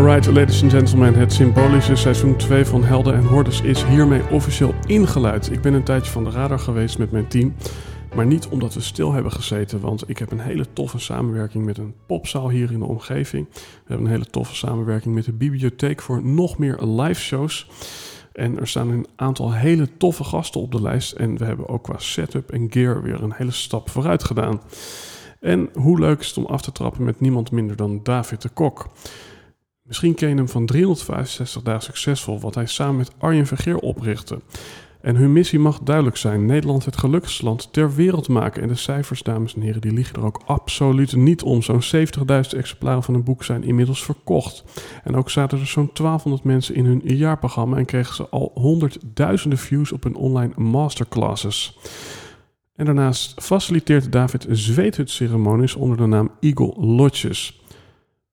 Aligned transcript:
Alright, 0.00 0.26
ladies 0.26 0.62
and 0.62 0.72
gentlemen, 0.72 1.14
het 1.14 1.32
symbolische 1.32 1.96
seizoen 1.96 2.36
2 2.36 2.64
van 2.64 2.84
Helden 2.84 3.14
en 3.14 3.24
Hordes 3.24 3.60
is 3.60 3.84
hiermee 3.84 4.22
officieel 4.30 4.74
ingeluid. 4.86 5.50
Ik 5.52 5.60
ben 5.60 5.74
een 5.74 5.82
tijdje 5.82 6.10
van 6.10 6.24
de 6.24 6.30
radar 6.30 6.58
geweest 6.58 6.98
met 6.98 7.10
mijn 7.10 7.28
team, 7.28 7.54
maar 8.14 8.26
niet 8.26 8.48
omdat 8.48 8.74
we 8.74 8.80
stil 8.80 9.12
hebben 9.12 9.32
gezeten, 9.32 9.80
want 9.80 10.08
ik 10.08 10.18
heb 10.18 10.30
een 10.30 10.40
hele 10.40 10.72
toffe 10.72 10.98
samenwerking 10.98 11.64
met 11.64 11.78
een 11.78 11.94
popzaal 12.06 12.48
hier 12.48 12.72
in 12.72 12.78
de 12.78 12.84
omgeving. 12.84 13.48
We 13.52 13.60
hebben 13.86 14.06
een 14.06 14.12
hele 14.12 14.30
toffe 14.30 14.54
samenwerking 14.54 15.14
met 15.14 15.24
de 15.24 15.32
bibliotheek 15.32 16.02
voor 16.02 16.24
nog 16.24 16.58
meer 16.58 16.82
live 16.82 17.20
shows. 17.20 17.70
En 18.32 18.58
er 18.58 18.68
staan 18.68 18.90
een 18.90 19.06
aantal 19.16 19.52
hele 19.52 19.96
toffe 19.96 20.24
gasten 20.24 20.60
op 20.60 20.72
de 20.72 20.82
lijst. 20.82 21.12
En 21.12 21.38
we 21.38 21.44
hebben 21.44 21.68
ook 21.68 21.82
qua 21.82 21.98
setup 21.98 22.50
en 22.50 22.66
gear 22.70 23.02
weer 23.02 23.22
een 23.22 23.34
hele 23.36 23.50
stap 23.50 23.90
vooruit 23.90 24.24
gedaan. 24.24 24.60
En 25.40 25.68
hoe 25.74 25.98
leuk 25.98 26.20
is 26.20 26.26
het 26.28 26.36
om 26.36 26.46
af 26.46 26.62
te 26.62 26.72
trappen 26.72 27.04
met 27.04 27.20
niemand 27.20 27.50
minder 27.50 27.76
dan 27.76 28.00
David 28.02 28.42
de 28.42 28.48
Kok. 28.48 28.88
Misschien 29.90 30.14
ken 30.14 30.28
je 30.28 30.34
hem 30.34 30.48
van 30.48 30.66
365 30.66 31.62
dagen 31.62 31.82
succesvol, 31.82 32.40
wat 32.40 32.54
hij 32.54 32.66
samen 32.66 32.96
met 32.96 33.10
Arjen 33.18 33.46
Vergeer 33.46 33.78
oprichtte. 33.78 34.40
En 35.00 35.16
hun 35.16 35.32
missie 35.32 35.58
mag 35.58 35.78
duidelijk 35.78 36.16
zijn: 36.16 36.46
Nederland 36.46 36.84
het 36.84 36.96
gelukkigste 36.96 37.44
land 37.44 37.72
ter 37.72 37.94
wereld 37.94 38.28
maken. 38.28 38.62
En 38.62 38.68
de 38.68 38.74
cijfers, 38.74 39.22
dames 39.22 39.54
en 39.54 39.60
heren, 39.60 39.80
die 39.80 39.92
liggen 39.92 40.16
er 40.16 40.24
ook 40.24 40.42
absoluut 40.46 41.16
niet 41.16 41.42
om. 41.42 41.62
Zo'n 41.62 41.82
70.000 41.82 42.56
exemplaren 42.56 43.02
van 43.02 43.14
een 43.14 43.24
boek 43.24 43.44
zijn 43.44 43.64
inmiddels 43.64 44.04
verkocht. 44.04 44.64
En 45.04 45.16
ook 45.16 45.30
zaten 45.30 45.58
er 45.58 45.66
zo'n 45.66 45.90
1200 45.92 46.44
mensen 46.44 46.74
in 46.74 46.84
hun 46.84 47.02
jaarprogramma 47.04 47.76
en 47.76 47.84
kregen 47.84 48.14
ze 48.14 48.28
al 48.28 48.50
honderdduizenden 48.54 49.58
views 49.58 49.92
op 49.92 50.02
hun 50.02 50.14
online 50.14 50.52
masterclasses. 50.56 51.78
En 52.76 52.84
daarnaast 52.84 53.42
faciliteert 53.42 54.12
David 54.12 54.46
zweethutceremonies 54.50 55.74
onder 55.74 55.96
de 55.96 56.06
naam 56.06 56.30
Eagle 56.40 56.74
Lodges. 56.78 57.59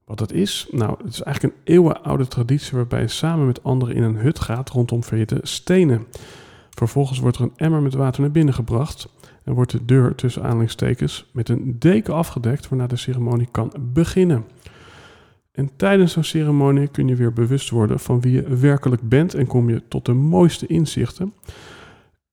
Wat 0.08 0.18
dat 0.18 0.32
is? 0.32 0.68
Nou, 0.72 0.98
het 1.04 1.14
is 1.14 1.22
eigenlijk 1.22 1.56
een 1.56 1.74
eeuwenoude 1.74 2.28
traditie 2.28 2.78
waarbij 2.78 3.02
je 3.02 3.08
samen 3.08 3.46
met 3.46 3.64
anderen 3.64 3.96
in 3.96 4.04
een 4.04 4.16
hut 4.16 4.40
gaat 4.40 4.70
rondom 4.70 5.04
verhitte 5.04 5.40
stenen. 5.42 6.08
Vervolgens 6.70 7.20
wordt 7.20 7.38
er 7.38 7.44
een 7.44 7.54
emmer 7.56 7.82
met 7.82 7.94
water 7.94 8.22
naar 8.22 8.32
binnen 8.32 8.54
gebracht 8.54 9.10
en 9.44 9.54
wordt 9.54 9.72
de 9.72 9.86
deur 9.86 10.16
tussen 10.16 10.44
aanhalingstekens 10.44 11.30
met 11.34 11.50
een 11.50 11.76
deken 11.80 12.14
afgedekt 12.14 12.70
waarna 12.70 12.88
de 12.88 12.96
ceremonie 12.96 13.48
kan 13.52 13.74
beginnen. 13.80 14.46
En 15.52 15.70
tijdens 15.76 16.12
zo'n 16.12 16.24
ceremonie 16.24 16.88
kun 16.88 17.08
je 17.08 17.16
weer 17.16 17.34
bewust 17.34 17.70
worden 17.70 18.00
van 18.00 18.22
wie 18.22 18.32
je 18.32 18.58
werkelijk 18.58 19.10
bent 19.10 19.34
en 19.34 19.48
kom 19.48 19.70
je 19.70 19.88
tot 19.88 20.06
de 20.06 20.14
mooiste 20.14 20.68
inzichten. 20.68 21.34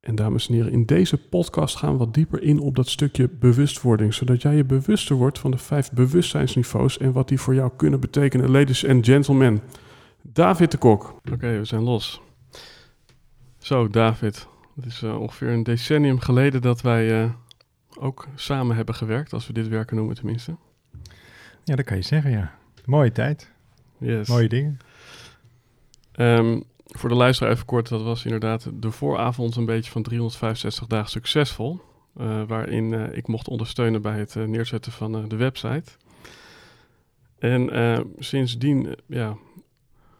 En 0.05 0.15
dames 0.15 0.49
en 0.49 0.55
heren, 0.55 0.73
in 0.73 0.87
deze 0.87 1.19
podcast 1.29 1.77
gaan 1.77 1.93
we 1.93 1.99
wat 1.99 2.15
dieper 2.15 2.43
in 2.43 2.59
op 2.59 2.77
dat 2.77 2.89
stukje 2.89 3.29
bewustwording, 3.29 4.15
zodat 4.15 4.43
jij 4.43 4.57
je 4.57 4.65
bewuster 4.65 5.17
wordt 5.17 5.39
van 5.39 5.51
de 5.51 5.59
vijf 5.59 5.91
bewustzijnsniveaus 5.93 6.99
en 6.99 7.13
wat 7.13 7.29
die 7.29 7.41
voor 7.41 7.55
jou 7.55 7.71
kunnen 7.77 8.01
betekenen. 8.01 8.51
Ladies 8.51 8.87
and 8.87 9.07
gentlemen, 9.07 9.61
David 10.23 10.71
de 10.71 10.77
Kok. 10.79 11.21
Oké, 11.33 11.59
we 11.59 11.65
zijn 11.65 11.83
los. 11.83 12.21
Zo, 13.59 13.89
David. 13.89 14.47
Het 14.75 14.87
is 14.87 15.03
uh, 15.03 15.21
ongeveer 15.21 15.49
een 15.49 15.63
decennium 15.63 16.21
geleden 16.21 16.63
dat 16.63 16.81
wij 16.81 17.23
uh, 17.23 17.31
ook 17.99 18.27
samen 18.35 18.77
hebben 18.77 18.95
gewerkt, 18.95 19.33
als 19.33 19.47
we 19.47 19.53
dit 19.53 19.69
werken 19.69 19.97
noemen 19.97 20.15
tenminste. 20.15 20.57
Ja, 21.65 21.77
dat 21.77 21.85
kan 21.85 21.97
je 21.97 22.03
zeggen, 22.03 22.31
ja. 22.31 22.55
Mooie 22.85 23.13
tijd. 23.13 23.51
Yes. 23.99 24.29
Mooie 24.29 24.49
dingen. 24.49 24.79
Um, 26.17 26.65
voor 26.99 27.09
de 27.09 27.15
luisteraar 27.15 27.53
even 27.53 27.65
kort, 27.66 27.88
dat 27.88 28.03
was 28.03 28.25
inderdaad 28.25 28.71
de 28.75 28.91
vooravond 28.91 29.56
een 29.56 29.65
beetje 29.65 29.91
van 29.91 30.03
365 30.03 30.87
dagen 30.87 31.10
succesvol. 31.10 31.81
Uh, 32.21 32.43
waarin 32.47 32.93
uh, 32.93 33.16
ik 33.16 33.27
mocht 33.27 33.49
ondersteunen 33.49 34.03
bij 34.03 34.19
het 34.19 34.34
uh, 34.34 34.44
neerzetten 34.44 34.93
van 34.93 35.28
de 35.28 35.37
website. 35.37 35.93
En 37.38 37.71
sindsdien 38.19 38.97
ja, 39.06 39.37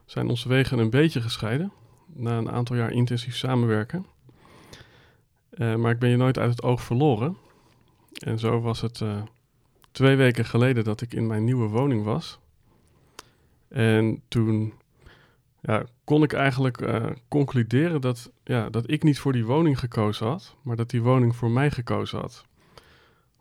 zijn 0.04 0.28
onze 0.28 0.48
wegen 0.48 0.78
een 0.78 0.90
beetje 0.90 1.20
gescheiden. 1.20 1.72
Na 2.06 2.38
een 2.38 2.50
aantal 2.50 2.76
jaar 2.76 2.91
intensief 2.91 3.36
samenwerken. 3.36 4.06
maar 5.58 5.91
ik 5.91 5.98
ben 5.98 6.10
je 6.10 6.16
nooit 6.16 6.38
uit 6.38 6.50
het 6.50 6.62
oog 6.62 6.82
verloren. 6.82 7.36
En 8.12 8.38
zo 8.38 8.60
was 8.60 8.80
het 8.80 9.02
twee 9.91 10.16
weken 10.16 10.44
geleden 10.44 10.84
dat 10.84 11.00
ik 11.00 11.12
in 11.12 11.26
mijn 11.26 11.44
nieuwe 11.44 11.68
woning 11.68 12.04
was. 12.04 12.38
En 13.68 14.22
toen 14.28 14.72
ja, 15.66 15.84
kon 16.04 16.22
ik 16.22 16.32
eigenlijk 16.32 16.80
uh, 16.80 17.06
concluderen 17.28 18.00
dat, 18.00 18.30
ja, 18.42 18.70
dat 18.70 18.91
ik 18.91 19.02
niet 19.02 19.19
voor 19.19 19.32
die 19.32 19.44
woning 19.44 19.78
gekozen 19.78 20.26
had, 20.26 20.56
maar 20.62 20.76
dat 20.76 20.91
die 20.91 21.02
woning 21.02 21.36
voor 21.36 21.50
mij 21.50 21.70
gekozen 21.70 22.19
had. 22.19 22.44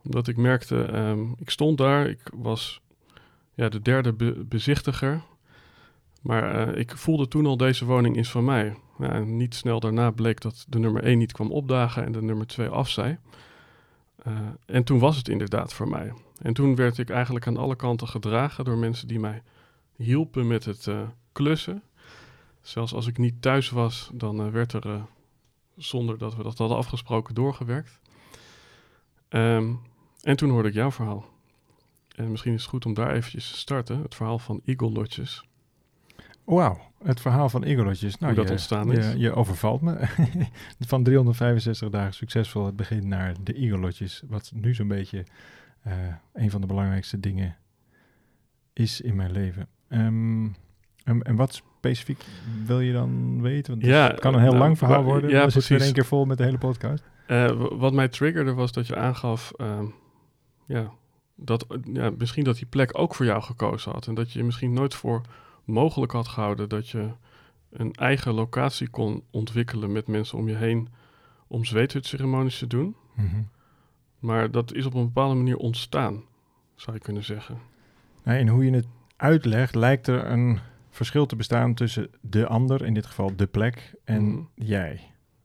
Omdat 0.04 0.28
ik 0.28 0.36
merkte, 0.36 0.76
um, 0.76 1.34
ik 1.38 1.50
stond 1.50 1.78
daar, 1.78 2.08
ik 2.08 2.30
was 2.34 2.80
ja, 3.54 3.68
de 3.68 3.82
derde 3.82 4.12
be 4.12 4.44
bezichtiger, 4.48 5.22
maar 6.22 6.68
uh, 6.68 6.78
ik 6.78 6.96
voelde 6.96 7.28
toen 7.28 7.46
al 7.46 7.56
deze 7.56 7.84
woning 7.84 8.16
is 8.16 8.30
van 8.30 8.44
mij. 8.44 8.76
Ja, 8.98 9.08
en 9.12 9.36
niet 9.36 9.54
snel 9.54 9.80
daarna 9.80 10.10
bleek 10.10 10.40
dat 10.40 10.66
de 10.68 10.78
nummer 10.78 11.02
1 11.02 11.18
niet 11.18 11.32
kwam 11.32 11.50
opdagen 11.50 12.04
en 12.04 12.12
de 12.12 12.22
nummer 12.22 12.46
2 12.46 12.68
afzei. 12.68 13.18
Uh, 14.26 14.38
en 14.66 14.84
toen 14.84 14.98
was 14.98 15.16
het 15.16 15.28
inderdaad 15.28 15.74
voor 15.74 15.88
mij. 15.88 16.12
En 16.42 16.54
toen 16.54 16.74
werd 16.74 16.98
ik 16.98 17.10
eigenlijk 17.10 17.46
aan 17.46 17.56
alle 17.56 17.76
kanten 17.76 18.08
gedragen 18.08 18.64
door 18.64 18.78
mensen 18.78 19.08
die 19.08 19.20
mij 19.20 19.42
hielpen 19.96 20.46
met 20.46 20.64
het 20.64 20.88
klussen. 21.32 21.82
Zelfs 22.64 22.94
als 22.94 23.06
ik 23.06 23.18
niet 23.18 23.42
thuis 23.42 23.70
was, 23.70 24.10
dan 24.12 24.46
uh, 24.46 24.52
werd 24.52 24.72
er, 24.72 24.86
uh, 24.86 25.02
zonder 25.76 26.18
dat 26.18 26.36
we 26.36 26.42
dat 26.42 26.58
hadden 26.58 26.76
afgesproken, 26.76 27.34
doorgewerkt. 27.34 28.00
Um, 29.28 29.80
en 30.22 30.36
toen 30.36 30.50
hoorde 30.50 30.68
ik 30.68 30.74
jouw 30.74 30.90
verhaal. 30.90 31.24
En 32.16 32.30
misschien 32.30 32.52
is 32.52 32.60
het 32.60 32.70
goed 32.70 32.86
om 32.86 32.94
daar 32.94 33.12
eventjes 33.12 33.50
te 33.50 33.58
starten. 33.58 34.02
Het 34.02 34.14
verhaal 34.14 34.38
van 34.38 34.60
Eagle 34.64 34.90
Lodges. 34.90 35.44
Wauw, 36.44 36.80
het 37.02 37.20
verhaal 37.20 37.48
van 37.48 37.64
Eagle 37.64 37.84
Lodges. 37.84 38.18
Nou, 38.18 38.26
Hoe 38.26 38.40
dat 38.40 38.44
je, 38.44 38.50
ontstaan 38.50 38.92
is. 38.92 39.12
Je, 39.12 39.18
je 39.18 39.34
overvalt 39.34 39.80
me. 39.80 40.08
van 40.78 41.02
365 41.02 41.90
dagen 41.90 42.14
succesvol 42.14 42.66
het 42.66 42.76
begin 42.76 43.08
naar 43.08 43.34
de 43.42 43.52
Eagle 43.52 43.78
Lodges. 43.78 44.22
Wat 44.26 44.52
nu 44.54 44.74
zo'n 44.74 44.88
beetje 44.88 45.24
uh, 45.86 45.92
een 46.32 46.50
van 46.50 46.60
de 46.60 46.66
belangrijkste 46.66 47.20
dingen 47.20 47.56
is 48.72 49.00
in 49.00 49.16
mijn 49.16 49.32
leven. 49.32 49.68
Um, 49.88 50.56
en, 51.04 51.22
en 51.22 51.36
wat 51.36 51.62
specifiek 51.84 52.24
wil 52.66 52.80
je 52.80 52.92
dan 52.92 53.42
weten? 53.42 53.72
Want 53.72 53.86
ja, 53.86 54.06
het 54.06 54.20
kan 54.20 54.34
een 54.34 54.40
heel 54.40 54.48
nou, 54.48 54.62
lang 54.62 54.78
verhaal 54.78 55.02
worden. 55.02 55.30
Ja, 55.30 55.40
dan 55.40 55.48
precies. 55.48 55.68
we 55.68 55.74
in 55.74 55.80
één 55.80 55.92
keer 55.92 56.04
vol 56.04 56.24
met 56.24 56.38
de 56.38 56.44
hele 56.44 56.58
podcast. 56.58 57.04
Uh, 57.26 57.50
wat 57.70 57.92
mij 57.92 58.08
triggerde 58.08 58.52
was 58.52 58.72
dat 58.72 58.86
je 58.86 58.96
aangaf... 58.96 59.52
Uh, 59.56 59.80
ja, 60.66 60.90
dat, 61.34 61.66
ja, 61.92 62.10
misschien 62.18 62.44
dat 62.44 62.56
die 62.56 62.66
plek 62.66 62.98
ook 62.98 63.14
voor 63.14 63.26
jou 63.26 63.42
gekozen 63.42 63.92
had. 63.92 64.06
En 64.06 64.14
dat 64.14 64.32
je 64.32 64.44
misschien 64.44 64.72
nooit 64.72 64.94
voor 64.94 65.20
mogelijk 65.64 66.12
had 66.12 66.28
gehouden... 66.28 66.68
dat 66.68 66.88
je 66.88 67.08
een 67.70 67.92
eigen 67.92 68.34
locatie 68.34 68.88
kon 68.88 69.22
ontwikkelen 69.30 69.92
met 69.92 70.06
mensen 70.06 70.38
om 70.38 70.48
je 70.48 70.54
heen... 70.54 70.88
om 71.46 71.64
zweethutceremonies 71.64 72.58
te 72.58 72.66
doen. 72.66 72.96
Mm 73.14 73.28
-hmm. 73.28 73.48
Maar 74.18 74.50
dat 74.50 74.74
is 74.74 74.86
op 74.86 74.94
een 74.94 75.04
bepaalde 75.04 75.34
manier 75.34 75.56
ontstaan, 75.56 76.22
zou 76.74 76.96
je 76.96 77.02
kunnen 77.02 77.24
zeggen. 77.24 77.58
Nee, 78.22 78.38
en 78.38 78.48
hoe 78.48 78.64
je 78.64 78.70
het 78.70 78.86
uitlegt, 79.16 79.74
lijkt 79.74 80.06
er 80.06 80.26
een 80.26 80.58
verschil 80.94 81.26
te 81.26 81.36
bestaan 81.36 81.74
tussen 81.74 82.10
de 82.20 82.46
ander, 82.46 82.84
in 82.84 82.94
dit 82.94 83.06
geval 83.06 83.36
de 83.36 83.46
plek, 83.46 83.94
en 84.04 84.22
Mm. 84.22 84.48
jij. 84.54 85.00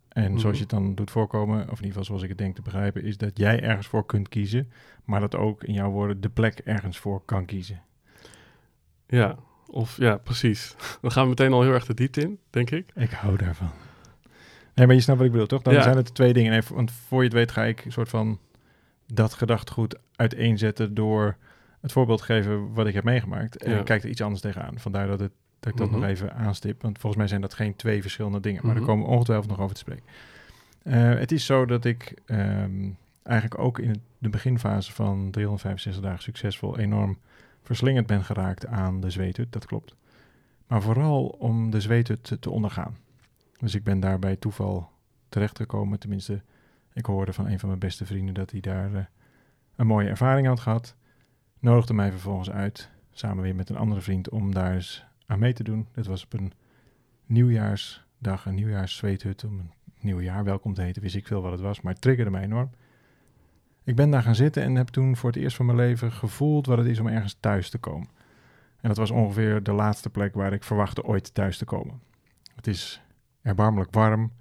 En 0.09 0.39
zoals 0.39 0.55
je 0.55 0.61
het 0.61 0.71
dan 0.71 0.95
doet 0.95 1.11
voorkomen, 1.11 1.57
of 1.61 1.65
in 1.65 1.69
ieder 1.85 1.87
geval 1.87 2.03
zoals 2.03 2.21
ik 2.21 2.29
het 2.29 2.37
denk 2.37 2.55
te 2.55 2.61
begrijpen, 2.61 3.03
is 3.03 3.17
dat 3.17 3.37
jij 3.37 3.61
ergens 3.61 3.87
voor 3.87 4.05
kunt 4.05 4.29
kiezen, 4.29 4.71
maar 5.05 5.19
dat 5.19 5.35
ook 5.35 5.63
in 5.63 5.73
jouw 5.73 5.89
woorden 5.91 6.21
de 6.21 6.29
plek 6.29 6.59
ergens 6.59 6.97
voor 6.97 7.21
kan 7.25 7.45
kiezen. 7.45 7.81
Ja, 9.07 9.35
Of 9.71 9.97
ja, 9.97 10.17
precies. 10.17 10.75
Dan 11.01 11.11
gaan 11.11 11.23
we 11.23 11.29
meteen 11.29 11.53
al 11.53 11.61
heel 11.61 11.73
erg 11.73 11.85
de 11.85 11.93
diepte 11.93 12.21
in, 12.21 12.39
denk 12.49 12.69
ik. 12.71 12.91
Ik 12.95 13.11
hou 13.11 13.37
daarvan. 13.37 13.69
Nee, 14.75 14.85
maar 14.87 14.95
je 14.95 15.01
snapt 15.01 15.17
wat 15.17 15.27
ik 15.27 15.33
bedoel, 15.33 15.47
toch? 15.47 15.61
Dan 15.61 15.73
Ja. 15.73 15.81
zijn 15.81 15.95
het 15.97 16.13
twee 16.15 16.33
dingen. 16.33 16.63
Want 16.73 16.91
voor 16.91 17.19
je 17.19 17.23
het 17.27 17.33
weet 17.37 17.51
ga 17.51 17.63
ik 17.63 17.85
een 17.85 17.91
soort 17.91 18.09
van 18.09 18.39
dat 19.13 19.33
gedachtegoed 19.33 19.99
uiteenzetten 20.15 20.93
door 20.93 21.37
het 21.81 21.91
voorbeeld 21.91 22.21
geven 22.21 22.73
wat 22.73 22.87
ik 22.87 22.93
heb 22.93 23.03
meegemaakt. 23.03 23.57
En 23.63 23.71
Ja. 23.71 23.79
ik 23.79 23.85
kijk 23.85 24.03
er 24.03 24.09
iets 24.09 24.21
anders 24.21 24.41
tegenaan. 24.41 24.79
Vandaar 24.79 25.07
dat, 25.07 25.19
het, 25.19 25.31
dat 25.59 25.71
ik 25.71 25.77
dat 25.77 25.89
Mhm. 25.89 25.99
nog 25.99 26.09
even 26.09 26.33
aanstip. 26.35 26.81
Want 26.81 26.97
volgens 26.97 27.15
mij 27.21 27.27
zijn 27.27 27.41
dat 27.41 27.53
geen 27.53 27.75
twee 27.75 28.01
verschillende 28.01 28.39
dingen. 28.39 28.61
Maar 28.65 28.71
Mhm. 28.75 28.79
daar 28.79 28.89
komen 28.89 29.05
we 29.05 29.11
ongetwijfeld 29.11 29.49
nog 29.49 29.59
over 29.59 29.73
te 29.73 29.79
spreken. 29.81 30.03
Eh, 30.83 31.19
het 31.19 31.31
is 31.31 31.45
zo 31.45 31.65
dat 31.65 31.85
ik 31.85 32.13
ehm, 32.25 32.89
eigenlijk 33.23 33.61
ook 33.61 33.79
in 33.79 34.01
de 34.17 34.29
beginfase 34.29 34.91
van 34.93 35.31
365 35.31 36.03
dagen 36.03 36.23
succesvol 36.23 36.77
enorm 36.77 37.17
verslingerd 37.63 38.05
ben 38.07 38.23
geraakt 38.23 38.65
aan 38.67 38.99
de 38.99 39.09
zweethut. 39.09 39.51
Dat 39.51 39.65
klopt. 39.65 39.95
Maar 40.67 40.81
vooral 40.81 41.25
om 41.27 41.69
de 41.69 41.81
zweethut 41.81 42.23
te, 42.23 42.39
te 42.39 42.49
ondergaan. 42.49 42.97
Dus 43.57 43.75
ik 43.75 43.83
ben 43.83 43.99
daar 43.99 44.19
bij 44.19 44.35
toeval 44.35 44.89
terechtgekomen. 45.29 45.99
Tenminste, 45.99 46.41
ik 46.93 47.05
hoorde 47.05 47.33
van 47.33 47.45
een 47.47 47.59
van 47.59 47.67
mijn 47.67 47.79
beste 47.79 48.05
vrienden 48.05 48.33
dat 48.33 48.51
hij 48.51 48.59
daar 48.59 48.93
eh, 48.93 49.03
een 49.75 49.87
mooie 49.87 50.07
ervaring 50.09 50.47
had 50.47 50.59
gehad. 50.59 50.95
Nodigde 51.59 51.93
mij 51.93 52.11
vervolgens 52.11 52.49
uit, 52.49 52.89
samen 53.11 53.43
weer 53.43 53.55
met 53.55 53.69
een 53.69 53.77
andere 53.77 54.01
vriend, 54.01 54.29
om 54.29 54.53
daar 54.53 54.73
eens 54.73 55.05
aan 55.25 55.39
mee 55.39 55.53
te 55.53 55.63
doen. 55.63 55.87
Dit 55.91 56.07
was 56.07 56.23
op 56.23 56.33
een 56.33 56.53
nieuwjaarsdag, 57.25 58.45
een 58.45 58.55
nieuwjaarszweethut, 58.55 59.43
om 59.43 59.59
een 59.59 59.71
nieuw 59.99 60.21
jaar 60.21 60.43
welkom 60.43 60.73
te 60.73 60.81
heten. 60.81 61.01
Wist 61.01 61.15
ik 61.15 61.27
veel 61.27 61.41
wat 61.41 61.51
het 61.51 61.61
was, 61.61 61.81
maar 61.81 61.93
het 61.93 62.01
triggerde 62.01 62.31
mij 62.31 62.43
enorm. 62.43 62.69
Ik 63.83 63.95
ben 63.95 64.09
daar 64.09 64.21
gaan 64.21 64.35
zitten 64.35 64.63
en 64.63 64.75
heb 64.75 64.87
toen 64.87 65.15
voor 65.15 65.29
het 65.29 65.39
eerst 65.39 65.55
van 65.55 65.65
mijn 65.65 65.77
leven 65.77 66.11
gevoeld 66.11 66.65
wat 66.65 66.77
het 66.77 66.87
is 66.87 66.99
om 66.99 67.07
ergens 67.07 67.37
thuis 67.39 67.69
te 67.69 67.77
komen. 67.77 68.07
En 68.81 68.87
dat 68.87 68.97
was 68.97 69.11
ongeveer 69.11 69.63
de 69.63 69.71
laatste 69.71 70.09
plek 70.09 70.33
waar 70.33 70.53
ik 70.53 70.63
verwachtte 70.63 71.03
ooit 71.03 71.33
thuis 71.33 71.57
te 71.57 71.65
komen. 71.65 72.01
Het 72.55 72.67
is 72.67 73.01
erbarmelijk 73.41 73.93
warm. 73.93 74.31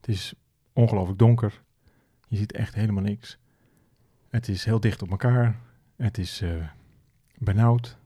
Het 0.00 0.08
is 0.08 0.34
ongelooflijk 0.72 1.18
donker. 1.18 1.62
Je 2.26 2.36
ziet 2.36 2.52
echt 2.52 2.74
helemaal 2.74 3.02
niks. 3.02 3.38
Het 4.28 4.48
is 4.48 4.64
heel 4.64 4.80
dicht 4.80 5.02
op 5.02 5.10
elkaar. 5.10 5.56
Het 6.00 6.18
is 6.18 6.40
eh, 6.40 6.50
benauwd. 7.38 7.96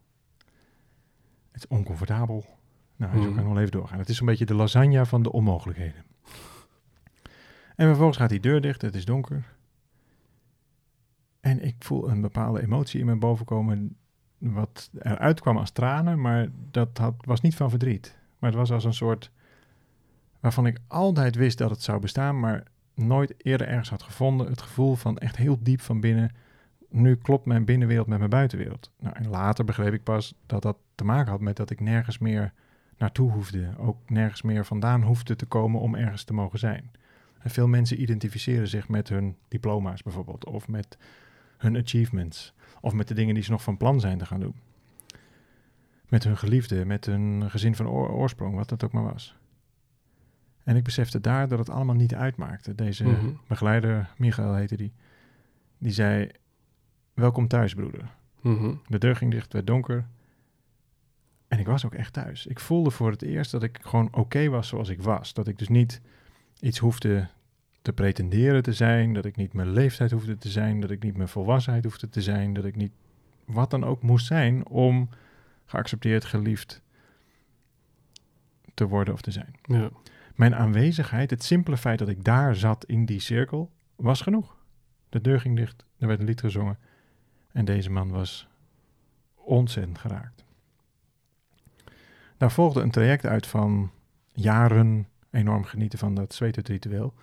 Het 1.52 1.62
is 1.62 1.66
oncomfortabel. 1.66 2.44
Nou, 2.96 3.12
zo 3.12 3.18
Mhm. 3.18 3.28
kan 3.34 3.42
ik 3.42 3.48
nog 3.48 3.58
even 3.58 3.70
doorgaan. 3.70 3.98
Het 3.98 4.08
is 4.08 4.20
een 4.20 4.26
beetje 4.26 4.44
de 4.46 4.54
lasagne 4.54 5.06
van 5.06 5.22
de 5.22 5.32
onmogelijkheden. 5.32 6.04
En 7.76 7.86
vervolgens 7.86 8.16
gaat 8.18 8.28
die 8.30 8.40
deur 8.40 8.60
dicht. 8.60 8.82
Het 8.82 8.94
is 8.94 9.04
donker. 9.04 9.44
En 11.40 11.64
ik 11.64 11.74
voel 11.78 12.08
een 12.10 12.20
bepaalde 12.20 12.62
emotie 12.62 13.00
in 13.00 13.06
me 13.06 13.16
bovenkomen. 13.16 13.96
Wat 14.38 14.90
eruit 14.98 15.40
kwam 15.40 15.56
als 15.56 15.70
tranen, 15.70 16.20
maar 16.20 16.48
dat 16.70 16.98
had, 16.98 17.14
was 17.18 17.40
niet 17.40 17.54
van 17.56 17.70
verdriet. 17.70 18.18
Maar 18.38 18.50
het 18.50 18.58
was 18.58 18.70
als 18.72 18.84
een 18.84 18.94
soort 18.94 19.30
waarvan 20.40 20.66
ik 20.66 20.78
altijd 20.86 21.34
wist 21.34 21.58
dat 21.58 21.70
het 21.70 21.82
zou 21.82 22.00
bestaan, 22.00 22.40
maar 22.40 22.62
nooit 22.94 23.34
eerder 23.44 23.68
ergens 23.68 23.90
had 23.90 24.02
gevonden. 24.02 24.46
Het 24.46 24.62
gevoel 24.62 24.94
van 24.94 25.18
echt 25.18 25.36
heel 25.36 25.58
diep 25.62 25.80
van 25.80 26.00
binnen. 26.00 26.30
Nu 26.96 27.16
klopt 27.16 27.44
mijn 27.46 27.64
binnenwereld 27.64 28.06
met 28.06 28.18
mijn 28.18 28.30
buitenwereld. 28.30 28.90
Nou, 28.98 29.16
en 29.16 29.28
later 29.28 29.64
begreep 29.64 29.92
ik 29.92 30.02
pas 30.02 30.34
dat 30.46 30.62
dat 30.62 30.76
te 30.94 31.04
maken 31.04 31.30
had 31.30 31.40
met 31.40 31.56
dat 31.56 31.70
ik 31.70 31.80
nergens 31.80 32.18
meer 32.18 32.52
naartoe 32.98 33.30
hoefde. 33.30 33.70
Ook 33.78 34.10
nergens 34.10 34.42
meer 34.42 34.64
vandaan 34.64 35.02
hoefde 35.02 35.36
te 35.36 35.46
komen 35.46 35.80
om 35.80 35.94
ergens 35.94 36.24
te 36.24 36.32
mogen 36.34 36.58
zijn. 36.58 36.90
En 37.38 37.50
veel 37.50 37.68
mensen 37.68 38.00
identificeren 38.02 38.68
zich 38.68 38.88
met 38.88 39.08
hun 39.08 39.36
diploma's 39.48 40.02
bijvoorbeeld, 40.02 40.44
of 40.46 40.68
met 40.68 40.98
hun 41.56 41.76
achievements, 41.76 42.54
of 42.80 42.92
met 42.92 43.08
de 43.08 43.14
dingen 43.14 43.34
die 43.34 43.42
ze 43.42 43.50
nog 43.50 43.62
van 43.62 43.76
plan 43.76 44.00
zijn 44.00 44.18
te 44.18 44.26
gaan 44.26 44.40
doen. 44.40 44.54
Met 46.08 46.24
hun 46.24 46.36
geliefde, 46.36 46.84
met 46.84 47.06
hun 47.06 47.50
gezin 47.50 47.74
van 47.74 47.88
oor- 47.88 48.10
oorsprong, 48.10 48.54
wat 48.54 48.68
dat 48.68 48.84
ook 48.84 48.92
maar 48.92 49.12
was. 49.12 49.36
En 50.64 50.76
ik 50.76 50.84
besefte 50.84 51.20
daar 51.20 51.48
dat 51.48 51.58
het 51.58 51.70
allemaal 51.70 51.94
niet 51.94 52.14
uitmaakte. 52.14 52.74
Deze 52.74 53.04
Mhm. 53.04 53.26
begeleider, 53.48 54.10
Michael 54.16 54.54
heette 54.54 54.76
die, 54.76 54.92
die 55.78 55.92
zei: 55.92 56.30
Welkom 57.14 57.48
thuis, 57.48 57.74
broeder. 57.74 58.10
Mhm. 58.40 58.74
De 58.86 58.98
deur 58.98 59.16
ging 59.16 59.30
dicht, 59.30 59.52
werd 59.52 59.66
donker. 59.66 60.06
En 61.48 61.58
ik 61.58 61.66
was 61.66 61.84
ook 61.84 61.94
echt 61.94 62.12
thuis. 62.12 62.46
Ik 62.46 62.60
voelde 62.60 62.90
voor 62.90 63.10
het 63.10 63.22
eerst 63.22 63.50
dat 63.50 63.62
ik 63.62 63.78
gewoon 63.82 64.08
oké 64.12 64.48
was 64.48 64.68
zoals 64.68 64.88
ik 64.88 65.02
was. 65.02 65.34
Dat 65.34 65.48
ik 65.48 65.58
dus 65.58 65.68
niet 65.68 66.00
iets 66.60 66.78
hoefde 66.78 67.28
te 67.82 67.92
pretenderen 67.92 68.62
te 68.62 68.72
zijn. 68.72 69.12
Dat 69.12 69.24
ik 69.24 69.36
niet 69.36 69.52
mijn 69.52 69.70
leeftijd 69.70 70.10
hoefde 70.10 70.38
te 70.38 70.48
zijn. 70.48 70.80
Dat 70.80 70.90
ik 70.90 71.02
niet 71.02 71.16
mijn 71.16 71.28
volwassenheid 71.28 71.84
hoefde 71.84 72.08
te 72.08 72.22
zijn. 72.22 72.52
Dat 72.52 72.64
ik 72.64 72.76
niet 72.76 72.92
wat 73.44 73.70
dan 73.70 73.84
ook 73.84 74.02
moest 74.02 74.26
zijn 74.26 74.66
om 74.66 75.08
geaccepteerd, 75.64 76.24
geliefd 76.24 76.82
te 78.74 78.86
worden 78.86 79.14
of 79.14 79.20
te 79.20 79.30
zijn. 79.30 79.54
Ja. 79.62 79.90
Mijn 80.34 80.54
aanwezigheid, 80.54 81.30
het 81.30 81.44
simpele 81.44 81.76
feit 81.76 81.98
dat 81.98 82.08
ik 82.08 82.24
daar 82.24 82.56
zat 82.56 82.84
in 82.84 83.06
die 83.06 83.20
cirkel, 83.20 83.70
was 83.96 84.20
genoeg. 84.20 84.56
De 85.08 85.20
deur 85.20 85.40
ging 85.40 85.56
dicht, 85.56 85.84
er 85.98 86.06
werd 86.06 86.20
een 86.20 86.26
lied 86.26 86.40
gezongen 86.40 86.78
en 87.54 87.64
deze 87.64 87.90
man 87.90 88.10
was 88.10 88.48
ontzettend 89.34 89.98
geraakt. 89.98 90.44
Daar 92.36 92.52
volgde 92.52 92.80
een 92.80 92.90
traject 92.90 93.26
uit 93.26 93.46
van 93.46 93.90
jaren 94.32 95.08
enorm 95.30 95.64
genieten 95.64 95.98
van 95.98 96.14
dat 96.14 96.34
zweetritueel 96.34 97.14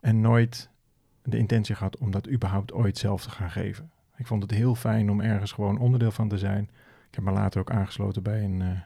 en 0.00 0.20
nooit 0.20 0.70
de 1.22 1.38
intentie 1.38 1.74
gehad 1.74 1.98
om 1.98 2.10
dat 2.10 2.30
überhaupt 2.30 2.72
ooit 2.72 2.98
zelf 2.98 3.22
te 3.22 3.30
gaan 3.30 3.50
geven. 3.50 3.90
Ik 4.16 4.26
vond 4.26 4.42
het 4.42 4.50
heel 4.50 4.74
fijn 4.74 5.10
om 5.10 5.20
ergens 5.20 5.52
gewoon 5.52 5.78
onderdeel 5.78 6.10
van 6.10 6.28
te 6.28 6.38
zijn. 6.38 6.62
Ik 7.08 7.14
heb 7.14 7.24
me 7.24 7.30
later 7.30 7.60
ook 7.60 7.70
aangesloten 7.70 8.22
bij 8.22 8.44
een, 8.44 8.62
eh, 8.62 8.80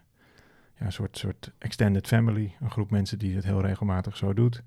ja, 0.79 0.91
soort, 0.91 1.19
soort 1.19 1.53
extended 1.59 2.07
family. 2.07 2.55
Een 2.61 2.71
groep 2.71 2.91
mensen 2.91 3.19
die 3.19 3.35
het 3.35 3.45
heel 3.45 3.61
regelmatig 3.61 4.17
zo 4.17 4.35
doet. 4.35 4.63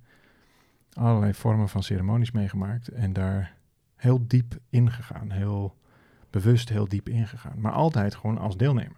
Allerlei 0.93 1.33
vormen 1.33 1.69
van 1.69 1.83
ceremonies 1.83 2.31
meegemaakt 2.31 2.87
en 2.87 3.13
daar 3.13 3.55
heel 3.95 4.27
diep 4.27 4.57
ingegaan. 4.69 5.31
Heel 5.31 5.75
bewust 6.29 6.69
heel 6.69 6.87
diep 6.87 7.09
ingegaan. 7.09 7.59
Maar 7.59 7.71
altijd 7.71 8.15
gewoon 8.15 8.37
als 8.37 8.57
deelnemer. 8.57 8.97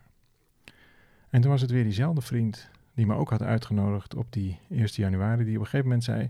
En 1.29 1.41
toen 1.41 1.51
was 1.51 1.61
het 1.61 1.71
weer 1.71 1.83
diezelfde 1.83 2.21
vriend 2.21 2.69
die 2.93 3.05
me 3.05 3.15
ook 3.15 3.29
had 3.29 3.41
uitgenodigd 3.41 4.15
op 4.15 4.25
die 4.29 4.59
1 4.69 4.85
januari. 4.85 5.43
Die 5.43 5.55
op 5.55 5.59
een 5.59 5.65
gegeven 5.65 5.85
moment 5.85 6.03
zei, 6.03 6.23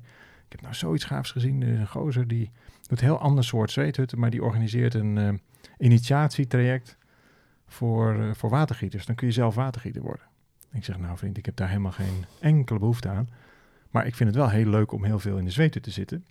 ik 0.45 0.51
heb 0.51 0.61
nou 0.61 0.73
zoiets 0.73 1.03
gaafs 1.03 1.31
gezien. 1.31 1.61
Er 1.61 1.67
is 1.67 1.79
een 1.79 1.87
gozer 1.87 2.27
die 2.27 2.51
doet 2.87 2.99
heel 2.99 3.19
ander 3.19 3.43
soort 3.43 3.71
zweethutten. 3.71 4.19
Maar 4.19 4.29
die 4.29 4.43
organiseert 4.43 4.93
een 4.93 5.17
eh, 5.17 5.33
initiatietraject 5.77 6.97
voor, 7.67 8.19
eh, 8.19 8.33
voor 8.33 8.49
watergieters. 8.49 9.05
Dan 9.05 9.15
kun 9.15 9.27
je 9.27 9.33
zelf 9.33 9.55
watergieter 9.55 10.01
worden. 10.01 10.25
Ik 10.71 10.83
zeg, 10.83 10.97
nou 10.97 11.17
vriend, 11.17 11.37
ik 11.37 11.45
heb 11.45 11.55
daar 11.55 11.67
helemaal 11.67 11.91
geen 11.91 12.25
enkele 12.39 12.79
behoefte 12.79 13.09
aan. 13.09 13.29
Maar 13.89 14.05
ik 14.05 14.15
vind 14.15 14.29
het 14.29 14.37
wel 14.37 14.49
heel 14.49 14.69
leuk 14.69 14.91
om 14.91 15.03
heel 15.03 15.19
veel 15.19 15.37
in 15.37 15.45
de 15.45 15.51
zweet 15.51 15.83
te 15.83 15.91
zitten. 15.91 16.25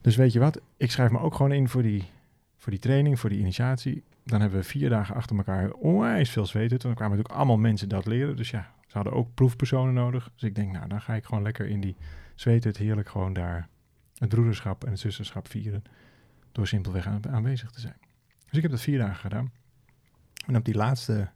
Dus 0.00 0.16
weet 0.16 0.32
je 0.32 0.38
wat, 0.38 0.60
ik 0.76 0.90
schrijf 0.90 1.10
me 1.10 1.18
ook 1.18 1.34
gewoon 1.34 1.52
in 1.52 1.68
voor 1.68 1.82
die, 1.82 2.04
voor 2.62 2.72
die 2.72 2.80
training, 2.80 3.20
voor 3.20 3.30
die 3.30 3.38
initiatie. 3.38 4.04
Dan 4.24 4.40
hebben 4.40 4.58
we 4.58 4.64
vier 4.64 4.88
dagen 4.88 5.14
achter 5.14 5.36
elkaar 5.36 5.70
onwijs 5.70 6.30
veel 6.30 6.46
zweten. 6.46 6.78
Dan 6.78 6.94
kwamen 6.94 7.16
natuurlijk 7.16 7.38
allemaal 7.38 7.58
mensen 7.58 7.88
dat 7.88 8.06
leren. 8.06 8.36
Dus 8.36 8.50
ja, 8.50 8.72
ze 8.86 8.96
hadden 8.96 9.12
ook 9.12 9.34
proefpersonen 9.34 9.94
nodig. 9.94 10.30
Dus 10.34 10.42
ik 10.42 10.54
denk, 10.54 10.72
nou, 10.72 10.88
dan 10.88 11.00
ga 11.00 11.14
ik 11.14 11.24
gewoon 11.24 11.42
lekker 11.42 11.66
in 11.66 11.80
die 11.80 11.96
zweethut 12.34 12.76
heerlijk 12.76 13.08
gewoon 13.08 13.32
daar 13.32 13.68
het 14.18 14.28
broederschap 14.28 14.84
en 14.84 14.90
het 14.90 15.00
zusterschap 15.00 15.48
vieren. 15.48 15.82
Door 16.52 16.66
simpelweg 16.66 17.06
aan- 17.06 17.28
aanwezig 17.28 17.70
te 17.70 17.80
zijn. 17.80 17.96
Dus 18.28 18.56
ik 18.56 18.62
heb 18.62 18.70
dat 18.70 18.80
vier 18.80 18.98
dagen 18.98 19.16
gedaan. 19.16 19.52
En 20.46 20.56
op 20.56 20.64
die 20.64 20.74
laatste 20.74 21.30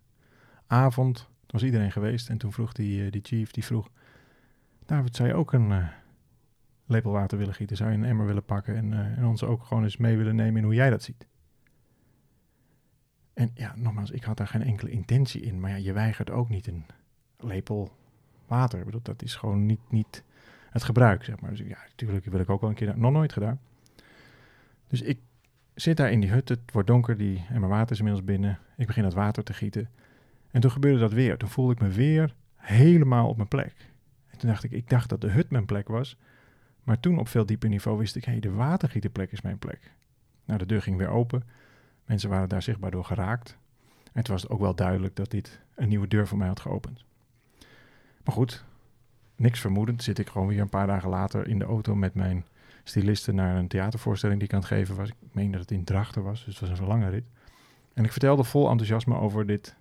avond, 0.66 1.16
toen 1.16 1.28
was 1.46 1.62
iedereen 1.62 1.92
geweest. 1.92 2.28
En 2.28 2.38
toen 2.38 2.52
vroeg 2.52 2.72
die, 2.72 3.04
eh, 3.04 3.10
die 3.10 3.22
chief, 3.24 3.50
die 3.50 3.64
vroeg... 3.64 3.88
David, 4.84 5.16
zou 5.16 5.28
je 5.28 5.34
ook 5.34 5.52
een 5.52 5.72
eh, 5.72 5.86
lepel 6.86 7.12
water 7.12 7.38
willen 7.38 7.54
gieten? 7.54 7.76
Zou 7.76 7.90
je 7.90 7.96
een 7.96 8.04
emmer 8.04 8.26
willen 8.26 8.44
pakken 8.44 8.76
en, 8.76 8.92
eh, 8.92 9.18
en 9.18 9.24
ons 9.24 9.42
ook 9.42 9.64
gewoon 9.64 9.82
eens 9.82 9.96
mee 9.96 10.16
willen 10.16 10.36
nemen 10.36 10.56
in 10.56 10.64
hoe 10.64 10.74
jij 10.74 10.90
dat 10.90 11.02
ziet? 11.02 11.26
En 13.34 13.50
ja, 13.54 13.74
nogmaals, 13.76 14.10
ik 14.10 14.24
had 14.24 14.36
daar 14.36 14.46
geen 14.46 14.62
enkele 14.62 14.90
intentie 14.90 15.40
in. 15.40 15.60
Maar 15.60 15.70
ja, 15.70 15.76
je 15.76 15.92
weigert 15.92 16.30
ook 16.30 16.48
niet 16.48 16.66
een 16.66 16.84
lepel 17.38 17.90
water. 18.46 18.78
Ik 18.78 18.84
bedoel, 18.84 19.02
dat 19.02 19.22
is 19.22 19.34
gewoon 19.34 19.66
niet, 19.66 19.80
niet 19.90 20.22
het 20.70 20.84
gebruik, 20.84 21.24
zeg 21.24 21.40
maar. 21.40 21.50
Dus 21.50 21.58
ja, 21.58 21.78
natuurlijk 21.88 22.24
wil 22.24 22.40
ik 22.40 22.50
ook 22.50 22.60
wel 22.60 22.70
een 22.70 22.76
keer... 22.76 22.98
Nog 22.98 23.12
nooit 23.12 23.32
gedaan. 23.32 23.60
Dus 24.86 25.02
ik 25.02 25.18
zit 25.74 25.96
daar 25.96 26.10
in 26.10 26.20
die 26.20 26.30
hut, 26.30 26.48
het 26.48 26.72
wordt 26.72 26.88
donker, 26.88 27.16
die 27.16 27.44
emmer 27.50 27.68
water 27.68 27.92
is 27.92 27.98
inmiddels 27.98 28.26
binnen. 28.26 28.58
Ik 28.76 28.86
begin 28.86 29.02
dat 29.02 29.14
water 29.14 29.44
te 29.44 29.54
gieten. 29.54 29.90
En 30.50 30.60
toen 30.60 30.70
gebeurde 30.70 30.98
dat 30.98 31.12
weer. 31.12 31.36
Toen 31.36 31.48
voelde 31.48 31.72
ik 31.72 31.80
me 31.80 31.88
weer 31.88 32.34
helemaal 32.54 33.28
op 33.28 33.36
mijn 33.36 33.48
plek. 33.48 33.74
En 34.26 34.38
toen 34.38 34.48
dacht 34.48 34.64
ik, 34.64 34.70
ik 34.70 34.88
dacht 34.88 35.08
dat 35.08 35.20
de 35.20 35.30
hut 35.30 35.50
mijn 35.50 35.66
plek 35.66 35.88
was. 35.88 36.16
Maar 36.86 37.00
toen 37.00 37.18
op 37.18 37.28
veel 37.28 37.46
dieper 37.46 37.68
niveau 37.68 37.98
wist 37.98 38.16
ik, 38.16 38.24
hé, 38.24 38.32
hey, 38.32 38.40
de 38.40 38.52
watergieterplek 38.52 39.32
is 39.32 39.40
mijn 39.40 39.58
plek. 39.58 39.92
Nou, 40.44 40.58
de 40.58 40.66
deur 40.66 40.82
ging 40.82 40.96
weer 40.96 41.08
open. 41.08 41.42
Mensen 42.04 42.28
waren 42.30 42.48
daar 42.48 42.62
zichtbaar 42.62 42.90
door 42.90 43.04
geraakt. 43.04 43.56
En 44.12 44.24
toen 44.24 44.34
was 44.34 44.42
het 44.42 44.50
ook 44.50 44.60
wel 44.60 44.74
duidelijk 44.74 45.16
dat 45.16 45.30
dit 45.30 45.60
een 45.74 45.88
nieuwe 45.88 46.08
deur 46.08 46.26
voor 46.26 46.38
mij 46.38 46.48
had 46.48 46.60
geopend. 46.60 47.04
Maar 48.24 48.34
goed, 48.34 48.64
niks 49.36 49.60
vermoedend 49.60 50.02
zit 50.02 50.18
ik 50.18 50.28
gewoon 50.28 50.46
weer 50.46 50.60
een 50.60 50.68
paar 50.68 50.86
dagen 50.86 51.08
later 51.08 51.48
in 51.48 51.58
de 51.58 51.64
auto 51.64 51.94
met 51.94 52.14
mijn 52.14 52.44
stylisten 52.84 53.34
naar 53.34 53.56
een 53.56 53.68
theatervoorstelling 53.68 54.38
die 54.38 54.48
ik 54.48 54.54
aan 54.54 54.60
het 54.60 54.68
geven 54.68 54.96
was. 54.96 55.08
Ik 55.08 55.14
meen 55.32 55.50
dat 55.50 55.60
het 55.60 55.70
in 55.70 55.84
Drachten 55.84 56.22
was, 56.22 56.44
dus 56.44 56.60
het 56.60 56.68
was 56.68 56.78
een 56.78 56.86
lange 56.86 57.08
rit. 57.08 57.24
En 57.94 58.04
ik 58.04 58.12
vertelde 58.12 58.44
vol 58.44 58.70
enthousiasme 58.70 59.18
over 59.18 59.46
dit, 59.46 59.76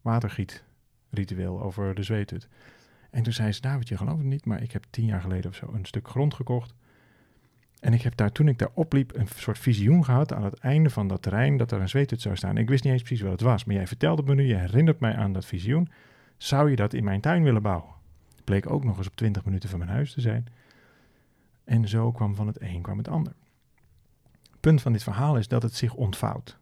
watergietritueel 0.00 1.62
over 1.62 1.94
de 1.94 2.02
zweethut. 2.02 2.48
En 3.10 3.22
toen 3.22 3.32
zei 3.32 3.52
ze, 3.52 3.60
David, 3.60 3.88
je 3.88 3.96
gelooft 3.96 4.18
het 4.18 4.26
niet, 4.26 4.44
maar 4.44 4.62
ik 4.62 4.72
heb 4.72 4.84
tien 4.90 5.04
jaar 5.04 5.20
geleden 5.20 5.50
of 5.50 5.56
zo 5.56 5.70
een 5.72 5.84
stuk 5.84 6.08
grond 6.08 6.34
gekocht. 6.34 6.74
En 7.80 7.92
ik 7.92 8.02
heb 8.02 8.16
daar, 8.16 8.32
toen 8.32 8.48
ik 8.48 8.58
daar 8.58 8.70
opliep, 8.74 9.14
een 9.14 9.28
soort 9.36 9.58
visioen 9.58 10.04
gehad 10.04 10.32
aan 10.32 10.44
het 10.44 10.58
einde 10.58 10.90
van 10.90 11.08
dat 11.08 11.22
terrein 11.22 11.56
dat 11.56 11.72
er 11.72 11.80
een 11.80 11.88
zweethut 11.88 12.20
zou 12.20 12.36
staan. 12.36 12.56
Ik 12.56 12.68
wist 12.68 12.84
niet 12.84 12.92
eens 12.92 13.02
precies 13.02 13.22
wat 13.22 13.32
het 13.32 13.40
was, 13.40 13.64
maar 13.64 13.74
jij 13.74 13.86
vertelde 13.86 14.22
me 14.22 14.34
nu, 14.34 14.42
je 14.42 14.56
herinnert 14.56 15.00
mij 15.00 15.14
aan 15.16 15.32
dat 15.32 15.46
visioen. 15.46 15.88
Zou 16.36 16.70
je 16.70 16.76
dat 16.76 16.92
in 16.92 17.04
mijn 17.04 17.20
tuin 17.20 17.42
willen 17.42 17.62
bouwen? 17.62 17.94
Bleek 18.44 18.70
ook 18.70 18.84
nog 18.84 18.96
eens 18.96 19.06
op 19.06 19.16
20 19.16 19.44
minuten 19.44 19.68
van 19.68 19.78
mijn 19.78 19.90
huis 19.90 20.12
te 20.12 20.20
zijn. 20.20 20.46
En 21.64 21.88
zo 21.88 22.12
kwam 22.12 22.34
van 22.34 22.46
het 22.46 22.60
een 22.60 22.82
kwam 22.82 22.98
het 22.98 23.08
ander. 23.08 23.32
Het 24.50 24.60
punt 24.60 24.82
van 24.82 24.92
dit 24.92 25.02
verhaal 25.02 25.36
is 25.36 25.48
dat 25.48 25.62
het 25.62 25.74
zich 25.74 25.94
ontvouwt. 25.94 26.58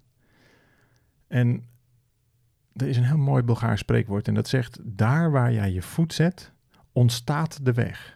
En 1.27 1.65
er 2.77 2.89
is 2.89 2.97
een 2.97 3.05
heel 3.05 3.17
mooi 3.17 3.43
Bulgaars 3.43 3.81
spreekwoord 3.81 4.29
en 4.29 4.35
dat 4.35 4.49
zegt: 4.49 4.79
daar 4.83 5.31
waar 5.31 5.53
jij 5.53 5.73
je 5.73 5.83
voet 5.83 6.13
zet, 6.13 6.53
ontstaat 6.93 7.65
de 7.65 7.73
weg. 7.73 8.15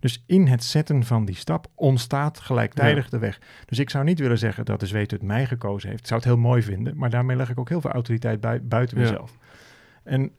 Dus 0.00 0.22
in 0.26 0.46
het 0.46 0.64
zetten 0.64 1.04
van 1.04 1.24
die 1.24 1.34
stap 1.34 1.66
ontstaat 1.74 2.40
gelijktijdig 2.40 3.08
de 3.08 3.18
weg. 3.18 3.40
Dus 3.66 3.78
ik 3.78 3.90
zou 3.90 4.04
niet 4.04 4.18
willen 4.18 4.38
zeggen 4.38 4.64
dat 4.64 4.80
de 4.80 4.86
zweet 4.86 5.10
het 5.10 5.22
mij 5.22 5.46
gekozen 5.46 5.88
heeft. 5.88 6.00
Ik 6.00 6.06
zou 6.06 6.20
het 6.20 6.28
heel 6.28 6.38
mooi 6.38 6.62
vinden, 6.62 6.96
maar 6.96 7.10
daarmee 7.10 7.36
leg 7.36 7.50
ik 7.50 7.58
ook 7.58 7.68
heel 7.68 7.80
veel 7.80 7.90
autoriteit 7.90 8.40
bij, 8.40 8.62
buiten 8.62 8.98
Ja. 8.98 9.02
mezelf. 9.02 9.36
En 10.02 10.30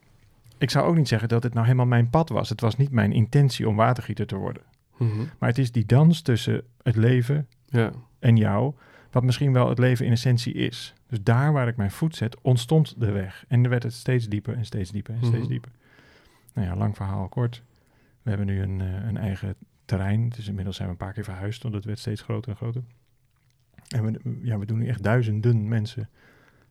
ik 0.57 0.69
zou 0.69 0.88
ook 0.88 0.95
niet 0.95 1.07
zeggen 1.07 1.29
dat 1.29 1.43
het 1.43 1.53
nou 1.53 1.65
helemaal 1.65 1.86
mijn 1.86 2.10
pad 2.10 2.29
was. 2.29 2.50
Het 2.50 2.62
was 2.62 2.77
niet 2.77 2.91
mijn 2.91 3.12
intentie 3.12 3.67
om 3.67 3.75
watergieter 3.75 4.27
te 4.27 4.36
worden. 4.36 4.63
Mhm. 4.98 5.19
Maar 5.39 5.50
het 5.50 5.57
is 5.57 5.71
die 5.71 5.86
dans 5.86 6.21
tussen 6.21 6.62
het 6.83 6.95
leven 6.95 7.48
Ja, 7.65 7.91
en 8.19 8.36
jou, 8.36 8.74
wat 9.12 9.24
misschien 9.24 9.53
wel 9.53 9.69
het 9.69 9.77
leven 9.79 10.05
in 10.05 10.12
essentie 10.12 10.53
is. 10.53 10.93
Dus 11.12 11.24
daar 11.24 11.53
waar 11.53 11.68
ik 11.68 11.75
mijn 11.77 11.91
voet 11.91 12.15
zet, 12.15 12.41
ontstond 12.41 13.00
de 13.00 13.12
weg. 13.12 13.46
En 13.48 13.62
dan 13.62 13.72
werd 13.72 13.84
het 13.84 13.94
steeds 13.94 14.27
dieper 14.27 14.56
en 14.56 14.65
steeds 14.65 14.91
dieper 14.91 15.13
en 15.13 15.20
steeds 15.25 15.38
Mhm. 15.41 15.48
dieper. 15.51 15.72
Nou 16.53 16.68
ja, 16.68 16.75
lang 16.75 16.96
verhaal 16.96 17.27
kort. 17.30 17.63
We 18.22 18.30
hebben 18.30 18.48
nu 18.48 18.62
een, 18.62 18.82
eh, 18.82 19.06
een 19.08 19.18
eigen 19.18 19.56
terrein. 19.86 20.30
Dus 20.30 20.48
inmiddels 20.48 20.75
zijn 20.75 20.88
we 20.88 20.94
een 20.94 21.00
paar 21.00 21.13
keer 21.13 21.24
verhuisd, 21.24 21.63
want 21.63 21.75
het 21.75 21.86
werd 21.86 22.00
steeds 22.00 22.22
groter 22.22 22.51
en 22.51 22.58
groter. 22.58 22.84
En 23.88 24.03
we, 24.03 24.39
ja, 24.41 24.58
we 24.60 24.65
doen 24.65 24.77
nu 24.77 24.88
echt 24.88 25.03
duizenden 25.03 25.68
mensen 25.68 26.10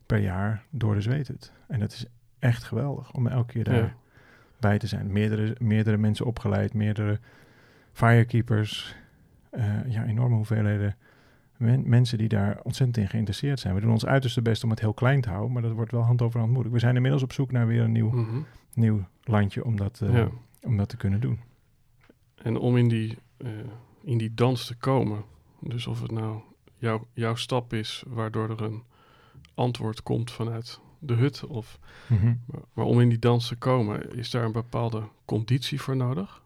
per 0.05 0.17
jaar 0.19 0.63
door 0.69 0.93
de 0.95 1.01
zweethut. 1.01 1.51
En 1.67 1.79
dat 1.79 1.91
is 1.91 2.05
echt 2.39 2.63
geweldig 2.63 3.13
om 3.13 3.27
elke 3.27 3.51
keer 3.53 3.63
daar 3.63 3.75
ja. 3.75 3.95
bij 4.59 4.77
te 4.77 4.87
zijn. 4.87 5.11
Meerdere, 5.11 5.55
meerdere 5.59 5.97
mensen 5.97 6.25
opgeleid, 6.25 6.73
meerdere 6.73 7.19
firekeepers. 7.93 8.95
eh, 9.49 9.85
ja, 9.87 10.05
enorme 10.05 10.35
hoeveelheden 10.35 10.95
men- 11.61 11.89
mensen 11.89 12.17
die 12.17 12.27
daar 12.27 12.59
ontzettend 12.63 12.97
in 12.97 13.09
geïnteresseerd 13.09 13.59
zijn. 13.59 13.75
We 13.75 13.81
doen 13.81 13.91
ons 13.91 14.05
uiterste 14.05 14.41
best 14.41 14.63
om 14.63 14.69
het 14.69 14.79
heel 14.79 14.93
klein 14.93 15.21
te 15.21 15.29
houden, 15.29 15.51
maar 15.51 15.61
dat 15.61 15.71
wordt 15.71 15.91
wel 15.91 16.01
hand 16.01 16.21
over 16.21 16.39
hand 16.39 16.51
moeilijk. 16.51 16.73
We 16.75 16.79
zijn 16.81 16.95
inmiddels 16.95 17.23
op 17.23 17.33
zoek 17.33 17.51
naar 17.51 17.67
weer 17.67 17.81
een 17.81 17.91
nieuw, 17.91 18.09
Mhm. 18.11 18.39
nieuw 18.73 19.05
landje 19.23 19.65
om 19.65 19.75
dat, 19.77 20.01
eh, 20.01 20.13
ja. 20.13 20.29
om 20.63 20.77
dat 20.77 20.89
te 20.89 20.97
kunnen 20.97 21.21
doen. 21.21 21.39
En 22.35 22.57
om 22.57 22.77
in 22.77 22.87
die, 22.87 23.17
eh, 23.37 23.49
in 24.03 24.17
die 24.17 24.33
dans 24.33 24.65
te 24.65 24.75
komen, 24.75 25.23
dus 25.59 25.87
of 25.87 26.01
het 26.01 26.11
nou 26.11 26.39
jouw 26.77 27.07
jouw 27.13 27.35
stap 27.35 27.73
is 27.73 28.03
waardoor 28.07 28.49
er 28.49 28.61
een 28.61 28.83
antwoord 29.53 30.03
komt 30.03 30.31
vanuit 30.31 30.79
de 30.99 31.13
hut, 31.13 31.45
of, 31.45 31.79
maar, 32.09 32.61
maar 32.73 32.85
om 32.85 32.99
in 32.99 33.09
die 33.09 33.19
dans 33.19 33.47
te 33.47 33.55
komen, 33.55 34.15
is 34.17 34.29
daar 34.31 34.43
een 34.43 34.51
bepaalde 34.51 35.03
conditie 35.25 35.81
voor 35.81 35.95
nodig? 35.95 36.41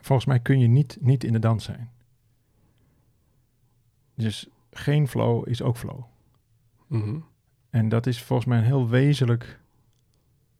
Volgens 0.00 0.26
mij 0.28 0.40
kun 0.40 0.58
je 0.58 0.66
niet, 0.66 0.96
niet 1.00 1.24
in 1.24 1.32
de 1.32 1.38
dans 1.38 1.64
zijn. 1.64 1.90
Dus 4.18 4.48
geen 4.70 5.08
flow 5.08 5.48
is 5.48 5.62
ook 5.62 5.76
flow. 5.76 6.00
Mhm. 6.86 7.18
En 7.70 7.88
dat 7.88 8.06
is 8.06 8.22
volgens 8.22 8.48
mij 8.48 8.58
een 8.58 8.64
heel 8.64 8.88
wezenlijk 8.88 9.60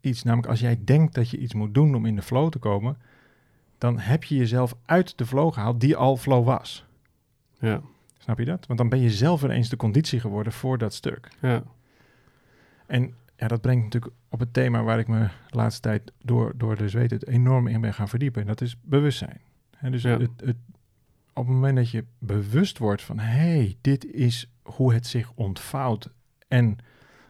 iets. 0.00 0.23
Namelijk 0.23 0.49
als 0.49 0.61
jij 0.61 0.79
denkt 0.85 1.15
dat 1.15 1.31
je 1.31 1.38
iets 1.38 1.55
moet 1.55 1.75
doen 1.75 1.95
om 1.95 2.07
in 2.07 2.17
de 2.17 2.23
flow 2.23 2.50
te 2.50 2.59
komen, 2.59 2.97
dan 3.79 3.99
heb 3.99 4.25
je 4.25 4.37
jezelf 4.37 4.75
uit 4.85 5.19
de 5.19 5.27
flow 5.27 5.53
gehaald 5.53 5.81
die 5.81 5.97
al 5.97 6.17
flow 6.17 6.45
was. 6.45 6.85
Ja, 7.61 7.81
Snap 8.19 8.38
je 8.38 8.45
dat? 8.45 8.67
Want 8.67 8.79
dan 8.79 8.88
ben 8.88 9.00
je 9.00 9.11
zelf 9.11 9.43
ineens 9.43 9.69
de 9.69 9.77
conditie 9.77 10.21
geworden 10.21 10.53
voor 10.53 10.79
dat 10.79 10.95
stuk. 10.95 11.29
ja, 11.41 11.62
En 12.87 13.15
ja, 13.37 13.49
dat 13.49 13.61
brengt 13.61 13.85
natuurlijk 13.85 14.12
op 14.29 14.41
het 14.41 14.53
thema 14.53 14.83
waar 14.83 14.99
ik 14.99 15.09
me 15.09 15.19
de 15.50 15.57
laatste 15.57 15.81
tijd 15.81 16.12
door, 16.23 16.53
door 16.57 16.77
de 16.77 16.88
zweet 16.88 17.11
het 17.11 17.27
enorm 17.27 17.67
in 17.67 17.81
ben 17.81 17.95
gaan 17.95 18.09
verdiepen. 18.09 18.41
En 18.41 18.47
dat 18.47 18.61
is 18.61 18.77
bewustzijn. 18.83 19.41
En 19.79 19.93
dus 19.93 20.03
Ja. 20.03 20.19
het, 20.19 20.31
het, 20.37 20.57
op 21.38 21.47
het 21.47 21.54
moment 21.54 21.76
dat 21.76 21.90
je 21.90 22.04
bewust 22.18 22.78
wordt 22.78 23.02
van, 23.02 23.18
hé, 23.18 23.26
hey, 23.57 23.76
dit 23.80 24.04
is 24.12 24.50
hoe 24.62 24.92
het 24.95 25.07
zich 25.07 25.33
ontvouwt. 25.35 26.11
En 26.49 26.78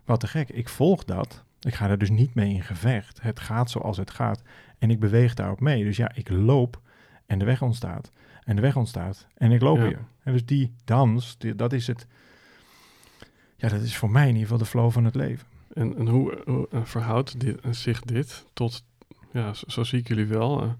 wat 0.04 0.20
te 0.20 0.26
gek, 0.26 0.48
ik 0.50 0.68
volg 0.68 1.04
dat. 1.04 1.44
Ik 1.60 1.74
ga 1.74 1.88
er 1.88 1.98
dus 1.98 2.10
niet 2.10 2.34
mee 2.34 2.54
in 2.54 2.62
gevecht. 2.62 3.22
Het 3.22 3.40
gaat 3.40 3.70
zoals 3.70 3.96
het 3.96 4.10
gaat. 4.10 4.42
En 4.78 4.90
ik 4.90 5.00
beweeg 5.00 5.34
daarop 5.34 5.60
mee. 5.60 5.84
Dus 5.84 5.96
ja, 5.96 6.10
ik 6.14 6.28
loop 6.28 6.80
en 7.26 7.38
de 7.38 7.44
weg 7.44 7.62
ontstaat. 7.62 8.10
En 8.44 8.56
de 8.56 8.62
weg 8.62 8.76
ontstaat. 8.76 9.26
En 9.34 9.52
ik 9.52 9.60
loop 9.60 9.76
Ja. 9.76 9.82
weer. 9.82 10.04
En 10.22 10.32
dus 10.32 10.44
die 10.46 10.74
dans, 10.84 11.38
die- 11.38 11.54
dat 11.54 11.72
is 11.72 11.86
het. 11.86 12.06
Ja, 13.56 13.68
dat 13.68 13.80
is 13.80 13.96
voor 13.96 14.10
mij 14.10 14.22
in 14.22 14.28
ieder 14.28 14.42
geval 14.42 14.58
de 14.58 14.64
flow 14.64 14.90
van 14.90 15.04
het 15.04 15.14
leven. 15.14 15.46
En, 15.74 15.96
en 15.96 16.06
hoe, 16.06 16.42
hoe, 16.44 16.68
eh, 16.70 16.84
verhoudt 16.84 17.40
dit, 17.40 17.58
zich 17.70 18.00
dit 18.00 18.44
tot, 18.52 18.84
ja, 19.32 19.52
zo, 19.54 19.64
zo 19.68 19.84
zie 19.84 19.98
ik 19.98 20.08
jullie 20.08 20.26
wel. 20.26 20.62
eh, 20.62 20.70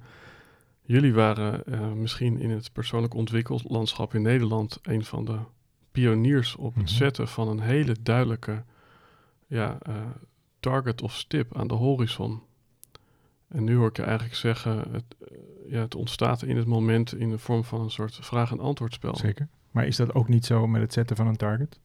jullie 0.89 1.15
waren 1.15 1.65
eh, 1.65 1.93
misschien 1.93 2.41
in 2.41 2.51
het 2.51 2.73
persoonlijk 2.73 3.15
ontwikkelslandschap 3.15 4.15
in 4.15 4.23
Nederland 4.23 4.79
een 4.83 5.05
van 5.05 5.25
de 5.25 5.39
pioniers 5.93 6.57
op 6.57 6.75
het 6.75 6.85
Mhm. 6.85 6.93
zetten 6.93 7.29
van 7.29 7.49
een 7.49 7.61
hele 7.61 7.97
duidelijke 8.03 8.65
ja, 9.47 9.79
eh, 9.83 9.95
target 10.61 11.03
of 11.03 11.15
stip 11.15 11.57
aan 11.57 11.69
de 11.69 11.75
horizon. 11.75 12.43
En 13.49 13.65
nu 13.65 13.77
hoor 13.77 13.89
ik 13.89 13.97
je 13.97 14.03
eigenlijk 14.03 14.35
zeggen, 14.37 14.85
het, 14.93 15.05
eh, 15.21 15.39
ja, 15.73 15.81
het 15.81 15.95
ontstaat 15.95 16.43
in 16.43 16.57
het 16.57 16.67
moment 16.67 17.15
in 17.15 17.31
de 17.31 17.39
vorm 17.39 17.65
van 17.65 17.81
een 17.81 17.91
soort 17.91 18.19
vraag- 18.21 18.51
en 18.51 18.61
antwoordspel. 18.61 19.17
Zeker. 19.17 19.49
Maar 19.71 19.87
is 19.87 19.97
dat 19.97 20.15
ook 20.15 20.29
niet 20.29 20.45
zo 20.47 20.67
met 20.67 20.81
het 20.81 20.93
zetten 20.93 21.17
van 21.17 21.27
een 21.27 21.37
target? 21.37 21.81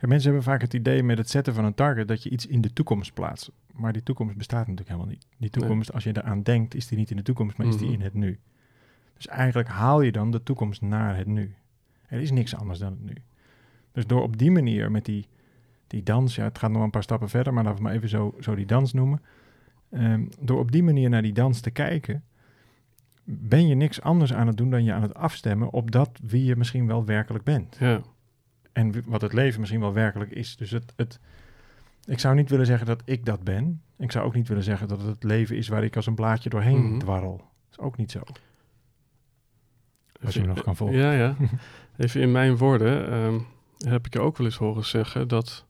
Mensen 0.00 0.24
hebben 0.32 0.42
vaak 0.42 0.60
het 0.60 0.74
idee 0.74 1.02
met 1.02 1.18
het 1.18 1.30
zetten 1.30 1.54
van 1.54 1.64
een 1.64 1.74
target 1.74 2.08
dat 2.08 2.22
je 2.22 2.30
iets 2.30 2.46
in 2.46 2.60
de 2.60 2.72
toekomst 2.72 3.14
plaatst. 3.14 3.50
Maar 3.72 3.92
die 3.92 4.02
toekomst 4.02 4.36
bestaat 4.36 4.58
natuurlijk 4.66 4.88
helemaal 4.88 5.10
niet. 5.10 5.26
Die 5.36 5.50
toekomst, 5.50 5.92
als 5.92 6.04
je 6.04 6.10
eraan 6.16 6.42
denkt, 6.42 6.74
is 6.74 6.86
die 6.86 6.98
niet 6.98 7.10
in 7.10 7.16
de 7.16 7.22
toekomst, 7.22 7.56
maar 7.58 7.66
is 7.66 7.76
die 7.76 7.86
Mhm. 7.86 7.94
in 7.94 8.00
het 8.00 8.14
nu. 8.14 8.38
Dus 9.14 9.26
eigenlijk 9.26 9.68
haal 9.68 10.00
je 10.00 10.12
dan 10.12 10.30
de 10.30 10.42
toekomst 10.42 10.80
naar 10.82 11.16
het 11.16 11.26
nu. 11.26 11.54
Er 12.06 12.20
is 12.20 12.30
niks 12.30 12.54
anders 12.56 12.78
dan 12.78 12.90
het 12.90 13.04
nu. 13.04 13.14
Dus 13.92 14.06
door 14.06 14.22
op 14.22 14.38
die 14.38 14.50
manier 14.50 14.90
met 14.90 15.04
die, 15.04 15.26
die 15.86 16.02
dans, 16.02 16.34
ja, 16.34 16.44
het 16.44 16.58
gaat 16.58 16.70
nog 16.70 16.82
een 16.82 16.90
paar 16.90 17.02
stappen 17.02 17.28
verder, 17.28 17.54
maar 17.54 17.64
laten 17.64 17.78
we 17.78 17.84
maar 17.84 17.94
even 17.94 18.08
zo, 18.08 18.34
zo 18.40 18.54
die 18.54 18.66
dans 18.66 18.92
noemen. 18.92 19.22
Ehm, 19.90 20.26
door 20.40 20.58
op 20.58 20.72
die 20.72 20.82
manier 20.82 21.08
naar 21.08 21.22
die 21.22 21.32
dans 21.32 21.60
te 21.60 21.70
kijken, 21.70 22.24
ben 23.24 23.66
je 23.66 23.74
niks 23.74 24.00
anders 24.00 24.32
aan 24.32 24.46
het 24.46 24.56
doen 24.56 24.70
dan 24.70 24.84
je 24.84 24.92
aan 24.92 25.02
het 25.02 25.14
afstemmen 25.14 25.70
op 25.70 25.90
dat 25.90 26.10
wie 26.22 26.44
je 26.44 26.56
misschien 26.56 26.86
wel 26.86 27.04
werkelijk 27.04 27.44
bent. 27.44 27.76
Ja, 27.80 28.00
En 28.72 29.02
wat 29.06 29.20
het 29.20 29.32
leven 29.32 29.60
misschien 29.60 29.80
wel 29.80 29.92
werkelijk 29.92 30.30
is. 30.30 30.56
Dus 30.56 30.70
het, 30.70 30.92
het, 30.96 31.20
ik 32.04 32.18
zou 32.18 32.34
niet 32.34 32.50
willen 32.50 32.66
zeggen 32.66 32.86
dat 32.86 33.02
ik 33.04 33.24
dat 33.24 33.42
ben. 33.44 33.82
Ik 33.98 34.12
zou 34.12 34.26
ook 34.26 34.34
niet 34.34 34.48
willen 34.48 34.62
zeggen 34.62 34.88
dat 34.88 34.98
het 34.98 35.08
het 35.08 35.22
leven 35.22 35.56
is 35.56 35.68
waar 35.68 35.84
ik 35.84 35.96
als 35.96 36.06
een 36.06 36.14
blaadje 36.14 36.48
doorheen 36.50 36.88
Mhm. 36.88 36.98
dwarrel. 36.98 37.36
Dat 37.36 37.46
is 37.70 37.78
ook 37.78 37.96
niet 37.96 38.10
zo. 38.10 38.20
Als 40.24 40.34
je 40.34 40.40
me 40.40 40.46
nog 40.46 40.62
kan 40.62 40.76
volgen. 40.76 40.96
Ja, 40.96 41.12
ja. 41.12 41.36
Even 41.96 42.20
in 42.20 42.32
mijn 42.32 42.56
woorden 42.56 43.10
ehm, 43.10 43.38
heb 43.90 44.06
ik 44.06 44.12
je 44.12 44.20
ook 44.20 44.36
wel 44.36 44.46
eens 44.46 44.56
horen 44.56 44.84
zeggen 44.84 45.28
dat 45.28 45.66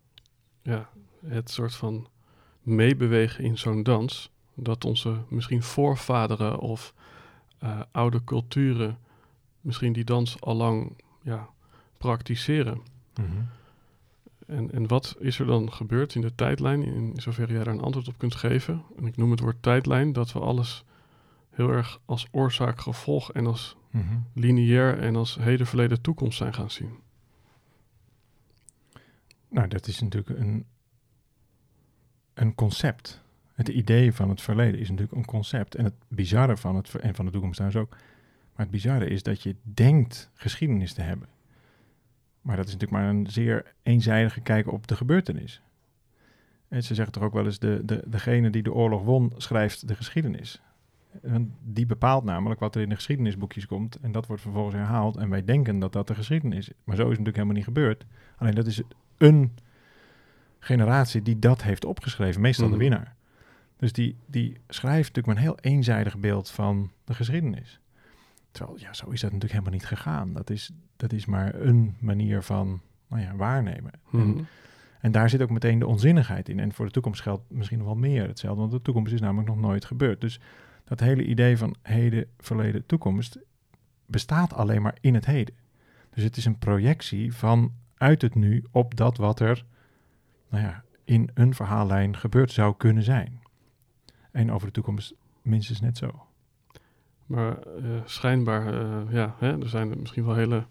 ja, 0.63 0.89
het 1.27 1.51
soort 1.51 1.75
van 1.75 2.09
meebewegen 2.63 3.45
in 3.45 3.59
zo'n 3.59 3.83
dans, 3.83 4.31
dat 4.55 4.85
onze 4.85 5.17
misschien 5.29 5.63
voorvaderen 5.63 6.59
of 6.59 6.95
eh, 7.59 7.81
oude 7.93 8.25
culturen 8.25 8.99
misschien 9.61 9.93
die 9.93 10.05
dans 10.05 10.41
al 10.41 10.55
lang 10.55 11.03
ja, 11.23 11.49
praktiseren. 11.99 12.81
Mhm. 13.15 13.27
En, 14.47 14.73
en 14.73 14.87
wat 14.87 15.17
is 15.19 15.39
er 15.39 15.47
dan 15.47 15.73
gebeurd 15.73 16.15
in 16.15 16.21
de 16.21 16.35
tijdlijn, 16.35 16.83
in 16.83 17.13
zoverre 17.17 17.53
jij 17.53 17.65
daar 17.65 17.75
een 17.75 17.81
antwoord 17.81 18.09
op 18.09 18.19
kunt 18.19 18.35
geven? 18.35 18.83
En 18.97 19.07
ik 19.07 19.17
noem 19.17 19.31
het 19.31 19.41
woord 19.41 19.63
tijdlijn, 19.63 20.13
dat 20.13 20.33
we 20.33 20.39
alles 20.39 20.85
heel 21.51 21.69
erg 21.71 22.01
als 22.05 22.27
oorzaak, 22.31 22.81
gevolg 22.81 23.33
en 23.33 23.47
als 23.47 23.77
Mhm. 23.91 24.19
lineair 24.35 24.99
en 24.99 25.17
als 25.17 25.35
heden, 25.35 25.67
verleden, 25.67 26.01
toekomst 26.01 26.39
zijn 26.39 26.55
gaan 26.55 26.71
zien. 26.71 26.91
Nou, 29.49 29.69
dat 29.69 29.87
is 29.87 30.01
natuurlijk 30.01 30.39
een, 30.41 30.67
een 32.35 32.55
concept. 32.55 33.23
Het 33.53 33.69
idee 33.69 34.13
van 34.13 34.29
het 34.29 34.41
verleden 34.41 34.81
is 34.81 34.89
natuurlijk 34.89 35.17
een 35.17 35.25
concept. 35.25 35.75
En 35.75 35.85
het 35.85 35.95
bizarre 36.09 36.57
van 36.57 36.77
het, 36.77 36.95
en 36.95 37.15
van 37.15 37.25
de 37.25 37.31
toekomst 37.31 37.57
trouwens 37.57 37.83
ook. 37.85 37.91
Maar 38.57 38.67
het 38.67 38.71
bizarre 38.71 39.07
is 39.09 39.23
dat 39.23 39.43
je 39.43 39.57
denkt 39.63 40.31
geschiedenis 40.35 40.93
te 40.93 41.03
hebben. 41.03 41.29
Maar 42.41 42.57
dat 42.57 42.67
is 42.67 42.73
natuurlijk 42.73 43.01
maar 43.03 43.11
een 43.11 43.27
zeer 43.31 43.75
eenzijdige 43.83 44.41
kijk 44.41 44.73
op 44.73 44.87
de 44.87 44.97
gebeurtenis. 44.97 45.63
En 46.69 46.83
ze 46.83 46.95
zeggen 46.95 47.13
toch 47.15 47.23
ook 47.23 47.33
wel 47.33 47.45
eens, 47.45 47.59
de, 47.59 47.83
de, 47.85 48.03
degene 48.07 48.51
die 48.51 48.63
de 48.63 48.73
oorlog 48.73 49.03
won, 49.03 49.33
schrijft 49.37 49.89
de 49.89 49.95
geschiedenis. 49.95 50.63
En 51.23 51.55
die 51.63 51.87
bepaalt 51.87 52.25
namelijk 52.25 52.61
wat 52.61 52.75
er 52.75 52.83
in 52.83 52.89
de 52.89 52.95
geschiedenisboekjes 52.95 53.67
komt. 53.67 53.97
En 54.01 54.13
dat 54.13 54.27
wordt 54.27 54.43
vervolgens 54.43 54.75
herhaald. 54.75 55.17
En 55.17 55.29
wij 55.31 55.45
denken 55.45 55.79
dat 55.79 55.93
dat 55.93 56.07
de 56.07 56.15
geschiedenis 56.15 56.69
is. 56.69 56.75
Maar 56.85 56.97
zo 56.97 57.03
is 57.03 57.17
het 57.17 57.19
natuurlijk 57.19 57.37
helemaal 57.37 57.55
niet 57.57 57.65
gebeurd. 57.65 58.05
Alleen 58.37 58.55
dat 58.55 58.67
is 58.67 58.83
een 59.17 59.53
generatie 60.59 61.23
die 61.23 61.39
dat 61.39 61.63
heeft 61.63 61.85
opgeschreven. 61.85 62.41
Meestal 62.41 62.67
Mhm. 62.69 62.75
de 62.75 62.83
winnaar. 62.83 63.15
Dus 63.77 63.93
die, 63.93 64.17
die 64.27 64.57
schrijft 64.69 65.15
natuurlijk 65.15 65.27
maar 65.27 65.37
een 65.37 65.43
heel 65.43 65.73
eenzijdig 65.73 66.19
beeld 66.19 66.51
van 66.51 66.91
de 67.05 67.15
geschiedenis. 67.15 67.81
Terwijl, 68.51 68.79
ja, 68.79 68.95
zo 68.95 69.05
is 69.11 69.21
dat 69.21 69.33
natuurlijk 69.33 69.53
helemaal 69.53 69.73
niet 69.73 69.87
gegaan. 69.87 70.33
Dat 70.33 70.51
is, 70.51 70.71
dat 70.97 71.13
is 71.13 71.27
maar 71.27 71.55
een 71.55 71.97
manier 72.01 72.43
van 72.43 72.81
nou 73.09 73.23
ja, 73.23 73.37
waarnemen. 73.37 73.93
En, 74.13 74.29
Mhm. 74.31 74.43
en 75.01 75.13
daar 75.13 75.31
zit 75.31 75.43
ook 75.43 75.51
meteen 75.51 75.79
de 75.79 75.87
onzinnigheid 75.87 76.49
in. 76.49 76.59
En 76.61 76.73
voor 76.73 76.85
de 76.87 76.91
toekomst 76.93 77.21
geldt 77.23 77.43
misschien 77.51 77.79
nog 77.79 77.87
wel 77.87 77.97
meer 77.97 78.27
hetzelfde, 78.27 78.61
want 78.61 78.73
de 78.73 78.83
toekomst 78.83 79.13
is 79.13 79.21
namelijk 79.21 79.49
nog 79.49 79.59
nooit 79.59 79.85
gebeurd. 79.85 80.21
Dus 80.21 80.41
dat 80.85 81.01
hele 81.01 81.25
idee 81.25 81.59
van 81.59 81.75
heden, 81.83 82.27
verleden, 82.39 82.87
toekomst 82.87 83.39
bestaat 84.07 84.53
alleen 84.53 84.83
maar 84.83 84.97
in 85.01 85.15
het 85.15 85.27
heden. 85.27 85.55
Dus 86.15 86.25
het 86.25 86.37
is 86.37 86.45
een 86.45 86.59
projectie 86.59 87.35
van 87.35 87.73
uit 87.95 88.23
het 88.23 88.35
nu 88.35 88.65
op 88.71 88.97
dat 88.97 89.17
wat 89.17 89.41
er 89.41 89.65
nou 90.51 90.65
ja, 90.65 90.85
in 91.05 91.31
een 91.35 91.55
verhaallijn 91.55 92.17
gebeurd 92.17 92.53
zou 92.53 92.75
kunnen 92.77 93.03
zijn. 93.03 93.41
En 94.31 94.53
over 94.53 94.67
de 94.67 94.73
toekomst 94.73 95.15
minstens 95.43 95.81
net 95.81 95.97
zo. 95.97 96.27
Maar 97.29 97.59
eh, 97.63 97.85
schijnbaar, 98.05 98.75
eh, 98.75 99.13
ja, 99.13 99.35
hè, 99.39 99.61
er 99.61 99.69
zijn 99.69 100.01
misschien 100.01 100.25
wel 100.25 100.35
hele 100.35 100.67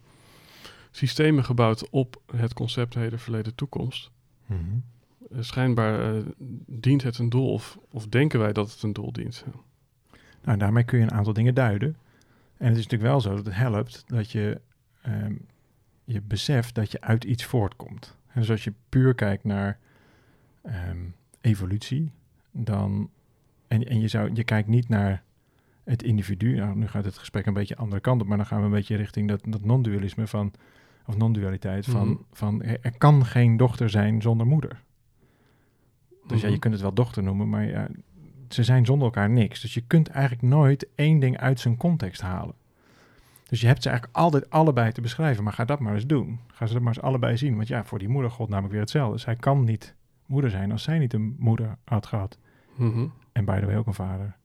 systemen 0.92 1.44
gebouwd 1.44 1.90
op 1.90 2.22
het 2.36 2.54
concept 2.54 2.94
heden, 2.94 3.20
verleden, 3.20 3.56
toekomst. 3.56 4.12
Mhm. 4.46 4.60
Eh, 5.32 5.38
schijnbaar 5.42 6.24
dient 6.66 7.04
het 7.04 7.18
een 7.18 7.30
doel, 7.30 7.52
of, 7.52 7.78
of 7.92 8.08
denken 8.08 8.40
wij 8.40 8.54
dat 8.54 8.72
het 8.72 8.84
een 8.84 8.94
doel 8.94 9.12
dient. 9.12 9.46
Nou, 10.44 10.58
daarmee 10.58 10.84
kun 10.84 11.00
je 11.00 11.04
een 11.04 11.12
aantal 11.12 11.34
dingen 11.34 11.54
duiden. 11.54 11.98
En 12.58 12.68
het 12.68 12.78
is 12.78 12.84
natuurlijk 12.84 13.12
wel 13.12 13.22
zo 13.22 13.36
dat 13.36 13.46
het 13.46 13.56
helpt 13.56 14.04
dat 14.08 14.32
je 14.32 14.62
ehm, 15.02 15.36
je 16.04 16.22
beseft 16.22 16.76
dat 16.76 16.92
je 16.92 17.02
uit 17.02 17.24
iets 17.24 17.46
voortkomt. 17.46 18.18
En 18.28 18.40
dus 18.40 18.50
als 18.50 18.64
je 18.64 18.74
puur 18.90 19.16
kijkt 19.16 19.44
naar 19.44 19.80
ehm, 20.62 20.98
evolutie, 21.42 22.12
dan 22.52 23.10
en, 23.68 23.88
en 23.88 24.00
je, 24.00 24.08
zou, 24.08 24.30
je 24.34 24.44
kijkt 24.44 24.68
niet 24.68 24.90
naar 24.90 25.24
het 25.88 26.04
individu. 26.04 26.56
Nou, 26.56 26.76
nu 26.76 26.88
gaat 26.88 27.06
het 27.06 27.18
gesprek 27.18 27.46
een 27.46 27.54
beetje 27.54 27.76
de 27.76 27.82
andere 27.82 28.02
kant 28.02 28.22
op, 28.22 28.28
maar 28.28 28.38
dan 28.38 28.46
gaan 28.46 28.60
we 28.60 28.66
een 28.66 28.72
beetje 28.72 28.96
richting 28.96 29.28
dat, 29.28 29.42
dat 29.48 29.66
non-dualisme 29.66 30.28
van, 30.28 30.52
of 31.06 31.18
non-dualiteit 31.18 31.86
van, 31.86 32.08
Mhm. 32.08 32.18
van 32.32 32.62
er 32.64 32.98
kan 32.98 33.26
geen 33.26 33.58
dochter 33.58 33.90
zijn 33.90 34.22
zonder 34.22 34.48
moeder. 34.48 34.84
Dus 36.28 36.40
ja, 36.42 36.46
je 36.46 36.52
Mhm. 36.52 36.60
kunt 36.62 36.74
het 36.74 36.82
wel 36.84 36.94
dochter 36.94 37.24
noemen, 37.24 37.50
maar 37.50 37.66
ja, 37.66 37.88
ze 38.50 38.64
zijn 38.64 38.86
zonder 38.86 39.06
elkaar 39.06 39.30
niks. 39.30 39.62
Dus 39.62 39.74
je 39.74 39.84
kunt 39.88 40.08
eigenlijk 40.08 40.42
nooit 40.42 40.88
één 40.96 41.20
ding 41.20 41.38
uit 41.38 41.60
zijn 41.60 41.78
context 41.78 42.22
halen. 42.22 42.56
Dus 43.48 43.62
je 43.62 43.68
hebt 43.68 43.84
ze 43.84 43.90
eigenlijk 43.90 44.18
altijd 44.20 44.50
allebei 44.50 44.92
te 44.92 45.02
beschrijven, 45.02 45.44
maar 45.44 45.54
ga 45.54 45.66
dat 45.66 45.80
maar 45.80 45.94
eens 45.94 46.06
doen. 46.08 46.40
Ga 46.48 46.66
ze 46.66 46.74
dat 46.74 46.82
maar 46.82 46.94
eens 46.94 47.04
allebei 47.04 47.38
zien. 47.38 47.56
Want 47.56 47.68
ja, 47.68 47.84
voor 47.84 48.00
die 48.00 48.08
moeder 48.10 48.32
gold 48.32 48.50
namelijk 48.50 48.72
weer 48.74 48.82
hetzelfde. 48.82 49.18
Zij 49.18 49.36
kan 49.36 49.64
niet 49.64 49.96
moeder 50.26 50.50
zijn 50.50 50.72
als 50.72 50.84
zij 50.84 51.00
niet 51.00 51.14
een 51.14 51.36
moeder 51.40 51.78
had 51.86 52.06
gehad. 52.06 52.38
Mhm. 52.76 53.06
En 53.32 53.46
by 53.46 53.60
the 53.60 53.66
way 53.66 53.76
ook 53.76 53.88
een 53.88 53.94
vader. 53.94 54.36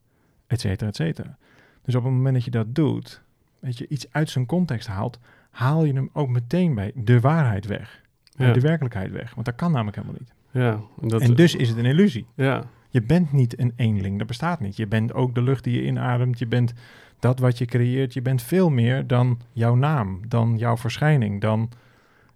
Et 0.53 0.61
cetera, 0.61 0.89
et 0.91 0.97
cetera. 0.97 1.37
Dus 1.83 1.95
op 1.95 2.05
het 2.05 2.13
moment 2.13 2.35
dat 2.35 2.45
je 2.45 2.51
dat 2.51 2.75
doet, 2.75 3.23
weet 3.59 3.79
je, 3.79 3.89
iets 3.89 4.07
uit 4.13 4.31
zijn 4.31 4.47
context 4.47 4.87
haalt, 4.87 5.19
haal 5.51 5.85
je 5.85 5.93
hem 5.93 6.11
ook 6.13 6.29
meteen 6.29 6.75
bij 6.75 6.93
de 6.95 7.21
waarheid 7.21 7.67
weg. 7.67 8.01
Bij 8.37 8.47
Ja, 8.47 8.53
de 8.53 8.61
werkelijkheid 8.61 9.11
weg. 9.11 9.35
Want 9.35 9.47
dat 9.47 9.55
kan 9.55 9.73
namelijk 9.73 9.97
helemaal 9.97 10.19
niet. 10.21 10.33
ja, 10.51 10.81
en, 11.03 11.09
dat, 11.09 11.21
en 11.21 11.35
dus 11.35 11.55
is 11.55 11.69
het 11.69 11.79
een 11.79 11.85
illusie. 11.85 12.27
ja, 12.35 12.65
Je 12.89 13.03
bent 13.03 13.33
niet 13.33 13.59
een 13.59 13.73
eenling, 13.77 14.19
dat 14.19 14.27
bestaat 14.27 14.61
niet. 14.61 14.77
Je 14.77 14.87
bent 14.87 15.13
ook 15.15 15.35
de 15.35 15.43
lucht 15.43 15.65
die 15.65 15.75
je 15.75 15.87
inademt, 15.87 16.39
je 16.39 16.47
bent 16.47 16.73
dat 17.19 17.39
wat 17.39 17.59
je 17.59 17.65
creëert. 17.65 18.13
Je 18.13 18.23
bent 18.23 18.43
veel 18.43 18.71
meer 18.71 19.07
dan 19.07 19.41
jouw 19.53 19.75
naam, 19.75 20.21
dan 20.29 20.59
jouw 20.59 20.77
verschijning, 20.77 21.41
dan 21.41 21.71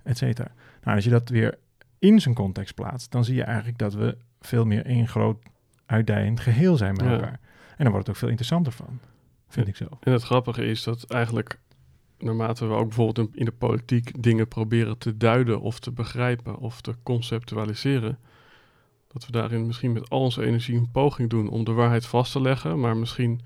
et 0.02 0.16
cetera. 0.16 0.48
Nou, 0.84 0.94
als 0.96 1.04
je 1.04 1.10
dat 1.10 1.28
weer 1.28 1.58
in 1.98 2.20
zijn 2.20 2.34
context 2.34 2.74
plaatst, 2.74 3.10
dan 3.12 3.24
zie 3.24 3.34
je 3.34 3.42
eigenlijk 3.44 3.78
dat 3.78 3.94
we 3.94 4.16
veel 4.40 4.64
meer 4.64 4.84
één 4.86 5.08
groot 5.08 5.38
uitdijend 5.86 6.40
geheel 6.40 6.76
zijn 6.76 6.92
met 6.94 7.04
Ja. 7.04 7.10
elkaar. 7.12 7.38
En 7.76 7.82
dan 7.84 7.90
wordt 7.92 8.06
het 8.06 8.08
ook 8.08 8.16
veel 8.16 8.28
interessanter 8.28 8.72
van, 8.72 8.98
vind 9.48 9.66
Ja. 9.66 9.72
ik 9.72 9.76
zelf. 9.78 9.98
En 10.00 10.12
het 10.12 10.22
grappige 10.22 10.64
is 10.64 10.82
dat 10.82 11.04
eigenlijk, 11.04 11.58
naarmate 12.18 12.66
we 12.66 12.74
ook 12.74 12.86
bijvoorbeeld 12.86 13.36
in- 13.36 13.44
de 13.44 13.52
politiek 13.52 14.22
dingen 14.22 14.48
proberen 14.48 14.98
te 14.98 15.16
duiden 15.16 15.60
of 15.60 15.78
te 15.80 15.92
begrijpen 15.92 16.56
of 16.58 16.80
te 16.80 16.94
conceptualiseren, 17.02 18.18
dat 19.08 19.26
we 19.26 19.32
daarin 19.32 19.66
misschien 19.66 19.92
met 19.92 20.10
al 20.10 20.20
onze 20.20 20.46
energie 20.46 20.76
een 20.76 20.90
poging 20.90 21.30
doen 21.30 21.48
om 21.48 21.64
de 21.64 21.72
waarheid 21.72 22.06
vast 22.06 22.32
te 22.32 22.40
leggen, 22.40 22.80
maar 22.80 22.96
misschien 22.96 23.40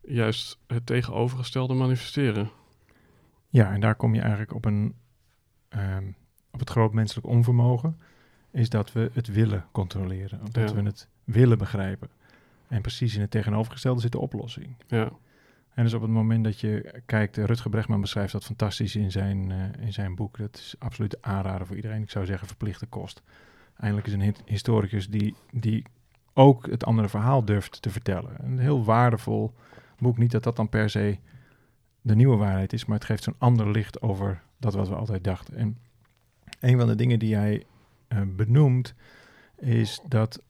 juist 0.00 0.58
het 0.66 0.86
tegenovergestelde 0.86 1.74
manifesteren. 1.74 2.50
Ja, 3.48 3.72
en 3.72 3.80
daar 3.80 3.94
kom 3.94 4.14
je 4.14 4.20
eigenlijk 4.20 4.54
op 4.54 4.64
een 4.64 4.94
ehm, 5.68 6.06
op 6.50 6.58
het 6.60 6.70
groot 6.70 6.92
menselijk 6.92 7.26
onvermogen, 7.26 8.00
is 8.50 8.68
dat 8.68 8.92
we 8.92 9.10
het 9.12 9.26
willen 9.26 9.66
controleren. 9.72 10.40
Of 10.42 10.48
dat 10.48 10.68
Ja. 10.70 10.74
we 10.76 10.82
het 10.82 11.08
willen 11.24 11.58
begrijpen. 11.58 12.08
En 12.68 12.80
precies 12.82 13.14
in 13.14 13.20
het 13.20 13.30
tegenovergestelde 13.30 14.00
zit 14.00 14.12
de 14.12 14.18
oplossing. 14.18 14.76
Ja, 14.86 15.10
En 15.74 15.84
dus 15.84 15.94
op 15.94 16.02
het 16.02 16.10
moment 16.10 16.44
dat 16.44 16.60
je 16.60 17.00
kijkt, 17.06 17.38
eh, 17.38 17.44
Rutger 17.44 17.70
Bregman 17.70 18.00
beschrijft 18.00 18.32
dat 18.32 18.44
fantastisch 18.44 18.96
in 18.96 19.10
zijn, 19.10 19.50
eh, 19.52 19.84
in 19.84 19.92
zijn 19.92 20.14
boek. 20.14 20.38
Dat 20.38 20.56
is 20.56 20.74
absoluut 20.78 21.10
de 21.10 21.18
aanrader 21.20 21.66
voor 21.66 21.76
iedereen. 21.76 22.02
Ik 22.02 22.10
zou 22.10 22.26
zeggen 22.26 22.46
verplichte 22.46 22.86
kost. 22.86 23.22
Eindelijk 23.76 24.06
is 24.06 24.12
een 24.12 24.22
hi- 24.22 24.32
historicus 24.44 25.08
die, 25.08 25.34
die 25.52 25.84
ook 26.34 26.66
het 26.66 26.84
andere 26.84 27.08
verhaal 27.08 27.44
durft 27.44 27.82
te 27.82 27.90
vertellen. 27.90 28.44
Een 28.44 28.58
heel 28.58 28.84
waardevol 28.84 29.54
boek. 29.98 30.18
Niet 30.18 30.30
dat 30.30 30.42
dat 30.42 30.56
dan 30.56 30.68
per 30.68 30.90
se 30.90 31.18
de 32.00 32.14
nieuwe 32.16 32.36
waarheid 32.36 32.72
is, 32.72 32.84
maar 32.84 32.96
het 32.96 33.06
geeft 33.06 33.22
zo'n 33.22 33.34
ander 33.38 33.70
licht 33.70 34.02
over 34.02 34.42
dat 34.56 34.74
wat 34.74 34.88
we 34.88 34.94
altijd 34.94 35.24
dachten. 35.24 35.56
En 35.56 35.78
een 36.60 36.78
van 36.78 36.86
de 36.86 36.94
dingen 36.94 37.18
die 37.18 37.34
hij 37.36 37.64
eh, 38.08 38.20
benoemt 38.36 38.94
is 39.56 40.00
dat 40.08 40.42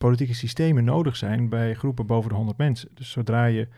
politieke 0.00 0.34
systemen 0.34 0.84
nodig 0.84 1.16
zijn 1.16 1.48
bij 1.48 1.74
groepen 1.74 2.06
boven 2.06 2.30
de 2.30 2.36
100 2.36 2.58
mensen. 2.58 2.88
Dus 2.94 3.10
zodra 3.10 3.44
je 3.44 3.68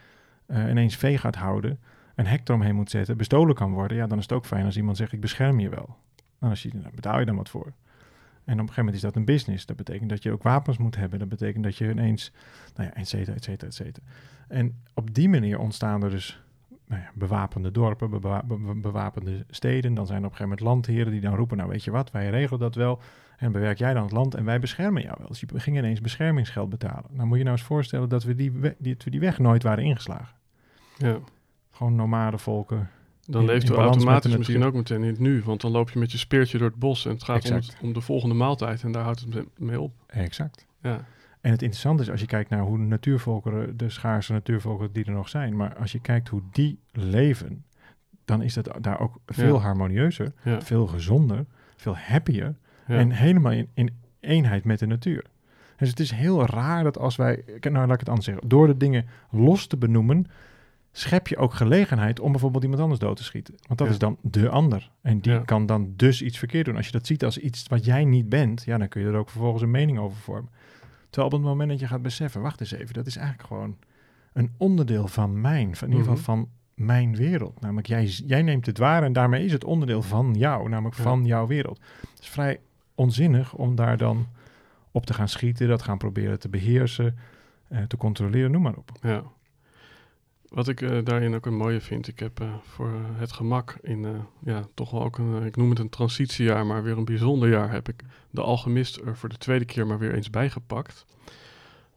eh, 0.46 0.68
ineens 0.68 0.96
vee 0.96 1.18
gaat 1.18 1.36
houden, 1.36 1.78
een 2.14 2.26
hek 2.26 2.48
eromheen 2.48 2.74
moet 2.74 2.90
zetten, 2.90 3.16
bestolen 3.16 3.54
kan 3.54 3.72
worden, 3.72 3.96
ja, 3.96 4.06
dan 4.06 4.18
is 4.18 4.22
het 4.22 4.32
ook 4.32 4.46
fijn 4.46 4.64
als 4.64 4.76
iemand 4.76 4.96
zegt, 4.96 5.12
ik 5.12 5.20
bescherm 5.20 5.60
je 5.60 5.68
wel. 5.68 5.96
Nou, 6.38 6.52
als 6.52 6.62
je, 6.62 6.70
betaal 6.94 7.18
je 7.18 7.24
dan 7.26 7.36
wat 7.36 7.48
voor. 7.48 7.72
En 8.44 8.52
op 8.52 8.58
een 8.58 8.58
gegeven 8.58 8.74
moment 8.76 8.94
is 8.94 9.00
dat 9.02 9.16
een 9.16 9.24
business. 9.24 9.66
Dat 9.66 9.76
betekent 9.76 10.10
dat 10.10 10.22
je 10.22 10.32
ook 10.32 10.42
wapens 10.42 10.78
moet 10.78 10.96
hebben. 10.96 11.18
Dat 11.18 11.28
betekent 11.28 11.64
dat 11.64 11.76
je 11.76 11.90
ineens, 11.90 12.32
nou 12.74 12.88
ja, 12.88 12.94
et 12.94 13.08
cetera, 13.08 13.36
et 13.36 13.44
cetera, 13.44 13.66
et 13.66 13.74
cetera. 13.74 14.06
En 14.48 14.82
op 14.94 15.14
die 15.14 15.28
manier 15.28 15.58
ontstaan 15.58 16.02
er 16.02 16.10
dus 16.10 16.42
nou 16.86 17.00
ja, 17.00 17.10
bewapende 17.14 17.70
dorpen, 17.70 18.10
bewa- 18.10 18.42
be- 18.44 18.58
be- 18.58 18.74
bewapende 18.74 19.44
steden. 19.50 19.94
Dan 19.94 20.06
zijn 20.06 20.18
er 20.18 20.26
op 20.26 20.30
een 20.30 20.36
gegeven 20.36 20.58
moment 20.58 20.60
landheren 20.60 21.12
die 21.12 21.20
dan 21.20 21.34
roepen, 21.34 21.56
nou 21.56 21.68
weet 21.68 21.84
je 21.84 21.90
wat, 21.90 22.10
wij 22.10 22.30
regelen 22.30 22.60
dat 22.60 22.74
wel. 22.74 23.00
En 23.42 23.52
bewerk 23.52 23.78
jij 23.78 23.94
dan 23.94 24.02
het 24.02 24.12
land 24.12 24.34
en 24.34 24.44
wij 24.44 24.58
beschermen 24.60 25.02
jou 25.02 25.14
wel. 25.18 25.28
Dus 25.28 25.40
je 25.40 25.46
ging 25.54 25.76
ineens 25.78 26.00
beschermingsgeld 26.00 26.68
betalen. 26.70 27.04
Nou 27.10 27.26
moet 27.28 27.38
je 27.38 27.44
nou 27.44 27.56
eens 27.56 27.66
voorstellen 27.66 28.08
dat 28.08 28.24
we 28.24 28.34
die, 28.34 28.52
we- 28.52 28.74
die, 28.78 28.94
dat 28.94 29.04
we 29.04 29.10
die 29.10 29.20
weg 29.20 29.38
nooit 29.38 29.62
waren 29.62 29.84
ingeslagen. 29.84 30.34
ja. 30.98 31.18
Gewoon 31.70 31.94
nomade 31.94 32.38
volken. 32.38 32.90
Dan 33.26 33.44
leeft 33.44 33.70
u 33.70 33.74
automatisch 33.74 34.36
misschien 34.36 34.62
ook 34.64 34.74
meteen 34.74 35.02
in 35.02 35.08
het 35.08 35.18
nu, 35.18 35.42
want 35.44 35.60
dan 35.60 35.70
loop 35.70 35.90
je 35.90 35.98
met 35.98 36.12
je 36.12 36.18
speertje 36.18 36.58
door 36.58 36.68
het 36.68 36.78
bos 36.78 37.04
en 37.06 37.10
het 37.12 37.22
gaat 37.22 37.48
om, 37.50 37.54
het- 37.56 37.76
om 37.82 37.92
de 37.92 38.00
volgende 38.00 38.34
maaltijd 38.34 38.82
en 38.82 38.92
daar 38.92 39.02
houdt 39.02 39.20
het 39.20 39.34
me- 39.34 39.46
mee 39.56 39.80
op. 39.80 39.92
Exact. 40.06 40.66
Ja, 40.82 41.04
En 41.40 41.50
het 41.50 41.62
interessante 41.62 42.02
is 42.02 42.10
als 42.10 42.20
je 42.20 42.26
kijkt 42.26 42.50
naar 42.50 42.60
hoe 42.60 42.78
natuurvolkeren, 42.78 43.76
de 43.76 43.88
schaarse 43.88 44.32
natuurvolkeren 44.32 44.92
die 44.92 45.04
er 45.04 45.12
nog 45.12 45.28
zijn, 45.28 45.56
maar 45.56 45.76
als 45.76 45.92
je 45.92 46.00
kijkt 46.00 46.28
hoe 46.28 46.42
die 46.52 46.78
leven, 46.92 47.64
dan 48.24 48.42
is 48.42 48.54
dat 48.54 48.70
daar 48.80 49.00
ook 49.00 49.18
veel 49.26 49.54
Ja. 49.54 49.60
harmonieuzer, 49.60 50.32
ja, 50.44 50.60
veel 50.60 50.86
gezonder, 50.86 51.44
veel 51.76 51.96
happier 51.96 52.54
ja. 52.92 52.98
en 52.98 53.10
helemaal 53.10 53.52
in, 53.52 53.68
in 53.74 53.90
eenheid 54.20 54.64
met 54.64 54.78
de 54.78 54.86
natuur. 54.86 55.24
Dus 55.76 55.88
het 55.90 56.00
is 56.00 56.10
heel 56.10 56.46
raar 56.46 56.84
dat 56.84 56.98
als 56.98 57.16
wij, 57.16 57.44
nou 57.60 57.74
laat 57.86 57.92
ik 57.92 57.98
het 58.00 58.08
anders 58.08 58.26
zeggen, 58.26 58.48
door 58.48 58.66
de 58.66 58.76
dingen 58.76 59.06
los 59.30 59.66
te 59.66 59.76
benoemen, 59.76 60.26
schep 60.92 61.28
je 61.28 61.36
ook 61.36 61.54
gelegenheid 61.54 62.20
om 62.20 62.30
bijvoorbeeld 62.30 62.62
iemand 62.62 62.82
anders 62.82 63.00
dood 63.00 63.16
te 63.16 63.24
schieten. 63.24 63.54
Want 63.66 63.78
dat 63.78 63.86
Ja. 63.88 63.92
is 63.92 63.98
dan 63.98 64.16
de 64.20 64.48
ander. 64.48 64.90
En 65.02 65.20
die 65.20 65.32
Ja. 65.32 65.38
kan 65.38 65.66
dan 65.66 65.92
dus 65.96 66.22
iets 66.22 66.38
verkeerd 66.38 66.64
doen. 66.64 66.76
Als 66.76 66.86
je 66.86 66.92
dat 66.92 67.06
ziet 67.06 67.24
als 67.24 67.38
iets 67.38 67.66
wat 67.68 67.84
jij 67.84 68.04
niet 68.04 68.28
bent, 68.28 68.62
ja, 68.64 68.78
dan 68.78 68.88
kun 68.88 69.00
je 69.02 69.06
er 69.08 69.14
ook 69.14 69.30
vervolgens 69.30 69.62
een 69.62 69.70
mening 69.70 69.98
over 69.98 70.16
vormen. 70.16 70.50
Terwijl 71.10 71.32
op 71.32 71.38
het 71.38 71.48
moment 71.48 71.70
dat 71.70 71.80
je 71.80 71.86
gaat 71.86 72.02
beseffen, 72.02 72.40
wacht 72.40 72.60
eens 72.60 72.72
even, 72.72 72.94
dat 72.94 73.06
is 73.06 73.16
eigenlijk 73.16 73.48
gewoon 73.48 73.76
een 74.32 74.50
onderdeel 74.56 75.08
van 75.08 75.40
mijn, 75.40 75.76
van 75.76 75.88
in 75.88 75.96
ieder 75.96 76.12
geval 76.16 76.34
Mhm. 76.36 76.44
van 76.44 76.48
mijn 76.86 77.16
wereld. 77.16 77.60
Namelijk, 77.60 77.86
jij, 77.86 78.04
jij 78.04 78.42
neemt 78.42 78.66
het 78.66 78.78
waar 78.78 79.02
en 79.02 79.12
daarmee 79.12 79.44
is 79.44 79.52
het 79.52 79.64
onderdeel 79.64 80.02
van 80.02 80.34
jou, 80.34 80.68
namelijk 80.68 80.96
Ja. 80.96 81.02
van 81.02 81.24
jouw 81.26 81.46
wereld. 81.46 81.80
Het 82.10 82.20
is 82.20 82.28
vrij 82.28 82.60
onzinnig 82.94 83.54
om 83.54 83.74
daar 83.74 83.96
dan 83.96 84.26
op 84.90 85.06
te 85.06 85.14
gaan 85.14 85.28
schieten, 85.28 85.68
dat 85.68 85.82
gaan 85.82 85.98
proberen 85.98 86.38
te 86.38 86.48
beheersen, 86.48 87.18
eh, 87.68 87.82
te 87.82 87.96
controleren, 87.96 88.50
noem 88.50 88.62
maar 88.62 88.76
op. 88.76 88.90
Ja. 89.02 89.22
Wat 90.48 90.68
ik 90.68 90.80
eh, 90.80 90.98
daarin 91.04 91.34
ook 91.34 91.46
een 91.46 91.56
mooie 91.56 91.80
vind, 91.80 92.08
ik 92.08 92.18
heb 92.18 92.40
eh, 92.40 92.54
voor 92.62 92.92
het 93.14 93.32
gemak 93.32 93.78
in, 93.82 94.06
ja, 94.44 94.66
toch 94.74 94.90
wel 94.90 95.02
ook 95.02 95.18
een, 95.18 95.42
ik 95.44 95.56
noem 95.56 95.70
het 95.70 95.78
een 95.78 95.88
transitiejaar, 95.88 96.66
maar 96.66 96.82
weer 96.82 96.98
een 96.98 97.04
bijzonder 97.04 97.48
jaar, 97.48 97.70
heb 97.70 97.88
ik 97.88 98.02
de 98.30 98.40
Alchemist 98.40 98.96
er 98.96 99.16
voor 99.16 99.28
de 99.28 99.38
tweede 99.38 99.64
keer 99.64 99.86
maar 99.86 99.98
weer 99.98 100.14
eens 100.14 100.30
bijgepakt. 100.30 101.06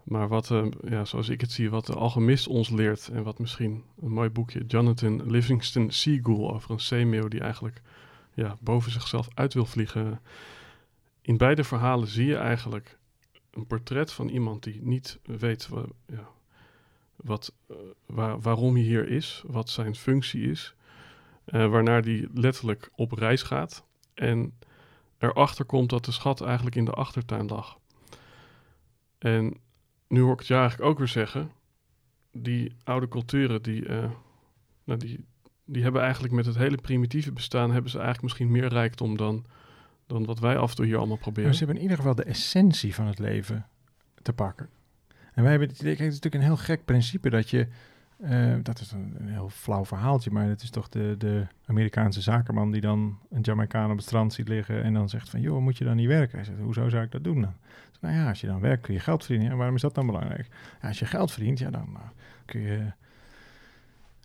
Maar 0.03 0.27
wat, 0.27 0.51
ja, 0.87 1.05
zoals 1.05 1.29
ik 1.29 1.41
het 1.41 1.51
zie, 1.51 1.69
wat 1.69 1.85
de 1.85 1.93
Alchemist 1.93 2.47
ons 2.47 2.69
leert 2.69 3.09
en 3.13 3.23
wat 3.23 3.39
misschien 3.39 3.83
een 4.01 4.11
mooi 4.11 4.29
boekje, 4.29 4.63
Jonathan 4.67 5.31
Livingston 5.31 5.91
Seagull 5.91 6.49
over 6.49 6.71
een 6.71 6.79
zeemeeuw 6.79 7.27
die 7.27 7.39
eigenlijk 7.39 7.81
ja, 8.33 8.55
boven 8.61 8.91
zichzelf 8.91 9.27
uit 9.33 9.53
wil 9.53 9.65
vliegen. 9.65 10.19
In 11.25 11.37
beide 11.37 11.63
verhalen 11.63 12.07
zie 12.07 12.25
je 12.25 12.35
eigenlijk 12.35 12.97
een 13.51 13.67
portret 13.67 14.11
van 14.11 14.29
iemand 14.29 14.63
die 14.63 14.81
niet 14.81 15.19
weet 15.23 15.69
ja, 16.07 16.27
wat, 17.15 17.53
eh, 17.67 17.75
waar, 18.05 18.39
waarom 18.41 18.73
hij 18.73 18.83
hier 18.83 19.07
is, 19.07 19.43
wat 19.47 19.69
zijn 19.69 19.95
functie 19.95 20.49
is. 20.49 20.75
eh, 21.45 21.69
waarnaar 21.69 22.01
die 22.01 22.27
letterlijk 22.33 22.89
op 22.95 23.11
reis 23.11 23.41
gaat. 23.41 23.85
En 24.13 24.53
erachter 25.17 25.65
komt 25.65 25.89
dat 25.89 26.05
de 26.05 26.11
schat 26.11 26.41
eigenlijk 26.41 26.75
in 26.75 26.85
de 26.85 26.91
achtertuin 26.91 27.47
lag. 27.47 27.77
En 29.17 29.57
nu 30.07 30.21
hoor 30.21 30.33
ik 30.33 30.39
het 30.39 30.47
je 30.47 30.53
eigenlijk 30.53 30.89
ook 30.89 30.97
weer 30.97 31.07
zeggen. 31.07 31.51
Die 32.31 32.75
oude 32.83 33.07
culturen, 33.07 33.61
die, 33.61 33.85
eh, 33.85 34.11
nou 34.83 34.99
die, 34.99 35.25
die 35.65 35.83
hebben 35.83 36.01
eigenlijk 36.01 36.33
met 36.33 36.45
het 36.45 36.55
hele 36.55 36.77
primitieve 36.77 37.31
bestaan... 37.31 37.71
hebben 37.71 37.91
ze 37.91 37.97
eigenlijk 37.97 38.23
misschien 38.23 38.51
meer 38.51 38.67
rijkdom 38.67 39.17
dan, 39.17 39.45
dan 40.07 40.25
wat 40.25 40.39
wij 40.39 40.57
af 40.57 40.69
en 40.69 40.75
toe 40.75 40.85
hier 40.85 40.97
allemaal 40.97 41.17
proberen. 41.17 41.43
Maar 41.43 41.53
ze 41.53 41.63
hebben 41.65 41.77
in 41.77 41.81
ieder 41.81 41.97
geval 41.97 42.15
de 42.15 42.23
essentie 42.23 42.95
van 42.95 43.07
het 43.07 43.19
leven 43.19 43.65
te 44.21 44.33
pakken. 44.33 44.69
En 45.33 45.43
wij 45.43 45.51
hebben 45.51 45.67
kijk, 45.67 45.97
het 45.97 46.07
is 46.07 46.13
natuurlijk 46.13 46.35
een 46.35 46.41
heel 46.41 46.57
gek 46.57 46.85
principe 46.85 47.29
dat 47.29 47.49
je, 47.49 47.67
eh, 48.17 48.55
dat 48.61 48.79
is 48.79 48.91
een, 48.91 49.15
een 49.19 49.27
heel 49.27 49.49
flauw 49.49 49.85
verhaaltje, 49.85 50.31
maar 50.31 50.47
het 50.47 50.61
is 50.61 50.69
toch 50.69 50.89
de, 50.89 51.15
de 51.17 51.47
Amerikaanse 51.65 52.21
zakenman 52.21 52.71
die 52.71 52.81
dan 52.81 53.19
een 53.29 53.41
Jamaicaan 53.41 53.91
op 53.91 53.95
het 53.95 54.05
strand 54.05 54.33
ziet 54.33 54.47
liggen 54.47 54.83
en 54.83 54.93
dan 54.93 55.09
zegt 55.09 55.29
van, 55.29 55.41
joh, 55.41 55.61
moet 55.61 55.77
je 55.77 55.83
dan 55.83 55.95
niet 55.95 56.07
werken? 56.07 56.35
Hij 56.35 56.45
zegt, 56.45 56.59
hoezo 56.59 56.89
zou 56.89 57.03
ik 57.03 57.11
dat 57.11 57.23
doen 57.23 57.41
dan? 57.41 57.53
Dus, 57.91 57.99
nou 57.99 58.15
ja, 58.15 58.29
als 58.29 58.41
je 58.41 58.47
dan 58.47 58.59
werkt 58.59 58.81
kun 58.81 58.93
je 58.93 58.99
geld 58.99 59.23
verdienen. 59.23 59.51
Ja, 59.51 59.57
waarom 59.57 59.75
is 59.75 59.81
dat 59.81 59.95
dan 59.95 60.05
belangrijk? 60.05 60.47
Ja, 60.81 60.87
als 60.87 60.99
je 60.99 61.05
geld 61.05 61.31
verdient, 61.31 61.59
ja, 61.59 61.69
dan 61.69 61.89
eh, 61.95 62.01
kun 62.45 62.61
je 62.61 62.91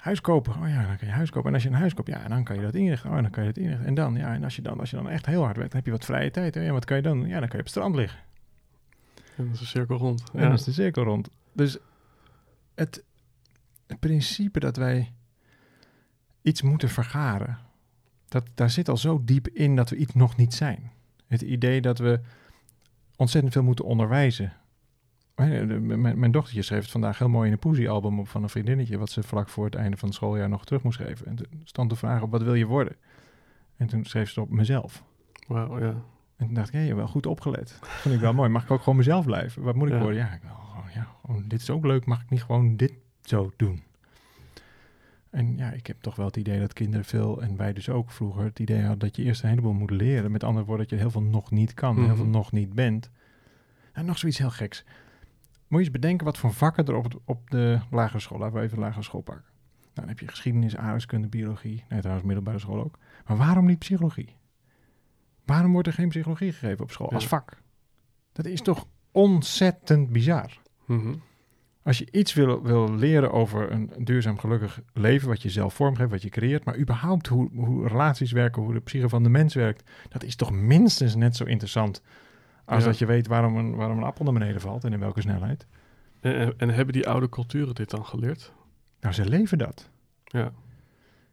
huis 0.01 0.21
kopen. 0.21 0.53
Oh 0.53 0.69
ja, 0.69 0.87
dan 0.87 0.97
kan 0.97 1.09
je 1.09 1.15
huis 1.15 1.31
kopen. 1.31 1.49
En 1.49 1.55
als 1.55 1.63
je 1.63 1.69
een 1.69 1.75
huis 1.75 1.95
koopt, 1.95 2.09
ja, 2.09 2.29
dan 2.29 2.45
kan 2.45 2.57
je 2.57 2.63
dat 2.63 2.75
inrichten. 2.75 3.11
Oh, 3.11 3.17
dan 3.17 3.31
kan 3.31 3.45
je 3.45 3.53
dat 3.53 3.63
inrichten. 3.63 3.87
En 3.87 3.95
dan, 3.95 4.15
ja, 4.15 4.35
en 4.35 4.45
als 4.45 4.57
je 4.57 4.63
dan, 4.63 4.81
als 4.81 4.91
je 4.91 4.97
dan 4.97 5.09
echt 5.09 5.27
heel 5.27 5.43
hard 5.43 5.57
werkt, 5.57 5.71
dan 5.73 5.81
heb 5.81 5.89
je 5.89 5.97
wat 5.97 6.05
vrije 6.05 6.31
tijd. 6.31 6.55
Hè? 6.55 6.61
Ja, 6.61 6.73
wat 6.73 6.85
kan 6.85 6.97
je 6.97 7.03
dan? 7.03 7.19
Ja, 7.19 7.39
dan 7.41 7.49
kan 7.49 7.59
je 7.59 7.59
op 7.59 7.59
het 7.59 7.69
strand 7.69 7.95
liggen. 7.95 8.19
En 9.37 9.45
dat 9.45 9.55
is 9.55 9.61
een 9.61 9.67
cirkel 9.67 9.97
rond. 9.97 10.23
En 10.33 10.41
dan 10.41 10.53
is 10.53 10.65
de 10.65 10.73
cirkel 10.73 11.03
rond. 11.03 11.29
Dus 11.53 11.79
het, 12.75 13.05
het 13.87 14.01
principe 14.01 14.61
dat 14.61 14.77
wij 14.77 15.13
iets 16.43 16.63
moeten 16.63 16.89
vergaren, 16.89 17.59
dat, 18.29 18.49
daar 18.55 18.71
zit 18.71 18.89
al 18.89 18.97
zo 18.97 19.21
diep 19.25 19.49
in 19.49 19.77
dat 19.77 19.91
we 19.91 19.97
iets 19.97 20.15
nog 20.15 20.37
niet 20.37 20.55
zijn. 20.55 20.91
Het 21.27 21.43
idee 21.43 21.81
dat 21.81 21.99
we 21.99 22.21
ontzettend 23.17 23.53
veel 23.53 23.63
moeten 23.63 23.85
onderwijzen. 23.85 24.53
De- 25.49 25.81
Mijn, 25.81 26.19
mijn 26.19 26.33
dochtertje 26.33 26.63
schreef 26.63 26.83
het 26.83 26.91
vandaag 26.91 27.19
heel 27.19 27.29
mooi 27.29 27.47
in 27.47 27.53
een 27.53 27.59
poesiealbum 27.59 28.19
op 28.21 28.29
van 28.29 28.43
een 28.43 28.49
vriendinnetje, 28.49 28.99
wat 28.99 29.11
ze 29.11 29.23
vlak 29.23 29.49
voor 29.49 29.65
het 29.65 29.75
einde 29.75 29.97
van 29.97 30.09
het 30.09 30.17
schooljaar 30.17 30.49
nog 30.49 30.65
terug 30.65 30.83
moest 30.83 30.99
schrijven. 31.01 31.27
En 31.27 31.35
toen 31.37 31.47
stond 31.65 31.91
de 31.91 31.97
vraag 31.97 32.23
op, 32.23 32.31
wat 32.31 32.43
wil 32.43 32.55
je 32.55 32.67
worden? 32.67 32.97
En 33.77 33.87
toen 33.87 34.05
schreef 34.05 34.31
ze 34.31 34.41
op 34.41 34.51
mezelf. 34.51 35.03
Wauw, 35.47 35.79
ja. 35.79 35.95
En 36.37 36.47
toen 36.47 36.55
dacht 36.55 36.69
ik, 36.69 36.73
hé, 36.75 36.81
je 36.81 36.87
hebt 36.87 36.99
wel 36.99 37.09
goed 37.09 37.27
opgelet. 37.27 37.79
Vond 37.83 38.15
ik 38.15 38.21
wel 38.21 38.33
mooi. 38.35 38.49
Mag 38.49 38.63
ik 38.63 38.71
ook 38.71 38.79
gewoon 38.83 38.97
mezelf 38.99 39.25
blijven? 39.25 39.63
Wat 39.63 39.75
moet 39.75 39.89
ik 39.89 39.95
Ja. 39.95 40.01
worden? 40.01 40.19
Ja, 40.19 40.39
ja 40.95 41.07
dit 41.47 41.61
is 41.61 41.71
ook 41.71 41.85
leuk. 41.85 42.05
Mag 42.07 42.23
ik 42.23 42.31
niet 42.31 42.43
gewoon 42.43 42.77
dit 42.77 42.93
zo 43.23 43.51
doen? 43.57 43.83
En 45.31 45.57
ja, 45.57 45.71
ik 45.71 45.87
heb 45.87 45.97
toch 46.01 46.17
wel 46.17 46.27
het 46.27 46.37
idee 46.37 46.61
dat 46.61 46.73
kinderen 46.73 47.05
veel, 47.05 47.43
en 47.43 47.57
wij 47.57 47.73
dus 47.73 47.89
ook 47.89 48.11
vroeger, 48.11 48.45
het 48.45 48.59
idee 48.59 48.81
hadden 48.81 48.99
dat 48.99 49.17
je 49.17 49.23
eerst 49.23 49.43
een 49.43 49.49
heleboel 49.49 49.73
moet 49.73 49.91
leren. 49.91 50.31
Met 50.31 50.45
andere 50.45 50.67
woorden, 50.67 50.87
dat 50.89 50.95
je 50.99 51.01
heel 51.03 51.11
veel 51.11 51.23
nog 51.23 51.51
niet 51.51 51.75
kan, 51.75 51.97
heel 52.05 52.15
veel 52.17 52.25
Mhm. 52.25 52.33
nog 52.35 52.53
niet 52.53 52.73
bent. 52.75 53.11
En 53.93 54.05
nog 54.05 54.19
zoiets 54.19 54.39
heel 54.39 54.51
geks. 54.51 54.85
Moet 55.71 55.79
je 55.81 55.87
eens 55.87 55.91
bedenken 56.01 56.27
wat 56.27 56.39
voor 56.39 56.53
vakken 56.53 56.87
er 56.87 56.95
op, 56.95 57.05
het- 57.05 57.17
op 57.25 57.51
de 57.51 57.79
lagere 57.91 58.19
school, 58.21 58.39
laten 58.39 58.55
we 58.57 58.63
even 58.63 58.77
de 58.77 58.83
lagere 58.83 59.03
school 59.03 59.21
pakken. 59.21 59.45
Nou, 59.81 59.91
dan 59.95 60.09
heb 60.09 60.19
je 60.19 60.29
geschiedenis, 60.29 60.77
aardrijkskunde, 60.77 61.29
biologie, 61.29 61.85
nee 61.89 61.99
trouwens 62.01 62.27
middelbare 62.27 62.59
school 62.59 62.85
ook. 62.85 62.99
Maar 63.27 63.37
waarom 63.37 63.67
niet 63.67 63.79
psychologie? 63.79 64.37
Waarom 65.45 65.73
wordt 65.73 65.89
er 65.89 65.95
geen 65.95 66.09
psychologie 66.09 66.53
gegeven 66.53 66.85
op 66.85 66.91
school 66.91 67.11
als 67.13 67.29
vak? 67.29 67.57
Dat 68.33 68.45
is 68.47 68.61
toch 68.61 68.87
ontzettend 69.11 70.11
bizar. 70.11 70.59
Mhm. 70.87 71.15
Als 71.83 71.99
je 71.99 72.09
iets 72.13 72.35
wil, 72.35 72.63
wil 72.63 72.95
leren 72.95 73.33
over 73.33 73.73
een 73.73 73.91
duurzaam 73.99 74.39
gelukkig 74.39 74.81
leven, 74.93 75.29
wat 75.29 75.43
je 75.43 75.51
zelf 75.51 75.75
vormgeeft, 75.75 76.11
wat 76.11 76.23
je 76.23 76.29
creëert, 76.29 76.65
maar 76.65 76.79
überhaupt 76.79 77.27
hoe, 77.27 77.51
hoe 77.55 77.89
relaties 77.89 78.33
werken, 78.33 78.63
hoe 78.63 78.73
de 78.73 78.81
psyche 78.81 79.09
van 79.09 79.23
de 79.23 79.29
mens 79.29 79.55
werkt, 79.55 79.91
dat 80.09 80.23
is 80.25 80.37
toch 80.37 80.51
minstens 80.53 81.15
net 81.15 81.37
zo 81.37 81.45
interessant 81.45 82.03
als 82.71 82.83
Ja. 82.83 82.89
dat 82.89 82.99
je 82.99 83.07
weet 83.07 83.27
waarom 83.27 83.57
een, 83.57 83.75
waarom 83.75 83.99
een 83.99 84.05
appel 84.05 84.25
naar 84.25 84.33
beneden 84.33 84.61
valt 84.61 84.85
en 84.85 84.93
in 84.93 84.99
welke 84.99 85.21
snelheid. 85.21 85.67
En, 86.21 86.35
en, 86.35 86.55
en 86.57 86.69
hebben 86.71 86.95
die 86.95 87.09
oude 87.09 87.29
culturen 87.29 87.75
dit 87.75 87.91
dan 87.91 88.05
geleerd? 88.05 88.53
Nou, 89.01 89.15
ze 89.15 89.29
leven 89.29 89.59
dat. 89.59 89.91
Ja. 90.25 90.53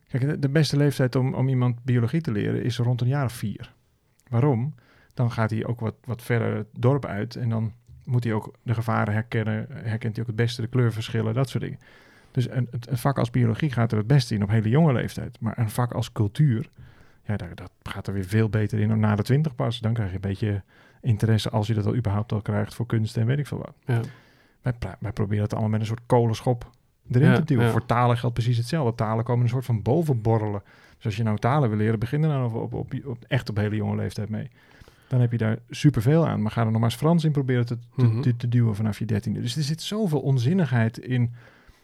Kijk, 0.08 0.42
de, 0.42 0.50
beste 0.50 0.78
leeftijd 0.78 1.16
om, 1.16 1.34
om 1.34 1.50
iemand 1.50 1.84
biologie 1.84 2.22
te 2.22 2.32
leren 2.32 2.64
is 2.64 2.78
rond 2.78 3.02
een 3.02 3.08
jaar 3.08 3.26
of 3.26 3.34
vier. 3.34 3.74
Waarom? 4.30 4.76
Dan 5.14 5.32
gaat 5.32 5.50
hij 5.50 5.66
ook 5.66 5.80
wat, 5.80 5.96
wat 6.04 6.22
verder 6.22 6.56
het 6.56 6.68
dorp 6.72 7.06
uit 7.06 7.36
en 7.36 7.50
dan 7.50 7.74
moet 8.06 8.24
hij 8.24 8.34
ook 8.34 8.54
de 8.64 8.74
gevaren 8.74 9.14
herkennen. 9.14 9.68
Herkent 9.70 10.14
hij 10.16 10.22
ook 10.22 10.28
het 10.28 10.36
beste 10.36 10.62
de 10.62 10.68
kleurverschillen, 10.68 11.34
dat 11.34 11.50
soort 11.50 11.64
dingen. 11.64 11.80
Dus 12.32 12.50
een, 12.50 12.68
een 12.72 12.98
vak 12.98 13.20
als 13.20 13.30
biologie 13.30 13.72
gaat 13.72 13.92
er 13.92 13.98
het 13.98 14.08
beste 14.08 14.36
in 14.36 14.44
op 14.44 14.50
hele 14.50 14.70
jonge 14.70 14.94
leeftijd. 14.94 15.40
Maar 15.40 15.58
een 15.58 15.70
vak 15.70 15.94
als 15.94 16.12
cultuur, 16.12 16.70
ja, 17.24 17.38
daar, 17.38 17.56
dat 17.56 17.72
gaat 17.84 18.08
er 18.08 18.14
weer 18.14 18.26
veel 18.26 18.50
beter 18.50 18.80
in 18.80 19.00
na 19.00 19.16
de 19.16 19.24
twintig 19.24 19.56
pas. 19.56 19.80
Dan 19.80 19.94
krijg 19.94 20.10
je 20.10 20.16
een 20.16 20.22
beetje 20.22 20.64
interesse, 21.08 21.50
als 21.50 21.68
je 21.68 21.74
dat 21.74 21.86
al 21.86 21.96
überhaupt 21.96 22.32
al 22.32 22.42
krijgt, 22.42 22.74
voor 22.74 22.86
kunst 22.86 23.18
en 23.18 23.26
weet 23.26 23.40
ik 23.40 23.48
veel 23.48 23.58
wat. 23.58 23.74
ja. 23.86 24.02
Wij, 25.00 25.12
proberen 25.14 25.44
het 25.44 25.52
allemaal 25.52 25.70
met 25.72 25.80
een 25.80 25.86
soort 25.86 26.02
kolenschop 26.06 26.70
erin 27.12 27.28
Ja, 27.30 27.36
te 27.36 27.44
duwen. 27.44 27.66
ja. 27.66 27.72
Voor 27.72 27.86
talen 27.86 28.18
geldt 28.18 28.36
precies 28.36 28.58
hetzelfde. 28.58 28.96
Talen 28.96 29.24
komen 29.24 29.44
een 29.44 29.50
soort 29.50 29.66
van 29.66 29.82
bovenborrelen. 29.82 30.62
Dus 30.96 31.06
als 31.06 31.16
je 31.16 31.24
nou 31.24 31.38
talen 31.38 31.70
wil 31.70 31.78
leren, 31.78 32.00
begin 32.00 32.24
er 32.24 32.30
dan 32.30 32.46
op, 32.46 32.54
op, 32.54 32.74
op, 32.74 32.94
op- 33.06 33.24
echt 33.28 33.50
op 33.50 33.58
hele 33.58 33.76
jonge 33.76 33.96
leeftijd 33.96 34.30
mee. 34.30 34.50
Dan 35.08 35.22
heb 35.22 35.32
je 35.32 35.38
daar 35.38 35.58
superveel 35.70 36.28
aan. 36.28 36.42
Maar 36.42 36.52
ga 36.52 36.60
er 36.66 36.72
nog 36.72 36.82
maar 36.82 36.90
eens 36.90 36.96
Frans 37.00 37.24
in 37.24 37.32
proberen 37.32 37.66
te, 37.66 37.78
te, 37.96 38.04
Mhm. 38.06 38.22
te, 38.22 38.36
te 38.36 38.48
duwen 38.48 38.76
vanaf 38.76 39.00
je 39.00 39.06
dertiende. 39.06 39.42
Dus 39.42 39.56
er 39.56 39.64
zit 39.64 39.82
zoveel 39.82 40.20
onzinnigheid 40.22 40.98
in 40.98 41.34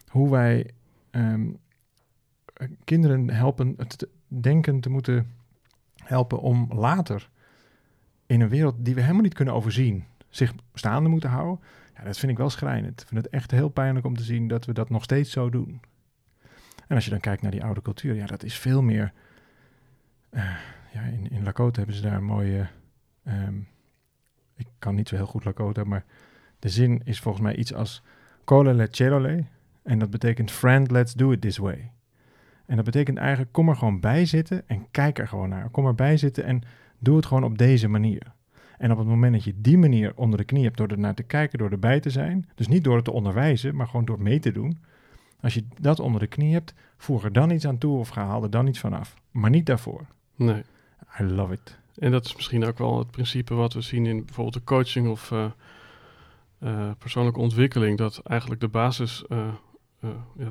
hoe 0.08 0.30
wij 0.32 0.70
ehm, 1.12 1.48
eh, 2.54 2.68
kinderen 2.84 3.30
helpen, 3.30 3.74
het 3.78 4.08
denken 4.28 4.80
te 4.80 4.90
moeten 4.90 5.28
helpen 6.04 6.40
om 6.40 6.70
later 6.74 7.30
in 8.26 8.42
een 8.42 8.50
wereld 8.50 8.76
die 8.86 8.96
we 8.96 9.02
helemaal 9.02 9.22
niet 9.22 9.34
kunnen 9.34 9.54
overzien, 9.54 10.06
zich 10.30 10.54
staande 10.74 11.10
moeten 11.10 11.30
houden. 11.30 11.60
Ja, 11.96 12.04
dat 12.04 12.18
vind 12.18 12.32
ik 12.32 12.38
wel 12.38 12.50
schrijnend. 12.50 13.02
Ik 13.02 13.08
vind 13.08 13.24
het 13.24 13.34
echt 13.34 13.52
heel 13.52 13.70
pijnlijk 13.70 14.06
om 14.06 14.16
te 14.18 14.24
zien 14.24 14.48
dat 14.48 14.66
we 14.66 14.74
dat 14.74 14.90
nog 14.90 15.04
steeds 15.04 15.32
zo 15.32 15.50
doen. 15.50 15.82
En 16.88 16.96
als 16.96 17.04
je 17.06 17.12
dan 17.12 17.20
kijkt 17.20 17.42
naar 17.42 17.52
die 17.52 17.64
oude 17.64 17.82
cultuur, 17.82 18.16
ja, 18.16 18.26
dat 18.26 18.44
is 18.44 18.58
veel 18.60 18.82
meer. 18.82 19.14
eh, 20.30 20.56
ja, 20.94 21.02
in, 21.02 21.30
in 21.30 21.44
Lakota 21.44 21.78
hebben 21.78 21.96
ze 21.96 22.02
daar 22.02 22.16
een 22.16 22.24
mooie. 22.24 22.68
ehm, 23.24 23.56
ik 24.56 24.68
kan 24.80 24.96
niet 24.96 25.08
zo 25.10 25.16
heel 25.16 25.26
goed 25.26 25.46
Lakota, 25.46 25.84
maar 25.84 26.06
de 26.60 26.70
zin 26.70 27.02
is 27.04 27.20
volgens 27.20 27.44
mij 27.44 27.56
iets 27.56 27.74
als 27.74 28.04
Cole 28.44 28.74
le 28.74 28.88
celole. 28.92 29.44
En 29.84 30.00
dat 30.00 30.10
betekent 30.10 30.52
friend, 30.52 30.92
let's 30.92 31.14
do 31.14 31.32
it 31.32 31.42
this 31.42 31.58
way. 31.58 31.92
En 32.66 32.76
dat 32.76 32.86
betekent 32.86 33.18
eigenlijk, 33.18 33.52
kom 33.52 33.70
er 33.70 33.76
gewoon 33.76 34.00
bij 34.00 34.26
zitten 34.26 34.68
en 34.68 34.88
kijk 34.92 35.20
er 35.20 35.28
gewoon 35.28 35.50
naar. 35.50 35.70
Kom 35.70 35.86
erbij 35.86 36.18
zitten 36.18 36.44
en 36.44 36.62
doe 37.04 37.16
het 37.16 37.26
gewoon 37.26 37.44
op 37.44 37.58
deze 37.58 37.88
manier. 37.88 38.34
En 38.78 38.92
op 38.92 38.98
het 38.98 39.08
moment 39.08 39.34
dat 39.34 39.44
je 39.44 39.54
die 39.62 39.78
manier 39.78 40.12
onder 40.16 40.40
de 40.40 40.46
knie 40.46 40.64
hebt 40.64 40.78
door 40.78 40.88
er 40.88 41.00
naar 41.00 41.14
te 41.14 41.24
kijken, 41.24 41.58
door 41.58 41.72
erbij 41.72 42.00
te 42.00 42.10
zijn, 42.10 42.50
dus 42.56 42.68
niet 42.68 42.84
door 42.84 42.96
het 42.96 43.06
te 43.06 43.12
onderwijzen, 43.12 43.76
maar 43.76 43.88
gewoon 43.88 44.06
door 44.06 44.22
mee 44.22 44.40
te 44.40 44.52
doen. 44.52 44.84
Als 45.42 45.54
je 45.54 45.64
dat 45.80 46.00
onder 46.00 46.20
de 46.20 46.28
knie 46.28 46.54
hebt, 46.54 46.74
voeg 46.98 47.24
er 47.24 47.34
dan 47.34 47.50
iets 47.50 47.68
aan 47.68 47.78
toe 47.78 47.98
of 47.98 48.10
ga 48.10 48.26
haal 48.26 48.44
er 48.44 48.50
dan 48.50 48.68
iets 48.68 48.80
van 48.80 48.94
af. 48.94 49.16
Maar 49.32 49.50
niet 49.50 49.66
daarvoor. 49.66 50.06
Nee. 50.36 50.64
I 51.20 51.24
love 51.24 51.54
it. 51.54 51.80
En 51.96 52.12
dat 52.12 52.26
is 52.26 52.36
misschien 52.36 52.66
ook 52.66 52.78
wel 52.78 53.00
het 53.00 53.12
principe 53.12 53.54
wat 53.54 53.74
we 53.74 53.82
zien 53.82 54.06
in 54.06 54.26
bijvoorbeeld 54.26 54.56
de 54.56 54.64
coaching 54.64 55.08
of 55.08 55.32
eh, 55.32 55.52
eh, 56.60 56.92
persoonlijke 56.98 57.40
ontwikkeling. 57.40 57.98
Dat 57.98 58.20
eigenlijk 58.20 58.62
de 58.62 58.68
basis, 58.68 59.26
eh, 59.28 59.48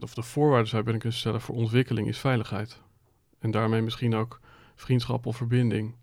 of 0.01 0.15
de 0.15 0.23
voorwaarden 0.23 0.69
zou 0.69 0.83
je 0.85 0.99
kunnen 0.99 1.19
stellen 1.19 1.41
voor 1.41 1.55
ontwikkeling 1.55 2.09
is 2.09 2.19
veiligheid. 2.19 2.81
En 3.39 3.51
daarmee 3.51 3.83
misschien 3.83 4.15
ook 4.15 4.41
vriendschap 4.75 5.27
of 5.27 5.37
verbinding. 5.37 5.95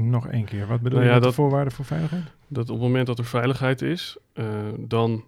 Nog 0.00 0.26
één 0.26 0.44
keer, 0.44 0.66
wat 0.66 0.80
bedoel 0.80 0.98
Nou 0.98 1.10
je 1.10 1.14
met 1.14 1.28
de 1.28 1.32
voorwaarden 1.32 1.72
voor 1.72 1.84
veiligheid? 1.84 2.24
Dat 2.48 2.70
op 2.70 2.74
het 2.74 2.84
moment 2.84 3.06
dat 3.06 3.18
er 3.18 3.24
veiligheid 3.24 3.82
is, 3.82 4.16
eh, 4.32 4.44
dan 4.78 5.24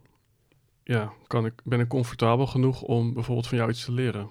ja, 0.85 1.13
kan 1.27 1.47
ik, 1.47 1.53
ben 1.65 1.81
ik 1.81 1.89
comfortabel 1.89 2.47
genoeg 2.47 2.83
om 2.83 3.15
bijvoorbeeld 3.15 3.47
van 3.47 3.59
jou 3.59 3.71
iets 3.71 3.85
te 3.85 3.93
leren. 3.93 4.29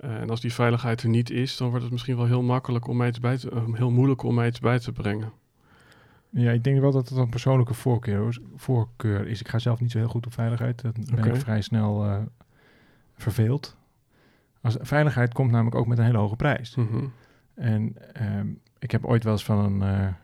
Eh, 0.00 0.20
en 0.20 0.30
als 0.30 0.40
die 0.40 0.52
veiligheid 0.52 1.02
er 1.02 1.08
niet 1.08 1.30
is, 1.30 1.56
dan 1.56 1.68
wordt 1.68 1.82
het 1.82 1.92
misschien 1.92 2.16
wel 2.16 2.26
heel 2.26 2.42
makkelijk 2.42 2.86
om 2.86 2.96
mij 2.96 3.08
iets 3.08 3.20
bij 3.20 3.38
te, 3.38 3.50
eh, 3.50 3.62
heel 3.72 3.90
moeilijk 3.90 4.22
om 4.22 4.34
mij 4.34 4.46
iets 4.46 4.60
bij 4.60 4.78
te 4.78 4.92
brengen. 4.92 5.32
Ja, 6.30 6.50
ik 6.50 6.64
denk 6.64 6.80
wel 6.80 6.92
dat 6.92 7.08
het 7.08 7.18
een 7.18 7.28
persoonlijke 7.28 7.74
voorkeur, 7.74 8.38
voorkeur 8.56 9.26
is. 9.26 9.40
Ik 9.40 9.48
ga 9.48 9.58
zelf 9.58 9.80
niet 9.80 9.90
zo 9.90 9.98
heel 9.98 10.08
goed 10.08 10.26
op 10.26 10.32
veiligheid. 10.32 10.82
Dan 10.82 10.92
ben 11.14 11.24
ik 11.24 11.36
vrij 11.36 11.60
snel 11.60 12.04
eh, 12.04 12.18
verveeld. 13.16 13.76
Als, 14.60 14.76
veiligheid 14.80 15.32
komt 15.32 15.50
namelijk 15.50 15.76
ook 15.76 15.86
met 15.86 15.98
een 15.98 16.04
hele 16.04 16.18
hoge 16.18 16.36
prijs. 16.36 16.74
Mhm. 16.74 17.04
En 17.54 17.96
ehm, 18.12 18.46
ik 18.84 18.90
heb 18.90 19.04
ooit 19.04 19.24
wel 19.24 19.32
eens 19.32 19.44
van 19.44 19.58
een, 19.58 19.82
eh, 19.82 20.06
eh, 20.06 20.14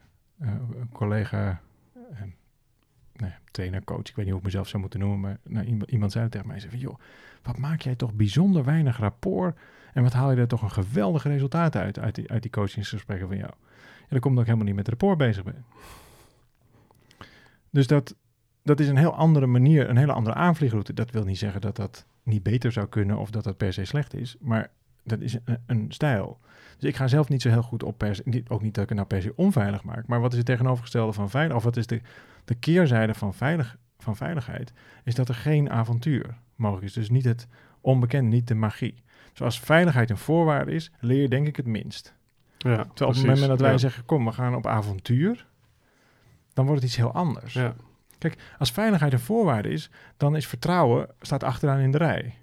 een 0.80 0.88
collega, 0.92 1.60
eh, 1.94 2.20
nou 3.12 3.30
ja, 3.30 3.38
trainer, 3.50 3.84
coach, 3.84 4.08
ik 4.08 4.16
weet 4.16 4.16
niet 4.16 4.28
hoe 4.28 4.38
ik 4.38 4.44
mezelf 4.44 4.68
zou 4.68 4.80
moeten 4.80 5.00
noemen, 5.00 5.20
maar 5.20 5.38
nou, 5.44 5.84
iemand, 5.86 6.12
zei 6.12 6.28
tegen 6.28 6.46
mij, 6.46 6.60
zei 6.60 6.76
joh, 6.76 6.98
wat 7.42 7.58
maak 7.58 7.80
jij 7.80 7.94
toch 7.94 8.12
bijzonder 8.12 8.64
weinig 8.64 8.98
rapport 8.98 9.58
en 9.92 10.02
wat 10.02 10.12
haal 10.12 10.30
je 10.30 10.36
er 10.36 10.48
toch 10.48 10.62
een 10.62 10.70
geweldig 10.70 11.22
resultaat 11.22 11.76
uit, 11.76 11.98
uit 11.98 12.14
die, 12.14 12.30
uit 12.30 12.42
die 12.42 12.50
coachingsgesprekken 12.50 13.28
van 13.28 13.36
jou. 13.36 13.52
Ja, 14.00 14.06
dat 14.08 14.20
komt 14.20 14.24
omdat 14.24 14.40
ik 14.40 14.46
helemaal 14.46 14.66
niet 14.66 14.76
met 14.76 14.88
rapport 14.88 15.18
bezig 15.18 15.44
ben. 15.44 15.64
Dus 17.70 17.86
dat, 17.86 18.14
dat 18.62 18.80
is 18.80 18.88
een 18.88 18.96
heel 18.96 19.14
andere 19.14 19.46
manier, 19.46 19.88
een 19.88 19.96
hele 19.96 20.12
andere 20.12 20.36
aanvliegroute. 20.36 20.94
Dat 20.94 21.10
wil 21.10 21.24
niet 21.24 21.38
zeggen 21.38 21.60
dat 21.60 21.76
dat 21.76 22.06
niet 22.22 22.42
beter 22.42 22.72
zou 22.72 22.86
kunnen 22.86 23.18
of 23.18 23.30
dat 23.30 23.44
dat 23.44 23.56
per 23.56 23.72
se 23.72 23.84
slecht 23.84 24.14
is. 24.14 24.36
Maar 24.40 24.70
dat 25.04 25.20
is 25.20 25.36
een, 25.44 25.58
een 25.66 25.86
stijl. 25.88 26.40
Dus 26.80 26.88
ik 26.88 26.96
ga 26.96 27.06
zelf 27.08 27.28
niet 27.28 27.42
zo 27.42 27.48
heel 27.48 27.62
goed 27.62 27.82
op 27.82 27.98
per 27.98 28.14
se, 28.14 28.42
ook 28.48 28.62
niet 28.62 28.74
dat 28.74 28.82
ik 28.82 28.88
het 28.88 28.98
nou 28.98 29.06
per 29.08 29.22
se 29.22 29.32
onveilig 29.36 29.82
maak. 29.84 30.06
Maar 30.06 30.20
wat 30.20 30.30
is 30.32 30.36
het 30.36 30.46
tegenovergestelde 30.46 31.12
van 31.12 31.30
veilig? 31.30 31.56
Of 31.56 31.62
wat 31.64 31.76
is 31.76 31.86
de, 31.86 32.00
de 32.44 32.54
keerzijde 32.54 33.14
van, 33.14 33.34
veilig, 33.34 33.76
van 33.98 34.16
veiligheid? 34.16 34.72
Is 35.04 35.14
dat 35.14 35.28
er 35.28 35.34
geen 35.34 35.70
avontuur 35.70 36.34
mogelijk 36.56 36.86
is. 36.86 36.92
Dus 36.92 37.10
niet 37.10 37.24
het 37.24 37.46
onbekende, 37.80 38.30
niet 38.36 38.48
de 38.48 38.54
magie. 38.54 38.94
Zoals 39.32 39.60
veiligheid 39.60 40.10
een 40.10 40.16
voorwaarde 40.16 40.72
is, 40.72 40.90
leer 41.00 41.20
je 41.22 41.28
denk 41.28 41.46
ik 41.46 41.56
het 41.56 41.66
minst. 41.66 42.14
Ja, 42.58 42.74
Terwijl 42.76 43.10
op 43.10 43.14
het 43.16 43.26
moment 43.26 43.46
dat 43.46 43.60
wij 43.60 43.70
Ja. 43.70 43.78
zeggen, 43.78 44.04
kom, 44.04 44.24
we 44.24 44.32
gaan 44.32 44.54
op 44.54 44.66
avontuur, 44.66 45.46
dan 46.52 46.64
wordt 46.66 46.80
het 46.80 46.90
iets 46.90 46.98
heel 47.00 47.12
anders. 47.12 47.52
Ja, 47.54 47.74
Als 48.58 48.70
veiligheid 48.70 49.12
een 49.12 49.18
voorwaarde 49.18 49.68
is, 49.68 49.90
dan 50.16 50.36
is 50.36 50.46
vertrouwen 50.46 51.08
staat 51.20 51.42
achteraan 51.44 51.78
in 51.78 51.90
de 51.90 51.98
rij. 51.98 52.34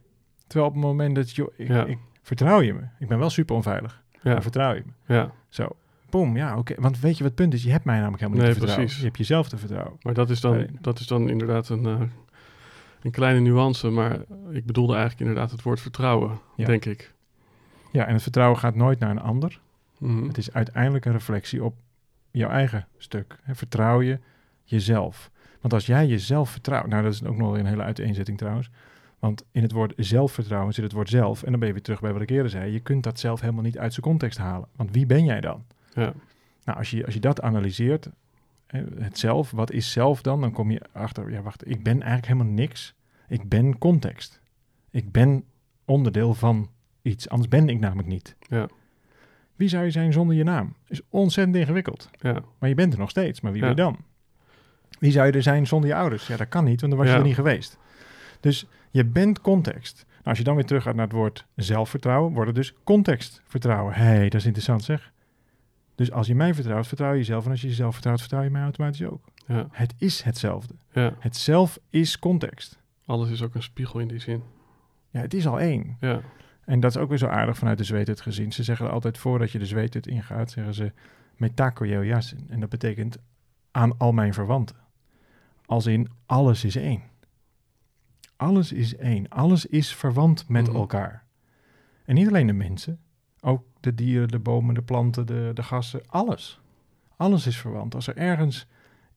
Terwijl 0.47 0.69
op 0.69 0.75
het 0.75 0.83
moment 0.85 1.15
dat 1.15 1.35
je, 1.35 1.51
ik, 1.55 1.67
Ja. 1.67 1.85
ik 1.85 1.97
vertrouw 2.21 2.61
je 2.61 2.73
me, 2.73 2.81
ik 2.99 3.07
ben 3.07 3.19
wel 3.19 3.29
super 3.29 3.55
onveilig, 3.55 4.03
ja, 4.29 4.41
vertrouw 4.41 4.73
je 4.73 4.83
me. 4.85 5.13
ja. 5.15 5.31
Zo, 5.49 5.67
boom, 6.09 6.37
ja, 6.37 6.57
oké. 6.57 6.75
Want 6.79 6.99
weet 6.99 7.17
je 7.17 7.23
wat 7.23 7.31
het 7.31 7.41
punt 7.41 7.53
is? 7.53 7.63
Je 7.63 7.71
hebt 7.71 7.85
mij 7.85 7.95
namelijk 7.97 8.21
helemaal 8.21 8.41
niet 8.43 8.51
te 8.53 8.57
vertrouwen. 8.57 8.85
precies. 8.85 9.01
Je 9.01 9.07
hebt 9.07 9.17
jezelf 9.17 9.49
te 9.49 9.57
vertrouwen. 9.57 9.97
Maar 10.01 10.13
dat 10.13 10.29
is 10.29 10.41
dan, 10.41 10.67
dat 10.81 10.99
is 10.99 11.07
dan 11.07 11.29
inderdaad 11.29 11.69
een, 11.69 11.85
eh, 11.85 12.01
een 13.01 13.11
kleine 13.11 13.39
nuance. 13.39 13.89
Maar 13.89 14.19
ik 14.51 14.65
bedoelde 14.65 14.93
eigenlijk 14.95 15.21
inderdaad 15.21 15.51
het 15.51 15.61
woord 15.61 15.81
vertrouwen, 15.81 16.39
Ja. 16.55 16.65
denk 16.65 16.85
ik. 16.85 17.13
Ja, 17.91 18.05
en 18.05 18.13
het 18.13 18.21
vertrouwen 18.23 18.59
gaat 18.59 18.75
nooit 18.75 18.99
naar 18.99 19.09
een 19.09 19.21
ander. 19.21 19.59
Mhm. 19.97 20.27
Het 20.27 20.37
is 20.37 20.53
uiteindelijk 20.53 21.05
een 21.05 21.11
reflectie 21.11 21.63
op 21.63 21.75
jouw 22.31 22.49
eigen 22.49 22.87
stuk. 22.97 23.37
Hè, 23.43 23.55
Vertrouw 23.55 24.01
je 24.01 24.19
jezelf. 24.63 25.31
Want 25.61 25.73
als 25.73 25.85
jij 25.85 26.07
jezelf 26.07 26.49
vertrouwt, 26.49 26.87
nou 26.87 27.03
dat 27.03 27.13
is 27.13 27.23
ook 27.23 27.37
nog 27.37 27.57
een 27.57 27.65
hele 27.65 27.83
uiteenzetting 27.83 28.37
trouwens. 28.37 28.69
Want 29.19 29.43
in 29.51 29.61
het 29.61 29.71
woord 29.71 29.93
zelfvertrouwen 29.95 30.73
zit 30.73 30.83
het 30.83 30.93
woord 30.93 31.09
zelf. 31.09 31.43
En 31.43 31.49
dan 31.51 31.59
ben 31.59 31.67
je 31.67 31.73
weer 31.73 31.83
terug 31.83 31.99
bij 32.01 32.13
wat 32.13 32.21
ik 32.21 32.29
eerder 32.29 32.49
zei. 32.51 32.71
Je 32.71 32.79
kunt 32.79 33.03
dat 33.03 33.19
zelf 33.19 33.41
helemaal 33.41 33.63
niet 33.63 33.77
uit 33.77 33.93
zijn 33.93 34.05
context 34.05 34.37
halen. 34.37 34.67
Want 34.75 34.91
wie 34.91 35.05
ben 35.05 35.25
jij 35.25 35.41
dan? 35.41 35.65
Ja, 35.93 36.13
Nou, 36.63 36.77
als 36.77 36.89
je, 36.91 37.05
als 37.05 37.13
je 37.13 37.19
dat 37.19 37.41
analyseert, 37.41 38.09
het 38.97 39.17
zelf, 39.19 39.51
wat 39.51 39.71
is 39.71 39.91
zelf 39.91 40.21
dan? 40.21 40.41
Dan 40.41 40.51
kom 40.51 40.71
je 40.71 40.81
achter, 40.91 41.31
ja 41.31 41.41
wacht, 41.41 41.69
ik 41.69 41.83
ben 41.83 41.93
eigenlijk 42.01 42.25
helemaal 42.31 42.53
niks. 42.53 42.93
Ik 43.27 43.49
ben 43.49 43.77
context. 43.77 44.41
Ik 44.91 45.11
ben 45.11 45.43
onderdeel 45.85 46.33
van 46.33 46.69
iets, 47.01 47.29
anders 47.29 47.49
ben 47.49 47.69
ik 47.69 47.79
namelijk 47.79 48.07
niet. 48.07 48.35
ja, 48.39 48.67
Wie 49.55 49.67
zou 49.69 49.83
je 49.83 49.91
zijn 49.91 50.13
zonder 50.13 50.35
je 50.35 50.43
naam? 50.43 50.75
Is 50.87 51.01
ontzettend 51.09 51.55
ingewikkeld. 51.57 52.09
ja, 52.19 52.41
Maar 52.59 52.69
je 52.69 52.75
bent 52.75 52.93
er 52.93 52.99
nog 52.99 53.09
steeds. 53.09 53.41
Maar 53.41 53.51
wie 53.51 53.61
Ja. 53.61 53.67
ben 53.73 53.85
je 53.85 53.91
dan? 53.91 53.97
Wie 54.99 55.11
zou 55.11 55.27
je 55.27 55.31
er 55.31 55.41
zijn 55.43 55.67
zonder 55.67 55.89
je 55.89 55.95
ouders? 55.95 56.27
Ja, 56.27 56.37
dat 56.37 56.49
kan 56.49 56.63
niet, 56.63 56.81
want 56.81 56.93
dan 56.93 57.01
was 57.01 57.11
je 57.11 57.17
er 57.17 57.25
niet 57.25 57.35
geweest. 57.35 57.77
Dus 58.39 58.65
je 58.97 59.05
bent 59.05 59.41
context. 59.41 60.05
Nou, 60.07 60.23
als 60.23 60.37
je 60.37 60.43
dan 60.43 60.55
weer 60.55 60.65
terug 60.65 60.83
gaat 60.83 60.95
naar 60.95 61.05
het 61.05 61.15
woord 61.15 61.45
zelfvertrouwen, 61.55 62.33
wordt 62.33 62.47
het 62.47 62.55
dus 62.55 62.73
contextvertrouwen. 62.83 63.93
Hé, 63.93 64.03
hey, 64.03 64.23
dat 64.29 64.33
is 64.39 64.45
interessant 64.45 64.83
zeg. 64.83 65.11
Dus 65.95 66.11
als 66.11 66.27
je 66.27 66.35
mij 66.35 66.53
vertrouwt, 66.53 66.87
vertrouw 66.87 67.11
je 67.11 67.17
jezelf. 67.17 67.45
En 67.45 67.51
als 67.51 67.61
je 67.61 67.67
jezelf 67.67 67.93
vertrouwt, 67.93 68.19
vertrouw 68.19 68.41
je 68.41 68.49
mij 68.49 68.61
automatisch 68.61 69.03
ook. 69.03 69.23
ja, 69.47 69.67
Het 69.71 69.93
is 69.97 70.21
hetzelfde. 70.21 70.73
ja. 70.91 71.13
Het 71.19 71.35
zelf 71.35 71.79
is 71.89 72.19
context. 72.19 72.79
Alles 73.05 73.29
is 73.29 73.41
ook 73.43 73.55
een 73.55 73.63
spiegel 73.63 73.99
in 73.99 74.07
die 74.07 74.19
zin. 74.19 74.43
Ja, 75.09 75.21
het 75.21 75.33
is 75.33 75.47
al 75.47 75.59
één. 75.59 75.97
Ja, 75.99 76.21
En 76.65 76.79
dat 76.79 76.95
is 76.95 77.01
ook 77.01 77.09
weer 77.09 77.17
zo 77.17 77.27
aardig 77.27 77.57
vanuit 77.57 77.77
de 77.77 77.83
zweethut 77.83 78.21
gezien. 78.21 78.51
Ze 78.51 78.63
zeggen 78.63 78.85
er 78.85 78.91
altijd 78.91 79.17
voordat 79.17 79.51
je 79.51 79.59
de 79.59 79.65
zweethut 79.65 80.07
ingaat, 80.07 80.51
zeggen 80.51 80.73
ze 80.73 80.91
metako 81.35 81.85
yasin. 81.85 82.45
En 82.49 82.59
dat 82.59 82.69
betekent 82.69 83.17
aan 83.71 83.97
al 83.97 84.11
mijn 84.11 84.33
verwanten. 84.33 84.75
Als 85.65 85.85
in 85.85 86.07
alles 86.25 86.63
is 86.63 86.75
één. 86.75 87.01
Alles 88.37 88.71
is 88.71 88.95
één. 88.95 89.29
Alles 89.29 89.65
is 89.65 89.95
verwant 89.95 90.49
met 90.49 90.67
Mhm. 90.67 90.75
elkaar. 90.75 91.25
En 92.05 92.15
niet 92.15 92.27
alleen 92.27 92.47
de 92.47 92.53
mensen, 92.53 92.99
ook 93.41 93.63
de 93.79 93.93
dieren, 93.93 94.27
de 94.27 94.39
bomen, 94.39 94.75
de 94.75 94.81
planten, 94.81 95.25
de, 95.25 95.51
de 95.53 95.63
gassen, 95.63 96.01
alles. 96.07 96.59
Alles 97.15 97.47
is 97.47 97.57
verwant. 97.57 97.95
Als 97.95 98.07
er 98.07 98.17
ergens 98.17 98.67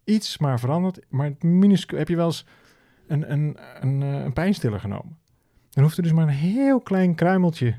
iets 0.05 0.39
maar 0.39 0.61
verandert, 0.61 1.01
maar 1.09 1.27
het 1.27 1.43
minuscuul, 1.43 1.99
heb 1.99 2.09
je 2.09 2.17
wel 2.17 2.27
eens 2.27 2.47
een, 3.07 3.33
een, 3.33 3.57
een, 3.81 4.03
eh, 4.03 4.25
een 4.25 4.33
pijnstiller 4.33 4.81
genomen? 4.81 5.19
Dan 5.71 5.83
hoeft 5.85 5.97
er 5.97 6.03
dus 6.03 6.13
maar 6.13 6.29
een 6.29 6.35
heel 6.35 6.81
klein 6.81 7.15
kruimeltje 7.15 7.79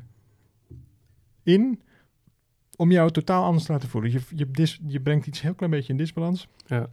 in 1.43 1.81
om 2.75 2.91
jou 2.91 3.11
totaal 3.11 3.43
anders 3.43 3.65
te 3.65 3.71
laten 3.71 3.89
voelen. 3.89 4.11
Je, 4.11 4.21
je, 4.35 4.51
dis, 4.51 4.79
je 4.87 5.01
brengt 5.01 5.27
iets 5.27 5.41
heel 5.41 5.53
klein 5.55 5.71
beetje 5.71 5.91
in 5.91 5.97
disbalans 5.97 6.47
ja, 6.65 6.87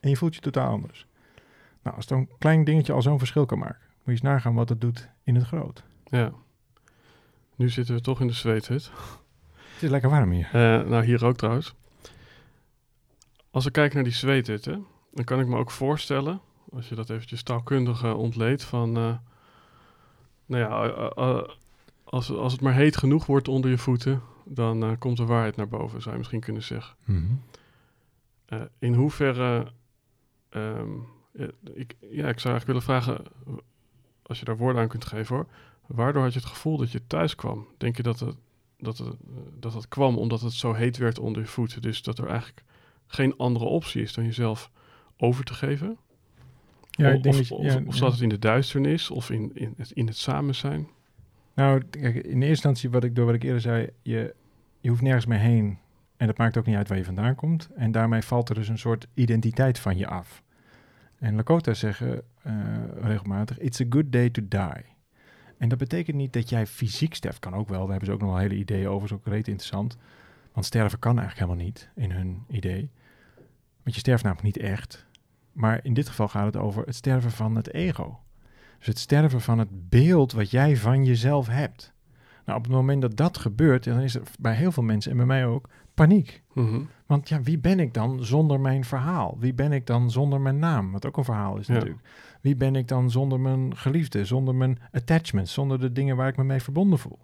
en 0.00 0.10
je 0.10 0.16
voelt 0.16 0.34
je 0.34 0.40
totaal 0.40 0.70
anders. 0.70 1.06
Nou, 1.82 1.96
als 1.96 2.06
zo'n 2.06 2.28
klein 2.38 2.64
dingetje 2.64 2.92
al 2.92 3.02
zo'n 3.02 3.18
verschil 3.18 3.46
kan 3.46 3.58
maken, 3.58 3.80
moet 3.80 4.04
je 4.04 4.10
eens 4.10 4.20
nagaan 4.20 4.54
wat 4.54 4.68
het 4.68 4.80
doet 4.80 5.08
in 5.22 5.34
het 5.34 5.44
groot. 5.44 5.84
ja. 6.04 6.32
Nu 7.56 7.68
zitten 7.68 7.94
we 7.94 8.00
toch 8.00 8.20
in 8.20 8.26
de 8.26 8.32
zweethut. 8.32 8.90
Het 9.74 9.82
is 9.82 9.90
lekker 9.90 10.10
warm 10.10 10.30
hier. 10.30 10.46
Eh, 10.46 10.88
nou, 10.88 11.04
hier 11.04 11.24
ook 11.24 11.36
trouwens. 11.36 11.74
Als 13.50 13.66
ik 13.66 13.72
kijk 13.72 13.94
naar 13.94 14.04
die 14.04 14.12
zweethutten, 14.12 14.86
dan 15.10 15.24
kan 15.24 15.40
ik 15.40 15.46
me 15.46 15.56
ook 15.56 15.70
voorstellen, 15.70 16.40
als 16.72 16.88
je 16.88 16.94
dat 16.94 17.10
eventjes 17.10 17.42
taalkundig 17.42 18.14
ontleedt, 18.14 18.64
van, 18.64 18.96
eh, 18.96 19.14
nou 20.46 20.62
ja, 20.62 20.68
als, 22.04 22.30
als 22.30 22.52
het 22.52 22.60
maar 22.60 22.74
heet 22.74 22.96
genoeg 22.96 23.26
wordt 23.26 23.48
onder 23.48 23.70
je 23.70 23.78
voeten, 23.78 24.22
dan 24.44 24.82
eh, 24.82 24.90
komt 24.98 25.16
de 25.16 25.24
waarheid 25.24 25.56
naar 25.56 25.68
boven, 25.68 26.00
zou 26.00 26.12
je 26.12 26.18
misschien 26.18 26.40
kunnen 26.40 26.62
zeggen. 26.62 26.96
Eh, 28.44 28.60
in 28.78 28.94
hoeverre, 28.94 29.72
ehm, 30.48 30.90
ja, 31.32 31.48
ik, 31.74 31.94
ja, 32.00 32.28
ik 32.28 32.38
zou 32.38 32.54
eigenlijk 32.54 32.66
willen 32.66 32.82
vragen, 32.82 33.24
als 34.22 34.38
je 34.38 34.44
daar 34.44 34.56
woorden 34.56 34.82
aan 34.82 34.88
kunt 34.88 35.04
geven 35.04 35.36
hoor, 35.36 35.46
waardoor 35.86 36.22
had 36.22 36.32
je 36.32 36.38
het 36.38 36.48
gevoel 36.48 36.76
dat 36.76 36.90
je 36.92 37.06
thuis 37.06 37.34
kwam? 37.34 37.66
Denk 37.78 37.96
je 37.96 38.02
dat 38.02 38.20
het, 38.20 38.36
dat 38.78 38.98
het, 38.98 39.16
dat 39.58 39.74
het 39.74 39.88
kwam 39.88 40.18
omdat 40.18 40.40
het 40.40 40.52
zo 40.52 40.72
heet 40.72 40.96
werd 40.96 41.18
onder 41.18 41.42
je 41.42 41.48
voeten, 41.48 41.82
dus 41.82 42.02
dat 42.02 42.18
er 42.18 42.26
eigenlijk 42.26 42.62
geen 43.06 43.36
andere 43.36 43.64
optie 43.64 44.02
is 44.02 44.12
dan 44.12 44.24
jezelf 44.24 44.70
over 45.16 45.44
te 45.44 45.54
geven? 45.54 45.96
Ja, 46.90 47.08
ik 47.10 47.22
denk 47.22 47.34
of, 47.34 47.40
dat 47.40 47.48
je- 47.48 47.54
of, 47.54 47.64
ja, 47.64 47.80
of 47.86 47.94
zat 47.94 48.12
het 48.12 48.20
in 48.20 48.28
de 48.28 48.38
duisternis 48.38 49.10
of 49.10 49.30
in, 49.30 49.50
in, 49.54 49.74
het, 49.76 49.90
in 49.90 50.06
het 50.06 50.16
samen 50.16 50.54
zijn? 50.54 50.88
Nou, 51.54 51.82
kijk, 51.90 52.14
in 52.14 52.22
eerste 52.22 52.46
instantie, 52.48 52.90
wat 52.90 53.04
ik, 53.04 53.14
door 53.16 53.26
wat 53.26 53.34
ik 53.34 53.42
eerder 53.42 53.60
zei, 53.60 53.88
je, 54.02 54.34
je 54.80 54.88
hoeft 54.88 55.02
nergens 55.02 55.26
meer 55.26 55.38
heen. 55.38 55.78
En 56.16 56.26
dat 56.26 56.38
maakt 56.38 56.56
ook 56.56 56.66
niet 56.66 56.76
uit 56.76 56.88
waar 56.88 56.98
je 56.98 57.04
vandaan 57.04 57.34
komt. 57.34 57.68
En 57.74 57.92
daarmee 57.92 58.22
valt 58.22 58.48
er 58.48 58.54
dus 58.54 58.68
een 58.68 58.78
soort 58.78 59.06
identiteit 59.14 59.78
van 59.78 59.96
je 59.96 60.06
af. 60.06 60.41
En 61.22 61.34
Lakota 61.34 61.74
zeggen 61.74 62.22
eh, 62.42 62.54
regelmatig, 63.00 63.58
it's 63.58 63.80
a 63.80 63.84
good 63.88 64.12
day 64.12 64.30
to 64.30 64.42
die. 64.48 64.84
En 65.58 65.68
dat 65.68 65.78
betekent 65.78 66.16
niet 66.16 66.32
dat 66.32 66.48
jij 66.48 66.66
fysiek 66.66 67.14
sterft. 67.14 67.38
Kan 67.38 67.54
ook 67.54 67.68
wel, 67.68 67.80
daar 67.80 67.90
hebben 67.90 68.06
ze 68.06 68.12
ook 68.12 68.20
nog 68.20 68.30
wel 68.30 68.38
hele 68.38 68.54
ideeën 68.54 68.88
over. 68.88 69.04
is 69.04 69.12
ook 69.12 69.26
reet 69.26 69.48
interessant. 69.48 69.96
Want 70.52 70.66
sterven 70.66 70.98
kan 70.98 71.18
eigenlijk 71.18 71.48
helemaal 71.48 71.66
niet 71.66 71.88
in 71.94 72.10
hun 72.10 72.44
idee. 72.48 72.90
Want 73.82 73.94
je 73.94 74.00
sterft 74.00 74.22
namelijk 74.24 74.56
niet 74.56 74.64
echt. 74.64 75.06
Maar 75.52 75.80
in 75.82 75.94
dit 75.94 76.08
geval 76.08 76.28
gaat 76.28 76.44
het 76.44 76.56
over 76.56 76.86
het 76.86 76.94
sterven 76.94 77.30
van 77.30 77.56
het 77.56 77.72
ego. 77.72 78.20
Dus 78.78 78.86
het 78.86 78.98
sterven 78.98 79.40
van 79.40 79.58
het 79.58 79.88
beeld 79.88 80.32
wat 80.32 80.50
jij 80.50 80.76
van 80.76 81.04
jezelf 81.04 81.46
hebt. 81.46 81.92
Nou, 82.44 82.58
op 82.58 82.64
het 82.64 82.72
moment 82.72 83.02
dat 83.02 83.16
dat 83.16 83.38
gebeurt, 83.38 83.84
dan 83.84 84.00
is 84.00 84.14
er 84.14 84.22
bij 84.40 84.54
heel 84.54 84.72
veel 84.72 84.82
mensen 84.82 85.10
en 85.10 85.16
bij 85.16 85.26
mij 85.26 85.46
ook 85.46 85.68
paniek. 85.94 86.42
Mhm. 86.52 86.80
Want 87.06 87.28
ja, 87.28 87.42
wie 87.42 87.58
ben 87.58 87.80
ik 87.80 87.94
dan 87.94 88.24
zonder 88.24 88.60
mijn 88.60 88.84
verhaal? 88.84 89.36
Wie 89.38 89.54
ben 89.54 89.72
ik 89.72 89.86
dan 89.86 90.10
zonder 90.10 90.40
mijn 90.40 90.58
naam? 90.58 90.92
Wat 90.92 91.06
ook 91.06 91.16
een 91.16 91.24
verhaal 91.24 91.56
is 91.56 91.66
Ja. 91.66 91.72
natuurlijk. 91.72 92.00
Wie 92.40 92.56
ben 92.56 92.76
ik 92.76 92.88
dan 92.88 93.10
zonder 93.10 93.40
mijn 93.40 93.76
geliefde, 93.76 94.24
zonder 94.24 94.54
mijn 94.54 94.78
attachments, 94.92 95.52
zonder 95.52 95.80
de 95.80 95.92
dingen 95.92 96.16
waar 96.16 96.28
ik 96.28 96.36
me 96.36 96.44
mee 96.44 96.60
verbonden 96.62 96.98
voel? 96.98 97.18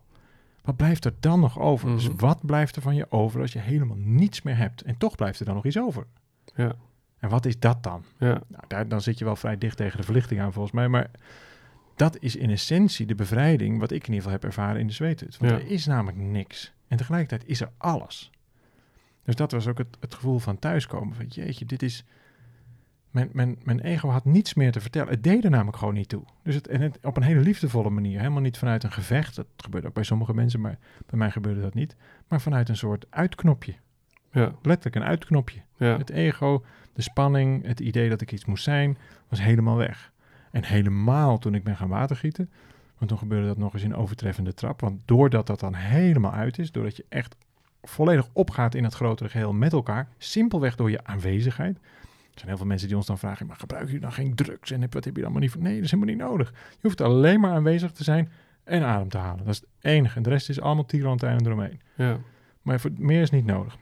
Wat 0.63 0.77
blijft 0.77 1.05
er 1.05 1.15
dan 1.21 1.41
nog 1.41 1.59
over? 1.59 1.89
Dus 1.89 2.09
Mhm. 2.09 2.17
wat 2.19 2.47
blijft 2.47 2.77
er 2.77 2.83
van 2.83 2.95
je 2.95 3.11
over 3.11 3.41
als 3.41 3.53
je 3.53 3.59
helemaal 3.59 3.97
niets 4.01 4.43
meer 4.43 4.57
hebt? 4.57 4.83
En 4.83 4.97
toch 4.99 5.17
blijft 5.17 5.41
er 5.41 5.47
dan 5.47 5.55
nog 5.55 5.65
iets 5.67 5.79
over. 5.79 6.07
Ja, 6.55 6.73
En 7.19 7.29
wat 7.29 7.47
is 7.47 7.59
dat 7.59 7.83
dan? 7.83 8.05
ja, 8.19 8.41
Nou, 8.49 8.65
daar, 8.69 8.89
dan 8.89 9.01
zit 9.01 9.19
je 9.19 9.25
wel 9.25 9.37
vrij 9.37 9.59
dicht 9.59 9.77
tegen 9.77 9.97
de 9.99 10.05
verlichting 10.05 10.41
aan 10.41 10.53
volgens 10.53 10.75
mij. 10.75 10.89
Maar 10.89 11.11
dat 11.97 12.17
is 12.21 12.37
in 12.37 12.51
essentie 12.51 13.07
de 13.07 13.15
bevrijding 13.15 13.79
wat 13.81 13.91
ik 13.91 13.97
in 14.07 14.13
ieder 14.13 14.17
geval 14.17 14.33
heb 14.33 14.45
ervaren 14.45 14.81
in 14.81 14.87
de 14.87 14.93
zweethut. 14.93 15.37
Want 15.39 15.53
Ja. 15.53 15.59
er 15.59 15.67
is 15.71 15.87
namelijk 15.87 16.19
niks. 16.19 16.73
En 16.89 16.97
tegelijkertijd 16.97 17.49
is 17.51 17.61
er 17.61 17.71
alles. 17.79 18.31
Dus 19.29 19.37
dat 19.37 19.53
was 19.53 19.67
ook 19.67 19.79
het, 19.79 19.97
het 20.01 20.15
gevoel 20.15 20.39
van 20.39 20.59
thuiskomen. 20.59 21.15
Van 21.15 21.27
jeetje, 21.27 21.65
dit 21.65 21.83
is... 21.83 22.05
Mijn, 23.11 23.29
mijn, 23.33 23.59
mijn 23.63 23.81
ego 23.81 24.09
had 24.09 24.25
niets 24.25 24.55
meer 24.55 24.73
te 24.73 24.81
vertellen. 24.81 25.09
Het 25.09 25.23
deed 25.23 25.45
er 25.45 25.51
namelijk 25.51 25.77
gewoon 25.77 25.95
niet 25.95 26.09
toe. 26.09 26.23
Dus 26.43 26.55
het, 26.55 26.69
en 26.69 26.81
het, 26.81 26.99
op 27.03 27.17
een 27.17 27.23
hele 27.23 27.41
liefdevolle 27.41 27.91
manier. 27.91 28.19
Helemaal 28.19 28.43
niet 28.43 28.59
vanuit 28.59 28.85
een 28.85 28.93
gevecht. 28.93 29.37
Dat 29.37 29.47
gebeurt 29.57 29.87
ook 29.87 29.93
bij 29.95 30.03
sommige 30.03 30.35
mensen, 30.35 30.61
maar 30.61 30.79
bij 31.07 31.19
mij 31.19 31.31
gebeurde 31.31 31.61
dat 31.61 31.75
niet. 31.75 31.97
Maar 32.29 32.41
vanuit 32.41 32.69
een 32.69 32.77
soort 32.77 33.07
uitknopje. 33.11 33.75
ja, 34.33 34.55
Letterlijk 34.63 34.97
een 34.97 35.11
uitknopje. 35.11 35.61
ja, 35.77 35.99
Het 35.99 36.11
ego, 36.11 36.65
de 36.93 37.03
spanning, 37.03 37.67
het 37.67 37.81
idee 37.81 38.09
dat 38.09 38.21
ik 38.21 38.33
iets 38.33 38.45
moest 38.45 38.65
zijn, 38.65 38.99
was 39.29 39.43
helemaal 39.43 39.77
weg. 39.77 40.13
En 40.51 40.65
helemaal 40.65 41.39
toen 41.39 41.55
ik 41.55 41.65
ben 41.65 41.77
gaan 41.77 41.89
watergieten, 41.89 42.51
want 42.99 43.11
toen 43.11 43.19
gebeurde 43.19 43.47
dat 43.47 43.59
nog 43.59 43.73
eens 43.73 43.83
in 43.83 43.95
overtreffende 43.95 44.55
trap. 44.55 44.81
Want 44.81 45.01
doordat 45.05 45.47
dat 45.47 45.61
dan 45.61 45.75
helemaal 45.75 46.33
uit 46.33 46.59
is, 46.59 46.73
doordat 46.73 46.97
je 46.97 47.05
echt 47.09 47.37
volledig 47.89 48.29
opgaat 48.33 48.75
in 48.75 48.85
het 48.85 48.95
grotere 48.95 49.29
geheel 49.29 49.53
met 49.53 49.73
elkaar, 49.73 50.09
simpelweg 50.19 50.77
door 50.77 50.91
je 50.91 51.05
aanwezigheid, 51.05 51.79
zijn 52.39 52.49
heel 52.49 52.57
veel 52.57 52.67
mensen 52.67 52.89
die 52.89 52.97
ons 52.97 53.07
dan 53.07 53.19
vragen, 53.19 53.47
maar 53.47 53.57
gebruik 53.57 53.91
je 53.91 54.01
dan 54.01 54.13
geen 54.13 54.35
drugs 54.35 54.71
en 54.71 54.87
wat 54.91 55.05
heb 55.05 55.17
je 55.17 55.23
dan 55.23 55.33
maar 55.33 55.41
niet 55.41 55.51
voor? 55.51 55.63
Nee, 55.63 55.75
dat 55.75 55.85
is 55.85 55.91
helemaal 55.91 56.15
niet 56.15 56.25
nodig. 56.25 56.51
Je 56.51 56.79
hoeft 56.81 57.01
alleen 57.01 57.41
maar 57.41 57.53
aanwezig 57.53 57.93
te 57.93 58.05
zijn 58.05 58.31
en 58.65 58.83
adem 58.83 59.09
te 59.09 59.19
halen. 59.19 59.45
Dat 59.45 59.55
is 59.55 59.61
het 59.61 59.69
enige. 59.81 60.17
En 60.17 60.23
de 60.23 60.31
rest 60.31 60.49
is 60.49 60.61
allemaal 60.61 60.87
tierlantijnen 60.87 61.47
eromheen. 61.47 61.81
Ja. 61.95 62.19
Maar 62.63 62.81
voor, 62.81 62.91
meer 62.97 63.23
is 63.23 63.31
niet 63.31 63.45
nodig. 63.45 63.77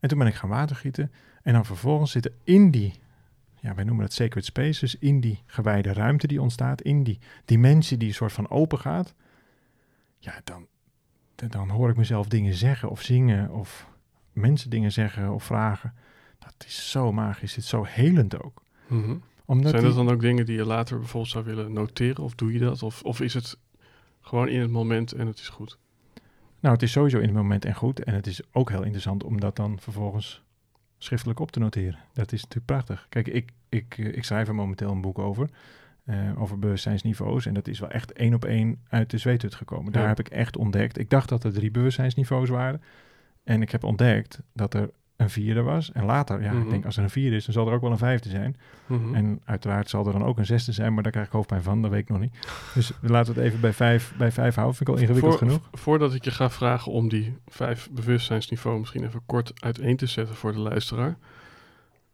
En 0.00 0.08
toen 0.08 0.18
ben 0.18 0.26
ik 0.26 0.34
gaan 0.34 0.48
watergieten. 0.48 1.12
En 1.42 1.52
dan 1.52 1.64
vervolgens 1.64 2.10
zitten 2.10 2.32
in 2.44 2.70
die, 2.70 2.94
ja, 3.60 3.74
wij 3.74 3.84
noemen 3.84 4.04
dat 4.04 4.12
sacred 4.12 4.44
spaces, 4.44 4.94
in 4.98 5.20
die 5.20 5.42
gewijde 5.46 5.92
ruimte 5.92 6.26
die 6.26 6.42
ontstaat, 6.42 6.82
in 6.82 7.02
die 7.02 7.18
dimensie 7.44 7.96
die 7.96 8.08
een 8.08 8.14
soort 8.14 8.32
van 8.32 8.50
open 8.50 8.78
gaat. 8.78 9.14
Ja, 10.18 10.40
dan, 10.44 10.66
dan 11.48 11.68
hoor 11.68 11.90
ik 11.90 11.96
mezelf 11.96 12.26
dingen 12.26 12.54
zeggen 12.54 12.90
of 12.90 13.02
zingen 13.02 13.50
of 13.50 13.86
mensen 14.32 14.70
dingen 14.70 14.92
zeggen 14.92 15.32
of 15.32 15.44
vragen. 15.44 15.94
Dat 16.38 16.54
is 16.66 16.90
zo 16.90 17.12
magisch, 17.12 17.54
het 17.54 17.64
is 17.64 17.70
zo 17.70 17.84
helend 17.84 18.42
ook. 18.42 18.62
Omdat 19.44 19.70
Zijn 19.70 19.82
die- 19.82 19.92
dat 19.94 20.04
dan 20.04 20.14
ook 20.14 20.20
dingen 20.20 20.46
die 20.46 20.56
je 20.56 20.64
later 20.64 20.98
bijvoorbeeld 20.98 21.32
zou 21.32 21.44
willen 21.44 21.72
noteren? 21.72 22.24
Of 22.24 22.34
doe 22.34 22.52
je 22.52 22.58
dat? 22.58 22.82
Of, 22.82 23.02
of 23.02 23.20
is 23.20 23.34
het 23.34 23.58
gewoon 24.20 24.48
in 24.48 24.60
het 24.60 24.70
moment 24.70 25.12
en 25.12 25.26
het 25.26 25.38
is 25.38 25.48
goed? 25.48 25.78
Nou, 26.60 26.74
het 26.74 26.82
is 26.82 26.92
sowieso 26.92 27.18
in 27.18 27.24
het 27.24 27.34
moment 27.36 27.64
en 27.64 27.74
goed. 27.74 28.04
En 28.04 28.14
het 28.14 28.26
is 28.26 28.40
ook 28.52 28.70
heel 28.70 28.82
interessant 28.82 29.24
om 29.24 29.40
dat 29.40 29.56
dan 29.56 29.78
vervolgens 29.80 30.42
schriftelijk 30.98 31.40
op 31.40 31.50
te 31.50 31.58
noteren. 31.58 31.98
Dat 32.12 32.32
is 32.32 32.40
natuurlijk 32.42 32.66
prachtig. 32.66 33.06
Kijk, 33.08 33.28
ik, 33.28 33.50
ik, 33.68 33.98
eh, 33.98 34.06
ik 34.16 34.24
schrijf 34.24 34.48
er 34.48 34.54
momenteel 34.54 34.90
een 34.90 35.00
boek 35.00 35.18
over. 35.18 35.48
Eh, 36.08 36.40
over 36.42 36.58
bewustzijnsniveaus. 36.58 37.46
En 37.46 37.54
dat 37.54 37.68
is 37.68 37.78
wel 37.78 37.90
echt 37.90 38.12
één 38.12 38.34
op 38.34 38.44
één 38.44 38.80
uit 38.88 39.10
de 39.10 39.18
zweethut 39.18 39.54
gekomen. 39.54 39.92
Daar 39.92 40.02
Ja. 40.02 40.08
heb 40.08 40.18
ik 40.18 40.28
echt 40.28 40.56
ontdekt. 40.56 40.98
Ik 40.98 41.10
dacht 41.10 41.28
dat 41.28 41.44
er 41.44 41.52
drie 41.52 41.70
bewustzijnsniveaus 41.70 42.48
waren. 42.48 42.82
En 43.44 43.62
ik 43.62 43.70
heb 43.70 43.84
ontdekt 43.84 44.40
dat 44.52 44.74
er 44.74 44.90
een 45.16 45.30
vierde 45.30 45.62
was. 45.62 45.92
En 45.92 46.04
later, 46.04 46.42
ja, 46.42 46.52
Mhm. 46.52 46.62
ik 46.62 46.70
denk 46.70 46.84
als 46.84 46.96
er 46.96 47.02
een 47.02 47.10
vierde 47.10 47.36
is, 47.36 47.44
dan 47.44 47.54
zal 47.54 47.66
er 47.68 47.72
ook 47.72 47.80
wel 47.80 47.90
een 47.90 47.98
vijfde 47.98 48.28
zijn. 48.28 48.56
Mhm. 48.86 49.14
En 49.14 49.40
uiteraard 49.44 49.88
zal 49.88 50.06
er 50.06 50.12
dan 50.12 50.24
ook 50.24 50.38
een 50.38 50.46
zesde 50.46 50.72
zijn, 50.72 50.94
maar 50.94 51.02
daar 51.02 51.12
krijg 51.12 51.26
ik 51.26 51.32
hoofdpijn 51.32 51.62
van. 51.62 51.82
Dat 51.82 51.90
weet 51.90 52.00
ik 52.00 52.08
nog 52.08 52.20
niet. 52.20 52.34
Dus 52.74 52.92
laten 53.00 53.34
we 53.34 53.40
het 53.40 53.48
even 53.48 53.60
bij 53.60 53.72
vijf, 53.72 54.14
bij 54.18 54.32
vijf 54.32 54.54
houden. 54.54 54.76
Vind 54.76 54.88
ik 54.88 54.94
al 54.94 55.00
ingewikkeld 55.00 55.38
Voor- 55.38 55.48
genoeg. 55.48 55.68
Voordat 55.72 56.14
ik 56.14 56.24
je 56.24 56.30
ga 56.30 56.50
vragen 56.50 56.92
om 56.92 57.08
die 57.08 57.36
vijf 57.46 57.88
bewustzijnsniveau 57.92 58.78
misschien 58.78 59.04
even 59.04 59.20
kort 59.26 59.52
uiteen 59.62 59.96
te 59.96 60.06
zetten 60.06 60.34
voor 60.34 60.52
de 60.52 60.58
luisteraar, 60.58 61.16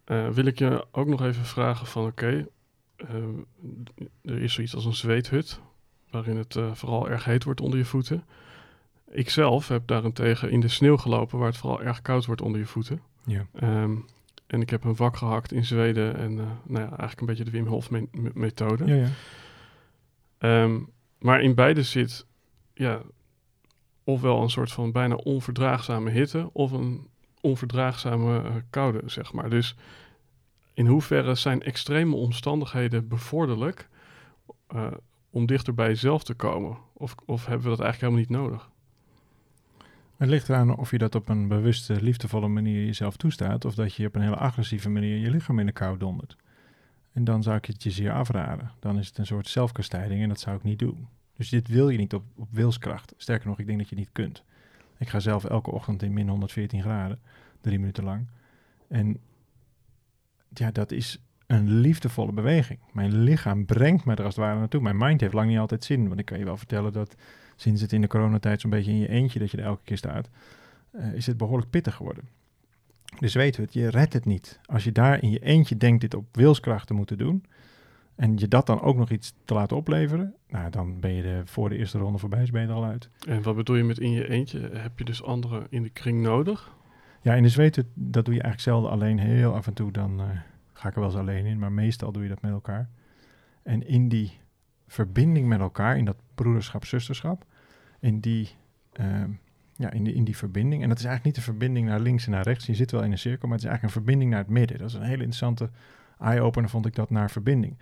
eh, 0.04 0.28
wil 0.28 0.44
ik 0.46 0.58
je 0.58 0.86
ook 0.92 1.06
nog 1.08 1.22
even 1.22 1.44
vragen 1.44 1.86
van 1.86 2.06
oké, 2.06 2.46
er 4.22 4.42
is 4.42 4.52
zoiets 4.52 4.74
als 4.74 4.84
een 4.84 4.94
zweethut, 4.94 5.60
waarin 6.10 6.36
het 6.36 6.56
eh, 6.56 6.72
vooral 6.74 7.08
erg 7.08 7.24
heet 7.24 7.44
wordt 7.44 7.60
onder 7.60 7.78
je 7.78 7.84
voeten. 7.84 8.24
Ik 9.10 9.30
zelf 9.30 9.68
heb 9.68 9.86
daarentegen 9.86 10.50
in 10.50 10.60
de 10.60 10.68
sneeuw 10.68 10.96
gelopen 10.96 11.38
waar 11.38 11.48
het 11.48 11.56
vooral 11.56 11.82
erg 11.82 12.02
koud 12.02 12.26
wordt 12.26 12.40
onder 12.40 12.60
je 12.60 12.66
voeten. 12.66 13.00
Ja. 13.24 13.46
Ehm, 13.52 13.96
en 14.46 14.60
ik 14.60 14.70
heb 14.70 14.84
een 14.84 14.96
wak 14.96 15.16
gehakt 15.16 15.52
in 15.52 15.64
Zweden 15.64 16.16
en 16.16 16.38
eh, 16.38 16.44
nou 16.64 16.82
ja, 16.84 16.88
eigenlijk 16.88 17.20
een 17.20 17.26
beetje 17.26 17.44
de 17.44 17.50
Wim 17.50 17.66
Hof 17.66 17.90
me- 17.90 18.08
me- 18.12 18.30
methode. 18.34 18.84
Ja, 18.86 18.94
ja. 18.94 19.08
Ehm, 20.38 20.80
maar 21.18 21.42
in 21.42 21.54
beide 21.54 21.82
zit 21.82 22.26
ja, 22.74 23.00
ofwel 24.04 24.42
een 24.42 24.50
soort 24.50 24.72
van 24.72 24.92
bijna 24.92 25.14
onverdraagzame 25.14 26.10
hitte 26.10 26.50
of 26.52 26.72
een 26.72 27.08
onverdraagzame 27.40 28.42
eh, 28.42 28.54
koude, 28.70 29.00
zeg 29.06 29.32
maar. 29.32 29.50
Dus 29.50 29.76
in 30.74 30.86
hoeverre 30.86 31.34
zijn 31.34 31.62
extreme 31.62 32.16
omstandigheden 32.16 33.08
bevorderlijk 33.08 33.88
eh, 34.66 34.86
om 35.30 35.46
dichter 35.46 35.74
bij 35.74 35.86
jezelf 35.86 36.24
te 36.24 36.34
komen? 36.34 36.76
Of, 36.92 37.14
of 37.24 37.46
hebben 37.46 37.70
we 37.70 37.76
dat 37.76 37.80
eigenlijk 37.80 38.12
helemaal 38.12 38.20
niet 38.20 38.50
nodig? 38.50 38.70
Het 40.16 40.28
ligt 40.28 40.48
eraan 40.48 40.76
of 40.76 40.90
je 40.90 40.98
dat 40.98 41.14
op 41.14 41.28
een 41.28 41.48
bewuste, 41.48 42.02
liefdevolle 42.02 42.48
manier 42.48 42.84
jezelf 42.84 43.16
toestaat, 43.16 43.64
of 43.64 43.74
dat 43.74 43.94
je 43.94 44.06
op 44.06 44.14
een 44.14 44.22
hele 44.22 44.36
agressieve 44.36 44.90
manier 44.90 45.18
je 45.18 45.30
lichaam 45.30 45.58
in 45.58 45.66
de 45.66 45.72
kou 45.72 45.98
dondert. 45.98 46.36
En 47.12 47.24
dan 47.24 47.42
zou 47.42 47.56
ik 47.56 47.64
het 47.64 47.82
je 47.82 47.90
zeer 47.90 48.12
afraden. 48.12 48.70
Dan 48.78 48.98
is 48.98 49.06
het 49.06 49.18
een 49.18 49.26
soort 49.26 49.48
zelfkastijding 49.48 50.22
en 50.22 50.28
dat 50.28 50.40
zou 50.40 50.56
ik 50.56 50.62
niet 50.62 50.78
doen. 50.78 51.08
Dus 51.36 51.48
dit 51.48 51.68
wil 51.68 51.88
je 51.88 51.98
niet 51.98 52.14
op, 52.14 52.24
op 52.36 52.48
wilskracht. 52.50 53.14
Sterker 53.16 53.48
nog, 53.48 53.58
ik 53.58 53.66
denk 53.66 53.78
dat 53.78 53.88
je 53.88 53.96
niet 53.96 54.08
kunt. 54.12 54.42
Ik 54.98 55.08
ga 55.08 55.20
zelf 55.20 55.44
elke 55.44 55.70
ochtend 55.70 56.02
in 56.02 56.12
min 56.12 56.28
114 56.28 56.82
graden, 56.82 57.20
drie 57.60 57.78
minuten 57.78 58.04
lang. 58.04 58.26
En 58.88 59.18
ja, 60.58 60.70
dat 60.70 60.92
is 60.92 61.18
een 61.46 61.70
liefdevolle 61.70 62.32
beweging. 62.32 62.78
Mijn 62.92 63.22
lichaam 63.22 63.64
brengt 63.64 64.04
me 64.04 64.14
er 64.14 64.24
als 64.24 64.36
het 64.36 64.44
ware 64.44 64.58
naartoe. 64.58 64.80
Mijn 64.80 64.96
mind 64.96 65.20
heeft 65.20 65.32
lang 65.32 65.48
niet 65.48 65.58
altijd 65.58 65.84
zin. 65.84 66.08
Want 66.08 66.20
ik 66.20 66.26
kan 66.26 66.38
je 66.38 66.44
wel 66.44 66.56
vertellen 66.56 66.92
dat 66.92 67.14
sinds 67.56 67.80
het 67.80 67.92
in 67.92 68.00
de 68.00 68.06
coronatijd 68.06 68.60
zo'n 68.60 68.70
beetje 68.70 68.90
in 68.90 68.98
je 68.98 69.08
eentje 69.08 69.38
dat 69.38 69.50
je 69.50 69.56
er 69.56 69.64
elke 69.64 69.84
keer 69.84 69.96
staat, 69.96 70.28
eh, 70.90 71.12
is 71.12 71.26
het 71.26 71.36
behoorlijk 71.36 71.70
pittig 71.70 71.94
geworden. 71.94 72.28
Dus 73.18 73.34
weet 73.34 73.56
het, 73.56 73.72
je 73.72 73.90
redt 73.90 74.12
het 74.12 74.24
niet. 74.24 74.60
Als 74.66 74.84
je 74.84 74.92
daar 74.92 75.22
in 75.22 75.30
je 75.30 75.38
eentje 75.38 75.76
denkt 75.76 76.00
dit 76.00 76.14
op 76.14 76.36
wilskracht 76.36 76.86
te 76.86 76.94
moeten 76.94 77.18
doen, 77.18 77.44
en 78.14 78.36
je 78.36 78.48
dat 78.48 78.66
dan 78.66 78.80
ook 78.80 78.96
nog 78.96 79.10
iets 79.10 79.34
te 79.44 79.54
laten 79.54 79.76
opleveren, 79.76 80.34
nou, 80.48 80.70
dan 80.70 81.00
ben 81.00 81.12
je 81.12 81.22
de, 81.22 81.42
voor 81.44 81.68
de 81.68 81.76
eerste 81.76 81.98
ronde 81.98 82.18
voorbij, 82.18 82.42
is 82.42 82.50
ben 82.50 82.62
je 82.62 82.68
er 82.68 82.74
al 82.74 82.84
uit. 82.84 83.08
En 83.26 83.42
wat 83.42 83.56
bedoel 83.56 83.76
je 83.76 83.84
met 83.84 83.98
in 83.98 84.10
je 84.10 84.28
eentje? 84.28 84.70
Heb 84.72 84.98
je 84.98 85.04
dus 85.04 85.22
anderen 85.22 85.66
in 85.70 85.82
de 85.82 85.90
kring 85.90 86.22
nodig? 86.22 86.74
Ja, 87.24 87.34
in 87.34 87.42
de 87.42 87.48
zweet, 87.48 87.84
dat 87.94 88.24
doe 88.24 88.34
je 88.34 88.42
eigenlijk 88.42 88.60
zelden 88.60 88.90
alleen. 88.90 89.18
Heel 89.18 89.54
af 89.54 89.66
en 89.66 89.74
toe 89.74 89.92
dan 89.92 90.20
eh, 90.20 90.26
ga 90.72 90.88
ik 90.88 90.94
er 90.94 91.00
wel 91.00 91.10
eens 91.10 91.18
alleen 91.18 91.46
in, 91.46 91.58
maar 91.58 91.72
meestal 91.72 92.12
doe 92.12 92.22
je 92.22 92.28
dat 92.28 92.42
met 92.42 92.50
elkaar. 92.50 92.88
En 93.62 93.86
in 93.86 94.08
die 94.08 94.40
verbinding 94.86 95.48
met 95.48 95.60
elkaar, 95.60 95.96
in 95.96 96.04
dat 96.04 96.16
broederschap, 96.34 96.84
zusterschap, 96.84 97.44
in 98.00 98.20
die, 98.20 98.48
ehm, 98.92 99.30
ja, 99.76 99.90
in, 99.90 100.06
in 100.06 100.24
die 100.24 100.36
verbinding. 100.36 100.82
En 100.82 100.88
dat 100.88 100.98
is 100.98 101.04
eigenlijk 101.04 101.36
niet 101.36 101.46
een 101.46 101.52
verbinding 101.52 101.88
naar 101.88 102.00
links 102.00 102.24
en 102.24 102.30
naar 102.30 102.44
rechts. 102.44 102.66
Je 102.66 102.74
zit 102.74 102.90
wel 102.90 103.02
in 103.02 103.12
een 103.12 103.18
cirkel, 103.18 103.48
maar 103.48 103.56
het 103.56 103.64
is 103.66 103.70
eigenlijk 103.70 103.96
een 103.96 104.02
verbinding 104.02 104.30
naar 104.30 104.42
het 104.42 104.50
midden. 104.50 104.78
Dat 104.78 104.88
is 104.88 104.94
een 104.94 105.02
hele 105.02 105.12
interessante 105.12 105.70
eye-opener, 106.18 106.70
vond 106.70 106.86
ik 106.86 106.94
dat, 106.94 107.10
naar 107.10 107.30
verbinding. 107.30 107.78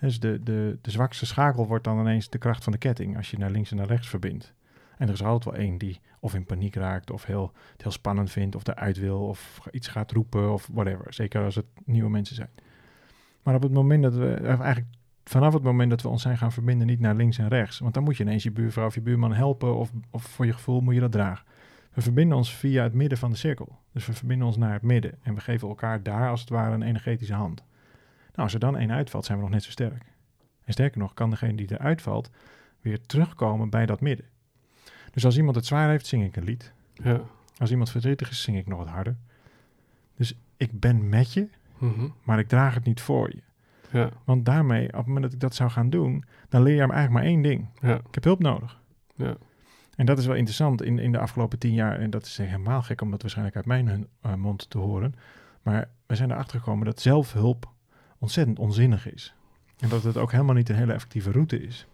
Dus 0.00 0.20
de, 0.20 0.42
de, 0.42 0.78
de 0.80 0.90
zwakste 0.90 1.26
schakel 1.26 1.66
wordt 1.66 1.84
dan 1.84 2.00
ineens 2.00 2.28
de 2.28 2.38
kracht 2.38 2.64
van 2.64 2.72
de 2.72 2.78
ketting 2.78 3.16
als 3.16 3.30
je 3.30 3.38
naar 3.38 3.50
links 3.50 3.70
en 3.70 3.76
naar 3.76 3.86
rechts 3.86 4.08
verbindt. 4.08 4.54
En 5.00 5.06
er 5.06 5.12
is 5.12 5.22
altijd 5.22 5.56
wel 5.56 5.64
één 5.64 5.78
die 5.78 6.00
of 6.18 6.34
in 6.34 6.44
paniek 6.44 6.74
raakt, 6.74 7.10
of 7.10 7.24
heel, 7.24 7.52
het 7.72 7.82
heel 7.82 7.90
spannend 7.90 8.30
vindt, 8.30 8.56
of 8.56 8.66
eruit 8.66 8.98
wil, 8.98 9.26
of 9.26 9.60
iets 9.70 9.88
gaat 9.88 10.12
roepen, 10.12 10.52
of 10.52 10.68
whatever. 10.72 11.14
Zeker 11.14 11.44
als 11.44 11.54
het 11.54 11.66
nieuwe 11.84 12.10
mensen 12.10 12.36
zijn. 12.36 12.50
Maar 13.42 13.54
op 13.54 13.62
het 13.62 13.72
moment 13.72 14.02
dat 14.02 14.14
we, 14.14 14.34
eigenlijk 14.34 14.86
vanaf 15.24 15.52
het 15.52 15.62
moment 15.62 15.90
dat 15.90 16.02
we 16.02 16.08
ons 16.08 16.22
zijn 16.22 16.38
gaan 16.38 16.52
verbinden, 16.52 16.86
niet 16.86 17.00
naar 17.00 17.14
links 17.14 17.38
en 17.38 17.48
rechts, 17.48 17.78
want 17.78 17.94
dan 17.94 18.02
moet 18.02 18.16
je 18.16 18.22
ineens 18.22 18.42
je 18.42 18.50
buurvrouw 18.50 18.86
of 18.86 18.94
je 18.94 19.00
buurman 19.00 19.32
helpen, 19.32 19.76
of, 19.76 19.90
of 20.10 20.22
voor 20.22 20.46
je 20.46 20.52
gevoel 20.52 20.80
moet 20.80 20.94
je 20.94 21.00
dat 21.00 21.12
dragen. 21.12 21.46
We 21.92 22.00
verbinden 22.00 22.36
ons 22.36 22.54
via 22.54 22.82
het 22.82 22.94
midden 22.94 23.18
van 23.18 23.30
de 23.30 23.36
cirkel. 23.36 23.78
Dus 23.92 24.06
we 24.06 24.12
verbinden 24.12 24.46
ons 24.46 24.56
naar 24.56 24.72
het 24.72 24.82
midden 24.82 25.18
en 25.22 25.34
we 25.34 25.40
geven 25.40 25.68
elkaar 25.68 26.02
daar 26.02 26.30
als 26.30 26.40
het 26.40 26.48
ware 26.48 26.74
een 26.74 26.82
energetische 26.82 27.34
hand. 27.34 27.64
Nou, 28.26 28.42
als 28.42 28.54
er 28.54 28.60
dan 28.60 28.76
één 28.76 28.92
uitvalt, 28.92 29.24
zijn 29.24 29.38
we 29.38 29.44
nog 29.44 29.52
net 29.52 29.62
zo 29.62 29.70
sterk. 29.70 30.04
En 30.64 30.72
sterker 30.72 30.98
nog, 30.98 31.14
kan 31.14 31.30
degene 31.30 31.54
die 31.54 31.72
eruit 31.72 32.02
valt 32.02 32.30
weer 32.80 33.00
terugkomen 33.00 33.70
bij 33.70 33.86
dat 33.86 34.00
midden. 34.00 34.26
Dus 35.10 35.24
als 35.24 35.36
iemand 35.36 35.56
het 35.56 35.66
zwaar 35.66 35.88
heeft, 35.88 36.06
zing 36.06 36.24
ik 36.24 36.36
een 36.36 36.44
lied. 36.44 36.72
Ja. 36.94 37.20
Als 37.58 37.70
iemand 37.70 37.90
verdrietig 37.90 38.30
is, 38.30 38.42
zing 38.42 38.56
ik 38.56 38.66
nog 38.66 38.78
wat 38.78 38.88
harder. 38.88 39.16
Dus 40.16 40.34
ik 40.56 40.80
ben 40.80 41.08
met 41.08 41.32
je, 41.32 41.48
Mhm. 41.78 42.08
maar 42.22 42.38
ik 42.38 42.48
draag 42.48 42.74
het 42.74 42.84
niet 42.84 43.00
voor 43.00 43.30
je. 43.30 43.42
ja. 43.90 44.10
Want 44.24 44.44
daarmee, 44.44 44.86
op 44.88 44.94
het 44.94 45.06
moment 45.06 45.24
dat 45.24 45.32
ik 45.32 45.40
dat 45.40 45.54
zou 45.54 45.70
gaan 45.70 45.90
doen, 45.90 46.24
dan 46.48 46.62
leer 46.62 46.74
je 46.74 46.80
hem 46.80 46.90
eigenlijk 46.90 47.22
maar 47.24 47.32
één 47.32 47.42
ding. 47.42 47.66
Ja. 47.80 47.94
Ik 47.94 48.14
heb 48.14 48.24
hulp 48.24 48.42
nodig. 48.42 48.80
Ja. 49.14 49.36
En 49.96 50.06
dat 50.06 50.18
is 50.18 50.26
wel 50.26 50.34
interessant 50.34 50.82
in, 50.82 50.98
in 50.98 51.12
de 51.12 51.18
afgelopen 51.18 51.58
tien 51.58 51.74
jaar. 51.74 51.98
En 51.98 52.10
dat 52.10 52.26
is 52.26 52.36
helemaal 52.36 52.82
gek 52.82 53.00
om 53.00 53.10
dat 53.10 53.20
waarschijnlijk 53.20 53.56
uit 53.56 53.66
mijn 53.66 54.06
eh, 54.20 54.34
mond 54.34 54.70
te 54.70 54.78
horen. 54.78 55.14
Maar 55.62 55.88
we 56.06 56.14
zijn 56.14 56.30
erachter 56.30 56.58
gekomen 56.58 56.84
dat 56.84 57.00
zelfhulp 57.00 57.68
ontzettend 58.18 58.58
onzinnig 58.58 59.12
is. 59.12 59.34
En 59.78 59.88
dat 59.88 60.02
het 60.02 60.16
ook 60.16 60.32
helemaal 60.32 60.54
niet 60.54 60.68
een 60.68 60.76
hele 60.76 60.92
effectieve 60.92 61.30
route 61.30 61.62
is. 61.62 61.86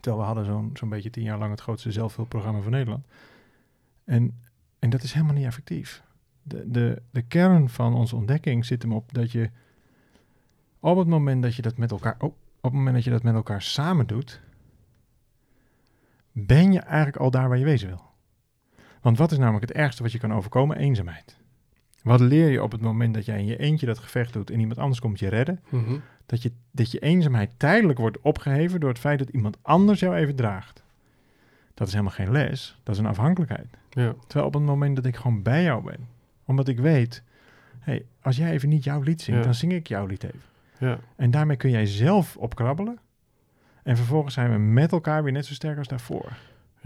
Terwijl 0.00 0.22
we 0.22 0.26
hadden 0.26 0.44
zo'n 0.44 0.70
zo'n 0.74 0.88
beetje 0.88 1.10
tien 1.10 1.22
jaar 1.22 1.38
lang 1.38 1.50
het 1.50 1.60
grootste 1.60 1.92
zelfhulpprogramma 1.92 2.60
van 2.60 2.70
Nederland. 2.70 3.06
En, 4.04 4.40
en 4.78 4.90
dat 4.90 5.02
is 5.02 5.12
helemaal 5.12 5.34
niet 5.34 5.44
effectief. 5.44 6.02
De, 6.42 6.70
de, 6.70 7.02
de 7.10 7.22
kern 7.22 7.68
van 7.68 7.94
onze 7.94 8.16
ontdekking 8.16 8.64
zit 8.66 8.82
hem 8.82 8.92
op 8.92 9.14
dat 9.14 9.32
je 9.32 9.50
op 10.80 10.96
het 10.96 11.06
moment 11.06 11.42
dat 11.42 11.54
je 11.54 11.62
dat 11.62 11.76
met 11.76 11.90
elkaar, 11.90 12.14
oh, 12.18 12.32
op 12.60 12.62
het 12.62 12.72
moment 12.72 12.94
dat 12.94 13.04
je 13.04 13.10
dat 13.10 13.22
met 13.22 13.34
elkaar 13.34 13.62
samen 13.62 14.06
doet, 14.06 14.40
ben 16.32 16.72
je 16.72 16.80
eigenlijk 16.80 17.16
al 17.16 17.30
daar 17.30 17.48
waar 17.48 17.58
je 17.58 17.64
wezen 17.64 17.88
wil. 17.88 18.06
Want 19.00 19.18
wat 19.18 19.32
is 19.32 19.38
namelijk 19.38 19.68
het 19.68 19.76
ergste 19.76 20.02
wat 20.02 20.12
je 20.12 20.18
kan 20.18 20.32
overkomen? 20.32 20.76
Eenzaamheid. 20.76 21.36
Wat 22.02 22.20
leer 22.20 22.50
je 22.50 22.62
op 22.62 22.72
het 22.72 22.80
moment 22.80 23.14
dat 23.14 23.24
jij 23.24 23.38
in 23.38 23.46
je 23.46 23.56
eentje 23.56 23.86
dat 23.86 23.98
gevecht 23.98 24.32
doet 24.32 24.50
en 24.50 24.60
iemand 24.60 24.78
anders 24.78 25.00
komt 25.00 25.18
je 25.18 25.28
redden? 25.28 25.60
Mhm. 25.68 25.96
Dat 26.26 26.42
je, 26.42 26.52
dat 26.70 26.90
je 26.90 26.98
eenzaamheid 26.98 27.50
tijdelijk 27.56 27.98
wordt 27.98 28.20
opgeheven 28.20 28.80
door 28.80 28.88
het 28.88 28.98
feit 28.98 29.18
dat 29.18 29.28
iemand 29.28 29.56
anders 29.62 30.00
jou 30.00 30.14
even 30.16 30.34
draagt. 30.36 30.82
Dat 31.74 31.86
is 31.86 31.92
helemaal 31.92 32.14
geen 32.14 32.30
les, 32.32 32.78
dat 32.82 32.94
is 32.94 33.00
een 33.00 33.06
afhankelijkheid. 33.06 33.66
ja. 33.90 34.14
Terwijl 34.26 34.46
op 34.46 34.54
het 34.54 34.62
moment 34.62 34.96
dat 34.96 35.04
ik 35.06 35.16
gewoon 35.16 35.42
bij 35.42 35.62
jou 35.62 35.84
ben, 35.84 36.08
omdat 36.44 36.68
ik 36.68 36.78
weet, 36.78 37.22
hey, 37.80 38.04
als 38.22 38.36
jij 38.36 38.50
even 38.50 38.68
niet 38.68 38.84
jouw 38.84 39.00
lied 39.00 39.20
zingt, 39.22 39.40
Ja. 39.40 39.44
dan 39.46 39.54
zing 39.54 39.72
ik 39.72 39.86
jouw 39.86 40.06
lied 40.06 40.24
even. 40.24 40.40
ja. 40.78 40.98
En 41.16 41.30
daarmee 41.30 41.56
kun 41.56 41.70
jij 41.70 41.86
zelf 41.86 42.36
opkrabbelen. 42.36 42.98
En 43.82 43.96
vervolgens 43.96 44.34
zijn 44.34 44.50
we 44.52 44.58
met 44.58 44.92
elkaar 44.92 45.22
weer 45.22 45.32
net 45.32 45.46
zo 45.46 45.54
sterk 45.54 45.78
als 45.78 45.88
daarvoor. 45.88 46.32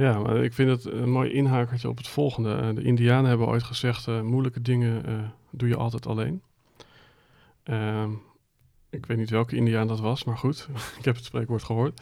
Ja, 0.03 0.18
maar 0.18 0.44
ik 0.44 0.53
vind 0.53 0.70
het 0.70 0.92
een 0.92 1.11
mooi 1.11 1.32
inhakertje 1.32 1.88
op 1.88 1.96
het 1.96 2.09
volgende. 2.09 2.55
Eh, 2.55 2.74
de 2.74 2.82
Indianen 2.82 3.28
hebben 3.28 3.46
ooit 3.46 3.62
gezegd, 3.62 4.09
eh, 4.09 4.20
moeilijke 4.20 4.62
dingen 4.62 5.07
eh, 5.07 5.14
doe 5.50 5.68
je 5.68 5.76
altijd 5.76 6.07
alleen. 6.07 6.42
Ehm, 7.62 8.11
ik 8.90 9.07
weet 9.07 9.16
niet 9.16 9.30
welke 9.30 9.57
Indiaan 9.57 9.86
dat 9.86 10.00
was, 10.00 10.24
maar 10.24 10.38
goed, 10.38 10.68
ik 10.98 11.05
heb 11.05 11.14
het 11.14 11.24
spreekwoord 11.24 11.62
gehoord. 11.62 12.00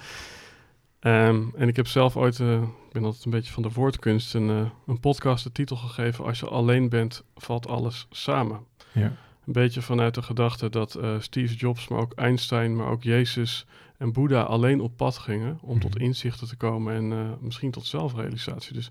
Ehm, 1.00 1.42
en 1.56 1.68
ik 1.68 1.76
heb 1.76 1.86
zelf 1.86 2.16
ooit, 2.16 2.38
ik 2.38 2.92
ben 2.92 3.04
altijd 3.04 3.24
een 3.24 3.30
beetje 3.30 3.52
van 3.52 3.62
de 3.62 3.70
woordkunst, 3.70 4.34
een, 4.34 4.70
een 4.86 5.00
podcast 5.00 5.44
de 5.44 5.52
titel 5.52 5.76
gegeven: 5.76 6.24
Als 6.24 6.40
je 6.40 6.48
alleen 6.48 6.88
bent, 6.88 7.24
valt 7.34 7.68
alles 7.68 8.06
samen. 8.10 8.60
Ja. 8.92 9.12
Een 9.50 9.62
beetje 9.62 9.82
vanuit 9.82 10.14
de 10.14 10.22
gedachte 10.22 10.68
dat 10.70 10.96
uh, 11.00 11.14
Steve 11.20 11.54
Jobs, 11.54 11.88
maar 11.88 12.00
ook 12.00 12.12
Einstein, 12.14 12.76
maar 12.76 12.86
ook 12.86 13.02
Jezus 13.02 13.66
en 13.96 14.12
Boeddha 14.12 14.40
alleen 14.42 14.80
op 14.80 14.96
pad 14.96 15.18
gingen 15.18 15.58
om 15.62 15.80
tot 15.80 15.94
Mhm. 15.94 16.02
inzichten 16.04 16.48
te 16.48 16.56
komen 16.56 16.94
en 17.12 17.36
misschien 17.40 17.70
tot 17.70 17.86
zelfrealisatie. 17.86 18.72
Dus 18.74 18.90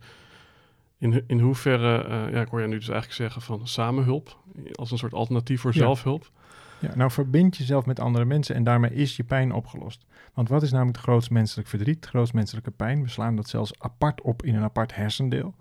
in, 0.98 1.24
in 1.28 1.40
hoeverre, 1.40 2.08
ja, 2.32 2.42
ik 2.42 2.48
hoor 2.48 2.62
je 2.62 2.68
nu 2.68 2.78
dus 2.78 2.88
eigenlijk 2.90 3.18
zeggen 3.18 3.42
van 3.42 3.68
samenhulp, 3.68 4.38
als 4.74 4.92
een 4.92 4.98
soort 4.98 5.14
alternatief 5.14 5.62
voor 5.62 5.74
Ja. 5.74 5.80
zelfhulp. 5.80 6.32
Ja, 6.80 6.96
nou 6.96 7.12
verbind 7.12 7.58
jezelf 7.58 7.86
met 7.86 8.00
andere 8.00 8.26
mensen 8.26 8.56
en 8.56 8.64
daarmee 8.64 8.94
is 8.94 9.16
je 9.16 9.24
pijn 9.24 9.52
opgelost. 9.54 10.06
Want 10.34 10.50
wat 10.50 10.62
is 10.64 10.72
namelijk 10.72 10.96
het 10.98 11.06
grootst 11.06 11.30
menselijk 11.30 11.68
verdriet, 11.68 11.96
het 11.96 12.06
grootst 12.10 12.34
menselijke 12.34 12.72
pijn? 12.72 13.02
We 13.02 13.10
slaan 13.10 13.36
dat 13.36 13.50
zelfs 13.50 13.72
apart 13.80 14.22
op 14.22 14.44
in 14.44 14.56
een 14.56 14.64
apart 14.64 14.96
hersendeel. 14.96 15.56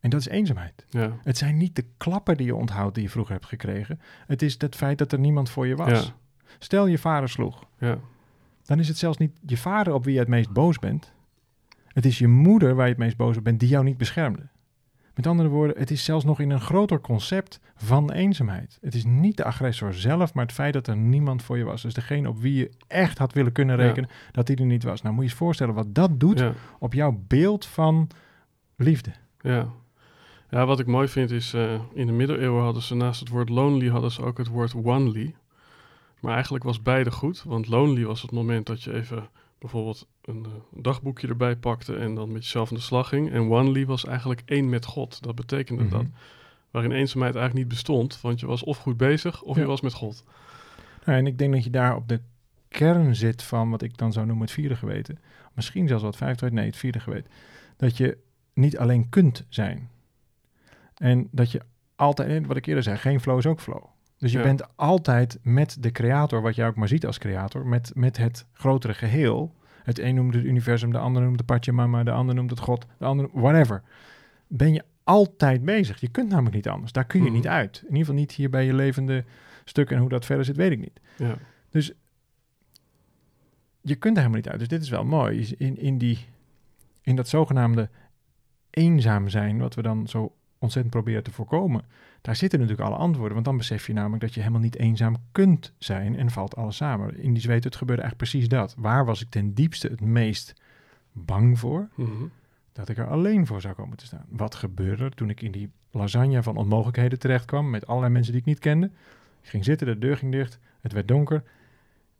En 0.00 0.10
dat 0.10 0.20
is 0.20 0.28
eenzaamheid. 0.28 0.86
Ja, 0.90 1.12
Het 1.22 1.38
zijn 1.38 1.56
niet 1.56 1.76
de 1.76 1.84
klappen 1.96 2.36
die 2.36 2.46
je 2.46 2.54
onthoudt 2.54 2.94
die 2.94 3.02
je 3.04 3.10
vroeger 3.10 3.32
hebt 3.34 3.46
gekregen. 3.46 4.00
Het 4.26 4.42
is 4.42 4.54
het 4.60 4.76
feit 4.76 4.98
dat 4.98 5.12
er 5.12 5.18
niemand 5.18 5.50
voor 5.50 5.66
je 5.66 5.76
was. 5.76 6.06
Ja. 6.06 6.12
Stel 6.58 6.86
je 6.86 6.98
vader 6.98 7.28
sloeg. 7.28 7.64
ja, 7.78 7.98
Dan 8.64 8.78
is 8.78 8.88
het 8.88 8.96
zelfs 8.98 9.18
niet 9.18 9.38
je 9.46 9.56
vader 9.56 9.92
op 9.92 10.04
wie 10.04 10.12
je 10.14 10.18
het 10.20 10.28
meest 10.28 10.50
boos 10.52 10.78
bent. 10.78 11.12
Het 11.88 12.06
is 12.06 12.18
je 12.18 12.28
moeder 12.28 12.74
waar 12.74 12.84
je 12.84 12.90
het 12.92 13.00
meest 13.00 13.16
boos 13.16 13.36
op 13.36 13.44
bent 13.44 13.60
die 13.60 13.68
jou 13.68 13.84
niet 13.84 13.96
beschermde. 13.98 14.42
Met 15.14 15.26
andere 15.26 15.48
woorden, 15.48 15.78
het 15.78 15.90
is 15.90 16.04
zelfs 16.04 16.24
nog 16.24 16.40
in 16.40 16.50
een 16.50 16.60
groter 16.60 17.00
concept 17.00 17.60
van 17.76 18.10
eenzaamheid. 18.12 18.78
Het 18.80 18.94
is 18.94 19.04
niet 19.04 19.36
de 19.36 19.44
agressor 19.44 19.94
zelf, 19.94 20.34
maar 20.34 20.44
het 20.44 20.54
feit 20.54 20.72
dat 20.72 20.86
er 20.86 20.96
niemand 20.96 21.42
voor 21.42 21.58
je 21.58 21.64
was. 21.64 21.82
Dus 21.82 21.94
degene 21.94 22.28
op 22.28 22.38
wie 22.38 22.54
je 22.54 22.70
echt 22.86 23.18
had 23.18 23.32
willen 23.32 23.52
kunnen 23.52 23.78
Ja. 23.78 23.82
rekenen, 23.86 24.10
dat 24.32 24.46
die 24.46 24.56
er 24.56 24.64
niet 24.66 24.82
was. 24.82 25.02
Nou 25.02 25.14
moet 25.14 25.24
je 25.24 25.30
je 25.30 25.36
voorstellen 25.36 25.74
wat 25.74 25.94
dat 25.94 26.20
doet 26.20 26.38
ja. 26.38 26.52
op 26.78 26.94
jouw 26.94 27.20
beeld 27.26 27.66
van 27.66 28.08
liefde. 28.76 29.10
Ja. 29.40 29.68
Ja, 30.50 30.66
wat 30.66 30.78
ik 30.80 30.86
mooi 30.86 31.08
vind 31.08 31.30
is, 31.30 31.54
eh, 31.54 31.80
in 31.92 32.06
de 32.06 32.12
middeleeuwen 32.12 32.62
hadden 32.62 32.82
ze 32.82 32.94
naast 32.94 33.20
het 33.20 33.28
woord 33.28 33.48
lonely 33.48 33.88
hadden 33.88 34.10
ze 34.10 34.22
ook 34.22 34.38
het 34.38 34.46
woord 34.48 34.74
onely. 34.74 35.34
Maar 36.20 36.32
eigenlijk 36.34 36.64
was 36.64 36.82
beide 36.82 37.10
goed, 37.10 37.42
want 37.42 37.68
lonely 37.68 38.04
was 38.04 38.22
het 38.22 38.30
moment 38.30 38.66
dat 38.66 38.82
je 38.82 38.92
even 38.92 39.28
bijvoorbeeld 39.58 40.06
een 40.24 40.44
eh, 40.44 40.50
dagboekje 40.82 41.28
erbij 41.28 41.56
pakte 41.56 41.96
en 41.96 42.14
dan 42.14 42.32
met 42.32 42.42
jezelf 42.44 42.68
aan 42.70 42.76
de 42.76 42.82
slag 42.82 43.08
ging. 43.08 43.30
En 43.30 43.50
onely 43.50 43.86
was 43.86 44.04
eigenlijk 44.04 44.42
één 44.44 44.68
met 44.68 44.84
God. 44.84 45.22
Dat 45.22 45.34
betekende 45.34 45.82
Mhm. 45.82 45.92
dat. 45.92 46.04
Waarin 46.70 46.92
eenzaamheid 46.92 47.34
eigenlijk 47.34 47.64
niet 47.66 47.74
bestond, 47.74 48.20
want 48.20 48.40
je 48.40 48.46
was 48.46 48.64
of 48.64 48.78
goed 48.78 48.96
bezig 48.96 49.42
of 49.42 49.56
Ja. 49.56 49.62
je 49.62 49.68
was 49.68 49.80
met 49.80 49.92
God. 49.92 50.24
Nou, 51.04 51.18
en 51.18 51.26
ik 51.26 51.38
denk 51.38 51.52
dat 51.52 51.64
je 51.64 51.70
daar 51.70 51.96
op 51.96 52.08
de 52.08 52.20
kern 52.68 53.16
zit 53.16 53.42
van 53.42 53.70
wat 53.70 53.82
ik 53.82 53.96
dan 53.96 54.12
zou 54.12 54.26
noemen 54.26 54.44
het 54.44 54.54
vierde 54.54 54.76
geweten. 54.76 55.18
Misschien 55.54 55.88
zelfs 55.88 56.02
wat 56.02 56.16
vijfde, 56.16 56.50
nee, 56.50 56.66
het 56.66 56.76
vierde 56.76 57.00
geweten. 57.00 57.30
Dat 57.76 57.96
je 57.96 58.18
niet 58.54 58.78
alleen 58.78 59.08
kunt 59.08 59.46
zijn. 59.48 59.88
En 60.98 61.28
dat 61.30 61.50
je 61.50 61.60
altijd, 61.96 62.46
wat 62.46 62.56
ik 62.56 62.66
eerder 62.66 62.82
zei, 62.82 62.96
geen 62.96 63.20
flow 63.20 63.38
is 63.38 63.46
ook 63.46 63.60
flow. 63.60 63.84
Dus 64.18 64.32
je 64.32 64.38
Ja. 64.38 64.44
bent 64.44 64.76
altijd 64.76 65.38
met 65.42 65.76
de 65.80 65.90
creator, 65.90 66.42
wat 66.42 66.54
jij 66.54 66.66
ook 66.66 66.76
maar 66.76 66.88
ziet 66.88 67.06
als 67.06 67.18
creator, 67.18 67.66
met, 67.66 67.90
met 67.94 68.16
het 68.16 68.46
grotere 68.52 68.94
geheel. 68.94 69.54
Het 69.82 69.98
een 69.98 70.14
noemt 70.14 70.34
het 70.34 70.44
universum, 70.44 70.92
de 70.92 70.98
ander 70.98 71.22
noemt 71.22 71.36
het 71.36 71.46
Pachamama, 71.46 72.02
de 72.02 72.10
ander 72.10 72.34
noemt 72.34 72.50
het 72.50 72.58
God, 72.58 72.86
de 72.98 73.04
ander, 73.04 73.28
whatever. 73.32 73.82
Ben 74.46 74.72
je 74.72 74.82
altijd 75.04 75.64
bezig. 75.64 76.00
Je 76.00 76.08
kunt 76.08 76.28
namelijk 76.28 76.54
niet 76.54 76.68
anders. 76.68 76.92
Daar 76.92 77.04
kun 77.04 77.20
je 77.20 77.26
Mhm. 77.26 77.34
niet 77.34 77.46
uit. 77.48 77.76
In 77.76 77.82
ieder 77.84 77.98
geval 77.98 78.14
niet 78.14 78.32
hier 78.32 78.50
bij 78.50 78.64
je 78.64 78.74
levende 78.74 79.24
stuk 79.64 79.90
en 79.90 79.98
hoe 79.98 80.08
dat 80.08 80.24
verder 80.24 80.44
zit, 80.44 80.56
weet 80.56 80.70
ik 80.70 80.78
niet. 80.78 81.00
Ja, 81.16 81.34
je 83.80 83.94
kunt 83.94 84.16
er 84.16 84.22
helemaal 84.22 84.40
niet 84.42 84.48
uit. 84.48 84.58
Dus 84.58 84.68
dit 84.68 84.82
is 84.82 84.88
wel 84.88 85.04
mooi. 85.04 85.54
In, 85.58 85.78
in, 85.78 85.98
die, 85.98 86.18
in 87.02 87.16
dat 87.16 87.28
zogenaamde 87.28 87.88
eenzaam 88.70 89.28
zijn, 89.28 89.58
wat 89.58 89.74
we 89.74 89.82
dan 89.82 90.06
zo 90.06 90.32
ontzettend 90.58 90.94
proberen 90.94 91.22
te 91.22 91.32
voorkomen, 91.32 91.84
daar 92.20 92.36
zitten 92.36 92.60
natuurlijk 92.60 92.88
alle 92.88 92.96
antwoorden. 92.96 93.32
Want 93.32 93.44
dan 93.44 93.56
besef 93.56 93.86
je 93.86 93.92
namelijk 93.92 94.22
dat 94.22 94.34
je 94.34 94.40
helemaal 94.40 94.60
niet 94.60 94.76
eenzaam 94.76 95.16
kunt 95.32 95.72
zijn 95.78 96.16
en 96.16 96.30
valt 96.30 96.56
alles 96.56 96.76
samen. 96.76 97.18
In 97.18 97.32
die 97.32 97.42
zweet, 97.42 97.64
het 97.64 97.76
gebeurde 97.76 98.02
eigenlijk 98.02 98.30
precies 98.30 98.48
dat. 98.48 98.74
Waar 98.78 99.04
was 99.04 99.22
ik 99.22 99.30
ten 99.30 99.54
diepste 99.54 99.88
het 99.88 100.00
meest 100.00 100.54
bang 101.12 101.58
voor? 101.58 101.88
Mhm. 101.94 102.24
Dat 102.72 102.88
ik 102.88 102.98
er 102.98 103.08
alleen 103.08 103.46
voor 103.46 103.60
zou 103.60 103.74
komen 103.74 103.96
te 103.96 104.06
staan. 104.06 104.26
Wat 104.28 104.54
gebeurde 104.54 105.04
er 105.04 105.14
toen 105.14 105.30
ik 105.30 105.42
in 105.42 105.52
die 105.52 105.70
lasagne 105.90 106.42
van 106.42 106.56
onmogelijkheden 106.56 107.18
terecht 107.18 107.44
kwam 107.44 107.70
met 107.70 107.86
allerlei 107.86 108.12
mensen 108.12 108.32
die 108.32 108.40
ik 108.40 108.46
niet 108.46 108.58
kende? 108.58 108.90
Ik 109.42 109.48
ging 109.48 109.64
zitten, 109.64 109.86
de 109.86 109.98
deur 109.98 110.16
ging 110.16 110.32
dicht, 110.32 110.58
het 110.80 110.92
werd 110.92 111.08
donker. 111.08 111.42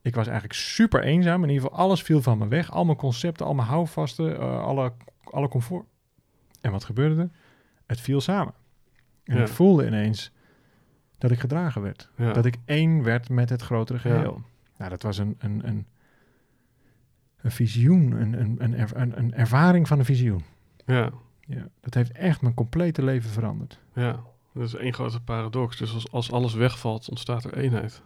Ik 0.03 0.15
was 0.15 0.27
eigenlijk 0.27 0.59
super 0.59 1.03
eenzaam. 1.03 1.43
In 1.43 1.49
ieder 1.49 1.65
geval, 1.65 1.79
alles 1.79 2.03
viel 2.03 2.23
van 2.23 2.39
me 2.39 2.49
weg. 2.49 2.71
Al 2.71 2.85
mijn 2.85 2.97
concepten, 2.97 3.47
al 3.47 3.55
mijn 3.55 3.69
houvasten, 3.69 4.39
eh, 4.39 4.63
alle, 4.63 4.93
alle 5.25 5.49
comfort. 5.49 5.87
En 6.61 6.73
wat 6.73 6.85
gebeurde 6.85 7.21
er? 7.23 7.31
Het 7.89 8.01
viel 8.01 8.21
samen. 8.21 8.55
En 9.25 9.37
Ja. 9.37 9.43
ik 9.43 9.49
voelde 9.49 9.87
ineens 9.87 10.33
dat 11.19 11.31
ik 11.31 11.41
gedragen 11.41 11.83
werd. 11.83 12.11
ja. 12.17 12.33
Dat 12.33 12.45
ik 12.45 12.57
één 12.65 13.03
werd 13.03 13.29
met 13.29 13.51
het 13.51 13.63
grotere 13.63 14.09
Ja. 14.09 14.15
geheel. 14.15 14.43
Nou, 14.77 14.91
dat 14.91 15.03
was 15.03 15.19
een, 15.19 15.37
een, 15.39 15.69
een, 15.69 15.87
een 17.41 17.51
visioen, 17.51 18.13
een, 18.13 18.41
een, 18.41 18.57
een, 18.59 18.75
er- 18.75 18.97
een, 18.97 19.19
een 19.19 19.35
ervaring 19.35 19.89
van 19.89 19.99
een 19.99 20.05
visioen. 20.05 20.43
ja, 20.87 21.11
Ja, 21.41 21.69
dat 21.81 21.95
heeft 21.95 22.13
echt 22.13 22.41
mijn 22.41 22.55
complete 22.55 23.03
leven 23.05 23.31
veranderd. 23.31 23.79
ja. 23.95 24.21
Dat 24.53 24.67
is 24.67 24.75
één 24.75 24.95
grote 24.95 25.21
paradox. 25.21 25.77
Dus 25.77 25.95
als, 25.95 26.11
als 26.11 26.33
alles 26.33 26.55
wegvalt, 26.55 27.09
ontstaat 27.09 27.45
er 27.45 27.57
eenheid. 27.57 28.01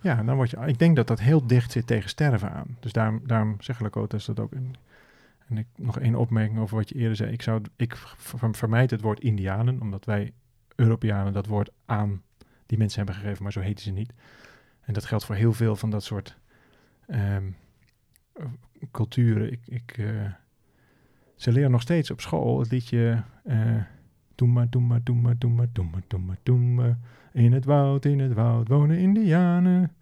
Ja, 0.00 0.18
en 0.18 0.26
dan 0.26 0.36
word 0.36 0.50
je. 0.50 0.56
Ik 0.66 0.78
denk 0.78 0.96
dat 0.96 1.06
dat 1.06 1.20
heel 1.20 1.46
dicht 1.46 1.72
zit 1.72 1.86
tegen 1.86 2.08
sterven 2.08 2.52
aan. 2.52 2.76
Dus 2.80 2.92
daarom, 2.92 3.20
daarom 3.26 3.56
zegt 3.60 3.80
Lakotas 3.80 4.24
dat 4.26 4.40
ook. 4.40 4.52
En, 4.52 4.74
en 5.48 5.58
ik, 5.58 5.66
nog 5.76 5.98
één 5.98 6.14
opmerking 6.14 6.58
over 6.58 6.76
wat 6.76 6.88
je 6.88 6.94
eerder 6.94 7.16
zei. 7.16 7.32
Ik, 7.32 7.42
zou, 7.42 7.62
ik 7.76 7.96
ver- 7.96 8.54
vermijd 8.54 8.90
het 8.90 9.00
woord 9.00 9.20
Indianen, 9.20 9.80
omdat 9.80 10.04
wij 10.04 10.32
Europeanen 10.74 11.32
dat 11.32 11.46
woord 11.46 11.70
aan 11.84 12.22
die 12.66 12.78
mensen 12.78 12.98
hebben 12.98 13.14
gegeven, 13.22 13.42
maar 13.42 13.52
zo 13.52 13.60
heten 13.60 13.84
ze 13.84 13.90
niet. 13.90 14.12
En 14.80 14.92
dat 14.94 15.04
geldt 15.04 15.24
voor 15.24 15.34
heel 15.34 15.52
veel 15.52 15.76
van 15.76 15.90
dat 15.90 16.04
soort 16.04 16.36
ehm, 17.06 17.50
eh, 18.32 18.44
culturen. 18.90 19.52
Ik, 19.52 19.60
ik, 19.66 19.94
eh, 19.98 20.32
ze 21.36 21.52
leren 21.52 21.70
nog 21.70 21.82
steeds 21.82 22.10
op 22.10 22.20
school 22.20 22.58
het 22.58 22.70
liedje. 22.70 23.22
eh 23.44 23.82
Doe 24.34 24.48
maar, 24.48 24.70
doe 24.70 24.82
maar, 24.82 25.00
doe 25.02 25.16
maar, 25.16 25.34
doe 25.38 25.50
maar, 25.50 25.68
doe 25.72 25.84
maar, 25.84 26.02
doe 26.06 26.20
maar, 26.20 26.36
doe 26.42 26.58
maar. 26.58 26.98
In 27.32 27.52
het 27.52 27.64
woud, 27.64 28.04
in 28.04 28.18
het 28.20 28.32
woud 28.32 28.68
wonen 28.68 28.98
indianen. 28.98 29.92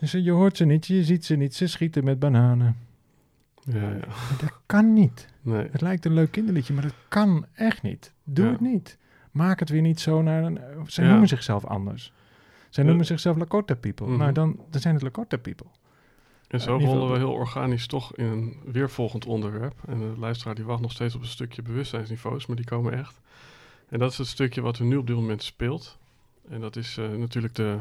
Je 0.00 0.30
hoort 0.30 0.56
ze 0.56 0.64
niet, 0.64 0.86
je 0.86 1.04
ziet 1.04 1.24
ze 1.24 1.36
niet, 1.36 1.54
ze 1.54 1.66
schieten 1.66 2.04
met 2.04 2.18
bananen. 2.18 2.76
Ja, 3.72 3.80
ja. 3.80 4.06
Maar 4.06 4.36
dat 4.40 4.52
kan 4.66 4.92
niet. 4.92 5.28
Nee. 5.42 5.68
Het 5.70 5.80
lijkt 5.80 6.04
een 6.04 6.14
leuk 6.14 6.30
kinderliedje, 6.30 6.74
maar 6.74 6.82
dat 6.82 6.94
kan 7.08 7.46
echt 7.54 7.82
niet. 7.82 8.12
Doe 8.24 8.44
Ja. 8.44 8.50
het 8.50 8.60
niet. 8.60 8.98
Maak 9.30 9.58
het 9.58 9.68
weer 9.68 9.82
niet 9.82 10.00
zo 10.00 10.22
naar 10.22 10.42
een... 10.44 10.58
Zij 10.86 11.06
noemen 11.06 11.28
zichzelf 11.28 11.64
anders. 11.64 12.12
Zij 12.68 12.84
noemen 12.84 13.04
zichzelf 13.06 13.36
Lakota 13.36 13.74
people. 13.74 14.06
Mhm. 14.06 14.18
Nou, 14.18 14.32
dan, 14.32 14.60
dan 14.70 14.80
zijn 14.80 14.94
het 14.94 15.02
Lakota 15.02 15.36
people. 15.36 15.66
En 16.48 16.60
zo 16.60 16.78
ieder 16.78 16.94
rollen 16.94 17.12
we 17.12 17.18
heel 17.18 17.32
organisch 17.32 17.86
toch 17.86 18.16
in 18.16 18.24
een 18.24 18.56
weer 18.64 18.90
volgend 18.90 19.26
onderwerp. 19.26 19.74
En 19.86 19.98
de 19.98 20.14
luisteraar 20.18 20.54
die 20.54 20.64
wacht 20.64 20.80
nog 20.80 20.92
steeds 20.92 21.14
op 21.14 21.20
een 21.20 21.26
stukje 21.26 21.62
bewustzijnsniveaus, 21.62 22.46
maar 22.46 22.56
die 22.56 22.64
komen 22.64 22.92
echt. 22.92 23.20
En 23.88 23.98
dat 23.98 24.10
is 24.12 24.18
het 24.18 24.26
stukje 24.26 24.60
wat 24.60 24.78
er 24.78 24.84
nu 24.84 24.96
op 24.96 25.06
dit 25.06 25.16
moment 25.16 25.42
speelt. 25.42 25.98
En 26.48 26.60
dat 26.60 26.76
is 26.76 26.96
eh, 26.96 27.08
natuurlijk 27.08 27.54
de 27.54 27.78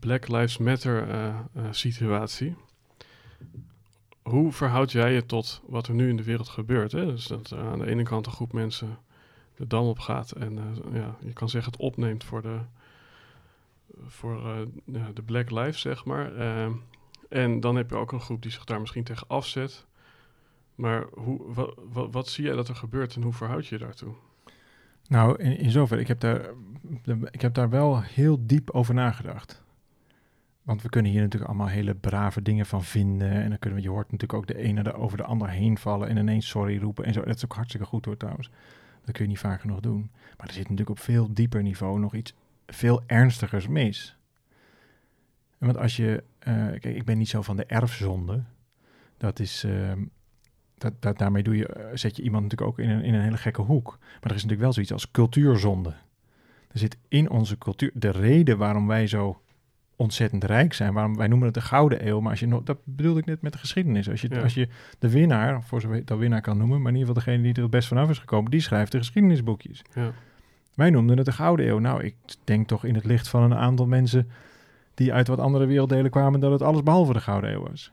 Black 0.00 0.28
Lives 0.28 0.58
Matter 0.58 1.08
eh, 1.08 1.28
eh, 1.28 1.34
situatie. 1.70 2.56
Hoe 4.24 4.52
verhoud 4.52 4.92
jij 4.92 5.12
je 5.12 5.26
tot 5.26 5.62
wat 5.66 5.86
er 5.86 5.94
nu 5.94 6.08
in 6.08 6.16
de 6.16 6.22
wereld 6.22 6.48
gebeurt? 6.48 6.92
Hè? 6.92 7.06
Dus 7.06 7.26
dat 7.26 7.52
aan 7.52 7.78
de 7.78 7.86
ene 7.86 8.02
kant 8.02 8.26
een 8.26 8.32
groep 8.32 8.52
mensen 8.52 8.98
de 9.56 9.66
dam 9.66 9.86
op 9.86 9.98
gaat 9.98 10.30
en 10.30 10.58
eh, 10.58 10.94
ja, 10.94 11.16
je 11.20 11.32
kan 11.32 11.48
zeggen 11.48 11.72
het 11.72 11.80
opneemt 11.80 12.24
voor 12.24 12.42
de, 12.42 12.58
voor, 14.06 14.66
eh, 14.84 15.04
de 15.14 15.22
Black 15.22 15.50
Lives, 15.50 15.80
zeg 15.80 16.04
maar. 16.04 16.36
Ehm, 16.36 16.72
en 17.28 17.60
dan 17.60 17.76
heb 17.76 17.90
je 17.90 17.96
ook 17.96 18.12
een 18.12 18.20
groep 18.20 18.42
die 18.42 18.50
zich 18.50 18.64
daar 18.64 18.80
misschien 18.80 19.04
tegen 19.04 19.28
afzet. 19.28 19.86
Maar 20.74 21.04
hoe, 21.12 21.52
wat, 21.92 22.12
wat, 22.12 22.28
zie 22.28 22.44
jij 22.44 22.54
dat 22.54 22.68
er 22.68 22.76
gebeurt 22.76 23.14
en 23.14 23.22
hoe 23.22 23.32
verhoud 23.32 23.66
je 23.66 23.74
je 23.78 23.84
daartoe? 23.84 24.14
Nou, 25.08 25.42
in, 25.42 25.58
in 25.58 25.70
zover, 25.70 25.98
ik 25.98 26.08
heb, 26.08 26.20
daar, 26.20 26.50
ik 27.30 27.40
heb 27.40 27.54
daar 27.54 27.70
wel 27.70 28.02
heel 28.02 28.46
diep 28.46 28.70
over 28.70 28.94
nagedacht. 28.94 29.63
Want 30.64 30.82
we 30.82 30.88
kunnen 30.88 31.10
hier 31.10 31.20
natuurlijk 31.20 31.50
allemaal 31.50 31.68
hele 31.68 31.94
brave 31.94 32.42
dingen 32.42 32.66
van 32.66 32.84
vinden. 32.84 33.30
En 33.30 33.48
dan 33.48 33.58
kunnen 33.58 33.78
we, 33.78 33.84
je 33.84 33.90
hoort 33.90 34.10
natuurlijk 34.10 34.38
ook 34.38 34.46
de 34.46 34.56
ene 34.56 34.82
er 34.82 34.96
over 34.96 35.16
de 35.16 35.24
ander 35.24 35.48
heen 35.48 35.78
vallen 35.78 36.08
en 36.08 36.16
ineens 36.16 36.48
sorry 36.48 36.78
roepen 36.78 37.04
en 37.04 37.12
zo. 37.12 37.22
Dat 37.24 37.36
is 37.36 37.44
ook 37.44 37.54
hartstikke 37.54 37.86
goed 37.86 38.04
hoor 38.04 38.16
trouwens. 38.16 38.50
Dat 39.04 39.14
kun 39.14 39.24
je 39.24 39.30
niet 39.30 39.38
vaak 39.38 39.60
genoeg 39.60 39.80
doen. 39.80 40.10
Maar 40.36 40.46
er 40.46 40.52
zit 40.52 40.62
natuurlijk 40.62 40.90
op 40.90 40.98
veel 40.98 41.34
dieper 41.34 41.62
niveau 41.62 41.98
nog 41.98 42.14
iets 42.14 42.34
veel 42.66 43.02
ernstigers 43.06 43.68
mis. 43.68 44.16
Want 45.58 45.76
als 45.76 45.96
je, 45.96 46.24
eh, 46.38 46.54
kijk, 46.54 46.84
ik 46.84 47.04
ben 47.04 47.18
niet 47.18 47.28
zo 47.28 47.42
van 47.42 47.56
de 47.56 47.64
erfzonde. 47.64 48.42
Dat 49.16 49.38
is, 49.38 49.64
ehm, 49.64 50.04
dat, 50.78 50.92
dat, 51.02 51.18
daarmee 51.18 51.42
doe 51.42 51.56
je, 51.56 51.66
eh, 51.66 51.96
zet 51.96 52.16
je 52.16 52.22
iemand 52.22 52.42
natuurlijk 52.42 52.70
ook 52.70 52.78
in 52.78 52.90
een, 52.90 53.02
in 53.02 53.14
een 53.14 53.22
hele 53.22 53.36
gekke 53.36 53.62
hoek. 53.62 53.98
Maar 54.00 54.30
er 54.30 54.36
is 54.36 54.42
natuurlijk 54.42 54.60
wel 54.60 54.72
zoiets 54.72 54.92
als 54.92 55.10
cultuurzonde. 55.10 55.94
Er 56.68 56.78
zit 56.78 56.96
in 57.08 57.30
onze 57.30 57.58
cultuur 57.58 57.90
de 57.94 58.10
reden 58.10 58.58
waarom 58.58 58.86
wij 58.86 59.06
zo 59.06 59.42
ontzettend 59.96 60.44
rijk 60.44 60.72
zijn. 60.72 60.92
Waarom 60.92 61.16
wij 61.16 61.26
noemen 61.26 61.46
het 61.46 61.54
de 61.54 61.60
gouden 61.60 62.06
eeuw, 62.06 62.20
maar 62.20 62.30
als 62.30 62.40
je 62.40 62.46
nog, 62.46 62.62
dat 62.62 62.78
bedoelde 62.84 63.20
ik 63.20 63.26
net 63.26 63.42
met 63.42 63.52
de 63.52 63.58
geschiedenis. 63.58 64.10
Als 64.10 64.20
je, 64.20 64.28
Ja. 64.30 64.40
als 64.42 64.54
je 64.54 64.68
de 64.98 65.10
winnaar, 65.10 65.62
voor 65.62 65.80
zover 65.80 65.96
je 65.96 66.04
al 66.06 66.18
winnaar 66.18 66.40
kan 66.40 66.58
noemen, 66.58 66.82
maar 66.82 66.92
in 66.92 66.98
ieder 66.98 67.14
geval 67.14 67.24
degene 67.24 67.42
die 67.42 67.54
er 67.54 67.62
het 67.62 67.70
best 67.70 67.88
vanaf 67.88 68.10
is 68.10 68.18
gekomen, 68.18 68.50
die 68.50 68.60
schrijft 68.60 68.92
de 68.92 68.98
geschiedenisboekjes. 68.98 69.82
Ja. 69.94 70.12
Wij 70.74 70.90
noemden 70.90 71.16
het 71.16 71.26
de 71.26 71.32
Gouden 71.32 71.66
Eeuw. 71.68 71.78
Nou, 71.78 72.02
ik 72.02 72.14
denk 72.44 72.68
toch 72.68 72.84
in 72.84 72.94
het 72.94 73.04
licht 73.04 73.28
van 73.28 73.42
een 73.42 73.54
aantal 73.54 73.86
mensen 73.86 74.30
die 74.94 75.12
uit 75.12 75.28
wat 75.28 75.38
andere 75.38 75.66
werelddelen 75.66 76.10
kwamen, 76.10 76.40
dat 76.40 76.52
het 76.52 76.62
alles 76.62 76.82
behalve 76.82 77.12
de 77.12 77.20
Gouden 77.20 77.52
Eeuw 77.52 77.62
was. 77.68 77.92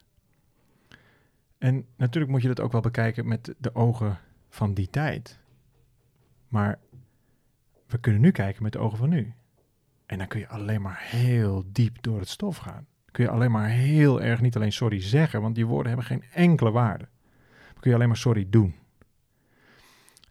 En 1.57 1.85
natuurlijk 1.97 2.31
moet 2.31 2.41
je 2.41 2.47
dat 2.47 2.59
ook 2.59 2.71
wel 2.71 2.81
bekijken 2.81 3.27
met 3.27 3.53
de 3.57 3.75
ogen 3.75 4.17
van 4.49 4.73
die 4.73 4.89
tijd. 4.89 5.39
Maar 6.47 6.79
we 7.87 7.97
kunnen 7.97 8.21
nu 8.21 8.31
kijken 8.31 8.63
met 8.63 8.71
de 8.71 8.79
ogen 8.79 8.97
van 8.97 9.09
nu. 9.09 9.33
En 10.11 10.17
dan 10.17 10.27
kun 10.27 10.39
je 10.39 10.47
alleen 10.47 10.81
maar 10.81 10.97
heel 11.01 11.63
diep 11.71 12.01
door 12.01 12.19
het 12.19 12.29
stof 12.29 12.57
gaan. 12.57 12.85
Kun 13.11 13.23
je 13.23 13.29
alleen 13.29 13.51
maar 13.51 13.67
heel 13.69 14.21
erg 14.21 14.41
niet 14.41 14.55
alleen 14.55 14.71
sorry 14.71 15.01
zeggen, 15.01 15.41
want 15.41 15.55
die 15.55 15.65
woorden 15.65 15.87
hebben 15.87 16.05
geen 16.05 16.23
enkele 16.33 16.71
waarde. 16.71 17.07
Dan 17.73 17.79
kun 17.81 17.89
je 17.89 17.95
alleen 17.95 18.07
maar 18.07 18.17
sorry 18.17 18.47
doen. 18.49 18.75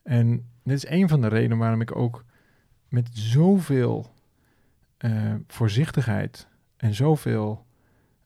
En 0.02 0.46
dit 0.64 0.76
is 0.76 0.86
een 0.88 1.08
van 1.08 1.20
de 1.20 1.28
redenen 1.28 1.58
waarom 1.58 1.80
ik 1.80 1.96
ook 1.96 2.24
met 2.88 3.08
zoveel 3.12 4.14
eh, 4.96 5.34
voorzichtigheid 5.46 6.48
en 6.76 6.94
zoveel 6.94 7.66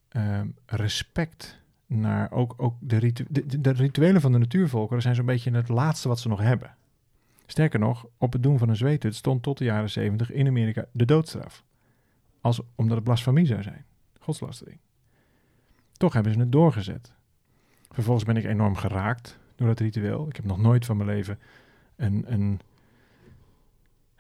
eh, 0.09 0.41
respect 0.67 1.61
naar 1.87 2.31
ook, 2.31 2.55
ook 2.57 2.77
de, 2.81 3.13
de- 3.31 3.61
de 3.61 3.71
rituelen 3.71 4.21
van 4.21 4.33
de 4.33 4.39
natuurvolkeren 4.39 5.03
zijn 5.03 5.15
zo'n 5.15 5.27
beetje 5.27 5.51
het 5.51 5.69
laatste 5.69 6.09
wat 6.09 6.19
ze 6.21 6.29
nog 6.29 6.41
hebben. 6.41 6.75
Sterker 7.47 7.79
nog, 7.79 8.07
op 8.19 8.33
het 8.33 8.43
doen 8.43 8.59
van 8.59 8.69
een 8.69 8.77
zweethut 8.77 9.15
stond 9.15 9.43
tot 9.43 9.59
de 9.59 9.65
jaren 9.65 9.91
zeventig 9.91 10.31
in 10.31 10.47
Amerika 10.47 10.85
de 10.93 11.05
doodstraf. 11.05 11.65
Als, 12.41 12.61
omdat 12.75 12.97
het 12.97 13.05
blasfemie 13.05 13.47
zou 13.47 13.63
zijn. 13.63 13.85
Godslastering. 14.21 14.79
Toch 15.93 16.13
hebben 16.13 16.33
ze 16.33 16.39
het 16.39 16.53
doorgezet. 16.53 17.13
Vervolgens 17.91 18.25
ben 18.25 18.37
ik 18.37 18.45
enorm 18.45 18.77
geraakt 18.77 19.39
door 19.57 19.67
dat 19.67 19.81
ritueel. 19.81 20.29
Ik 20.29 20.37
heb 20.37 20.45
nog 20.45 20.59
nooit 20.59 20.85
van 20.85 20.97
mijn 20.97 21.09
leven 21.09 21.39
een, 21.97 22.25
een 22.33 22.61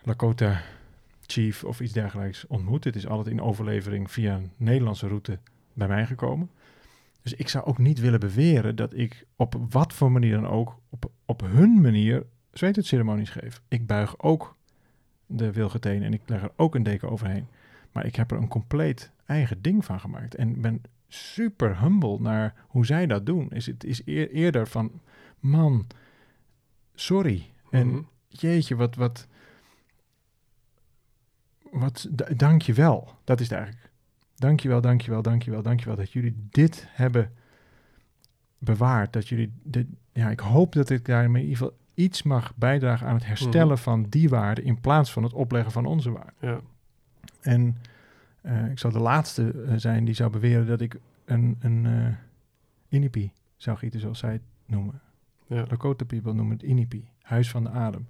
Lakota 0.02 0.62
chief 1.26 1.64
of 1.64 1.80
iets 1.80 1.92
dergelijks 1.92 2.46
ontmoet. 2.46 2.84
Het 2.84 2.96
is 2.96 3.06
altijd 3.06 3.28
in 3.28 3.42
overlevering 3.42 4.10
via 4.10 4.34
een 4.34 4.50
Nederlandse 4.56 5.06
route 5.06 5.38
bij 5.72 5.88
mij 5.88 6.06
gekomen. 6.06 6.50
Dus 7.22 7.34
ik 7.34 7.48
zou 7.48 7.64
ook 7.64 7.78
niet 7.78 8.00
willen 8.00 8.20
beweren 8.20 8.76
dat 8.76 8.94
ik 8.94 9.26
op 9.36 9.56
wat 9.70 9.92
voor 9.92 10.12
manier 10.12 10.34
dan 10.34 10.46
ook, 10.46 10.78
op, 10.88 11.10
op 11.24 11.40
hun 11.40 11.80
manier, 11.80 12.26
zweethutceremonies 12.58 13.30
geef. 13.30 13.60
Ik 13.68 13.86
buig 13.86 14.18
ook 14.18 14.56
de 15.26 15.52
wilgetenen 15.52 16.02
en 16.02 16.12
ik 16.12 16.20
leg 16.26 16.42
er 16.42 16.52
ook 16.56 16.74
een 16.74 16.82
deken 16.82 17.10
overheen. 17.10 17.46
Maar 17.92 18.06
ik 18.06 18.16
heb 18.16 18.30
er 18.30 18.36
een 18.36 18.48
compleet 18.48 19.10
eigen 19.26 19.62
ding 19.62 19.84
van 19.84 20.00
gemaakt. 20.00 20.34
En 20.34 20.60
ben 20.60 20.82
super 21.08 21.80
humble 21.80 22.20
naar 22.20 22.54
hoe 22.68 22.86
zij 22.86 23.06
dat 23.06 23.26
doen. 23.26 23.50
Is 23.50 23.66
het 23.66 23.84
is 23.84 24.02
eer- 24.04 24.30
eerder 24.30 24.66
van, 24.68 25.00
man, 25.40 25.86
sorry. 26.94 27.50
En 27.70 27.86
Mhm. 27.86 28.02
jeetje, 28.28 28.76
wat, 28.76 28.94
wat, 28.94 29.26
wat, 31.70 32.08
d- 32.16 32.38
dank 32.38 32.62
je 32.62 32.72
wel. 32.72 33.14
Dat 33.24 33.40
is 33.40 33.48
het 33.48 33.58
eigenlijk. 33.58 33.90
Dank 34.34 34.60
je 34.60 34.68
wel, 34.68 34.80
dank 34.80 35.00
je 35.00 35.10
wel, 35.10 35.22
dank 35.22 35.42
je 35.42 35.50
wel, 35.50 35.62
dank 35.62 35.80
je 35.80 35.86
wel 35.86 35.96
dat 35.96 36.12
jullie 36.12 36.34
dit 36.50 36.86
hebben 36.90 37.32
bewaard. 38.58 39.12
Dat 39.12 39.28
jullie, 39.28 39.52
dit, 39.62 39.86
ja, 40.12 40.30
ik 40.30 40.40
hoop 40.40 40.72
dat 40.72 40.90
ik 40.90 41.04
daarmee 41.04 41.42
in 41.42 41.48
ieder 41.48 41.64
geval 41.64 41.78
iets 41.94 42.22
mag 42.22 42.52
bijdragen 42.56 43.06
aan 43.06 43.14
het 43.14 43.26
herstellen 43.26 43.66
Mhm. 43.72 43.82
van 43.82 44.06
die 44.08 44.28
waarde 44.28 44.62
in 44.62 44.80
plaats 44.80 45.12
van 45.12 45.22
het 45.22 45.32
opleggen 45.32 45.72
van 45.72 45.86
onze 45.86 46.10
waarde. 46.10 46.32
Ja. 46.40 46.60
En 47.40 47.76
eh, 48.40 48.70
ik 48.70 48.78
zal 48.78 48.90
de 48.90 48.98
laatste 48.98 49.50
eh, 49.50 49.74
zijn 49.76 50.04
die 50.04 50.14
zou 50.14 50.30
beweren 50.30 50.66
dat 50.66 50.80
ik 50.80 50.96
een, 51.24 51.56
een 51.60 51.86
eh 51.86 52.06
inipi 52.88 53.32
zou 53.56 53.76
gieten, 53.76 54.00
zoals 54.00 54.18
zij 54.18 54.32
het 54.32 54.42
noemen. 54.66 55.00
Ja. 55.46 55.64
Lakota 55.68 56.04
people 56.04 56.32
noemen 56.32 56.56
het 56.56 56.66
inipi, 56.66 57.08
huis 57.22 57.50
van 57.50 57.62
de 57.64 57.70
adem. 57.70 58.06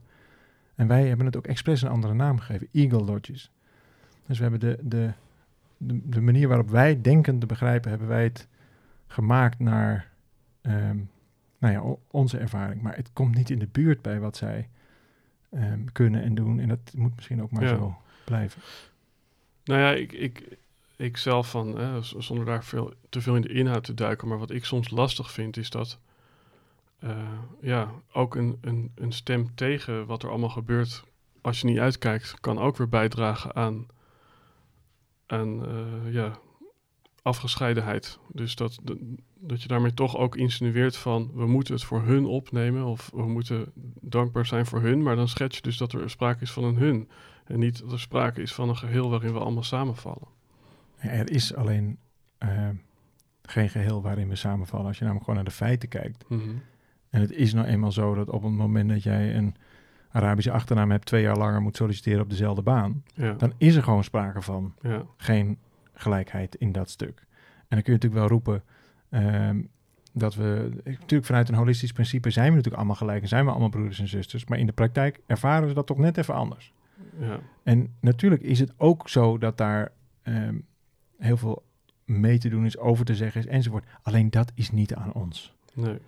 En 0.75 0.87
wij 0.87 1.09
hebben 1.09 1.27
het 1.27 1.37
ook 1.37 1.47
expres 1.47 1.83
een 1.83 1.89
andere 1.89 2.15
naam 2.15 2.39
gegeven, 2.39 2.69
Eagle 2.73 3.05
Lodges. 3.05 3.51
Dus 4.27 4.37
we 4.39 4.43
hebben 4.43 4.61
de, 4.61 4.79
de, 4.83 5.13
de, 5.77 6.09
de 6.09 6.21
manier 6.21 6.49
waarop 6.49 6.71
wij 6.71 7.01
denken 7.01 7.39
te 7.39 7.47
begrijpen, 7.47 7.91
hebben 7.91 8.09
wij 8.09 8.23
het 8.23 8.49
gemaakt 9.07 9.59
naar 9.59 10.11
ehm, 10.61 10.99
nou 11.65 11.87
ja, 11.89 11.97
onze 12.11 12.39
ervaring. 12.39 12.83
Maar 12.83 12.97
het 12.97 13.11
komt 13.13 13.35
niet 13.35 13.51
in 13.51 13.59
de 13.59 13.69
buurt 13.73 14.03
bij 14.03 14.21
wat 14.21 14.37
zij 14.37 14.69
ehm, 15.51 15.85
kunnen 15.93 16.23
en 16.23 16.35
doen. 16.35 16.61
En 16.61 16.69
dat 16.69 16.93
moet 16.97 17.15
misschien 17.15 17.43
ook 17.43 17.51
maar 17.51 17.63
Ja. 17.63 17.69
zo 17.69 17.97
blijven. 18.25 18.63
Nou 19.65 19.81
ja, 19.81 19.91
ik, 19.93 20.13
ik, 20.13 20.57
ik 20.97 21.17
zelf 21.17 21.51
van, 21.51 21.79
eh, 21.79 21.97
zonder 22.03 22.47
daar 22.47 22.65
veel, 22.65 22.93
te 23.09 23.21
veel 23.21 23.37
in 23.37 23.43
de 23.43 23.53
inhoud 23.53 23.85
te 23.85 23.95
duiken, 23.95 24.29
maar 24.29 24.39
wat 24.39 24.51
ik 24.51 24.65
soms 24.65 24.91
lastig 24.91 25.31
vind 25.33 25.57
is 25.57 25.71
dat 25.71 25.99
eh, 26.99 27.17
ja, 27.61 27.91
ook 28.13 28.35
een, 28.35 28.59
een, 28.61 28.93
een 28.95 29.13
stem 29.13 29.55
tegen 29.55 30.07
wat 30.07 30.23
er 30.23 30.29
allemaal 30.31 30.49
gebeurt, 30.49 31.05
als 31.41 31.61
je 31.61 31.67
niet 31.67 31.79
uitkijkt, 31.79 32.41
kan 32.41 32.59
ook 32.59 32.77
weer 32.77 32.89
bijdragen 32.89 33.55
aan, 33.55 33.87
aan 35.27 35.67
eh, 35.67 36.13
ja, 36.13 36.39
afgescheidenheid. 37.25 38.19
Dus 38.33 38.57
dat, 38.57 38.79
dat, 39.35 39.63
je 39.63 39.69
daarmee 39.69 39.95
toch 39.95 40.17
ook 40.17 40.37
insinueert 40.37 40.97
van 40.97 41.31
we 41.35 41.47
moeten 41.47 41.75
het 41.75 41.85
voor 41.85 42.03
hun 42.03 42.25
opnemen 42.25 42.85
of 42.85 43.11
we 43.15 43.27
moeten 43.27 43.73
dankbaar 44.01 44.47
zijn 44.47 44.67
voor 44.67 44.81
hun, 44.81 45.03
maar 45.03 45.17
dan 45.17 45.29
schets 45.29 45.57
je 45.57 45.63
dus 45.63 45.77
dat 45.77 45.93
er 45.93 46.11
sprake 46.11 46.43
is 46.43 46.51
van 46.51 46.65
een 46.65 46.77
hun. 46.77 47.09
En 47.45 47.59
niet 47.59 47.79
dat 47.79 47.93
er 47.93 48.01
sprake 48.01 48.43
is 48.43 48.55
van 48.55 48.69
een 48.69 48.77
geheel 48.77 49.11
waarin 49.11 49.33
we 49.33 49.39
allemaal 49.39 49.63
samenvallen. 49.63 50.29
Er 50.97 51.31
is 51.31 51.55
alleen 51.55 51.99
eh, 52.39 52.69
geen 53.43 53.69
geheel 53.69 54.03
waarin 54.03 54.29
we 54.29 54.37
samenvallen. 54.37 54.87
Als 54.87 54.99
je 54.99 55.05
namelijk 55.05 55.25
gewoon 55.25 55.43
naar 55.43 55.51
de 55.51 55.57
feiten 55.57 55.89
kijkt. 55.89 56.25
Mhm. 56.29 56.51
En 57.11 57.21
het 57.21 57.33
is 57.33 57.55
nou 57.55 57.67
eenmaal 57.67 57.93
zo 57.93 58.15
dat 58.15 58.31
op 58.31 58.43
het 58.43 58.53
moment 58.53 58.89
dat 58.89 59.03
jij 59.03 59.37
een 59.37 59.55
Arabische 60.11 60.53
achternaam 60.53 60.91
hebt, 60.91 61.07
twee 61.07 61.23
jaar 61.23 61.37
langer 61.37 61.61
moet 61.61 61.77
solliciteren 61.77 62.21
op 62.21 62.31
dezelfde 62.31 62.63
baan, 62.63 63.05
Ja, 63.15 63.33
dan 63.33 63.53
is 63.57 63.75
er 63.75 63.83
gewoon 63.83 64.05
sprake 64.05 64.43
van 64.43 64.75
ja, 64.81 65.03
geen 65.17 65.59
gelijkheid 65.95 66.55
in 66.55 66.73
dat 66.73 66.91
stuk. 66.91 67.27
En 67.59 67.67
dan 67.69 67.83
kun 67.83 67.93
je 67.93 67.99
natuurlijk 67.99 68.21
wel 68.21 68.29
roepen 68.29 68.63
ehm, 69.11 69.63
dat 70.13 70.35
we, 70.35 70.71
natuurlijk 70.85 71.25
vanuit 71.25 71.49
een 71.49 71.55
holistisch 71.55 71.93
principe 71.93 72.31
zijn 72.31 72.47
we 72.47 72.51
natuurlijk 72.51 72.77
allemaal 72.77 72.97
gelijk 72.97 73.23
en 73.23 73.29
zijn 73.29 73.45
we 73.45 73.51
allemaal 73.51 73.69
broeders 73.69 73.99
en 73.99 74.09
zusters, 74.09 74.45
maar 74.45 74.59
in 74.59 74.67
de 74.67 74.73
praktijk 74.73 75.21
ervaren 75.27 75.69
ze 75.69 75.75
dat 75.75 75.87
toch 75.87 75.99
net 75.99 76.17
even 76.17 76.35
anders. 76.35 76.73
ja, 77.19 77.41
En 77.63 77.95
natuurlijk 78.01 78.43
is 78.43 78.59
het 78.59 78.73
ook 78.77 79.09
zo 79.09 79.39
dat 79.39 79.59
daar 79.59 79.93
ehm, 80.23 80.59
heel 81.19 81.37
veel 81.37 81.63
mee 82.05 82.39
te 82.39 82.49
doen 82.49 82.65
is, 82.65 82.79
over 82.79 83.05
te 83.05 83.15
zeggen 83.15 83.41
is 83.41 83.47
enzovoort. 83.47 83.85
Alleen 84.03 84.31
dat 84.31 84.53
is 84.55 84.71
niet 84.71 84.95
aan 84.95 85.13
ons, 85.13 85.55
nee, 85.75 85.99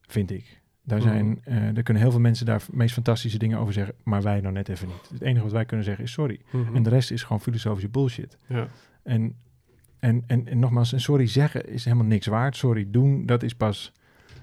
vind 0.00 0.30
ik. 0.30 0.60
Daar, 0.82 1.00
zijn, 1.00 1.40
eh 1.44 1.76
er 1.76 1.82
kunnen 1.82 2.02
heel 2.02 2.10
veel 2.10 2.20
mensen 2.20 2.46
daar 2.46 2.62
meest 2.72 2.94
fantastische 2.94 3.38
dingen 3.38 3.58
over 3.58 3.72
zeggen, 3.72 3.94
maar 4.02 4.22
wij 4.22 4.40
nou 4.40 4.52
net 4.54 4.68
even 4.68 4.88
niet. 4.88 5.08
Het 5.12 5.22
enige 5.22 5.42
wat 5.42 5.52
wij 5.52 5.64
kunnen 5.64 5.86
zeggen 5.86 6.04
is 6.04 6.12
sorry. 6.12 6.40
Mhm. 6.50 6.76
En 6.76 6.82
de 6.82 6.90
rest 6.90 7.10
is 7.10 7.22
gewoon 7.22 7.40
filosofische 7.40 7.88
bullshit. 7.88 8.36
ja, 8.46 8.68
En, 9.08 9.34
en, 9.98 10.22
en, 10.26 10.46
en 10.48 10.58
nogmaals, 10.58 10.92
een 10.92 11.00
sorry 11.00 11.26
zeggen 11.26 11.68
is 11.68 11.84
helemaal 11.84 12.06
niks 12.06 12.26
waard. 12.26 12.56
Sorry 12.56 12.86
doen, 12.90 13.26
dat 13.26 13.42
is 13.42 13.54
pas... 13.54 13.92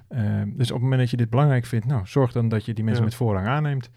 ehm, 0.07 0.49
dus 0.53 0.67
op 0.67 0.73
het 0.75 0.81
moment 0.83 1.01
dat 1.01 1.09
je 1.09 1.17
dit 1.17 1.29
belangrijk 1.29 1.65
vindt, 1.65 1.85
nou, 1.85 2.01
zorg 2.07 2.31
dan 2.31 2.49
dat 2.49 2.65
je 2.65 2.73
die 2.73 2.83
mensen 2.83 3.03
Ja. 3.03 3.09
met 3.09 3.17
voorrang 3.17 3.47
aanneemt. 3.47 3.89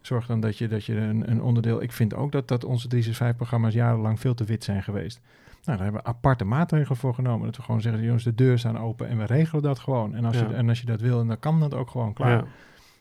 Zorg 0.00 0.26
dan 0.26 0.40
dat 0.40 0.58
je, 0.58 0.68
dat 0.68 0.84
je 0.84 0.96
een, 0.96 1.30
een 1.30 1.42
onderdeel... 1.42 1.82
Ik 1.82 1.92
vind 1.92 2.14
ook 2.14 2.32
dat, 2.32 2.48
dat 2.48 2.64
onze 2.64 2.88
365-programma's 2.96 3.74
jarenlang 3.74 4.20
veel 4.20 4.34
te 4.34 4.44
wit 4.44 4.64
zijn 4.64 4.82
geweest. 4.82 5.20
Nou, 5.64 5.76
daar 5.78 5.82
hebben 5.86 6.02
we 6.02 6.08
aparte 6.08 6.44
maatregelen 6.44 6.96
voor 6.96 7.14
genomen. 7.14 7.46
Dat 7.46 7.56
we 7.56 7.62
gewoon 7.62 7.80
zeggen, 7.80 8.02
jongens, 8.02 8.24
de 8.24 8.34
deur 8.34 8.58
staan 8.58 8.78
open 8.78 9.08
en 9.08 9.18
we 9.18 9.24
regelen 9.24 9.62
dat 9.62 9.78
gewoon. 9.78 10.14
En 10.14 10.24
als, 10.24 10.38
Ja. 10.38 10.48
je, 10.48 10.54
en 10.54 10.68
als 10.68 10.80
je 10.80 10.86
dat 10.86 11.00
wil, 11.00 11.26
dan 11.26 11.38
kan 11.38 11.60
dat 11.60 11.74
ook 11.74 11.90
gewoon 11.90 12.12
klaar. 12.12 12.30
ja, 12.30 12.44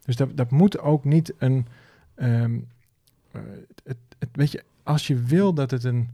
Dus 0.06 0.16
dat, 0.16 0.38
dat 0.38 0.52
moet 0.52 0.80
ook 0.80 1.04
niet 1.04 1.34
een. 1.38 1.68
ehm, 2.16 2.60
eh, 3.32 3.42
het, 3.84 3.98
het, 4.20 4.30
weet 4.32 4.52
je, 4.52 4.64
als 4.84 5.08
je 5.08 5.16
wil 5.16 5.54
dat 5.54 5.72
het 5.72 5.84
een 5.84 6.10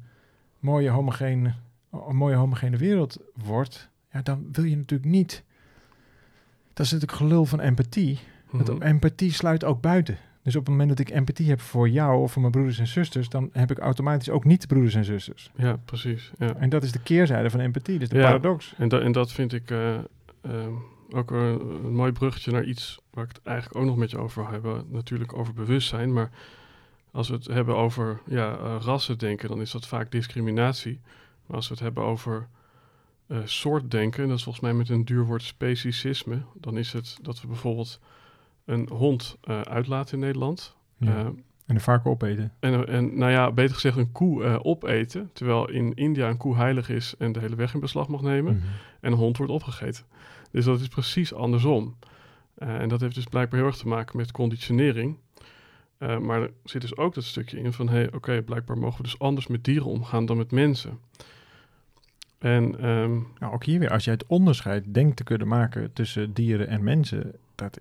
mooie 0.59 0.89
homogene, 0.89 1.53
een 1.91 2.15
mooie 2.15 2.35
homogene 2.35 2.77
wereld 2.77 3.17
wordt, 3.33 3.89
ja, 4.11 4.21
dan 4.21 4.47
wil 4.51 4.63
je 4.63 4.77
natuurlijk 4.77 5.09
niet. 5.09 5.43
Dat 6.73 6.85
is 6.85 6.91
natuurlijk 6.91 7.19
gelul 7.21 7.45
van 7.45 7.59
empathie. 7.59 8.19
Want 8.49 8.67
Mhm. 8.73 8.81
empathie 8.81 9.31
sluit 9.33 9.63
ook 9.63 9.81
buiten. 9.81 10.17
Dus 10.43 10.55
op 10.55 10.61
het 10.61 10.69
moment 10.69 10.89
dat 10.89 10.99
ik 10.99 11.09
empathie 11.09 11.49
heb 11.49 11.61
voor 11.61 11.89
jou 11.89 12.21
of 12.21 12.31
voor 12.31 12.41
mijn 12.41 12.53
broeders 12.53 12.79
en 12.79 12.87
zusters, 12.87 13.29
dan 13.29 13.49
heb 13.53 13.71
ik 13.71 13.77
automatisch 13.79 14.29
ook 14.29 14.45
niet 14.45 14.67
broeders 14.67 14.95
en 14.95 15.05
zusters. 15.05 15.51
ja, 15.55 15.77
precies. 15.85 16.31
Ja. 16.37 16.55
En 16.55 16.69
dat 16.69 16.83
is 16.83 16.91
de 16.91 17.01
keerzijde 17.01 17.49
van 17.49 17.59
empathie, 17.59 17.99
dus 17.99 18.09
de 18.09 18.15
Ja. 18.17 18.21
paradox. 18.23 18.73
En, 18.77 18.87
dat 18.89 19.01
en 19.01 19.11
dat 19.11 19.31
vind 19.31 19.53
ik 19.53 19.71
eh, 19.71 19.93
ehm, 20.41 20.71
ook 21.11 21.31
een, 21.31 21.59
een 21.85 21.93
mooi 21.95 22.11
bruggetje 22.11 22.51
naar 22.51 22.63
iets 22.63 22.99
waar 23.11 23.23
ik 23.23 23.29
het 23.35 23.41
eigenlijk 23.43 23.77
ook 23.79 23.85
nog 23.85 23.95
met 23.97 24.11
je 24.11 24.17
over 24.17 24.41
wil 24.43 24.51
hebben. 24.51 24.85
Natuurlijk 24.89 25.37
over 25.37 25.53
bewustzijn, 25.53 26.13
maar 26.13 26.29
als 27.11 27.29
we 27.29 27.35
het 27.35 27.47
hebben 27.47 27.75
over 27.75 28.21
ja, 28.25 28.57
eh, 28.57 28.75
rassen 28.81 29.17
denken, 29.17 29.49
dan 29.49 29.61
is 29.61 29.71
dat 29.71 29.87
vaak 29.87 30.11
discriminatie. 30.11 30.99
Maar 31.45 31.55
als 31.55 31.67
we 31.67 31.73
het 31.73 31.83
hebben 31.83 32.03
over 32.03 32.47
eh 33.27 33.37
soortdenken, 33.45 34.27
dat 34.27 34.37
is 34.37 34.43
volgens 34.43 34.63
mij 34.63 34.73
met 34.73 34.89
een 34.89 35.05
duur 35.05 35.25
woord 35.25 35.43
speciesisme, 35.43 36.41
dan 36.53 36.77
is 36.77 36.93
het 36.93 37.17
dat 37.21 37.41
we 37.41 37.47
bijvoorbeeld 37.47 37.99
een 38.65 38.89
hond 38.91 39.37
eh, 39.41 39.61
uitlaten 39.61 40.13
in 40.13 40.19
Nederland. 40.19 40.75
Ja. 40.97 41.25
En 41.65 41.75
een 41.75 41.81
varken 41.81 42.11
opeten. 42.11 42.53
En, 42.59 42.87
en 42.87 43.17
nou 43.17 43.31
ja, 43.31 43.51
beter 43.51 43.73
gezegd 43.73 43.97
een 43.97 44.11
koe 44.11 44.63
opeten. 44.63 45.29
Terwijl 45.33 45.69
in 45.69 45.93
India 45.93 46.29
een 46.29 46.37
koe 46.37 46.55
heilig 46.55 46.89
is 46.89 47.15
en 47.17 47.31
de 47.31 47.39
hele 47.39 47.55
weg 47.55 47.73
in 47.73 47.79
beslag 47.79 48.07
mag 48.07 48.21
nemen. 48.21 48.55
Mhm. 48.55 48.65
En 49.01 49.11
een 49.11 49.17
hond 49.17 49.37
wordt 49.37 49.51
opgegeten. 49.51 50.03
Dus 50.51 50.65
dat 50.65 50.79
is 50.79 50.87
precies 50.87 51.33
andersom. 51.33 51.95
En 52.55 52.89
dat 52.89 53.01
heeft 53.01 53.15
dus 53.15 53.25
blijkbaar 53.25 53.59
heel 53.59 53.67
erg 53.67 53.77
te 53.77 53.87
maken 53.87 54.17
met 54.17 54.31
conditionering. 54.31 55.17
Eh, 55.99 56.17
maar 56.17 56.41
er 56.41 56.51
zit 56.63 56.81
dus 56.81 56.97
ook 56.97 57.13
dat 57.13 57.23
stukje 57.23 57.59
in 57.59 57.73
van... 57.73 57.89
hé, 57.89 57.95
hey, 57.95 58.13
oké, 58.13 58.41
blijkbaar 58.41 58.77
mogen 58.77 58.97
we 58.97 59.03
dus 59.03 59.19
anders 59.19 59.47
met 59.47 59.63
dieren 59.63 59.87
omgaan 59.87 60.25
dan 60.25 60.37
met 60.37 60.51
mensen. 60.51 60.99
En 62.37 62.79
ehm, 62.79 63.11
Nou, 63.39 63.53
ook 63.53 63.63
hier 63.63 63.79
weer, 63.79 63.91
als 63.91 64.03
je 64.03 64.11
het 64.11 64.25
onderscheid 64.27 64.93
denkt 64.93 65.17
te 65.17 65.23
kunnen 65.23 65.47
maken 65.47 65.93
tussen 65.93 66.33
dieren 66.33 66.67
en 66.67 66.83
mensen, 66.83 67.35
dat 67.55 67.79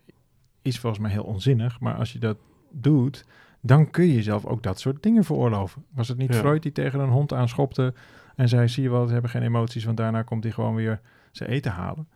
is 0.62 0.78
volgens 0.78 1.02
mij 1.02 1.10
heel 1.10 1.24
onzinnig. 1.24 1.80
Maar 1.80 1.94
als 1.94 2.12
je 2.12 2.18
dat 2.18 2.36
doet, 2.70 3.24
dan 3.60 3.90
kun 3.90 4.06
je 4.06 4.14
jezelf 4.14 4.46
ook 4.46 4.62
dat 4.62 4.80
soort 4.80 5.02
dingen 5.02 5.24
veroorloven. 5.24 5.84
Was 5.90 6.08
het 6.08 6.18
niet 6.18 6.34
Ja. 6.34 6.38
Freud 6.38 6.62
die 6.62 6.72
tegen 6.72 7.00
een 7.00 7.08
hond 7.08 7.32
aanschopte 7.32 7.94
en 8.36 8.48
zei, 8.48 8.68
zie 8.68 8.82
je 8.82 8.90
wel, 8.90 9.06
ze 9.06 9.12
hebben 9.12 9.30
geen 9.30 9.42
emoties, 9.42 9.84
want 9.84 9.96
daarna 9.96 10.22
komt 10.22 10.44
hij 10.44 10.52
gewoon 10.52 10.74
weer 10.74 11.00
zijn 11.30 11.50
eten 11.50 11.72
halen. 11.72 12.08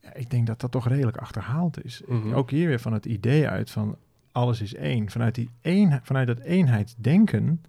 Ja, 0.00 0.14
ik 0.14 0.30
denk 0.30 0.46
dat 0.46 0.60
dat 0.60 0.70
toch 0.70 0.88
redelijk 0.88 1.16
achterhaald 1.16 1.84
is. 1.84 2.02
Mhm. 2.06 2.32
Ook 2.34 2.50
hier 2.50 2.68
weer 2.68 2.80
van 2.80 2.92
het 2.92 3.06
idee 3.06 3.48
uit 3.48 3.70
van 3.70 3.96
alles 4.32 4.60
is 4.60 4.74
één. 4.74 5.10
Vanuit, 5.10 5.34
die 5.34 5.50
een, 5.62 6.00
vanuit 6.02 6.26
dat 6.26 6.38
eenheidsdenken, 6.38 7.62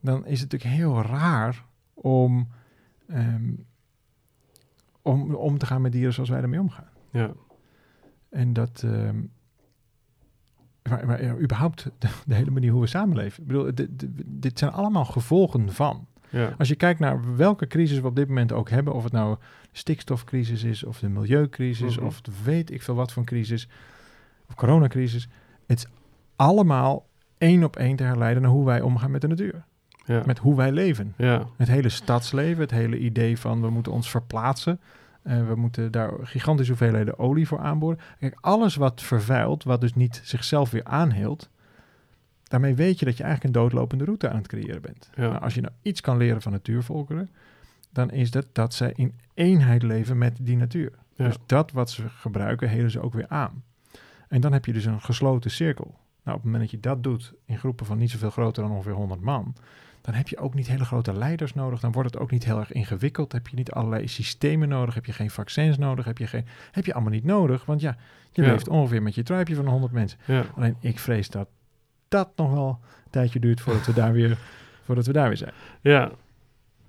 dan 0.00 0.26
is 0.26 0.40
het 0.40 0.52
natuurlijk 0.52 0.80
heel 0.80 1.02
raar 1.02 1.64
om, 1.94 2.48
ehm, 3.08 3.50
om, 5.02 5.34
om 5.34 5.58
te 5.58 5.66
gaan 5.66 5.82
met 5.82 5.92
dieren 5.92 6.12
zoals 6.14 6.28
wij 6.28 6.40
ermee 6.42 6.60
omgaan. 6.60 6.88
ja, 7.12 7.30
En 8.30 8.52
dat, 8.52 8.82
ehm, 8.84 9.20
maar, 10.88 11.06
maar 11.06 11.22
ja, 11.24 11.36
überhaupt 11.36 11.90
de, 11.98 12.08
de 12.26 12.34
hele 12.34 12.50
manier 12.50 12.70
hoe 12.72 12.80
we 12.80 12.86
samenleven. 12.86 13.42
Ik 13.42 13.48
bedoel, 13.48 13.70
dit, 14.26 14.58
zijn 14.58 14.70
allemaal 14.72 15.04
gevolgen 15.04 15.72
van. 15.72 16.06
ja, 16.30 16.54
Als 16.58 16.68
je 16.68 16.74
kijkt 16.76 17.00
naar 17.00 17.36
welke 17.36 17.66
crisis 17.66 18.00
we 18.00 18.06
op 18.06 18.16
dit 18.16 18.28
moment 18.28 18.52
ook 18.52 18.70
hebben, 18.70 18.94
of 18.94 19.02
het 19.04 19.12
nou 19.12 19.36
de 19.72 19.78
stikstofcrisis 19.78 20.62
is, 20.62 20.84
of 20.84 20.98
de 20.98 21.08
milieucrisis, 21.08 21.96
Mhm. 21.96 22.06
of 22.06 22.20
de 22.20 22.32
weet 22.44 22.70
ik 22.70 22.82
veel 22.82 22.94
wat 22.94 23.12
voor 23.12 23.22
een 23.22 23.28
crisis, 23.28 23.68
of 24.48 24.54
coronacrisis. 24.54 25.28
Het 25.66 25.78
is 25.78 25.86
allemaal 26.36 27.06
één 27.38 27.64
op 27.64 27.76
één 27.76 27.96
te 27.96 28.02
herleiden 28.02 28.42
naar 28.42 28.50
hoe 28.50 28.64
wij 28.64 28.80
omgaan 28.80 29.10
met 29.10 29.20
de 29.20 29.28
natuur. 29.28 29.64
ja, 30.04 30.22
Met 30.26 30.38
hoe 30.38 30.56
wij 30.56 30.72
leven. 30.72 31.14
ja, 31.16 31.46
Het 31.56 31.68
hele 31.68 31.88
stadsleven, 31.88 32.60
het 32.60 32.70
hele 32.70 32.98
idee 32.98 33.38
van 33.38 33.60
we 33.60 33.70
moeten 33.70 33.92
ons 33.92 34.10
verplaatsen. 34.10 34.80
eh, 35.22 35.46
we 35.46 35.54
moeten 35.54 35.90
daar 35.92 36.12
gigantische 36.22 36.72
hoeveelheden 36.72 37.18
olie 37.18 37.46
voor 37.48 37.58
aanboren. 37.58 37.98
Kijk, 38.18 38.36
alles 38.40 38.76
wat 38.76 39.02
vervuilt, 39.02 39.64
wat 39.64 39.80
dus 39.80 39.94
niet 39.94 40.20
zichzelf 40.24 40.70
weer 40.70 40.84
aanheelt, 40.84 41.50
daarmee 42.42 42.74
weet 42.74 42.98
je 42.98 43.04
dat 43.04 43.16
je 43.16 43.22
eigenlijk 43.22 43.54
een 43.54 43.62
doodlopende 43.62 44.04
route 44.04 44.28
aan 44.30 44.36
het 44.36 44.46
creëren 44.48 44.82
bent. 44.82 45.10
Ja. 45.14 45.28
Nou, 45.28 45.42
als 45.42 45.54
je 45.54 45.60
nou 45.60 45.72
iets 45.82 46.00
kan 46.00 46.16
leren 46.16 46.42
van 46.42 46.52
natuurvolkeren, 46.52 47.30
dan 47.92 48.10
is 48.10 48.30
dat 48.30 48.46
dat 48.52 48.74
zij 48.74 48.92
in 48.96 49.14
eenheid 49.34 49.82
leven 49.82 50.18
met 50.18 50.36
die 50.40 50.56
natuur. 50.56 50.92
Ja. 51.14 51.24
Dus 51.24 51.36
dat 51.46 51.72
wat 51.72 51.90
ze 51.90 52.08
gebruiken, 52.08 52.68
helen 52.68 52.90
ze 52.90 53.00
ook 53.00 53.12
weer 53.12 53.28
aan. 53.28 53.62
En 54.32 54.40
dan 54.40 54.52
heb 54.52 54.64
je 54.64 54.72
dus 54.72 54.84
een 54.84 55.00
gesloten 55.00 55.50
cirkel. 55.50 55.86
Nou, 56.24 56.36
op 56.36 56.42
het 56.42 56.52
moment 56.52 56.62
dat 56.62 56.70
je 56.70 56.80
dat 56.88 57.02
doet 57.02 57.32
in 57.46 57.58
groepen 57.58 57.86
van 57.86 57.98
niet 57.98 58.10
zoveel 58.10 58.30
groter 58.30 58.62
dan 58.62 58.72
ongeveer 58.72 58.92
100 58.92 59.20
man, 59.20 59.54
dan 60.00 60.14
heb 60.14 60.28
je 60.28 60.38
ook 60.38 60.54
niet 60.54 60.66
hele 60.66 60.84
grote 60.84 61.12
leiders 61.12 61.54
nodig. 61.54 61.80
Dan 61.80 61.92
wordt 61.92 62.10
het 62.12 62.22
ook 62.22 62.30
niet 62.30 62.44
heel 62.44 62.58
erg 62.58 62.72
ingewikkeld. 62.72 63.32
Heb 63.32 63.48
je 63.48 63.56
niet 63.56 63.70
allerlei 63.72 64.08
systemen 64.08 64.68
nodig. 64.68 64.94
Heb 64.94 65.06
je 65.06 65.12
geen 65.12 65.30
vaccins 65.30 65.78
nodig. 65.78 66.04
Heb 66.04 66.18
je, 66.18 66.26
geen, 66.26 66.46
heb 66.70 66.84
je 66.86 66.92
allemaal 66.94 67.12
niet 67.12 67.24
nodig. 67.24 67.64
Want 67.64 67.80
ja, 67.80 67.96
je 68.30 68.42
Ja. 68.42 68.50
leeft 68.50 68.68
ongeveer 68.68 69.02
met 69.02 69.14
je 69.14 69.22
tribeje 69.22 69.56
van 69.56 69.66
100 69.66 69.92
mensen. 69.92 70.18
ja, 70.26 70.44
Alleen 70.56 70.76
ik 70.80 70.98
vrees 70.98 71.28
dat 71.30 71.48
dat 72.08 72.28
nog 72.36 72.52
wel 72.52 72.78
een 73.04 73.10
tijdje 73.10 73.40
duurt 73.40 73.60
voordat 73.60 73.86
we 73.86 73.92
daar 73.92 74.12
weer, 74.12 74.38
voordat 74.84 75.06
we 75.06 75.12
daar 75.12 75.28
weer 75.28 75.36
zijn. 75.36 75.52
ja. 75.80 76.10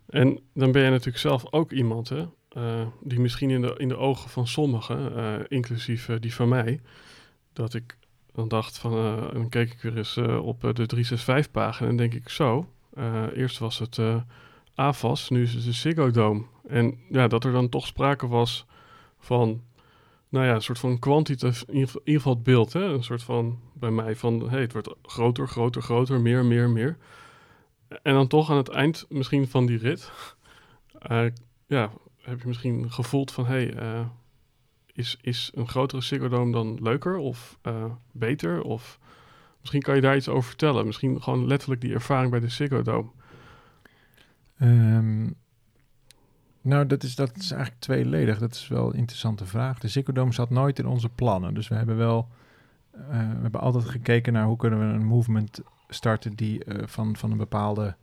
En 0.10 0.40
dan 0.54 0.72
ben 0.72 0.84
je 0.84 0.90
natuurlijk 0.90 1.18
zelf 1.18 1.52
ook 1.52 1.72
iemand, 1.72 2.10
hè, 2.10 2.26
eh, 2.50 2.88
die 3.04 3.20
misschien 3.20 3.50
in 3.50 3.62
de, 3.62 3.74
in 3.78 3.88
de 3.88 3.98
ogen 3.98 4.30
van 4.30 4.48
sommigen, 4.48 5.16
eh, 5.18 5.34
inclusief 5.48 6.10
eh, 6.10 6.16
die 6.20 6.34
van 6.34 6.50
mij, 6.50 6.80
dat 7.54 7.74
ik 7.74 7.98
dan 8.34 8.48
dacht 8.48 8.78
van, 8.78 8.94
eh, 8.94 9.18
en 9.18 9.34
dan 9.34 9.50
keek 9.50 9.72
ik 9.72 9.82
weer 9.82 9.98
eens 9.98 10.18
eh, 10.18 10.46
op 10.46 10.64
eh, 10.64 10.74
de 10.74 10.86
365-pagina 10.86 11.90
en 11.90 11.96
denk 11.96 12.14
ik 12.14 12.30
zo, 12.30 12.68
eerst 13.34 13.58
was 13.58 13.80
het 13.80 14.00
AFAS, 14.76 15.30
nu 15.30 15.42
is 15.42 15.54
het 15.54 15.64
de 15.64 15.72
Ziggo. 15.72 16.48
En 16.68 17.00
ja, 17.10 17.28
dat 17.28 17.44
er 17.44 17.52
dan 17.52 17.70
toch 17.70 17.88
sprake 17.88 18.28
was 18.28 18.66
van, 19.20 19.62
nou 20.30 20.46
ja, 20.46 20.56
een 20.56 20.62
soort 20.62 20.80
van 20.80 21.00
kwantitatief, 21.00 21.64
in 21.68 21.74
ieder 21.76 21.92
geval- 22.04 22.34
het 22.34 22.44
beeld, 22.44 22.74
hè, 22.74 22.84
een 22.84 23.04
soort 23.04 23.24
van, 23.24 23.60
bij 23.74 23.92
mij 23.92 24.16
van, 24.16 24.50
hey, 24.50 24.62
het 24.62 24.74
wordt 24.74 24.96
groter, 25.02 25.48
groter, 25.48 25.82
groter, 25.82 26.22
meer, 26.22 26.46
meer, 26.46 26.70
meer. 26.70 26.98
En 28.02 28.14
dan 28.14 28.28
toch 28.28 28.50
aan 28.52 28.58
het 28.58 28.70
eind 28.70 29.06
misschien 29.10 29.48
van 29.48 29.66
die 29.66 29.78
rit, 29.78 30.12
ja, 31.68 31.92
heb 32.22 32.42
je 32.42 32.48
misschien 32.48 32.92
gevoeld 32.92 33.32
van, 33.32 33.46
hey, 33.46 33.74
is, 34.94 35.18
is 35.22 35.52
een 35.54 35.68
grotere 35.68 36.02
Ziggo 36.02 36.28
Dome 36.28 36.52
dan 36.52 36.78
leuker 36.82 37.18
of 37.18 37.58
eh, 37.62 37.86
beter? 38.12 38.62
Of 38.62 39.00
misschien 39.60 39.82
kan 39.82 39.96
je 39.96 40.02
daar 40.02 40.16
iets 40.16 40.30
over 40.30 40.44
vertellen. 40.44 40.86
Misschien 40.86 41.22
gewoon 41.22 41.48
letterlijk 41.48 41.82
die 41.82 41.94
ervaring 41.94 42.32
bij 42.32 42.40
de 42.40 42.50
Ziggo 42.50 42.82
Dome. 42.82 43.10
Ehm, 44.58 45.30
nou, 46.62 46.88
dat 46.88 47.04
is, 47.04 47.16
dat 47.16 47.38
is 47.38 47.52
eigenlijk 47.52 47.82
tweeledig. 47.82 48.40
Dat 48.40 48.54
is 48.54 48.68
wel 48.68 48.88
een 48.88 49.00
interessante 49.00 49.46
vraag. 49.46 49.80
De 49.80 49.88
Ziggo 49.88 50.12
Dome 50.12 50.34
zat 50.34 50.50
nooit 50.50 50.80
in 50.80 50.88
onze 50.88 51.10
plannen. 51.10 51.54
Dus 51.54 51.68
we 51.68 51.76
hebben 51.76 51.98
wel... 51.98 52.28
eh, 52.92 53.10
we 53.10 53.42
hebben 53.42 53.62
altijd 53.62 53.86
gekeken 53.86 54.34
naar 54.34 54.46
hoe 54.46 54.58
kunnen 54.58 54.80
we 54.80 54.86
een 54.86 55.06
movement 55.06 55.60
starten 55.90 56.36
die 56.36 56.64
eh, 56.64 56.88
van, 56.88 57.16
van 57.16 57.32
een 57.32 57.38
bepaalde 57.38 57.96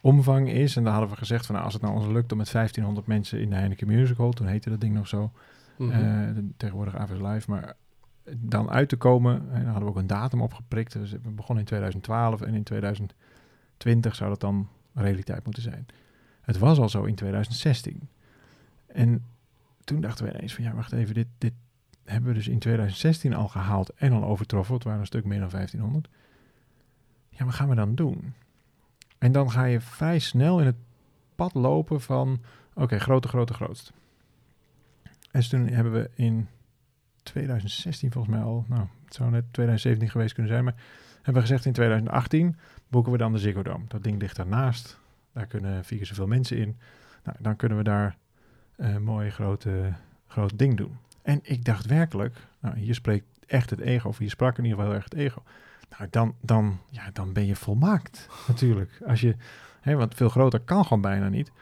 omvang 0.00 0.50
is. 0.50 0.76
En 0.76 0.82
daar 0.82 0.92
hadden 0.92 1.10
we 1.10 1.16
gezegd 1.16 1.46
van 1.46 1.54
nou, 1.54 1.66
als 1.66 1.74
het 1.74 1.82
nou 1.82 1.94
ons 1.94 2.06
lukt 2.06 2.32
om 2.32 2.38
met 2.38 2.52
1500 2.52 3.06
mensen 3.06 3.40
in 3.40 3.50
de 3.50 3.56
Heineken 3.56 3.86
Music 3.86 4.16
Hall, 4.16 4.30
toen 4.30 4.46
heette 4.46 4.70
dat 4.70 4.80
ding 4.80 4.94
nog 4.94 5.08
zo, 5.08 5.30
Mhm. 5.78 5.90
eh, 5.90 6.44
tegenwoordig 6.56 6.96
AVS 6.96 7.20
Live, 7.20 7.50
maar 7.50 7.76
dan 8.36 8.70
uit 8.70 8.88
te 8.88 8.96
komen, 8.96 9.34
en 9.34 9.62
dan 9.62 9.64
hadden 9.64 9.82
we 9.82 9.88
ook 9.88 9.96
een 9.96 10.06
datum 10.06 10.42
opgeprikt. 10.42 10.92
Dus 10.92 11.10
we 11.10 11.18
begonnen 11.18 11.58
in 11.58 11.64
2012 11.64 12.40
en 12.40 12.54
in 12.54 12.62
2020 12.62 14.14
zou 14.14 14.30
dat 14.30 14.40
dan 14.40 14.68
realiteit 14.94 15.44
moeten 15.44 15.62
zijn. 15.62 15.86
Het 16.40 16.58
was 16.58 16.78
al 16.78 16.88
zo 16.88 17.04
in 17.04 17.14
2016. 17.14 18.08
En 18.86 19.24
toen 19.84 20.00
dachten 20.00 20.24
we 20.24 20.32
ineens 20.34 20.54
van 20.54 20.64
ja, 20.64 20.74
wacht 20.74 20.92
even, 20.92 21.14
dit, 21.14 21.26
dit 21.38 21.52
hebben 22.04 22.28
we 22.28 22.34
dus 22.34 22.48
in 22.48 22.58
2016 22.58 23.34
al 23.34 23.48
gehaald 23.48 23.94
en 23.94 24.12
al 24.12 24.24
overtroffen. 24.24 24.74
Het 24.74 24.84
waren 24.84 25.00
een 25.00 25.06
stuk 25.06 25.24
meer 25.24 25.40
dan 25.40 25.50
1500. 25.50 26.08
Ja, 27.28 27.44
wat 27.44 27.54
gaan 27.54 27.68
we 27.68 27.74
dan 27.74 27.94
doen? 27.94 28.32
En 29.18 29.32
dan 29.32 29.50
ga 29.50 29.64
je 29.64 29.80
vrij 29.80 30.18
snel 30.18 30.60
in 30.60 30.66
het 30.66 30.76
pad 31.34 31.54
lopen 31.54 32.00
van, 32.00 32.40
oké, 32.74 32.98
grote, 32.98 33.28
grote, 33.28 33.54
grootste. 33.54 33.92
En 35.30 35.48
toen 35.48 35.68
hebben 35.68 35.92
we 35.92 36.10
in 36.14 36.48
2016 37.22 38.12
volgens 38.12 38.34
mij 38.34 38.44
al, 38.44 38.64
nou, 38.68 38.86
het 39.04 39.14
zou 39.14 39.30
net 39.30 39.44
2017 39.50 40.10
geweest 40.10 40.34
kunnen 40.34 40.52
zijn, 40.52 40.64
maar 40.64 40.74
hebben 41.14 41.34
we 41.34 41.40
gezegd 41.40 41.64
in 41.64 41.72
2018 41.72 42.56
boeken 42.88 43.12
we 43.12 43.18
dan 43.18 43.32
de 43.32 43.38
Ziggo 43.38 43.62
Dome. 43.62 43.84
Dat 43.88 44.04
ding 44.04 44.20
ligt 44.20 44.36
daarnaast. 44.36 44.98
Daar 45.32 45.46
kunnen 45.46 45.84
vier 45.84 45.98
keer 45.98 46.06
zoveel 46.06 46.26
mensen 46.26 46.56
in. 46.56 46.78
Nou, 47.24 47.36
dan 47.40 47.56
kunnen 47.56 47.78
we 47.78 47.84
daar 47.84 48.16
een 48.76 49.02
mooi 49.02 49.30
grote, 49.30 49.92
groot 50.26 50.58
ding 50.58 50.76
doen. 50.76 50.96
En 51.22 51.40
ik 51.42 51.64
dacht 51.64 51.86
werkelijk, 51.86 52.36
nou, 52.60 52.78
hier 52.78 52.94
spreekt 52.94 53.26
echt 53.46 53.70
het 53.70 53.80
ego, 53.80 54.08
of 54.08 54.18
hier 54.18 54.30
sprak 54.30 54.58
in 54.58 54.64
ieder 54.64 54.78
geval 54.78 54.92
heel 54.92 55.02
erg 55.02 55.10
het 55.10 55.20
ego. 55.20 55.42
Nou, 55.90 56.10
dan, 56.10 56.34
dan, 56.40 56.80
ja, 56.90 57.10
dan 57.12 57.32
ben 57.32 57.46
je 57.46 57.56
volmaakt 57.56 58.28
natuurlijk. 58.48 59.00
Als 59.06 59.20
je, 59.20 59.36
hè, 59.80 59.94
want 59.94 60.14
veel 60.14 60.28
groter 60.28 60.60
kan 60.60 60.82
gewoon 60.82 61.02
bijna 61.02 61.28
niet. 61.28 61.52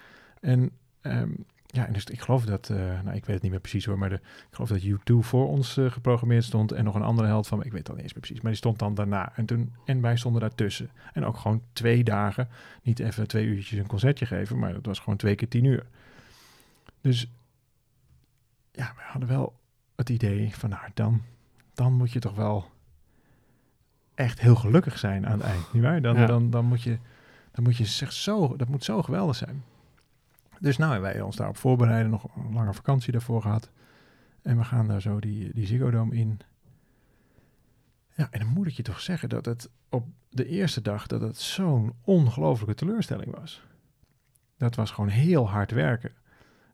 En 0.41 0.71
ehm, 1.01 1.31
ja, 1.77 1.87
en 1.87 1.93
dus 1.93 2.05
ik 2.05 2.21
geloof 2.21 2.45
dat, 2.45 2.71
eh, 2.71 2.77
nou, 2.77 3.17
ik 3.17 3.25
weet 3.25 3.35
het 3.35 3.43
niet 3.43 3.51
meer 3.51 3.61
precies 3.61 3.85
hoor, 3.85 3.99
maar 3.99 4.09
de, 4.09 4.15
ik 4.15 4.47
geloof 4.51 4.69
dat 4.69 4.83
U2 4.85 5.15
voor 5.21 5.49
ons 5.49 5.77
eh, 5.77 5.91
geprogrammeerd 5.91 6.45
stond 6.45 6.73
en 6.73 6.85
nog 6.85 6.95
een 6.95 7.03
andere 7.03 7.29
held 7.29 7.47
van, 7.47 7.65
ik 7.65 7.71
weet 7.71 7.79
het 7.79 7.89
al 7.89 7.95
niet 7.95 8.03
eens 8.03 8.13
meer 8.13 8.23
precies, 8.23 8.41
maar 8.41 8.51
die 8.51 8.61
stond 8.61 8.79
dan 8.79 8.95
daarna. 8.95 9.33
En 9.37 9.47
toen, 9.47 9.73
en 9.85 10.01
wij 10.01 10.17
stonden 10.17 10.41
daartussen. 10.41 10.91
En 11.13 11.25
ook 11.25 11.37
gewoon 11.37 11.63
twee 11.73 12.05
dagen, 12.05 12.49
niet 12.83 12.99
even 12.99 13.27
twee 13.29 13.47
uurtjes 13.47 13.79
een 13.79 13.87
concertje 13.87 14.27
geven, 14.27 14.59
maar 14.59 14.73
dat 14.73 14.87
was 14.87 14.99
gewoon 14.99 15.17
twee 15.17 15.35
keer 15.35 15.49
tien 15.49 15.65
uur. 15.65 15.87
Dus 17.01 17.31
ja, 18.73 18.93
we 18.97 19.03
hadden 19.03 19.29
wel 19.29 19.55
het 19.97 20.09
idee 20.09 20.55
van, 20.57 20.71
nou, 20.71 20.83
dan, 20.95 21.23
dan 21.75 21.93
moet 21.93 22.13
je 22.13 22.19
toch 22.19 22.35
wel 22.35 22.71
echt 24.15 24.41
heel 24.41 24.55
gelukkig 24.57 24.99
zijn 24.99 25.27
aan 25.27 25.39
het 25.39 25.49
eind, 25.49 25.73
nietwaar? 25.73 26.03
Dan, 26.03 26.17
Ja. 26.17 26.27
dan, 26.27 26.51
dan 26.51 26.65
moet 26.65 26.83
je, 26.83 26.99
dan 27.53 27.65
moet 27.65 27.77
je 27.77 27.85
zeg 27.85 28.13
zo, 28.13 28.57
dat 28.57 28.69
moet 28.69 28.85
zo 28.85 29.03
geweldig 29.03 29.37
zijn. 29.37 29.65
Dus 30.61 30.77
nou 30.77 30.93
hebben 30.93 31.11
wij 31.11 31.21
ons 31.21 31.37
daarop 31.37 31.57
voorbereiden, 31.57 32.11
nog 32.11 32.37
een 32.37 32.53
lange 32.53 32.75
vakantie 32.75 33.13
daarvoor 33.13 33.43
gehad. 33.43 33.71
En 34.43 34.57
we 34.57 34.65
gaan 34.65 34.89
daar 34.89 35.01
zo 35.01 35.21
die, 35.21 35.51
die 35.55 35.67
in. 36.13 36.41
Ja, 38.15 38.29
en 38.31 38.41
dan 38.41 38.49
moet 38.49 38.67
ik 38.67 38.73
je 38.73 38.83
toch 38.83 39.01
zeggen 39.01 39.29
dat 39.29 39.45
het 39.45 39.71
op 39.89 40.07
de 40.29 40.47
eerste 40.47 40.83
dag 40.83 41.07
dat 41.07 41.21
het 41.21 41.37
zo'n 41.37 41.95
ongelofelijke 42.05 42.75
teleurstelling 42.75 43.39
was. 43.39 43.63
Dat 44.57 44.75
was 44.75 44.91
gewoon 44.91 45.11
heel 45.11 45.49
hard 45.49 45.71
werken. 45.71 46.13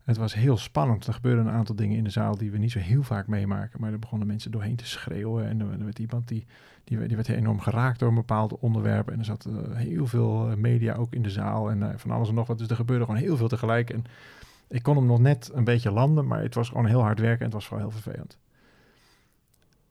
Het 0.02 0.16
was 0.16 0.34
heel 0.34 0.56
spannend. 0.56 1.06
Er 1.06 1.14
gebeurden 1.14 1.46
een 1.46 1.52
aantal 1.52 1.74
dingen 1.74 1.96
in 1.96 2.04
de 2.04 2.10
zaal 2.10 2.36
die 2.36 2.50
we 2.50 2.58
niet 2.58 2.70
zo 2.70 2.78
heel 2.78 3.02
vaak 3.02 3.26
meemaken. 3.26 3.80
Maar 3.80 3.92
er 3.92 3.98
begonnen 3.98 4.26
mensen 4.26 4.50
doorheen 4.50 4.76
te 4.76 4.86
schreeuwen. 4.86 5.48
En 5.48 5.60
er 5.60 5.84
werd 5.84 5.98
iemand 5.98 6.28
die, 6.28 6.46
die, 6.84 6.98
werd 6.98 7.28
enorm 7.28 7.60
geraakt 7.60 7.98
door 7.98 8.08
een 8.08 8.14
bepaald 8.14 8.58
onderwerp. 8.58 9.10
En 9.10 9.18
er 9.18 9.24
zat 9.24 9.44
eh, 9.44 9.76
heel 9.76 10.06
veel 10.06 10.50
eh, 10.50 10.56
media 10.56 10.94
ook 10.94 11.14
in 11.14 11.22
de 11.22 11.30
zaal. 11.30 11.70
En 11.70 11.82
eh, 11.82 11.98
van 11.98 12.10
alles 12.10 12.28
en 12.28 12.34
nog 12.34 12.46
wat. 12.46 12.58
Dus 12.58 12.68
er 12.68 12.76
gebeurde 12.76 13.04
gewoon 13.04 13.20
heel 13.20 13.36
veel 13.36 13.48
tegelijk. 13.48 13.90
En 13.90 14.04
ik 14.68 14.82
kon 14.82 14.96
hem 14.96 15.06
nog 15.06 15.20
net 15.20 15.50
een 15.52 15.64
beetje 15.64 15.90
landen. 15.90 16.26
Maar 16.26 16.42
het 16.42 16.54
was 16.54 16.68
gewoon 16.68 16.86
heel 16.86 17.02
hard 17.02 17.20
werken. 17.20 17.38
En 17.38 17.44
het 17.44 17.54
was 17.54 17.66
vooral 17.66 17.88
heel 17.88 18.00
vervelend. 18.00 18.38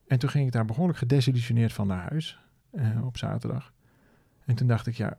En 0.08 0.20
toen 0.20 0.30
ging 0.30 0.46
ik 0.46 0.52
daar 0.52 0.66
behoorlijk 0.66 0.98
gedesillusioneerd 0.98 1.74
van 1.74 1.88
naar 1.88 2.10
huis. 2.10 2.40
op 3.04 3.18
zaterdag. 3.18 3.74
En 4.46 4.56
toen 4.56 4.68
dacht 4.68 4.88
ik, 4.88 4.96
ja, 4.96 5.18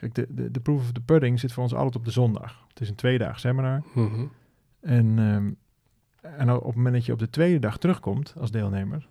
Kijk, 0.00 0.14
de, 0.14 0.26
de, 0.30 0.50
de 0.50 0.60
proof 0.60 0.80
of 0.80 0.92
the 0.92 1.00
pudding 1.00 1.40
zit 1.40 1.52
voor 1.52 1.62
ons 1.62 1.74
altijd 1.74 1.96
op 1.96 2.04
de 2.04 2.10
zondag. 2.10 2.64
Het 2.68 2.80
is 2.80 2.88
een 2.88 2.94
tweedaag 2.94 3.40
seminar. 3.40 3.82
Mhm. 3.94 4.26
En, 4.80 5.18
um, 5.18 5.56
en 6.20 6.50
op 6.50 6.64
het 6.64 6.74
moment 6.74 6.94
dat 6.94 7.06
je 7.06 7.12
op 7.12 7.18
de 7.18 7.30
tweede 7.30 7.58
dag 7.58 7.78
terugkomt 7.78 8.34
als 8.38 8.50
deelnemer, 8.50 9.08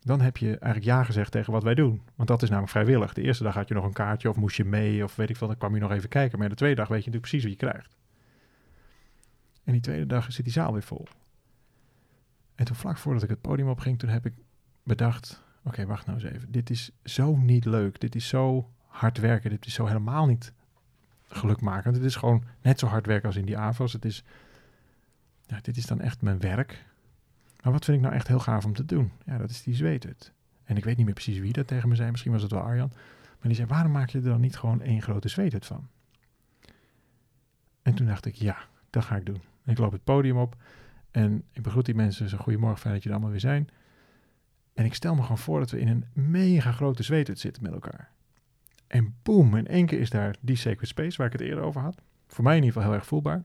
dan 0.00 0.20
heb 0.20 0.36
je 0.36 0.46
eigenlijk 0.46 0.84
ja 0.84 1.04
gezegd 1.04 1.32
tegen 1.32 1.52
wat 1.52 1.62
wij 1.62 1.74
doen. 1.74 2.02
Want 2.14 2.28
dat 2.28 2.42
is 2.42 2.48
namelijk 2.48 2.72
vrijwillig. 2.72 3.12
De 3.12 3.22
eerste 3.22 3.42
dag 3.42 3.54
had 3.54 3.68
je 3.68 3.74
nog 3.74 3.84
een 3.84 3.92
kaartje 3.92 4.28
of 4.28 4.36
moest 4.36 4.56
je 4.56 4.64
mee 4.64 5.04
of 5.04 5.16
weet 5.16 5.30
ik 5.30 5.36
veel, 5.36 5.46
dan 5.46 5.56
kwam 5.56 5.74
je 5.74 5.80
nog 5.80 5.90
even 5.90 6.08
kijken. 6.08 6.38
Maar 6.38 6.48
de 6.48 6.54
tweede 6.54 6.76
dag 6.76 6.88
weet 6.88 7.04
je 7.04 7.10
natuurlijk 7.10 7.30
precies 7.30 7.50
wat 7.50 7.60
je 7.60 7.66
krijgt. 7.66 7.96
En 9.64 9.72
die 9.72 9.80
tweede 9.80 10.06
dag 10.06 10.32
zit 10.32 10.44
die 10.44 10.52
zaal 10.52 10.72
weer 10.72 10.82
vol. 10.82 11.06
En 12.54 12.64
toen 12.64 12.76
vlak 12.76 12.98
voordat 12.98 13.22
ik 13.22 13.28
het 13.28 13.40
podium 13.40 13.68
opging, 13.68 13.98
toen 13.98 14.08
heb 14.08 14.26
ik 14.26 14.32
bedacht, 14.82 15.42
oké, 15.64 15.86
wacht 15.86 16.06
nou 16.06 16.18
eens 16.18 16.32
even. 16.32 16.52
Dit 16.52 16.70
is 16.70 16.90
zo 17.04 17.36
niet 17.36 17.64
leuk. 17.64 18.00
Dit 18.00 18.14
is 18.14 18.28
zo 18.28 18.70
hard 18.96 19.18
werken. 19.18 19.50
Dit 19.50 19.66
is 19.66 19.74
zo 19.74 19.86
helemaal 19.86 20.26
niet 20.26 20.52
gelukmakend. 21.28 21.96
Het 21.96 22.04
is 22.04 22.16
gewoon 22.16 22.44
net 22.62 22.78
zo 22.78 22.86
hard 22.86 23.06
werken 23.06 23.26
als 23.26 23.36
in 23.36 23.44
die 23.44 23.58
AVAS. 23.58 23.92
Het 23.92 24.04
is, 24.04 24.24
ja, 25.46 25.58
dit 25.62 25.76
is 25.76 25.86
dan 25.86 26.00
echt 26.00 26.22
mijn 26.22 26.38
werk. 26.38 26.84
Maar 27.62 27.72
wat 27.72 27.84
vind 27.84 27.96
ik 27.96 28.02
nou 28.02 28.14
echt 28.14 28.28
heel 28.28 28.38
gaaf 28.38 28.64
om 28.64 28.74
te 28.74 28.84
doen? 28.84 29.12
Ja, 29.24 29.38
dat 29.38 29.50
is 29.50 29.62
die 29.62 29.74
zweethut. 29.74 30.32
En 30.64 30.76
ik 30.76 30.84
weet 30.84 30.96
niet 30.96 31.04
meer 31.04 31.14
precies 31.14 31.38
wie 31.38 31.52
dat 31.52 31.66
tegen 31.66 31.88
me 31.88 31.94
zei. 31.94 32.10
Misschien 32.10 32.32
was 32.32 32.42
het 32.42 32.50
wel 32.50 32.60
Arjan. 32.60 32.92
Maar 33.38 33.48
die 33.48 33.54
zei, 33.54 33.68
waarom 33.68 33.92
maak 33.92 34.08
je 34.08 34.18
er 34.18 34.24
dan 34.24 34.40
niet 34.40 34.56
gewoon 34.56 34.82
één 34.82 35.02
grote 35.02 35.28
zweethut 35.28 35.66
van? 35.66 35.88
En 37.82 37.94
toen 37.94 38.06
dacht 38.06 38.26
ik, 38.26 38.34
ja, 38.34 38.56
dat 38.90 39.04
ga 39.04 39.16
ik 39.16 39.26
doen. 39.26 39.40
ik 39.64 39.78
loop 39.78 39.92
het 39.92 40.04
podium 40.04 40.36
op 40.36 40.56
en 41.10 41.42
ik 41.52 41.62
begroet 41.62 41.84
die 41.84 41.94
mensen. 41.94 42.28
Zo, 42.28 42.36
goedemorgen, 42.36 42.78
fijn 42.78 42.94
dat 42.94 43.04
er 43.04 43.10
allemaal 43.10 43.30
weer 43.30 43.40
zijn. 43.40 43.68
En 44.74 44.84
ik 44.84 44.94
stel 44.94 45.14
me 45.14 45.22
gewoon 45.22 45.38
voor 45.38 45.58
dat 45.58 45.70
we 45.70 45.80
in 45.80 45.88
een 45.88 46.04
mega 46.12 46.72
grote 46.72 47.02
zweethut 47.02 47.38
zitten 47.38 47.62
met 47.62 47.72
elkaar. 47.72 48.10
En 48.86 49.14
boom, 49.22 49.56
in 49.56 49.66
één 49.66 49.86
keer 49.86 50.00
is 50.00 50.10
daar 50.10 50.36
die 50.40 50.56
Sacred 50.56 50.88
Space 50.88 51.16
waar 51.16 51.26
ik 51.26 51.32
het 51.32 51.42
eerder 51.42 51.64
over 51.64 51.80
had. 51.80 52.02
Voor 52.26 52.44
mij 52.44 52.56
in 52.56 52.62
ieder 52.62 52.74
geval 52.74 52.88
heel 52.90 52.98
erg 52.98 53.08
voelbaar. 53.08 53.44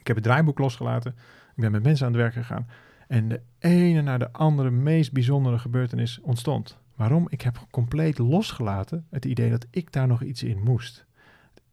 Ik 0.00 0.06
heb 0.06 0.16
het 0.16 0.24
draaiboek 0.24 0.58
losgelaten. 0.58 1.12
Ik 1.54 1.62
ben 1.62 1.72
met 1.72 1.82
mensen 1.82 2.06
aan 2.06 2.12
het 2.12 2.20
werk 2.20 2.32
gegaan. 2.32 2.66
En 3.08 3.28
de 3.28 3.40
ene 3.58 4.02
na 4.02 4.18
de 4.18 4.32
andere 4.32 4.70
meest 4.70 5.12
bijzondere 5.12 5.58
gebeurtenis 5.58 6.20
ontstond. 6.20 6.78
Waarom? 6.94 7.26
Ik 7.28 7.40
heb 7.40 7.66
compleet 7.70 8.18
losgelaten 8.18 9.06
het 9.10 9.24
idee 9.24 9.50
dat 9.50 9.66
ik 9.70 9.92
daar 9.92 10.06
nog 10.06 10.22
iets 10.22 10.42
in 10.42 10.62
moest. 10.62 11.06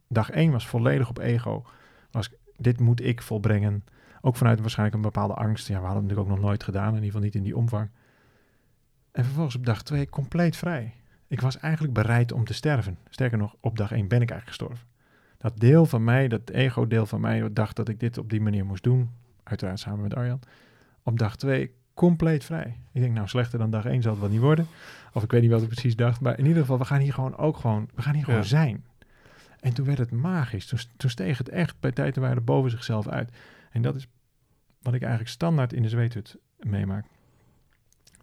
Dag 0.08 0.30
1 0.30 0.52
was 0.52 0.68
volledig 0.68 1.10
op 1.10 1.20
ego. 1.20 1.66
Was, 2.12 2.30
dit 2.58 2.80
moet 2.80 3.02
ik 3.02 3.22
volbrengen. 3.22 3.84
Ook 4.22 4.36
vanuit 4.36 4.60
waarschijnlijk 4.60 4.98
een 4.98 5.04
bepaalde 5.04 5.34
angst. 5.34 5.68
Ja, 5.68 5.80
we 5.80 5.86
hadden 5.86 6.02
het 6.02 6.04
natuurlijk 6.04 6.30
ook 6.30 6.36
nog 6.36 6.46
nooit 6.50 6.64
gedaan. 6.64 6.88
In 6.88 6.94
ieder 6.94 7.06
geval 7.06 7.22
niet 7.22 7.36
in 7.36 7.44
die 7.44 7.58
omvang. 7.58 7.90
En 9.12 9.24
vervolgens 9.24 9.56
op 9.56 9.66
dag 9.66 9.84
2 9.84 10.10
compleet 10.10 10.56
vrij. 10.56 10.94
Ik 11.32 11.42
was 11.42 11.60
eigenlijk 11.60 11.94
bereid 11.94 12.32
om 12.32 12.46
te 12.46 12.54
sterven. 12.54 12.98
Sterker 13.10 13.38
nog, 13.38 13.56
op 13.60 13.78
dag 13.78 13.92
1 13.92 14.08
ben 14.08 14.22
ik 14.22 14.30
eigenlijk 14.30 14.48
gestorven. 14.48 14.88
Dat 15.38 15.60
deel 15.60 15.86
van 15.86 16.04
mij, 16.04 16.28
dat 16.28 16.50
ego-deel 16.50 17.06
van 17.06 17.22
mij, 17.22 17.54
dacht 17.54 17.76
dat 17.76 17.90
ik 17.90 18.00
dit 18.00 18.18
op 18.18 18.30
die 18.30 18.42
manier 18.42 18.66
moest 18.66 18.84
doen. 18.84 19.10
Uiteraard 19.44 19.80
samen 19.80 20.02
met 20.02 20.16
Arjan. 20.16 20.40
Op 21.04 21.20
dag 21.20 21.36
2 21.36 21.74
compleet 21.94 22.44
vrij. 22.44 22.78
Ik 22.92 23.02
denk, 23.02 23.14
nou, 23.14 23.28
slechter 23.28 23.60
dan 23.60 23.70
dag 23.70 23.86
1 23.86 24.02
zal 24.02 24.12
het 24.12 24.22
wel 24.22 24.30
niet 24.30 24.40
worden. 24.40 24.68
Of 25.14 25.24
ik 25.24 25.32
weet 25.32 25.42
niet 25.42 25.52
wat 25.52 25.62
ik 25.62 25.68
precies 25.68 25.96
dacht. 25.96 26.22
Maar 26.22 26.40
in 26.40 26.46
ieder 26.46 26.62
geval, 26.62 26.78
we 26.78 26.86
gaan 26.86 27.00
hier 27.00 27.14
gewoon 27.14 27.38
ook 27.38 27.58
gewoon, 27.58 27.90
we 27.96 28.02
gaan 28.02 28.16
hier 28.16 28.24
gewoon 28.24 28.46
zijn. 28.46 28.86
En 29.60 29.74
toen 29.74 29.86
werd 29.86 29.98
het 29.98 30.12
magisch. 30.12 30.66
Toen, 30.66 30.80
toen 30.98 31.10
steeg 31.10 31.38
het 31.38 31.50
echt 31.50 31.80
bij 31.80 31.92
tijd 31.92 32.16
en 32.16 32.22
waarde 32.22 32.42
boven 32.42 32.72
zichzelf 32.72 33.08
uit. 33.08 33.32
En 33.70 33.82
dat 33.82 33.96
is 33.96 34.08
wat 34.82 34.94
ik 34.94 35.02
eigenlijk 35.02 35.32
standaard 35.32 35.74
in 35.74 35.82
de 35.82 35.90
zweethut 35.90 36.38
meemaak 36.60 37.06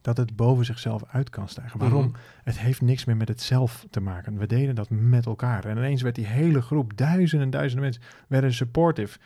dat 0.00 0.16
het 0.16 0.36
boven 0.36 0.64
zichzelf 0.64 1.04
uit 1.04 1.30
kan 1.30 1.48
stijgen. 1.48 1.78
Waarom? 1.80 2.04
Mhm. 2.04 2.18
Het 2.44 2.58
heeft 2.58 2.80
niks 2.80 3.04
meer 3.04 3.16
met 3.16 3.28
het 3.28 3.40
zelf 3.40 3.86
te 3.90 4.00
maken. 4.00 4.38
We 4.38 4.46
deden 4.46 4.74
dat 4.74 4.90
met 4.90 5.26
elkaar. 5.26 5.64
En 5.64 5.76
ineens 5.76 6.02
werd 6.02 6.14
die 6.14 6.26
hele 6.26 6.62
groep, 6.62 6.96
duizenden 6.96 7.46
en 7.46 7.52
duizenden 7.52 7.84
mensen, 7.84 8.02
werden 8.28 8.52
supportive. 8.52 9.18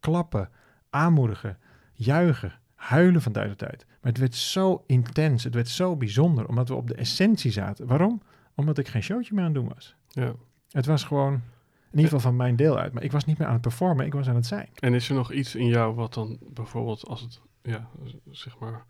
Klappen, 0.00 0.48
aanmoedigen, 0.90 1.58
juichen, 1.92 2.52
huilen 2.74 3.22
van 3.22 3.32
tijd 3.32 3.48
tot 3.48 3.58
tijd. 3.58 3.86
Maar 3.86 4.12
het 4.12 4.18
werd 4.18 4.34
zo 4.34 4.84
intens, 4.86 5.44
het 5.44 5.54
werd 5.54 5.68
zo 5.68 5.96
bijzonder, 5.96 6.48
omdat 6.48 6.68
we 6.68 6.74
op 6.74 6.88
de 6.88 6.94
essentie 6.94 7.50
zaten. 7.50 7.86
Waarom? 7.86 8.22
Omdat 8.54 8.78
ik 8.78 8.88
geen 8.88 9.02
showtje 9.02 9.34
meer 9.34 9.44
aan 9.44 9.52
het 9.52 9.60
doen 9.60 9.72
was. 9.74 9.96
Ja. 10.08 10.32
Het 10.70 10.86
was 10.86 11.04
gewoon 11.04 11.32
in 11.32 12.02
ieder 12.02 12.04
geval 12.04 12.20
van 12.20 12.36
mijn 12.36 12.56
deel 12.56 12.78
uit. 12.78 12.92
Maar 12.92 13.02
ik 13.02 13.12
was 13.12 13.24
niet 13.24 13.38
meer 13.38 13.46
aan 13.46 13.52
het 13.52 13.62
performen, 13.62 14.06
ik 14.06 14.12
was 14.12 14.28
aan 14.28 14.34
het 14.34 14.46
zijn. 14.46 14.68
En 14.74 14.94
is 14.94 15.08
er 15.08 15.14
nog 15.14 15.32
iets 15.32 15.54
in 15.54 15.66
jou 15.66 15.94
wat 15.94 16.14
dan 16.14 16.38
bijvoorbeeld 16.40 17.06
als 17.06 17.20
het, 17.20 17.40
ja, 17.62 17.88
zeg 18.30 18.58
maar 18.58 18.84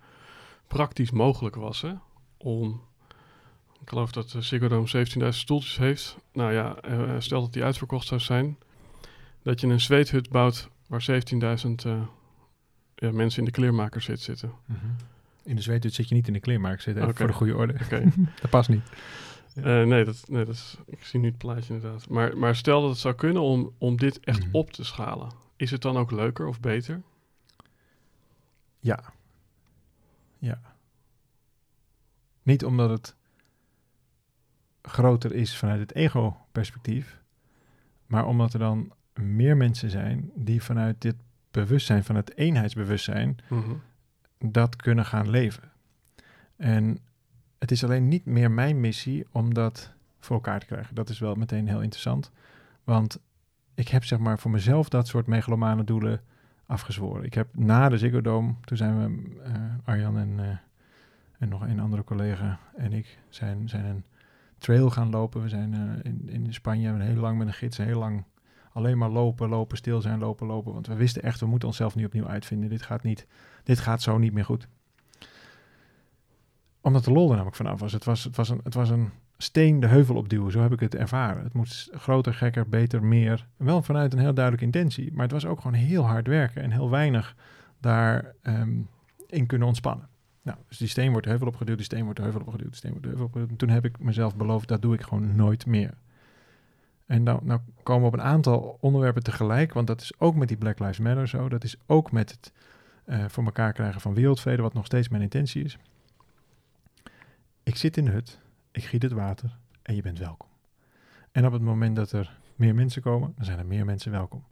praktisch 0.66 1.10
mogelijk 1.10 1.56
was 1.56 1.80
hè, 1.80 1.92
om, 2.36 2.82
ik 3.80 3.88
geloof 3.88 4.12
dat 4.12 4.30
de 4.30 4.42
Ziggo 4.42 4.68
Dome 4.68 5.06
17.000 5.22 5.28
stoeltjes 5.28 5.76
heeft. 5.76 6.16
Nou 6.32 6.52
ja, 6.52 6.76
uh, 6.88 7.14
stel 7.18 7.40
dat 7.40 7.52
die 7.52 7.64
uitverkocht 7.64 8.06
zou 8.06 8.20
zijn, 8.20 8.58
dat 9.42 9.60
je 9.60 9.66
een 9.66 9.80
zweethut 9.80 10.28
bouwt 10.28 10.68
waar 10.86 11.06
17.000 11.10 11.70
uh, 11.86 12.02
ja, 12.94 13.12
mensen 13.12 13.38
in 13.38 13.44
de 13.44 13.50
kleermaker 13.50 14.02
zit, 14.02 14.20
zitten. 14.20 14.52
Mm 14.66 14.76
-hmm. 14.80 14.96
In 15.42 15.56
de 15.56 15.62
zweethut 15.62 15.94
zit 15.94 16.08
je 16.08 16.14
niet 16.14 16.26
in 16.26 16.32
de 16.32 16.40
kleermaker 16.40 16.80
zitten, 16.80 17.02
okay. 17.02 17.14
voor 17.16 17.26
de 17.26 17.32
goede 17.32 17.56
orde. 17.56 17.74
Okay. 17.84 18.12
dat 18.40 18.50
past 18.50 18.68
niet. 18.68 18.82
Uh, 19.54 19.82
nee, 19.82 20.04
dat, 20.04 20.24
nee 20.28 20.44
dat 20.44 20.54
is, 20.54 20.76
ik 20.86 21.04
zie 21.04 21.20
nu 21.20 21.26
het 21.26 21.38
plaatje 21.38 21.74
inderdaad. 21.74 22.08
Maar, 22.08 22.38
maar 22.38 22.56
stel 22.56 22.80
dat 22.80 22.90
het 22.90 22.98
zou 22.98 23.14
kunnen 23.14 23.42
om, 23.42 23.72
om 23.78 23.96
dit 23.96 24.20
echt 24.20 24.38
mm 24.38 24.44
-hmm. 24.44 24.54
op 24.54 24.70
te 24.72 24.84
schalen. 24.84 25.30
Is 25.56 25.70
het 25.70 25.82
dan 25.82 25.96
ook 25.96 26.10
leuker 26.10 26.46
of 26.46 26.60
beter? 26.60 27.02
Ja, 28.80 29.12
ja. 30.46 30.60
Niet 32.42 32.64
omdat 32.64 32.90
het 32.90 33.14
groter 34.82 35.34
is 35.34 35.56
vanuit 35.56 35.80
het 35.80 35.94
ego-perspectief, 35.94 37.20
maar 38.06 38.26
omdat 38.26 38.52
er 38.52 38.58
dan 38.58 38.92
meer 39.14 39.56
mensen 39.56 39.90
zijn 39.90 40.30
die 40.34 40.62
vanuit 40.62 41.00
dit 41.00 41.16
bewustzijn, 41.50 42.04
van 42.04 42.16
het 42.16 42.36
eenheidsbewustzijn, 42.36 43.36
Mhm. 43.48 43.72
dat 44.38 44.76
kunnen 44.76 45.04
gaan 45.04 45.30
leven. 45.30 45.70
En 46.56 46.98
het 47.58 47.70
is 47.70 47.84
alleen 47.84 48.08
niet 48.08 48.24
meer 48.24 48.50
mijn 48.50 48.80
missie 48.80 49.26
om 49.30 49.54
dat 49.54 49.92
voor 50.20 50.36
elkaar 50.36 50.60
te 50.60 50.66
krijgen. 50.66 50.94
Dat 50.94 51.08
is 51.08 51.18
wel 51.18 51.34
meteen 51.34 51.68
heel 51.68 51.80
interessant. 51.82 52.30
Want 52.84 53.18
ik 53.74 53.88
heb 53.88 54.04
zeg 54.04 54.18
maar 54.18 54.38
voor 54.38 54.50
mezelf 54.50 54.88
dat 54.88 55.06
soort 55.08 55.26
megalomane 55.26 55.84
doelen 55.84 56.22
afgezworen. 56.66 57.24
Ik 57.24 57.34
heb 57.34 57.48
na 57.52 57.88
de 57.88 57.98
Ziggo 57.98 58.20
Dome, 58.20 58.54
toen 58.64 58.76
zijn 58.76 58.98
we, 58.98 59.40
eh, 59.42 59.52
Arjan 59.84 60.18
en, 60.18 60.40
eh, 60.40 60.56
en 61.38 61.48
nog 61.48 61.60
een 61.62 61.80
andere 61.80 62.04
collega 62.04 62.58
en 62.76 62.92
ik 62.92 63.18
zijn, 63.28 63.68
zijn 63.68 63.84
een 63.84 64.04
trail 64.58 64.90
gaan 64.90 65.10
lopen. 65.10 65.42
We 65.42 65.48
zijn 65.48 65.74
eh, 65.74 66.12
in, 66.12 66.28
in 66.28 66.54
Spanje 66.54 67.02
heel 67.02 67.20
lang 67.20 67.38
met 67.38 67.46
een 67.46 67.52
gids, 67.52 67.76
heel 67.76 67.98
lang 67.98 68.24
alleen 68.72 68.98
maar 68.98 69.10
lopen, 69.10 69.48
lopen, 69.48 69.76
stil 69.76 70.00
zijn, 70.00 70.18
lopen, 70.18 70.46
lopen. 70.46 70.72
Want 70.72 70.86
we 70.86 70.94
wisten 70.94 71.22
echt, 71.22 71.40
we 71.40 71.46
moeten 71.46 71.68
onszelf 71.68 71.94
nu 71.94 72.04
opnieuw 72.04 72.26
uitvinden. 72.26 72.68
Dit 72.68 72.82
gaat, 72.82 73.02
niet, 73.02 73.26
dit 73.62 73.78
gaat 73.78 74.02
zo 74.02 74.18
niet 74.18 74.32
meer 74.32 74.44
goed. 74.44 74.68
Omdat 76.80 77.04
de 77.04 77.12
lol 77.12 77.24
er 77.24 77.30
namelijk 77.30 77.56
vanaf 77.56 77.80
was. 77.80 77.92
Het 77.92 78.04
was, 78.04 78.24
het 78.24 78.36
was, 78.36 78.48
een, 78.48 78.60
het 78.62 78.74
was 78.74 78.90
een 78.90 79.10
steen 79.38 79.80
de 79.80 79.86
heuvel 79.86 80.16
opduwen. 80.16 80.52
Zo 80.52 80.60
heb 80.60 80.72
ik 80.72 80.80
het 80.80 80.94
ervaren. 80.94 81.42
Het 81.42 81.52
moet 81.52 81.88
groter, 81.92 82.34
gekker, 82.34 82.68
beter, 82.68 83.04
meer. 83.04 83.46
Wel 83.56 83.82
vanuit 83.82 84.12
een 84.12 84.18
heel 84.18 84.34
duidelijke 84.34 84.66
intentie. 84.66 85.12
Maar 85.12 85.22
het 85.22 85.32
was 85.32 85.46
ook 85.46 85.60
gewoon 85.60 85.76
heel 85.76 86.06
hard 86.06 86.26
werken 86.26 86.62
en 86.62 86.70
heel 86.70 86.90
weinig 86.90 87.36
daarin 87.80 88.32
um, 88.42 88.88
in 89.26 89.46
kunnen 89.46 89.68
ontspannen. 89.68 90.08
Nou, 90.42 90.58
dus 90.68 90.78
die 90.78 90.88
steen 90.88 91.10
wordt 91.10 91.24
de 91.24 91.30
heuvel 91.30 91.48
opgeduwd, 91.48 91.76
die 91.76 91.84
steen 91.84 92.04
wordt 92.04 92.18
de 92.18 92.22
heuvel 92.24 92.40
opgeduwd, 92.40 92.68
die 92.68 92.76
steen 92.76 92.90
wordt 92.90 93.04
de 93.04 93.10
heuvel 93.10 93.26
opgeduwd. 93.26 93.50
En 93.50 93.56
toen 93.56 93.68
heb 93.68 93.84
ik 93.84 93.98
mezelf 93.98 94.36
beloofd, 94.36 94.68
dat 94.68 94.82
doe 94.82 94.94
ik 94.94 95.02
gewoon 95.02 95.36
nooit 95.36 95.66
meer. 95.66 95.94
En 97.06 97.22
nou, 97.22 97.40
nou 97.44 97.60
komen 97.82 98.02
we 98.02 98.08
op 98.08 98.12
een 98.12 98.26
aantal 98.26 98.78
onderwerpen 98.80 99.22
tegelijk, 99.22 99.72
want 99.72 99.86
dat 99.86 100.00
is 100.00 100.12
ook 100.18 100.34
met 100.34 100.48
die 100.48 100.56
Black 100.56 100.78
Lives 100.78 100.98
Matter 100.98 101.28
zo. 101.28 101.48
Dat 101.48 101.64
is 101.64 101.76
ook 101.86 102.12
met 102.12 102.30
het 102.30 102.52
uh, 103.06 103.24
voor 103.28 103.44
elkaar 103.44 103.72
krijgen 103.72 104.00
van 104.00 104.14
wereldvrede, 104.14 104.62
wat 104.62 104.74
nog 104.74 104.86
steeds 104.86 105.08
mijn 105.08 105.22
intentie 105.22 105.64
is. 105.64 105.78
Ik 107.62 107.76
zit 107.76 107.96
in 107.96 108.04
de 108.04 108.10
hut, 108.10 108.38
ik 108.76 108.84
giet 108.84 109.02
het 109.02 109.12
water 109.12 109.56
en 109.82 109.94
je 109.94 110.02
bent 110.02 110.18
welkom. 110.18 110.48
En 111.32 111.46
op 111.46 111.52
het 111.52 111.62
moment 111.62 111.96
dat 111.96 112.12
er 112.12 112.38
meer 112.56 112.74
mensen 112.74 113.02
komen, 113.02 113.32
dan 113.36 113.44
zijn 113.44 113.58
er 113.58 113.66
meer 113.66 113.84
mensen 113.84 114.10
welkom. 114.10 114.44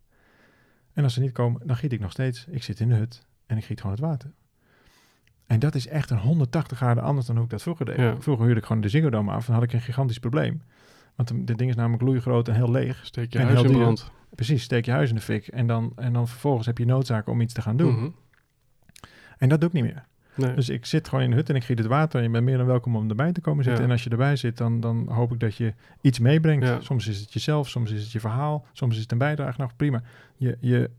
En 0.92 1.04
als 1.04 1.14
ze 1.14 1.20
niet 1.20 1.32
komen, 1.32 1.66
dan 1.66 1.76
giet 1.76 1.92
ik 1.92 2.00
nog 2.00 2.10
steeds. 2.10 2.46
Ik 2.46 2.62
zit 2.62 2.80
in 2.80 2.88
de 2.88 2.94
hut 2.94 3.26
en 3.46 3.56
ik 3.56 3.64
giet 3.64 3.80
gewoon 3.80 3.96
het 3.96 4.04
water. 4.04 4.32
En 5.46 5.58
dat 5.58 5.74
is 5.74 5.86
echt 5.86 6.10
een 6.10 6.18
180 6.18 6.76
graden 6.76 7.02
anders 7.02 7.26
dan 7.26 7.36
hoe 7.36 7.44
ik 7.44 7.50
dat 7.50 7.62
vroeger 7.62 7.86
deed. 7.86 7.96
Ja. 7.96 8.20
Vroeger 8.20 8.44
huurde 8.44 8.60
ik 8.60 8.66
gewoon 8.66 8.82
de 8.82 8.88
Ziggo 8.88 9.26
af 9.26 9.48
en 9.48 9.54
had 9.54 9.62
ik 9.62 9.72
een 9.72 9.80
gigantisch 9.80 10.18
probleem. 10.18 10.62
Want 11.14 11.28
de, 11.28 11.44
de 11.44 11.54
ding 11.54 11.70
is 11.70 11.76
namelijk 11.76 12.02
loeigroot 12.02 12.48
en 12.48 12.54
heel 12.54 12.70
leeg. 12.70 13.06
Steek 13.06 13.32
je 13.32 13.38
En 13.38 13.44
huis 13.44 13.60
heel 13.60 13.70
in 13.70 13.76
brand. 13.76 14.10
Precies, 14.34 14.62
steek 14.62 14.84
je 14.84 14.90
huis 14.90 15.08
in 15.08 15.14
de 15.14 15.20
fik. 15.20 15.46
En 15.46 15.66
dan, 15.66 15.92
en 15.96 16.12
dan 16.12 16.28
vervolgens 16.28 16.66
heb 16.66 16.78
je 16.78 16.86
noodzaak 16.86 17.28
om 17.28 17.40
iets 17.40 17.54
te 17.54 17.62
gaan 17.62 17.76
doen. 17.76 17.94
Mhm. 17.94 18.10
En 19.38 19.48
dat 19.48 19.60
doe 19.60 19.68
ik 19.68 19.74
niet 19.74 19.84
meer. 19.84 20.04
Nee. 20.36 20.54
Dus 20.54 20.68
ik 20.68 20.86
zit 20.86 21.08
gewoon 21.08 21.24
in 21.24 21.30
de 21.30 21.36
hut 21.36 21.48
en 21.48 21.54
ik 21.54 21.64
giet 21.64 21.78
het 21.78 21.86
water. 21.86 22.18
En 22.18 22.24
je 22.26 22.30
bent 22.30 22.44
meer 22.44 22.56
dan 22.56 22.66
welkom 22.66 22.96
om 22.96 23.08
erbij 23.08 23.32
te 23.32 23.40
komen 23.40 23.64
zitten. 23.64 23.82
Ja. 23.82 23.88
En 23.88 23.92
als 23.94 24.04
je 24.04 24.10
erbij 24.10 24.36
zit, 24.36 24.56
dan, 24.56 24.80
dan 24.80 25.08
hoop 25.08 25.32
ik 25.32 25.40
dat 25.40 25.56
je 25.56 25.74
iets 26.00 26.18
meebrengt. 26.18 26.66
Ja. 26.66 26.80
Soms 26.80 27.06
is 27.08 27.20
het 27.20 27.32
jezelf, 27.32 27.68
soms 27.68 27.90
is 27.90 28.02
het 28.02 28.12
je 28.12 28.20
verhaal, 28.20 28.66
soms 28.72 28.94
is 28.96 29.02
het 29.02 29.12
een 29.12 29.18
bijdrage. 29.18 29.60
Nou, 29.60 29.70
prima. 29.76 30.02
Je, 30.36 30.56
je, 30.60 30.90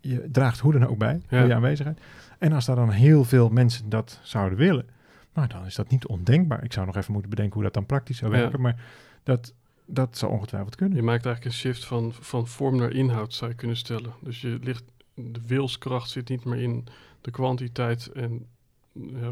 je 0.00 0.28
draagt 0.32 0.60
hoe 0.60 0.72
dan 0.72 0.86
ook 0.86 0.98
bij, 0.98 1.20
Ja. 1.28 1.38
door 1.38 1.48
je 1.48 1.54
aanwezigheid. 1.54 2.00
En 2.38 2.52
als 2.52 2.64
daar 2.64 2.76
dan 2.76 2.90
heel 2.90 3.24
veel 3.24 3.48
mensen 3.48 3.88
dat 3.88 4.20
zouden 4.22 4.58
willen, 4.58 4.86
nou, 5.34 5.48
dan 5.48 5.64
is 5.66 5.74
dat 5.74 5.90
niet 5.90 6.06
ondenkbaar. 6.06 6.64
Ik 6.64 6.72
zou 6.72 6.86
nog 6.86 6.96
even 6.96 7.12
moeten 7.12 7.30
bedenken 7.30 7.54
hoe 7.54 7.62
dat 7.62 7.74
dan 7.74 7.86
praktisch 7.86 8.16
zou 8.18 8.30
werken. 8.30 8.60
Maar 8.60 8.84
dat, 9.22 9.54
dat 9.86 10.16
zou 10.18 10.32
ongetwijfeld 10.32 10.74
kunnen. 10.76 10.96
Je 10.96 11.02
maakt 11.02 11.24
eigenlijk 11.26 11.54
een 11.54 11.60
shift 11.60 11.84
van, 11.84 12.12
van 12.20 12.46
vorm 12.46 12.76
naar 12.76 12.92
inhoud, 12.92 13.34
zou 13.34 13.50
je 13.50 13.56
kunnen 13.56 13.76
stellen. 13.76 14.12
Dus 14.20 14.40
je 14.40 14.58
ligt, 14.62 14.84
de 15.14 15.40
wilskracht 15.46 16.10
zit 16.10 16.28
niet 16.28 16.44
meer 16.44 16.60
in 16.62 16.86
de 17.20 17.30
kwantiteit 17.30 18.06
en 18.06 18.46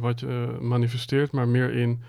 wat 0.00 0.20
je 0.20 0.54
eh, 0.54 0.60
manifesteert, 0.60 1.32
maar 1.32 1.48
meer 1.48 1.72
in 1.74 2.02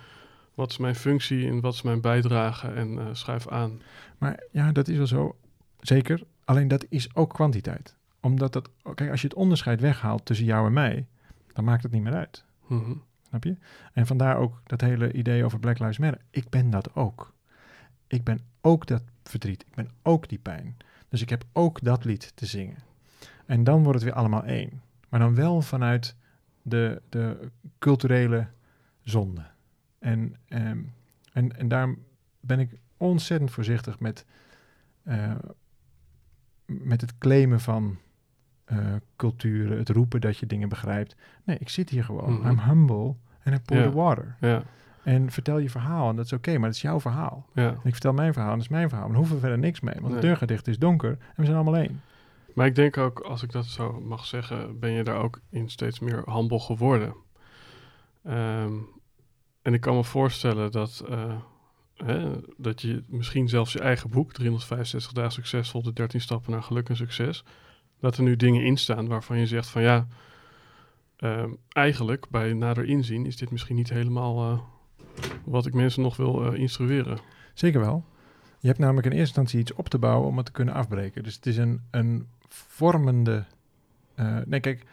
wat 0.54 0.72
is 0.72 0.78
mijn 0.78 0.96
functie 0.96 1.48
en 1.48 1.60
wat 1.60 1.74
is 1.74 1.82
mijn 1.82 2.02
bijdrage 2.02 2.68
en 2.68 3.00
eh 3.00 3.06
schuif 3.12 3.48
aan. 3.48 3.82
Maar 4.18 4.44
ja, 4.52 4.72
dat 4.72 4.88
is 4.88 4.98
wel 4.98 5.08
zo. 5.08 5.36
Zeker. 5.80 6.24
Alleen 6.46 6.68
dat 6.68 6.86
is 6.90 7.16
ook 7.16 7.34
kwantiteit. 7.34 7.96
Omdat 8.20 8.54
dat, 8.54 8.70
kijk, 8.96 9.12
als 9.12 9.22
je 9.22 9.28
het 9.28 9.36
onderscheid 9.36 9.82
weghaalt 9.82 10.26
tussen 10.26 10.46
jou 10.46 10.66
en 10.66 10.74
mij, 10.74 11.06
dan 11.54 11.64
maakt 11.64 11.84
het 11.84 11.92
niet 11.92 12.04
meer 12.04 12.14
uit. 12.14 12.44
Mhm. 12.68 12.94
Snap 13.28 13.44
je? 13.44 13.56
En 13.94 14.08
vandaar 14.08 14.38
ook 14.38 14.62
dat 14.64 14.82
hele 14.82 15.12
idee 15.14 15.46
over 15.46 15.60
Black 15.60 15.80
Lives 15.80 15.98
Matter. 15.98 16.22
Ik 16.30 16.50
ben 16.50 16.70
dat 16.70 16.96
ook. 16.96 17.34
Ik 18.08 18.24
ben 18.24 18.40
ook 18.62 18.88
dat 18.88 19.04
verdriet. 19.24 19.62
Ik 19.68 19.76
ben 19.76 19.90
ook 20.04 20.30
die 20.30 20.40
pijn. 20.40 20.78
Dus 21.10 21.22
ik 21.22 21.30
heb 21.30 21.44
ook 21.54 21.82
dat 21.82 22.06
lied 22.06 22.32
te 22.36 22.46
zingen. 22.46 22.78
En 23.46 23.64
dan 23.64 23.84
wordt 23.84 24.00
het 24.00 24.04
weer 24.04 24.18
allemaal 24.18 24.44
één. 24.44 24.82
Maar 25.10 25.20
dan 25.20 25.36
wel 25.36 25.62
vanuit 25.62 26.16
de, 26.68 27.02
de 27.10 27.52
culturele 27.80 28.48
zonde. 29.02 29.46
En, 30.00 30.36
ehm, 30.48 30.80
en, 31.34 31.58
en 31.58 31.68
daar 31.68 31.96
ben 32.40 32.60
ik 32.60 32.72
ontzettend 32.98 33.52
voorzichtig 33.52 34.00
met, 34.00 34.26
eh, 35.04 35.32
met 36.66 37.02
het 37.02 37.18
claimen 37.18 37.60
van 37.60 37.98
eh, 38.66 38.78
culturen, 39.16 39.78
het 39.78 39.90
roepen 39.90 40.22
dat 40.22 40.38
je 40.38 40.46
dingen 40.46 40.70
begrijpt. 40.70 41.16
Nee, 41.44 41.58
ik 41.60 41.70
zit 41.70 41.90
hier 41.90 42.04
gewoon. 42.04 42.34
Mhm. 42.34 42.48
I'm 42.50 42.60
humble 42.60 43.16
and 43.44 43.56
I 43.56 43.60
pour 43.60 43.78
Ja. 43.78 43.84
the 43.84 43.92
water. 43.96 44.36
En 45.04 45.32
vertel 45.32 45.58
je 45.58 45.70
verhaal 45.70 46.10
en 46.10 46.16
dat 46.16 46.26
is 46.26 46.34
oké, 46.34 46.52
maar 46.52 46.68
dat 46.68 46.76
is 46.76 46.82
jouw 46.82 47.00
verhaal. 47.00 47.46
En 47.54 47.78
ik 47.84 47.92
vertel 47.92 48.14
mijn 48.14 48.34
verhaal 48.34 48.52
en 48.52 48.56
dat 48.58 48.66
is 48.66 48.72
mijn 48.72 48.90
verhaal. 48.90 49.08
Dan 49.08 49.16
hoeven 49.16 49.36
we 49.36 49.42
verder 49.42 49.60
niks 49.60 49.80
mee, 49.80 49.94
want 49.94 50.06
Nee. 50.14 50.16
de 50.22 50.28
deur 50.28 50.38
gaat 50.38 50.48
dicht, 50.48 50.66
het 50.66 50.76
is 50.76 50.80
donker 50.80 51.10
en 51.10 51.18
we 51.36 51.44
zijn 51.44 51.56
allemaal 51.56 51.78
één. 51.78 52.02
Maar 52.56 52.66
ik 52.66 52.76
denk 52.76 52.98
ook, 52.98 53.20
als 53.20 53.44
ik 53.44 53.52
dat 53.52 53.66
zo 53.66 54.02
mag 54.02 54.26
zeggen, 54.26 54.80
ben 54.80 54.92
je 54.92 55.04
daar 55.04 55.24
ook 55.24 55.40
in 55.50 55.70
steeds 55.70 56.00
meer 56.00 56.24
humble 56.26 56.60
geworden. 56.60 57.16
Ehm, 58.24 58.74
en 59.62 59.74
ik 59.74 59.82
kan 59.82 59.96
me 59.96 60.04
voorstellen 60.04 60.72
dat, 60.72 61.04
eh, 61.10 61.36
hè, 61.96 62.32
dat 62.58 62.82
je 62.82 63.04
misschien 63.08 63.50
zelfs 63.50 63.74
je 63.74 63.80
eigen 63.80 64.10
boek, 64.10 64.34
365 64.34 65.12
dagen 65.12 65.32
succesvol, 65.32 65.82
de 65.82 65.94
13 65.94 66.22
stappen 66.22 66.52
naar 66.52 66.64
geluk 66.64 66.90
en 66.90 66.96
succes, 66.96 67.44
dat 68.00 68.18
er 68.18 68.24
nu 68.24 68.36
dingen 68.36 68.64
in 68.66 68.78
staan 68.78 69.08
waarvan 69.08 69.38
je 69.38 69.48
zegt 69.48 69.68
van 69.68 69.82
ja, 69.82 70.08
ehm, 71.16 71.50
eigenlijk 71.70 72.30
bij 72.30 72.54
nader 72.54 72.86
inzien 72.86 73.26
is 73.26 73.38
dit 73.38 73.52
misschien 73.52 73.76
niet 73.76 73.90
helemaal 73.90 74.52
eh, 74.52 74.60
wat 75.44 75.66
ik 75.66 75.74
mensen 75.74 76.02
nog 76.02 76.18
wil 76.18 76.46
eh, 76.46 76.60
instrueren. 76.60 77.18
Zeker 77.54 77.80
wel. 77.80 78.06
Je 78.60 78.68
hebt 78.68 78.80
namelijk 78.80 79.06
in 79.06 79.12
eerste 79.12 79.40
instantie 79.40 79.60
iets 79.60 79.74
op 79.74 79.90
te 79.90 79.98
bouwen 79.98 80.28
om 80.28 80.38
het 80.38 80.46
te 80.46 80.52
kunnen 80.52 80.74
afbreken. 80.74 81.24
Dus 81.24 81.36
het 81.36 81.46
is 81.46 81.58
een, 81.58 81.82
een 81.92 82.28
vormende... 82.68 83.44
eh, 84.16 84.38
nee, 84.46 84.60
kijk, 84.60 84.84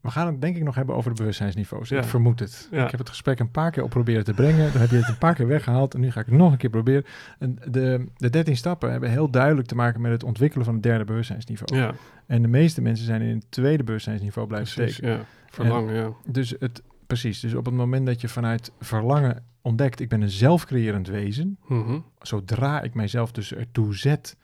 we 0.00 0.10
gaan 0.10 0.26
het 0.26 0.40
denk 0.40 0.56
ik 0.56 0.62
nog 0.62 0.74
hebben 0.74 0.94
over 0.94 1.10
de 1.10 1.16
bewustzijnsniveaus. 1.16 1.88
Ja. 1.88 1.98
Ik 1.98 2.04
vermoed 2.04 2.40
het. 2.40 2.68
Ja. 2.70 2.84
Ik 2.84 2.90
heb 2.90 3.00
het 3.00 3.08
gesprek 3.08 3.38
een 3.38 3.50
paar 3.50 3.70
keer 3.70 3.82
op 3.82 3.90
proberen 3.90 4.24
te 4.24 4.32
brengen. 4.34 4.72
Dan 4.72 4.80
heb 4.80 4.90
je 4.90 4.96
het 4.96 5.08
een 5.08 5.18
paar 5.18 5.34
keer 5.34 5.46
weggehaald 5.46 5.94
en 5.94 6.00
nu 6.00 6.10
ga 6.10 6.20
ik 6.20 6.26
het 6.26 6.34
nog 6.34 6.52
een 6.52 6.58
keer 6.58 6.70
proberen. 6.70 7.04
En 7.38 7.58
de, 7.70 8.04
de 8.16 8.30
13 8.30 8.56
stappen 8.56 8.90
hebben 8.90 9.10
heel 9.10 9.30
duidelijk 9.30 9.68
te 9.68 9.74
maken 9.74 10.00
met 10.00 10.10
het 10.12 10.22
ontwikkelen 10.22 10.64
van 10.64 10.74
het 10.74 10.82
derde 10.82 11.04
bewustzijnsniveau. 11.04 11.80
Ja, 11.80 11.94
En 12.26 12.42
de 12.42 12.48
meeste 12.48 12.80
mensen 12.82 13.06
zijn 13.06 13.22
in 13.22 13.36
het 13.36 13.46
tweede 13.50 13.84
bewustzijnsniveau 13.84 14.48
blijven 14.48 14.74
precies. 14.74 14.94
steken. 14.96 15.12
Ja, 15.16 15.24
verlangen, 15.50 15.94
ja. 15.94 16.10
Dus 16.26 16.54
het, 16.58 16.82
precies, 17.06 17.40
dus 17.40 17.54
op 17.54 17.64
het 17.64 17.74
moment 17.74 18.06
dat 18.06 18.20
je 18.20 18.28
vanuit 18.28 18.72
verlangen 18.80 19.42
ontdekt, 19.62 20.00
ik 20.00 20.08
ben 20.08 20.20
een 20.22 20.30
zelfcreërend 20.30 21.06
wezen, 21.08 21.58
Mhm. 21.66 21.98
zodra 22.20 22.82
ik 22.82 22.94
mijzelf 22.94 23.32
dus 23.32 23.54
ertoe 23.54 23.94
zet 23.96 24.36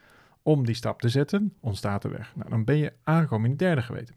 om 0.44 0.66
die 0.66 0.74
stap 0.74 1.00
te 1.00 1.08
zetten, 1.08 1.54
ontstaat 1.60 2.04
er 2.04 2.10
weg. 2.10 2.32
Nou, 2.34 2.50
dan 2.50 2.64
ben 2.64 2.76
je 2.76 2.92
aangekomen 3.04 3.44
in 3.44 3.50
het 3.50 3.58
derde 3.58 3.82
geweten. 3.82 4.14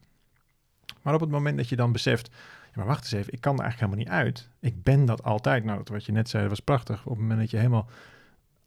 Maar 1.02 1.14
op 1.14 1.20
het 1.20 1.30
moment 1.30 1.58
dat 1.58 1.70
je 1.70 1.76
dan 1.76 1.92
beseft, 1.92 2.30
ja, 2.64 2.72
maar 2.76 2.86
wacht 2.86 3.04
eens 3.04 3.12
even, 3.12 3.34
ik 3.34 3.42
kan 3.42 3.56
er 3.56 3.64
eigenlijk 3.64 3.92
helemaal 3.92 4.20
niet 4.20 4.26
uit. 4.26 4.50
Ik 4.60 4.84
ben 4.84 5.06
dat 5.06 5.24
altijd. 5.24 5.64
Nou, 5.64 5.78
dat 5.78 5.88
wat 5.88 6.06
je 6.06 6.12
net 6.12 6.30
zei, 6.30 6.42
dat 6.42 6.52
was 6.52 6.60
prachtig. 6.60 7.06
Op 7.06 7.12
het 7.12 7.20
moment 7.22 7.40
dat 7.40 7.52
je 7.52 7.58
helemaal 7.58 7.90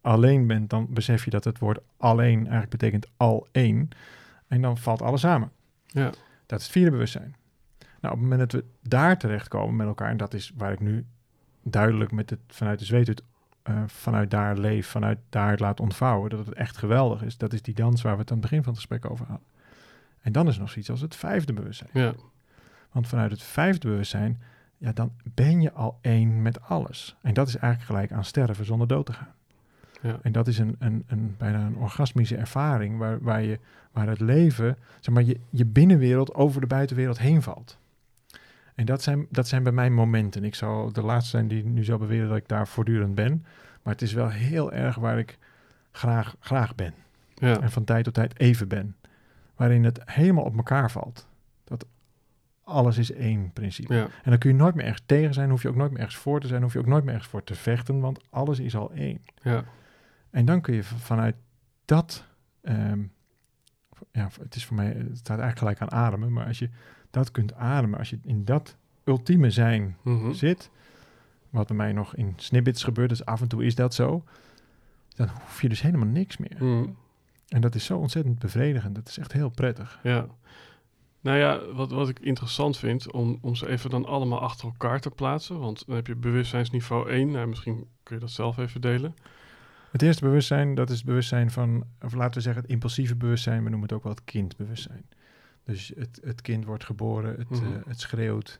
alleen 0.01 0.47
bent, 0.47 0.69
dan 0.69 0.87
besef 0.89 1.23
je 1.25 1.31
dat 1.31 1.43
het 1.43 1.59
woord 1.59 1.79
alleen 1.97 2.37
eigenlijk 2.37 2.69
betekent 2.69 3.07
al 3.17 3.47
één. 3.51 3.89
En 4.47 4.61
dan 4.61 4.77
valt 4.77 5.01
alles 5.01 5.21
samen. 5.21 5.51
Ja, 5.85 6.11
Dat 6.45 6.59
is 6.59 6.65
het 6.65 6.73
vierde 6.73 6.91
bewustzijn. 6.91 7.35
Nou, 7.79 8.13
op 8.13 8.19
het 8.19 8.29
moment 8.29 8.51
dat 8.51 8.61
we 8.61 8.67
daar 8.89 9.17
terechtkomen 9.17 9.75
met 9.75 9.87
elkaar, 9.87 10.09
en 10.09 10.17
dat 10.17 10.33
is 10.33 10.51
waar 10.55 10.71
ik 10.71 10.79
nu 10.79 11.05
duidelijk 11.63 12.11
met 12.11 12.29
het 12.29 12.39
vanuit 12.47 12.79
de 12.79 12.85
zweethut, 12.85 13.23
eh, 13.63 13.83
vanuit 13.87 14.31
daar 14.31 14.57
leef, 14.57 14.87
vanuit 14.87 15.17
daar 15.29 15.57
laat 15.59 15.79
ontvouwen, 15.79 16.29
dat 16.29 16.45
het 16.45 16.55
echt 16.55 16.77
geweldig 16.77 17.23
is. 17.23 17.37
Dat 17.37 17.53
is 17.53 17.61
die 17.61 17.73
dans 17.73 18.01
waar 18.01 18.13
we 18.13 18.21
het 18.21 18.31
aan 18.31 18.37
het 18.37 18.49
begin 18.49 18.63
van 18.63 18.73
het 18.73 18.81
gesprek 18.81 19.11
over 19.11 19.25
hadden. 19.25 19.45
En 20.21 20.31
dan 20.31 20.47
is 20.47 20.57
nog 20.57 20.69
zoiets 20.69 20.89
als 20.89 21.01
het 21.01 21.15
vijfde 21.15 21.53
bewustzijn. 21.53 21.89
ja, 21.93 22.13
Want 22.91 23.07
vanuit 23.07 23.31
het 23.31 23.41
vijfde 23.43 23.87
bewustzijn, 23.87 24.41
ja, 24.77 24.91
dan 24.91 25.11
ben 25.23 25.61
je 25.61 25.71
al 25.71 25.97
één 26.01 26.41
met 26.41 26.61
alles. 26.61 27.15
En 27.21 27.33
dat 27.33 27.47
is 27.47 27.55
eigenlijk 27.55 27.91
gelijk 27.91 28.11
aan 28.11 28.25
sterven 28.25 28.65
zonder 28.65 28.87
dood 28.87 29.05
te 29.05 29.13
gaan. 29.13 29.33
ja. 30.01 30.19
En 30.21 30.31
dat 30.31 30.47
is 30.47 30.57
een, 30.57 30.75
een, 30.79 31.03
een, 31.07 31.35
bijna 31.37 31.65
een 31.65 31.75
orgasmische 31.77 32.35
ervaring 32.35 32.97
waar, 32.97 33.21
waar, 33.21 33.41
je, 33.41 33.59
waar 33.91 34.07
het 34.07 34.19
leven, 34.19 34.77
zeg 34.99 35.13
maar, 35.13 35.23
je, 35.23 35.39
je 35.49 35.65
binnenwereld 35.65 36.33
over 36.33 36.61
de 36.61 36.67
buitenwereld 36.67 37.19
heen 37.19 37.41
valt. 37.41 37.77
En 38.81 38.87
dat 38.87 39.01
zijn, 39.01 39.25
dat 39.29 39.47
zijn 39.47 39.63
bij 39.63 39.71
mij 39.71 39.89
momenten. 39.89 40.43
Ik 40.43 40.55
zou 40.55 40.91
de 40.93 41.01
laatste 41.01 41.29
zijn 41.29 41.47
die 41.47 41.65
nu 41.65 41.83
zou 41.83 41.99
beweren 41.99 42.27
dat 42.27 42.37
ik 42.37 42.47
daar 42.47 42.67
voortdurend 42.67 43.15
ben. 43.15 43.45
Maar 43.81 43.93
het 43.93 44.01
is 44.01 44.13
wel 44.13 44.29
heel 44.29 44.71
erg 44.71 44.95
waar 44.95 45.19
ik 45.19 45.37
graag, 45.91 46.35
graag 46.39 46.75
ben. 46.75 46.93
ja. 47.35 47.59
En 47.59 47.71
van 47.71 47.83
tijd 47.83 48.03
tot 48.03 48.13
tijd 48.13 48.39
even 48.39 48.67
ben. 48.67 48.95
Waarin 49.55 49.83
het 49.83 49.99
helemaal 50.05 50.43
op 50.43 50.57
elkaar 50.57 50.91
valt. 50.91 51.27
Dat 51.63 51.85
alles 52.63 52.97
is 52.97 53.11
één 53.11 53.51
principe. 53.53 53.93
ja. 53.93 54.03
En 54.03 54.29
dan 54.29 54.37
kun 54.37 54.49
je 54.49 54.55
nooit 54.55 54.75
meer 54.75 54.85
ergens 54.85 55.03
tegen 55.05 55.33
zijn. 55.33 55.49
Hoef 55.49 55.61
je 55.61 55.69
ook 55.69 55.75
nooit 55.75 55.91
meer 55.91 55.99
ergens 55.99 56.17
voor 56.17 56.39
te 56.39 56.47
zijn. 56.47 56.61
Hoef 56.61 56.73
je 56.73 56.79
ook 56.79 56.85
nooit 56.85 57.03
meer 57.03 57.13
ergens 57.13 57.31
voor 57.31 57.43
te 57.43 57.55
vechten. 57.55 57.99
Want 57.99 58.19
alles 58.29 58.59
is 58.59 58.75
al 58.75 58.91
één. 58.91 59.21
ja. 59.41 59.63
En 60.29 60.45
dan 60.45 60.61
kun 60.61 60.73
je 60.73 60.83
vanuit 60.83 61.35
dat, 61.85 62.25
ehm, 62.61 63.01
ja, 64.11 64.29
het 64.41 64.55
is 64.55 64.65
voor 64.65 64.75
mij, 64.75 64.87
het 64.87 65.17
staat 65.17 65.39
eigenlijk 65.39 65.57
gelijk 65.57 65.81
aan 65.81 65.99
ademen, 66.05 66.33
maar 66.33 66.45
als 66.45 66.59
je 66.59 66.69
dat 67.11 67.31
kunt 67.31 67.53
ademen, 67.53 67.99
als 67.99 68.09
je 68.09 68.19
in 68.23 68.45
dat 68.45 68.75
ultieme 69.03 69.49
zijn 69.49 69.97
Mhm. 70.01 70.31
zit, 70.33 70.69
wat 71.49 71.67
bij 71.67 71.75
mij 71.75 71.91
nog 71.93 72.15
in 72.15 72.33
snippets 72.35 72.83
gebeurt, 72.83 73.09
dus 73.09 73.25
af 73.25 73.41
en 73.41 73.47
toe 73.47 73.65
is 73.65 73.75
dat 73.75 73.93
zo, 73.93 74.23
dan 75.15 75.27
hoef 75.27 75.61
je 75.61 75.69
dus 75.69 75.81
helemaal 75.81 76.07
niks 76.07 76.37
meer. 76.37 76.55
Mhm. 76.59 76.89
En 77.47 77.61
dat 77.61 77.75
is 77.75 77.85
zo 77.85 77.97
ontzettend 77.97 78.39
bevredigend, 78.39 78.95
dat 78.95 79.07
is 79.07 79.17
echt 79.17 79.31
heel 79.31 79.49
prettig. 79.49 79.99
Ja. 80.03 80.27
Nou 81.21 81.37
ja, 81.37 81.59
wat, 81.73 81.91
wat 81.91 82.09
ik 82.09 82.19
interessant 82.19 82.77
vind, 82.77 83.11
om, 83.11 83.37
om 83.41 83.55
ze 83.55 83.67
even 83.67 83.89
dan 83.89 84.05
allemaal 84.05 84.39
achter 84.39 84.65
elkaar 84.67 84.99
te 84.99 85.09
plaatsen. 85.09 85.59
Want 85.59 85.83
dan 85.87 85.95
heb 85.95 86.07
je 86.07 86.15
bewustzijnsniveau 86.15 87.09
1. 87.09 87.31
Nou, 87.31 87.47
misschien 87.47 87.87
kun 88.03 88.15
je 88.15 88.21
dat 88.21 88.31
zelf 88.31 88.57
even 88.57 88.81
delen. 88.81 89.15
Het 89.91 90.01
eerste 90.01 90.25
bewustzijn, 90.25 90.75
dat 90.75 90.89
is 90.89 90.95
het 90.97 91.05
bewustzijn 91.05 91.51
van, 91.51 91.83
of 92.01 92.13
laten 92.13 92.33
we 92.33 92.41
zeggen 92.41 92.61
het 92.61 92.71
impulsieve 92.71 93.15
bewustzijn, 93.15 93.63
we 93.63 93.69
noemen 93.69 93.81
het 93.87 93.93
ook 93.97 94.03
wel 94.03 94.11
het 94.11 94.23
kindbewustzijn. 94.23 95.05
Dus 95.63 95.91
het, 95.97 96.19
het 96.23 96.41
kind 96.41 96.65
wordt 96.65 96.83
geboren, 96.85 97.37
het, 97.37 97.49
Mhm. 97.49 97.65
eh, 97.73 97.79
het 97.87 97.99
schreeuwt, 97.99 98.59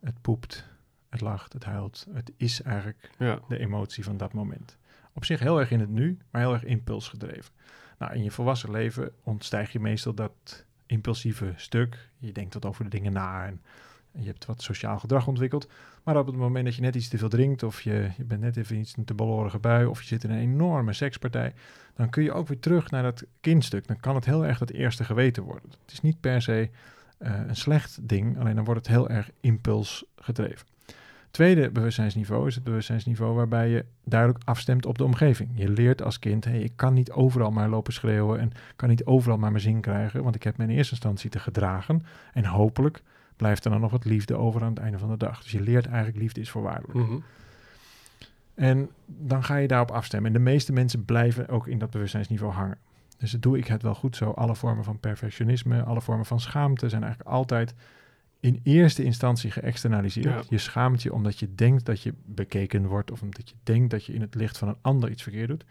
het 0.00 0.20
poept, 0.20 0.64
het 1.08 1.20
lacht, 1.20 1.52
het 1.52 1.64
huilt. 1.64 2.06
Het 2.12 2.32
is 2.36 2.62
eigenlijk 2.62 3.10
Ja, 3.18 3.40
de 3.48 3.58
emotie 3.58 4.04
van 4.04 4.16
dat 4.16 4.32
moment. 4.32 4.76
Op 5.12 5.24
zich 5.24 5.40
heel 5.40 5.58
erg 5.58 5.70
in 5.70 5.80
het 5.80 5.88
nu, 5.88 6.18
maar 6.30 6.40
heel 6.42 6.52
erg 6.52 6.64
impulsgedreven. 6.64 7.52
Nou, 7.98 8.14
in 8.14 8.22
je 8.22 8.30
volwassen 8.30 8.70
leven 8.70 9.12
ontstijg 9.22 9.72
je 9.72 9.80
meestal 9.80 10.14
dat 10.14 10.64
impulsieve 10.86 11.52
stuk. 11.56 12.10
Je 12.18 12.32
denkt 12.32 12.54
wat 12.54 12.64
over 12.66 12.84
de 12.84 12.90
dingen 12.90 13.12
na 13.12 13.46
en 13.46 13.62
je 14.20 14.26
hebt 14.26 14.46
wat 14.46 14.62
sociaal 14.62 14.98
gedrag 14.98 15.26
ontwikkeld. 15.26 15.68
Maar 16.02 16.16
op 16.16 16.26
het 16.26 16.36
moment 16.36 16.64
dat 16.64 16.74
je 16.74 16.80
net 16.80 16.94
iets 16.94 17.08
te 17.08 17.18
veel 17.18 17.28
drinkt, 17.28 17.62
of 17.62 17.80
je, 17.80 18.10
je 18.16 18.24
bent 18.24 18.40
net 18.40 18.56
even 18.56 18.76
iets 18.76 18.96
een 18.96 19.04
te 19.04 19.14
balorige 19.14 19.58
bui, 19.58 19.86
of 19.86 20.00
je 20.00 20.06
zit 20.06 20.24
in 20.24 20.30
een 20.30 20.38
enorme 20.38 20.92
sekspartij, 20.92 21.54
dan 21.94 22.10
kun 22.10 22.22
je 22.22 22.32
ook 22.32 22.48
weer 22.48 22.60
terug 22.60 22.90
naar 22.90 23.02
dat 23.02 23.24
kindstuk. 23.40 23.86
Dan 23.86 24.00
kan 24.00 24.14
het 24.14 24.24
heel 24.24 24.46
erg 24.46 24.58
dat 24.58 24.70
eerste 24.70 25.04
geweten 25.04 25.42
worden. 25.42 25.70
Het 25.82 25.92
is 25.92 26.00
niet 26.00 26.20
per 26.20 26.42
se 26.42 26.70
eh, 27.18 27.32
een 27.46 27.56
slecht 27.56 28.08
ding, 28.08 28.38
alleen 28.38 28.54
dan 28.54 28.64
wordt 28.64 28.86
het 28.86 28.94
heel 28.96 29.08
erg 29.08 29.30
impulsgedreven. 29.40 30.66
Tweede 31.30 31.70
bewustzijnsniveau 31.70 32.46
is 32.46 32.54
het 32.54 32.64
bewustzijnsniveau 32.64 33.34
waarbij 33.34 33.68
je 33.68 33.84
duidelijk 34.04 34.44
afstemt 34.44 34.86
op 34.86 34.98
de 34.98 35.04
omgeving. 35.04 35.50
Je 35.54 35.68
leert 35.68 36.02
als 36.02 36.18
kind, 36.18 36.44
hey, 36.44 36.60
ik 36.60 36.72
kan 36.76 36.94
niet 36.94 37.10
overal 37.10 37.50
maar 37.50 37.68
lopen 37.68 37.92
schreeuwen 37.92 38.40
en 38.40 38.52
kan 38.76 38.88
niet 38.88 39.04
overal 39.04 39.38
maar 39.38 39.50
mijn 39.50 39.62
zin 39.62 39.80
krijgen, 39.80 40.22
want 40.22 40.34
ik 40.34 40.42
heb 40.42 40.56
me 40.56 40.64
in 40.64 40.70
eerste 40.70 40.92
instantie 40.92 41.30
te 41.30 41.38
gedragen. 41.38 42.02
En 42.32 42.44
hopelijk 42.44 43.02
blijft 43.38 43.64
er 43.64 43.70
dan 43.70 43.80
nog 43.80 43.90
wat 43.90 44.04
liefde 44.04 44.36
over 44.36 44.62
aan 44.62 44.70
het 44.70 44.78
einde 44.78 44.98
van 44.98 45.08
de 45.08 45.16
dag. 45.16 45.42
Dus 45.42 45.50
je 45.50 45.60
leert 45.60 45.86
eigenlijk 45.86 46.18
liefde 46.18 46.40
is 46.40 46.50
voorwaardelijk. 46.50 46.98
Mhm. 46.98 47.18
En 48.54 48.90
dan 49.06 49.44
ga 49.44 49.56
je 49.56 49.68
daarop 49.68 49.90
afstemmen. 49.90 50.34
En 50.34 50.36
de 50.36 50.50
meeste 50.50 50.72
mensen 50.72 51.04
blijven 51.04 51.48
ook 51.48 51.66
in 51.66 51.78
dat 51.78 51.90
bewustzijnsniveau 51.90 52.52
hangen. 52.52 52.78
Dus 53.18 53.30
doe 53.30 53.58
ik 53.58 53.66
het 53.66 53.82
wel 53.82 53.94
goed 53.94 54.16
zo. 54.16 54.30
Alle 54.30 54.54
vormen 54.54 54.84
van 54.84 54.98
perfectionisme, 54.98 55.82
alle 55.82 56.00
vormen 56.00 56.26
van 56.26 56.40
schaamte 56.40 56.88
zijn 56.88 57.02
eigenlijk 57.02 57.30
altijd 57.32 57.74
in 58.40 58.60
eerste 58.62 59.04
instantie 59.04 59.50
geëxternaliseerd. 59.50 60.26
Ja. 60.26 60.42
Je 60.48 60.58
schaamt 60.58 61.02
je 61.02 61.12
omdat 61.12 61.38
je 61.38 61.54
denkt 61.54 61.84
dat 61.84 62.02
je 62.02 62.14
bekeken 62.24 62.86
wordt 62.86 63.10
of 63.10 63.22
omdat 63.22 63.48
je 63.48 63.54
denkt 63.62 63.90
dat 63.90 64.04
je 64.04 64.12
in 64.12 64.20
het 64.20 64.34
licht 64.34 64.58
van 64.58 64.68
een 64.68 64.78
ander 64.80 65.10
iets 65.10 65.22
verkeerd 65.22 65.48
doet. 65.48 65.64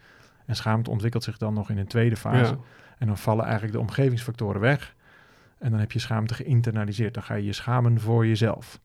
En 0.46 0.56
schaamte 0.56 0.90
ontwikkelt 0.90 1.24
zich 1.24 1.38
dan 1.38 1.54
nog 1.54 1.70
in 1.70 1.78
een 1.78 1.86
tweede 1.86 2.16
fase. 2.16 2.52
Ja. 2.52 2.58
En 2.98 3.06
dan 3.06 3.18
vallen 3.18 3.44
eigenlijk 3.44 3.72
de 3.72 3.80
omgevingsfactoren 3.80 4.60
weg. 4.60 4.94
En 5.58 5.70
dan 5.70 5.80
heb 5.80 5.92
je 5.92 5.98
schaamte 5.98 6.34
geïnternaliseerd. 6.34 7.14
Dan 7.14 7.22
ga 7.22 7.34
je 7.34 7.44
je 7.44 7.52
schamen 7.52 8.00
voor 8.00 8.26
jezelf. 8.26 8.80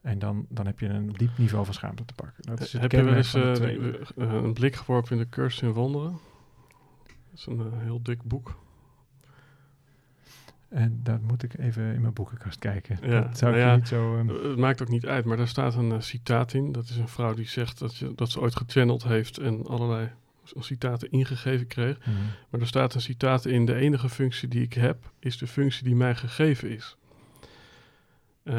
En 0.00 0.18
dan, 0.18 0.46
dan 0.48 0.66
heb 0.66 0.80
je 0.80 0.86
een 0.88 1.12
diep 1.12 1.38
niveau 1.38 1.64
van 1.64 1.74
schaamte 1.74 2.04
te 2.04 2.14
pakken. 2.14 2.42
Dat 2.46 2.60
is 2.60 2.72
Heb 2.72 2.92
je 2.92 3.02
wel 3.02 3.14
eens 3.14 3.34
eh, 3.34 3.64
eh, 3.66 3.94
een 4.16 4.52
blik 4.52 4.74
geworpen 4.76 5.12
in 5.12 5.18
de 5.18 5.28
cursus 5.28 5.62
in 5.62 5.72
wonderen? 5.72 6.10
Dat 7.30 7.38
is 7.38 7.46
een 7.46 7.58
eh, 7.60 7.78
heel 7.82 8.02
dik 8.02 8.22
boek. 8.22 8.56
En 10.68 11.00
daar 11.02 11.20
moet 11.22 11.42
ik 11.42 11.58
even 11.58 11.94
in 11.94 12.00
mijn 12.00 12.12
boekenkast 12.12 12.58
kijken. 12.58 12.98
Ja, 13.02 13.20
Dat 13.20 13.38
zou 13.38 13.52
nou 13.52 13.64
ja, 13.64 13.76
niet 13.76 13.88
zo... 13.88 14.16
ehm, 14.18 14.28
Eh, 14.30 14.42
Het 14.42 14.56
maakt 14.58 14.82
ook 14.82 14.88
niet 14.88 15.06
uit, 15.06 15.24
maar 15.24 15.36
daar 15.36 15.48
staat 15.48 15.74
een 15.74 16.02
citaat 16.02 16.52
in. 16.52 16.72
Dat 16.72 16.84
is 16.88 16.96
een 16.96 17.08
vrouw 17.08 17.34
die 17.34 17.48
zegt 17.48 17.78
dat, 17.78 17.96
je, 17.96 18.12
dat 18.14 18.30
ze 18.30 18.40
ooit 18.40 18.56
gechanneld 18.56 19.04
heeft 19.04 19.38
en 19.38 19.66
allerlei 19.66 20.10
citaten 20.58 21.10
ingegeven 21.10 21.66
kreeg. 21.66 21.98
mhm. 21.98 22.10
Maar 22.50 22.60
er 22.60 22.66
staat 22.66 22.94
een 22.94 23.00
citaat 23.00 23.44
in: 23.44 23.64
De 23.66 23.74
enige 23.74 24.08
functie 24.08 24.48
die 24.48 24.62
ik 24.62 24.72
heb, 24.72 25.10
is 25.18 25.38
de 25.38 25.46
functie 25.46 25.84
die 25.84 25.94
mij 25.94 26.14
gegeven 26.14 26.70
is. 26.70 26.96
Eh, 28.42 28.54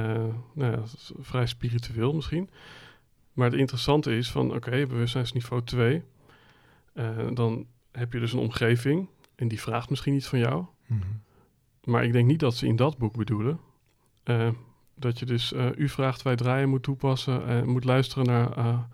nou 0.53 0.71
ja, 0.71 0.75
dat 0.75 0.93
is 0.97 1.11
vrij 1.19 1.45
spiritueel 1.45 2.13
misschien. 2.13 2.49
Maar 3.33 3.49
het 3.49 3.59
interessante 3.59 4.17
is 4.17 4.31
van, 4.31 4.53
oké, 4.55 4.85
bewustzijnsniveau 4.87 5.63
2. 5.63 6.03
eh, 6.93 7.17
dan 7.33 7.65
heb 7.91 8.13
je 8.13 8.19
dus 8.19 8.33
een 8.33 8.39
omgeving 8.39 9.07
en 9.35 9.47
die 9.47 9.61
vraagt 9.61 9.89
misschien 9.89 10.13
iets 10.13 10.27
van 10.27 10.39
jou. 10.39 10.65
Mhm. 10.85 11.01
Maar 11.83 12.03
ik 12.03 12.11
denk 12.11 12.27
niet 12.27 12.39
dat 12.39 12.55
ze 12.55 12.67
in 12.67 12.75
dat 12.75 12.97
boek 12.97 13.15
bedoelen. 13.17 13.59
eh, 14.23 14.49
dat 14.95 15.19
je 15.19 15.25
dus 15.25 15.53
u 15.75 15.89
vraagt, 15.89 16.21
wij 16.21 16.35
draaien 16.35 16.69
moet 16.69 16.83
toepassen 16.83 17.45
en 17.45 17.69
moet 17.69 17.83
luisteren 17.83 18.25
naar 18.25 18.87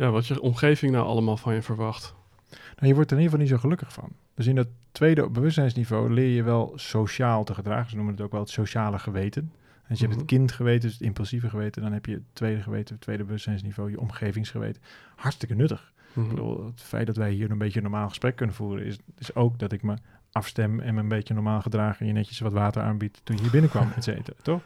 ja, 0.00 0.10
wat 0.10 0.26
je 0.26 0.40
omgeving 0.40 0.92
nou 0.92 1.06
allemaal 1.06 1.36
van 1.36 1.54
je 1.54 1.62
verwacht. 1.62 2.14
Nou, 2.50 2.86
je 2.86 2.94
wordt 2.94 3.10
er 3.10 3.16
in 3.16 3.22
ieder 3.22 3.38
geval 3.38 3.38
niet 3.38 3.48
zo 3.48 3.56
gelukkig 3.56 3.92
van. 3.92 4.08
Dus 4.34 4.46
in 4.46 4.54
dat 4.54 4.68
tweede 4.92 5.28
bewustzijnsniveau 5.30 6.12
leer 6.12 6.34
je 6.34 6.42
wel 6.42 6.72
sociaal 6.74 7.44
te 7.44 7.54
gedragen. 7.54 7.90
Ze 7.90 7.96
noemen 7.96 8.14
het 8.14 8.22
ook 8.22 8.32
wel 8.32 8.40
het 8.40 8.50
sociale 8.50 8.98
geweten. 8.98 9.42
En 9.82 9.88
als 9.88 9.98
je 9.98 10.04
hebt 10.04 10.18
Mhm. 10.18 10.18
het 10.18 10.26
kindgeweten, 10.38 10.80
dus 10.80 10.92
het 10.92 11.02
impulsieve 11.06 11.48
geweten, 11.48 11.82
dan 11.82 11.92
heb 11.92 12.06
je 12.06 12.12
het 12.12 12.22
tweede 12.32 12.62
geweten, 12.62 12.94
het 12.94 13.02
tweede 13.02 13.24
bewustzijnsniveau, 13.24 13.90
je 13.90 14.00
omgevingsgeweten. 14.00 14.82
Hartstikke 15.16 15.54
nuttig. 15.54 15.92
Mhm. 16.12 16.24
Ik 16.28 16.34
bedoel, 16.34 16.64
het 16.66 16.80
feit 16.82 17.06
dat 17.06 17.16
wij 17.16 17.30
hier 17.32 17.50
een 17.50 17.58
beetje 17.58 17.76
een 17.78 17.90
normaal 17.90 18.08
gesprek 18.08 18.36
kunnen 18.36 18.54
voeren, 18.54 18.84
is, 18.86 18.98
is 19.18 19.34
ook 19.34 19.58
dat 19.58 19.72
ik 19.72 19.82
me 19.82 19.94
afstem 20.32 20.80
en 20.80 20.94
me 20.94 21.00
een 21.00 21.08
beetje 21.08 21.34
normaal 21.34 21.60
gedrag 21.60 22.00
en 22.00 22.06
je 22.06 22.12
netjes 22.12 22.38
wat 22.40 22.52
water 22.52 22.82
aanbiedt 22.82 23.20
toen 23.24 23.36
je 23.36 23.42
hier 23.42 23.50
binnenkwam, 23.50 23.92
et 23.96 24.04
cetera, 24.04 24.36
toch? 24.42 24.60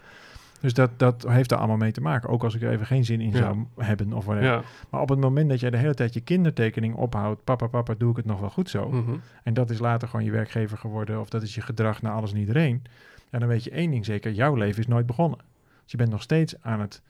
Dus 0.65 0.75
dat, 0.75 0.91
dat 0.97 1.25
heeft 1.29 1.51
er 1.51 1.57
allemaal 1.59 1.77
mee 1.77 1.93
te 1.93 2.01
maken. 2.01 2.29
Ook 2.29 2.45
als 2.45 2.55
ik 2.55 2.63
er 2.63 2.71
even 2.71 2.87
geen 2.87 3.05
zin 3.05 3.21
in 3.21 3.31
Ja. 3.31 3.37
zou 3.37 3.67
hebben 3.77 4.13
of 4.13 4.25
whatever. 4.25 4.51
Ja. 4.51 4.63
Maar 4.91 5.01
op 5.01 5.09
het 5.09 5.21
moment 5.21 5.49
dat 5.49 5.61
jij 5.61 5.71
de 5.71 5.77
hele 5.77 5.95
tijd 5.95 6.15
je 6.15 6.21
kindertekening 6.21 6.95
ophoudt, 6.95 7.45
papa, 7.45 7.67
papa, 7.67 7.95
doe 7.99 8.11
ik 8.11 8.17
het 8.17 8.25
nog 8.25 8.41
wel 8.41 8.51
goed 8.51 8.71
zo. 8.71 8.89
Mhm. 8.89 9.17
En 9.43 9.55
dat 9.55 9.71
is 9.71 9.79
later 9.79 10.09
gewoon 10.09 10.25
je 10.25 10.31
werkgever 10.31 10.79
geworden 10.79 11.21
of 11.21 11.29
dat 11.29 11.43
is 11.43 11.55
je 11.55 11.61
gedrag 11.61 12.03
naar 12.03 12.13
alles 12.13 12.33
en 12.33 12.39
iedereen. 12.39 12.83
Ja, 13.31 13.39
dan 13.39 13.49
weet 13.49 13.65
je 13.65 13.71
één 13.71 13.91
ding 13.91 14.05
zeker, 14.05 14.33
jouw 14.33 14.55
leven 14.55 14.79
is 14.81 14.87
nooit 14.87 15.07
begonnen. 15.07 15.39
Dus 15.83 15.91
je 15.93 15.97
bent 15.97 16.11
nog 16.11 16.23
steeds 16.23 16.55
aan 16.63 16.81
het 16.81 17.03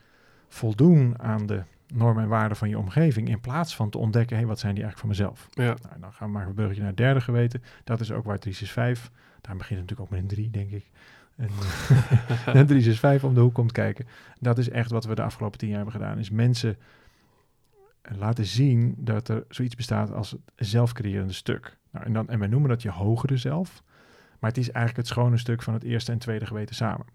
voldoen 0.49 1.15
aan 1.21 1.47
de 1.47 1.63
normen 1.95 2.23
en 2.23 2.29
waarden 2.29 2.57
van 2.57 2.69
je 2.69 2.79
omgeving 2.79 3.29
in 3.29 3.41
plaats 3.41 3.77
van 3.77 3.91
te 3.91 3.99
ontdekken, 3.99 4.37
hé, 4.39 4.45
wat 4.45 4.59
zijn 4.59 4.75
die 4.75 4.85
eigenlijk 4.85 5.15
van 5.17 5.25
mezelf? 5.27 5.49
Ja. 5.51 5.77
Nou, 5.89 6.01
dan 6.01 6.13
gaan 6.13 6.27
we 6.27 6.33
maar 6.33 6.47
een 6.47 6.55
bruggetje 6.55 6.81
naar 6.81 6.91
het 6.91 6.99
derde 6.99 7.21
geweten. 7.21 7.63
Dat 7.85 8.01
is 8.01 8.13
ook 8.13 8.25
waar 8.25 8.39
365, 8.39 9.11
daar 9.41 9.57
begint 9.57 9.81
het 9.81 9.89
natuurlijk 9.89 10.01
ook 10.01 10.11
met 10.11 10.21
een 10.21 10.37
3, 10.37 10.51
denk 10.51 10.71
ik. 10.71 10.91
En 11.37 11.49
eh, 12.47 12.53
365 12.67 13.25
om 13.25 13.35
de 13.35 13.41
hoek 13.41 13.55
komt 13.55 13.73
kijken. 13.73 14.07
Dat 14.41 14.59
is 14.59 14.69
echt 14.71 14.91
wat 14.91 15.05
we 15.05 15.15
de 15.15 15.23
afgelopen 15.23 15.59
tien 15.59 15.69
jaar 15.69 15.77
hebben 15.77 15.95
gedaan. 15.95 16.19
Is 16.19 16.31
mensen 16.31 16.77
laten 18.19 18.45
zien 18.45 18.95
dat 18.99 19.29
er 19.29 19.45
zoiets 19.49 19.75
bestaat 19.75 20.13
als 20.13 20.31
het 20.31 20.41
zelfcreërende 20.57 21.33
stuk. 21.33 21.79
Nou, 21.91 22.05
en, 22.05 22.13
dan, 22.13 22.29
en 22.29 22.39
wij 22.39 22.49
noemen 22.49 22.69
dat 22.69 22.83
je 22.83 22.91
hogere 22.91 23.37
zelf. 23.37 23.83
Maar 24.39 24.51
het 24.51 24.59
is 24.59 24.71
eigenlijk 24.71 24.97
het 24.97 25.17
schone 25.17 25.37
stuk 25.39 25.63
van 25.63 25.75
het 25.75 25.83
eerste 25.83 26.13
en 26.13 26.19
tweede 26.19 26.47
geweten 26.47 26.75
samen. 26.75 27.07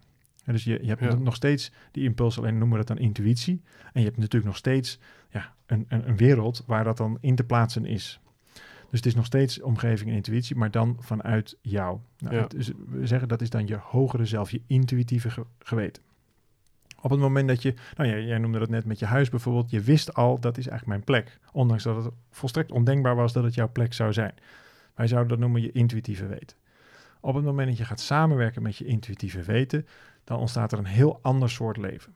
En 0.46 0.54
dus 0.54 0.64
je, 0.64 0.80
je 0.82 0.88
hebt 0.88 1.02
Ja. 1.02 1.14
nog 1.14 1.36
steeds 1.36 1.72
die 1.92 2.04
impuls, 2.04 2.38
alleen 2.38 2.58
noemen 2.58 2.80
we 2.80 2.86
dat 2.86 2.98
dan 2.98 3.06
intuïtie. 3.06 3.62
En 3.94 4.00
je 4.02 4.06
hebt 4.06 4.18
natuurlijk 4.18 4.46
nog 4.46 4.58
steeds 4.58 5.00
ja, 5.30 5.54
een, 5.66 5.86
een, 5.90 6.08
een 6.10 6.18
wereld 6.18 6.64
waar 6.66 6.84
dat 6.84 6.98
dan 6.98 7.18
in 7.22 7.36
te 7.36 7.44
plaatsen 7.44 7.86
is. 7.86 8.20
Dus 8.90 9.00
het 9.00 9.06
is 9.06 9.16
nog 9.16 9.26
steeds 9.26 9.62
omgeving 9.62 10.10
en 10.10 10.16
intuïtie, 10.16 10.56
maar 10.56 10.72
dan 10.72 10.98
vanuit 11.00 11.58
jou. 11.62 12.00
Nou, 12.18 12.36
Ja. 12.36 12.42
het 12.42 12.74
we 12.88 13.08
zeggen 13.08 13.28
dat 13.28 13.42
is 13.42 13.50
dan 13.50 13.68
je 13.68 13.76
hogere 13.76 14.26
zelf, 14.26 14.52
je 14.52 14.62
intuïtieve 14.68 15.30
ge- 15.30 15.46
geweten. 15.60 16.04
Op 17.02 17.10
het 17.10 17.20
moment 17.20 17.48
dat 17.48 17.62
je, 17.62 17.74
nou 17.96 18.10
ja, 18.10 18.18
jij 18.18 18.38
noemde 18.38 18.60
dat 18.60 18.70
net 18.70 18.86
met 18.86 19.00
je 19.00 19.06
huis 19.06 19.30
bijvoorbeeld, 19.30 19.70
je 19.70 19.82
wist 19.82 20.14
al 20.14 20.40
dat 20.40 20.58
is 20.58 20.68
eigenlijk 20.68 21.06
mijn 21.08 21.22
plek. 21.24 21.40
Ondanks 21.52 21.84
dat 21.84 22.04
het 22.04 22.14
volstrekt 22.32 22.72
ondenkbaar 22.72 23.16
was 23.16 23.34
dat 23.34 23.44
het 23.44 23.54
jouw 23.54 23.72
plek 23.72 23.94
zou 23.94 24.14
zijn. 24.14 24.34
Wij 24.96 25.08
zouden 25.08 25.30
dat 25.30 25.40
noemen 25.40 25.62
je 25.62 25.72
intuïtieve 25.72 26.26
weten. 26.28 26.58
Op 27.20 27.36
het 27.36 27.44
moment 27.44 27.68
dat 27.68 27.78
je 27.78 27.86
gaat 27.86 28.00
samenwerken 28.00 28.62
met 28.62 28.76
je 28.78 28.86
intuïtieve 28.86 29.44
weten, 29.44 29.88
dan 30.24 30.40
ontstaat 30.40 30.72
er 30.72 30.78
een 30.78 30.86
heel 30.86 31.20
ander 31.22 31.50
soort 31.50 31.78
leven. 31.78 32.14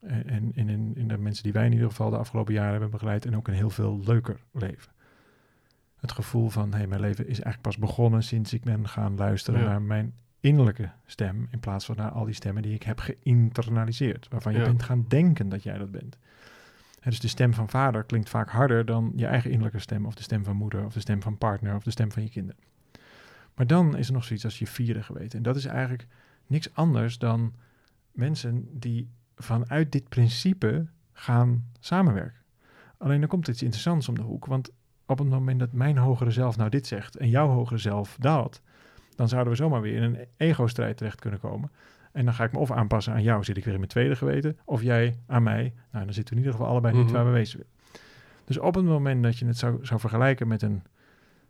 En 0.00 0.26
en 0.26 0.52
in, 0.54 0.68
in, 0.68 0.92
in 0.96 1.08
de 1.08 1.18
mensen 1.18 1.42
die 1.44 1.52
wij 1.52 1.66
in 1.66 1.72
ieder 1.72 1.88
geval 1.88 2.10
de 2.10 2.16
afgelopen 2.18 2.54
jaren 2.54 2.70
hebben 2.70 2.90
begeleid, 2.90 3.26
en 3.26 3.36
ook 3.36 3.48
een 3.48 3.54
heel 3.54 3.70
veel 3.70 4.00
leuker 4.04 4.40
leven. 4.52 4.92
Het 6.00 6.12
gevoel 6.12 6.48
van, 6.48 6.70
hé, 6.70 6.76
hey, 6.76 6.86
mijn 6.86 7.00
leven 7.00 7.24
is 7.24 7.40
eigenlijk 7.40 7.62
pas 7.62 7.76
begonnen 7.78 8.22
sinds 8.22 8.52
ik 8.52 8.62
ben 8.62 8.88
gaan 8.88 9.16
luisteren 9.16 9.60
Ja. 9.60 9.66
naar 9.66 9.82
mijn 9.82 10.14
innerlijke 10.40 10.90
stem, 11.06 11.48
in 11.50 11.60
plaats 11.60 11.84
van 11.84 11.96
naar 11.96 12.10
al 12.10 12.24
die 12.24 12.34
stemmen 12.34 12.62
die 12.62 12.74
ik 12.74 12.82
heb 12.82 12.98
geïnternaliseerd, 12.98 14.28
waarvan 14.28 14.52
je 14.52 14.58
Ja. 14.58 14.64
bent 14.64 14.82
gaan 14.82 15.04
denken 15.08 15.48
dat 15.48 15.62
jij 15.62 15.78
dat 15.78 15.90
bent. 15.90 16.18
Dus 17.02 17.20
de 17.20 17.28
stem 17.28 17.54
van 17.54 17.68
vader 17.68 18.04
klinkt 18.04 18.28
vaak 18.28 18.50
harder 18.50 18.84
dan 18.84 19.12
je 19.16 19.26
eigen 19.26 19.50
innerlijke 19.50 19.78
stem, 19.80 20.06
of 20.06 20.14
de 20.14 20.22
stem 20.22 20.44
van 20.44 20.56
moeder, 20.56 20.84
of 20.84 20.92
de 20.92 21.00
stem 21.00 21.22
van 21.22 21.38
partner, 21.38 21.74
of 21.74 21.82
de 21.82 21.90
stem 21.90 22.12
van 22.12 22.22
je 22.22 22.28
kinderen. 22.28 22.60
Maar 23.54 23.66
dan 23.66 23.96
is 23.96 24.06
er 24.06 24.12
nog 24.12 24.24
zoiets 24.24 24.44
als 24.44 24.58
je 24.58 24.66
vierde 24.66 25.02
geweten. 25.02 25.36
En 25.38 25.42
dat 25.42 25.56
is 25.56 25.64
eigenlijk 25.64 26.06
niks 26.46 26.74
anders 26.74 27.18
dan 27.18 27.54
mensen 28.12 28.68
die 28.78 29.08
vanuit 29.36 29.92
dit 29.92 30.08
principe 30.08 30.86
gaan 31.12 31.64
samenwerken. 31.80 32.40
Alleen 32.98 33.20
dan 33.20 33.28
komt 33.28 33.48
iets 33.48 33.62
interessants 33.62 34.08
om 34.08 34.14
de 34.14 34.22
hoek, 34.22 34.46
want 34.46 34.70
op 35.10 35.18
het 35.18 35.28
moment 35.28 35.58
dat 35.58 35.72
mijn 35.72 35.96
hogere 35.98 36.30
zelf 36.30 36.56
nou 36.56 36.70
dit 36.70 36.86
zegt 36.86 37.16
en 37.16 37.28
jouw 37.28 37.48
hogere 37.48 37.78
zelf 37.78 38.16
dat, 38.20 38.60
dan 39.16 39.28
zouden 39.28 39.52
we 39.52 39.58
zomaar 39.58 39.80
weer 39.80 39.96
in 39.96 40.02
een 40.02 40.18
ego-strijd 40.36 40.96
terecht 40.96 41.20
kunnen 41.20 41.40
komen. 41.40 41.70
En 42.12 42.24
dan 42.24 42.34
ga 42.34 42.44
ik 42.44 42.52
me 42.52 42.58
of 42.58 42.70
aanpassen 42.70 43.12
aan 43.12 43.22
jou, 43.22 43.44
zit 43.44 43.56
ik 43.56 43.64
weer 43.64 43.72
in 43.72 43.78
mijn 43.78 43.90
tweede 43.90 44.16
geweten, 44.16 44.58
of 44.64 44.82
jij 44.82 45.16
aan 45.26 45.42
mij. 45.42 45.72
Nou, 45.92 46.04
dan 46.04 46.14
zitten 46.14 46.34
we 46.34 46.40
in 46.40 46.46
ieder 46.46 46.52
geval 46.52 46.66
allebei 46.66 46.94
niet 46.96 47.04
Mhm. 47.04 47.12
waar 47.14 47.24
we 47.24 47.30
wezen 47.30 47.58
willen. 47.58 47.72
Dus 48.44 48.58
op 48.58 48.74
het 48.74 48.84
moment 48.84 49.22
dat 49.22 49.38
je 49.38 49.46
het 49.46 49.56
zou, 49.58 49.78
zou 49.86 50.00
vergelijken 50.00 50.48
met 50.48 50.62
een 50.62 50.82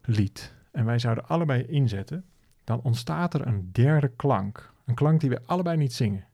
lied, 0.04 0.54
en 0.70 0.84
wij 0.84 0.98
zouden 0.98 1.26
allebei 1.28 1.62
inzetten, 1.66 2.24
dan 2.64 2.80
ontstaat 2.82 3.34
er 3.34 3.46
een 3.46 3.68
derde 3.72 4.08
klank. 4.16 4.72
Een 4.86 4.94
klank 4.94 5.20
die 5.20 5.30
we 5.30 5.40
allebei 5.46 5.76
niet 5.76 5.92
zingen. 5.92 6.24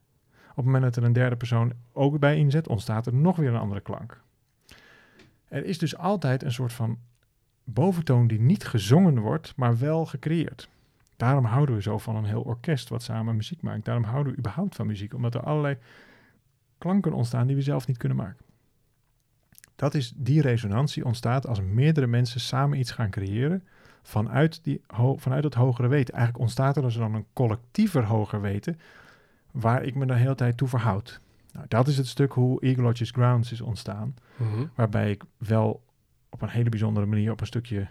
Op 0.51 0.57
het 0.57 0.65
moment 0.65 0.83
dat 0.83 0.97
er 0.97 1.05
een 1.05 1.13
derde 1.13 1.37
persoon 1.37 1.73
ook 1.93 2.19
bij 2.19 2.37
inzet, 2.37 2.69
ontstaat 2.69 3.07
er 3.07 3.15
nog 3.15 3.37
weer 3.37 3.49
een 3.49 3.61
andere 3.61 3.81
klank. 3.81 4.21
Er 5.49 5.65
is 5.65 5.79
dus 5.79 5.97
altijd 5.97 6.43
een 6.43 6.53
soort 6.53 6.73
van 6.73 6.99
boventoon 7.69 8.27
die 8.27 8.41
niet 8.41 8.67
gezongen 8.67 9.19
wordt, 9.19 9.53
maar 9.57 9.79
wel 9.79 10.07
gecreëerd. 10.07 10.69
Daarom 11.17 11.45
houden 11.45 11.75
we 11.75 11.83
zo 11.83 11.99
van 11.99 12.17
een 12.17 12.25
heel 12.25 12.43
orkest 12.43 12.89
wat 12.89 13.03
samen 13.03 13.37
muziek 13.37 13.63
maakt. 13.63 13.85
Daarom 13.85 14.05
houden 14.05 14.33
we 14.33 14.39
überhaupt 14.39 14.75
van 14.75 14.87
muziek, 14.87 15.15
omdat 15.15 15.35
er 15.35 15.41
allerlei 15.43 15.77
klanken 16.79 17.13
ontstaan 17.13 17.47
die 17.47 17.57
we 17.57 17.63
zelf 17.63 17.87
niet 17.87 17.97
kunnen 17.97 18.19
maken. 18.19 18.45
Dat 19.77 19.95
is 19.95 20.13
die 20.17 20.41
resonantie 20.41 21.05
ontstaat 21.05 21.47
als 21.47 21.61
meerdere 21.61 22.07
mensen 22.07 22.41
samen 22.41 22.79
iets 22.79 22.91
gaan 22.91 23.11
creëren 23.11 23.65
vanuit, 24.03 24.65
die, 24.65 24.81
vanuit 25.17 25.45
het 25.45 25.55
hogere 25.55 25.89
weten. 25.89 26.15
Eigenlijk 26.15 26.45
ontstaat 26.45 26.77
er 26.77 26.83
dus 26.83 26.97
dan 26.97 27.15
een 27.15 27.27
collectiever 27.33 28.05
hoger 28.05 28.41
weten 28.41 28.79
waar 29.51 29.83
ik 29.83 29.95
me 29.95 30.07
de 30.07 30.15
hele 30.15 30.35
tijd 30.35 30.57
toe 30.57 30.69
verhoud. 30.69 31.21
Nou, 31.53 31.67
dat 31.69 31.89
is 31.89 31.97
het 31.97 32.07
stuk 32.07 32.33
hoe 32.33 32.61
Eagle 32.61 32.93
Grounds 32.95 33.53
is 33.53 33.61
ontstaan 33.61 34.15
Mhm. 34.37 34.65
waarbij 34.75 35.11
ik 35.11 35.25
wel 35.37 35.83
op 36.37 36.43
een 36.43 36.55
hele 36.55 36.69
bijzondere 36.71 37.07
manier 37.07 37.33
op 37.33 37.41
een 37.41 37.47
stukje 37.47 37.87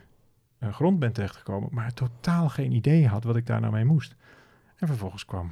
eh, 0.57 0.73
grond 0.73 0.99
ben 0.99 1.13
terechtgekomen, 1.13 1.69
maar 1.71 1.93
totaal 1.93 2.49
geen 2.49 2.71
idee 2.71 3.07
had 3.07 3.23
wat 3.23 3.35
ik 3.35 3.45
daar 3.45 3.61
nou 3.61 3.73
mee 3.73 3.85
moest. 3.85 4.15
En 4.75 4.87
vervolgens 4.87 5.25
kwam 5.25 5.51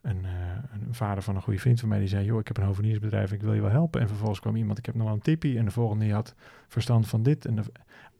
een, 0.00 0.24
uh, 0.24 0.30
een, 0.72 0.94
vader 0.94 1.22
van 1.22 1.36
een 1.36 1.42
goede 1.42 1.58
vriend 1.58 1.80
van 1.80 1.88
mij 1.88 1.98
die 1.98 2.08
zei: 2.08 2.24
Joh, 2.24 2.38
ik 2.38 2.46
heb 2.46 2.56
een 2.56 2.64
hoveniersbedrijf, 2.64 3.32
ik 3.32 3.42
wil 3.42 3.54
je 3.54 3.60
wel 3.60 3.70
helpen. 3.70 4.00
En 4.00 4.08
vervolgens 4.08 4.40
kwam 4.40 4.56
iemand: 4.56 4.78
Ik 4.78 4.86
heb 4.86 4.94
nog 4.94 5.04
wel 5.04 5.14
een 5.14 5.22
tippie. 5.22 5.58
En 5.58 5.64
de 5.64 5.70
volgende 5.70 6.04
die 6.04 6.12
had 6.12 6.34
verstand 6.68 7.08
van 7.08 7.22
dit. 7.22 7.44
En 7.44 7.54
de, 7.54 7.62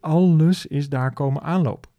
alles 0.00 0.66
is 0.66 0.88
daar 0.88 1.12
komen 1.12 1.42
aanlopen. 1.42 1.90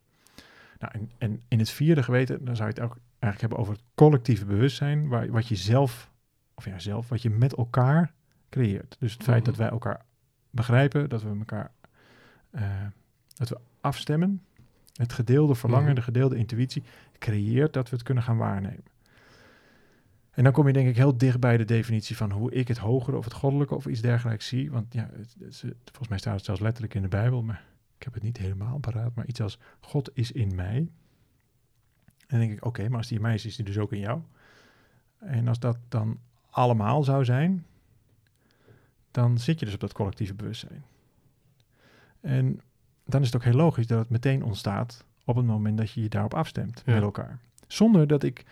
Nou, 0.80 0.94
en, 0.94 1.12
en, 1.18 1.42
in 1.48 1.60
het 1.60 1.70
vierde 1.70 2.04
geweten, 2.04 2.46
dan 2.46 2.56
zou 2.56 2.70
je 2.70 2.74
het 2.74 2.84
ook 2.84 2.98
eigenlijk 3.20 3.42
hebben 3.42 3.58
over 3.58 3.74
het 3.74 3.84
collectieve 3.96 4.46
bewustzijn, 4.46 5.08
waar, 5.08 5.32
wat 5.32 5.48
je 5.48 5.56
zelf, 5.56 6.12
of 6.56 6.66
ja, 6.66 6.80
zelf, 6.80 7.10
wat 7.10 7.22
je 7.22 7.30
met 7.30 7.56
elkaar 7.56 8.14
creëert. 8.50 8.96
Dus 9.00 9.14
het 9.14 9.24
feit 9.24 9.38
Mhm. 9.38 9.46
dat 9.50 9.56
wij 9.56 9.70
elkaar 9.70 10.06
begrijpen, 10.50 11.10
dat 11.10 11.24
we 11.24 11.30
elkaar, 11.40 11.72
uh, 12.52 12.62
dat 13.36 13.50
we 13.50 13.60
afstemmen, 13.82 14.42
het 14.94 15.14
gedeelde 15.14 15.56
verlangen, 15.56 15.86
Mhm. 15.86 15.96
de 15.96 16.02
gedeelde 16.02 16.36
intuïtie, 16.38 16.84
creëert 17.20 17.74
dat 17.74 17.90
we 17.90 17.96
het 17.96 18.06
kunnen 18.06 18.24
gaan 18.24 18.38
waarnemen. 18.38 18.84
En 20.32 20.44
dan 20.44 20.54
kom 20.54 20.68
je 20.68 20.74
denk 20.74 20.88
ik 20.88 20.96
heel 20.96 21.18
dicht 21.18 21.40
bij 21.40 21.58
de 21.58 21.66
definitie 21.66 22.18
van 22.18 22.32
hoe 22.32 22.52
ik 22.52 22.68
het 22.68 22.78
hogere 22.78 23.18
of 23.18 23.24
het 23.24 23.34
goddelijke 23.34 23.76
of 23.76 23.86
iets 23.86 24.02
dergelijks 24.02 24.48
zie. 24.48 24.72
Want 24.72 24.94
ja, 24.94 25.10
het, 25.14 25.36
het, 25.40 25.62
het, 25.62 25.76
volgens 25.84 26.08
mij 26.08 26.18
staat 26.18 26.36
het 26.36 26.46
zelfs 26.46 26.62
letterlijk 26.62 26.94
in 26.94 27.02
de 27.02 27.08
Bijbel, 27.08 27.44
maar 27.44 27.64
ik 27.98 28.04
heb 28.04 28.14
het 28.14 28.24
niet 28.24 28.38
helemaal 28.38 28.80
paraat. 28.80 29.16
Maar 29.16 29.26
iets 29.26 29.42
als 29.42 29.60
God 29.80 30.10
is 30.14 30.32
in 30.32 30.56
mij. 30.56 30.78
En 30.78 30.90
dan 32.28 32.40
denk 32.40 32.52
ik, 32.52 32.66
oké, 32.66 32.90
maar 32.90 32.98
als 32.98 33.08
die 33.08 33.18
in 33.18 33.24
mij 33.24 33.34
is, 33.34 33.46
is 33.46 33.56
die 33.56 33.66
dus 33.66 33.78
ook 33.78 33.92
in 33.92 34.00
jou. 34.00 34.22
En 35.18 35.48
als 35.48 35.60
dat 35.60 35.78
dan 35.90 36.20
allemaal 36.50 37.04
zou 37.04 37.26
zijn, 37.26 37.66
dan 39.12 39.38
zit 39.38 39.60
je 39.60 39.66
dus 39.66 39.74
op 39.74 39.80
dat 39.80 39.94
collectieve 39.94 40.34
bewustzijn. 40.34 40.84
En 42.22 42.62
dan 43.06 43.22
is 43.22 43.26
het 43.28 43.36
ook 43.36 43.44
heel 43.44 43.54
logisch 43.54 43.88
dat 43.88 44.00
het 44.00 44.10
meteen 44.10 44.44
ontstaat 44.44 45.06
op 45.26 45.36
het 45.36 45.46
moment 45.46 45.78
dat 45.78 45.92
je 45.92 46.02
je 46.02 46.10
daarop 46.10 46.34
afstemt 46.34 46.82
Ja. 46.86 46.94
met 46.94 47.02
elkaar. 47.02 47.40
Zonder 47.68 48.08
dat 48.08 48.24
ik 48.24 48.46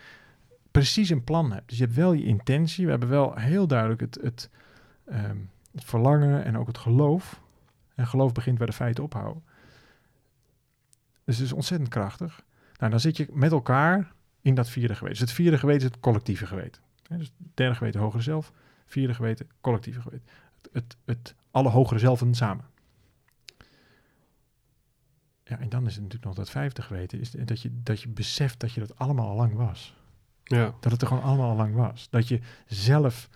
precies 0.71 1.09
een 1.09 1.23
plan 1.23 1.51
heb. 1.51 1.67
Dus 1.67 1.77
je 1.77 1.83
hebt 1.83 1.95
wel 1.95 2.13
je 2.13 2.23
intentie. 2.25 2.85
We 2.85 2.91
hebben 2.91 3.09
wel 3.09 3.35
heel 3.35 3.67
duidelijk 3.67 4.01
het, 4.01 4.19
het, 4.21 4.49
ehm, 5.05 5.37
het 5.71 5.83
verlangen 5.85 6.43
en 6.45 6.57
ook 6.57 6.67
het 6.67 6.77
geloof. 6.77 7.41
En 7.95 8.07
geloof 8.07 8.31
begint 8.31 8.57
waar 8.57 8.67
de 8.67 8.73
feiten 8.73 9.03
ophouden. 9.03 9.43
Dus 11.23 11.37
het 11.37 11.45
is 11.45 11.53
ontzettend 11.53 11.89
krachtig. 11.89 12.43
Nou, 12.77 12.91
dan 12.91 12.99
zit 12.99 13.17
je 13.17 13.27
met 13.31 13.51
elkaar 13.51 14.11
in 14.41 14.55
dat 14.55 14.69
vierde 14.69 14.93
geweten. 14.93 15.19
Dus 15.19 15.19
het 15.19 15.31
vierde 15.31 15.57
geweten 15.57 15.81
is 15.81 15.91
het 15.93 15.99
collectieve 15.99 16.45
geweten. 16.45 16.81
Hè, 17.07 17.17
dus 17.17 17.31
derde 17.53 17.75
geweten 17.75 17.99
hogere 17.99 18.23
zelf, 18.23 18.51
vierde 18.85 19.13
geweten 19.13 19.47
collectieve 19.61 20.01
geweten. 20.01 20.27
Het, 20.61 20.69
het, 20.73 20.97
het 21.05 21.35
alle 21.51 21.69
hogere 21.69 21.99
zelven 21.99 22.33
samen. 22.35 22.65
Ja, 25.49 25.59
en 25.59 25.69
dan 25.69 25.85
is 25.85 25.93
het 25.93 26.03
natuurlijk 26.03 26.25
nog 26.25 26.35
dat 26.35 26.49
vijfde 26.49 26.81
geweten, 26.81 27.19
is 27.19 27.31
dat 27.31 27.61
je, 27.61 27.69
dat 27.83 28.01
je 28.01 28.09
beseft 28.09 28.59
dat 28.59 28.71
je 28.71 28.79
dat 28.79 28.97
allemaal 28.97 29.29
al 29.29 29.35
lang 29.35 29.53
was. 29.53 29.97
Ja, 30.43 30.73
Dat 30.79 30.91
het 30.91 31.01
er 31.01 31.07
gewoon 31.07 31.23
allemaal 31.23 31.49
al 31.49 31.55
lang 31.55 31.75
was. 31.75 32.09
Dat 32.09 32.27
je 32.27 32.39
zelf, 32.65 33.29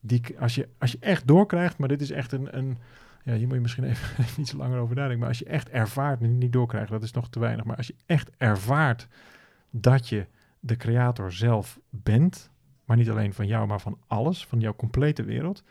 die, 0.00 0.40
als, 0.40 0.54
je, 0.54 0.68
als 0.78 0.92
je 0.92 0.98
echt 1.00 1.26
doorkrijgt, 1.26 1.78
maar 1.78 1.88
dit 1.88 2.00
is 2.00 2.10
echt 2.10 2.32
een, 2.32 2.56
een 2.58 2.78
ja, 3.24 3.34
hier 3.34 3.46
moet 3.46 3.54
je 3.54 3.60
misschien 3.60 3.84
even, 3.84 4.18
even 4.24 4.40
iets 4.40 4.52
langer 4.52 4.78
over 4.78 4.94
nadenken, 4.94 5.18
maar 5.18 5.28
als 5.28 5.38
je 5.38 5.44
echt 5.44 5.68
ervaart, 5.68 6.20
niet, 6.20 6.30
niet 6.30 6.52
doorkrijgt, 6.52 6.90
dat 6.90 7.02
is 7.02 7.12
nog 7.12 7.28
te 7.28 7.38
weinig, 7.40 7.64
maar 7.64 7.76
als 7.76 7.86
je 7.86 7.94
echt 8.06 8.30
ervaart 8.36 9.08
dat 9.70 10.08
je 10.08 10.26
de 10.60 10.76
creator 10.76 11.32
zelf 11.32 11.80
bent, 11.90 12.50
maar 12.84 12.96
niet 12.96 13.10
alleen 13.10 13.34
van 13.34 13.46
jou, 13.46 13.66
maar 13.66 13.80
van 13.80 13.98
alles, 14.06 14.46
van 14.46 14.60
jouw 14.60 14.74
complete 14.76 15.22
wereld, 15.22 15.62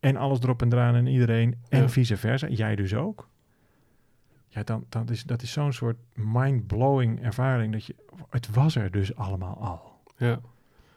en 0.00 0.16
alles 0.16 0.40
erop 0.40 0.62
en 0.62 0.72
eraan 0.72 0.94
en 0.94 1.06
iedereen, 1.06 1.56
en 1.68 1.80
Ja. 1.80 1.88
vice 1.88 2.16
versa, 2.16 2.48
jij 2.48 2.76
dus 2.76 2.94
ook. 2.94 3.28
Ja, 4.48 4.62
dan, 4.62 4.84
dan 4.88 5.08
is, 5.08 5.24
dat 5.24 5.42
is 5.42 5.52
zo'n 5.52 5.72
soort 5.72 5.96
mind-blowing 6.14 7.22
ervaring 7.22 7.72
dat 7.72 7.84
je, 7.84 7.94
het 8.30 8.48
was 8.50 8.74
er 8.76 8.90
dus 8.90 9.14
allemaal 9.16 9.56
al. 9.60 10.00
ja, 10.16 10.40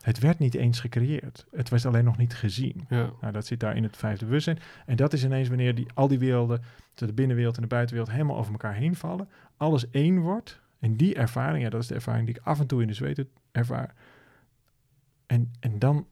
Het 0.01 0.19
werd 0.19 0.39
niet 0.39 0.53
eens 0.55 0.79
gecreëerd. 0.79 1.45
Het 1.51 1.69
was 1.69 1.85
alleen 1.85 2.03
nog 2.03 2.17
niet 2.17 2.33
gezien. 2.35 2.85
ja. 2.89 3.09
Nou, 3.21 3.33
dat 3.33 3.45
zit 3.45 3.59
daar 3.59 3.75
in 3.75 3.83
het 3.83 3.97
vijfde 3.97 4.25
bewustzijn. 4.25 4.59
En 4.85 4.95
dat 4.95 5.13
is 5.13 5.23
ineens 5.23 5.47
wanneer 5.47 5.75
die, 5.75 5.87
al 5.93 6.07
die 6.07 6.19
werelden, 6.19 6.61
de 6.93 7.13
binnenwereld 7.13 7.55
en 7.55 7.61
de 7.61 7.67
buitenwereld, 7.67 8.11
helemaal 8.15 8.37
over 8.37 8.51
elkaar 8.51 8.73
heen 8.73 8.95
vallen. 8.95 9.29
Alles 9.57 9.89
één 9.89 10.19
wordt. 10.19 10.59
En 10.79 10.95
die 10.95 11.15
ervaring, 11.15 11.63
ja, 11.63 11.69
dat 11.69 11.81
is 11.81 11.87
de 11.87 11.95
ervaring 11.95 12.25
die 12.25 12.35
ik 12.35 12.41
af 12.43 12.59
en 12.59 12.67
toe 12.67 12.81
in 12.81 12.87
de 12.87 12.93
zweet 12.93 13.25
ervaar. 13.51 13.93
En, 15.25 15.51
en 15.59 15.79
dan 15.79 16.07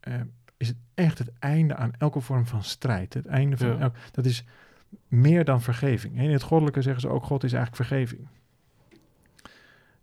eh, 0.00 0.14
is 0.56 0.68
het 0.68 0.76
echt 0.94 1.18
het 1.18 1.30
einde 1.38 1.74
aan 1.76 1.92
elke 1.98 2.20
vorm 2.20 2.46
van 2.46 2.62
strijd. 2.62 3.14
Het 3.14 3.26
einde 3.26 3.56
van 3.56 3.66
Ja. 3.68 3.78
elk, 3.78 3.94
dat 4.12 4.24
is 4.24 4.44
meer 5.08 5.44
dan 5.44 5.62
vergeving. 5.62 6.20
In 6.20 6.30
het 6.30 6.42
goddelijke 6.42 6.82
zeggen 6.82 7.00
ze 7.00 7.08
ook, 7.08 7.24
God 7.24 7.44
is 7.44 7.52
eigenlijk 7.52 7.88
vergeving. 7.88 8.28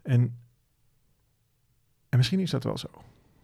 En, 0.02 0.38
en 2.10 2.18
misschien 2.18 2.40
is 2.40 2.52
dat 2.52 2.64
wel 2.64 2.78
zo. 2.78 2.90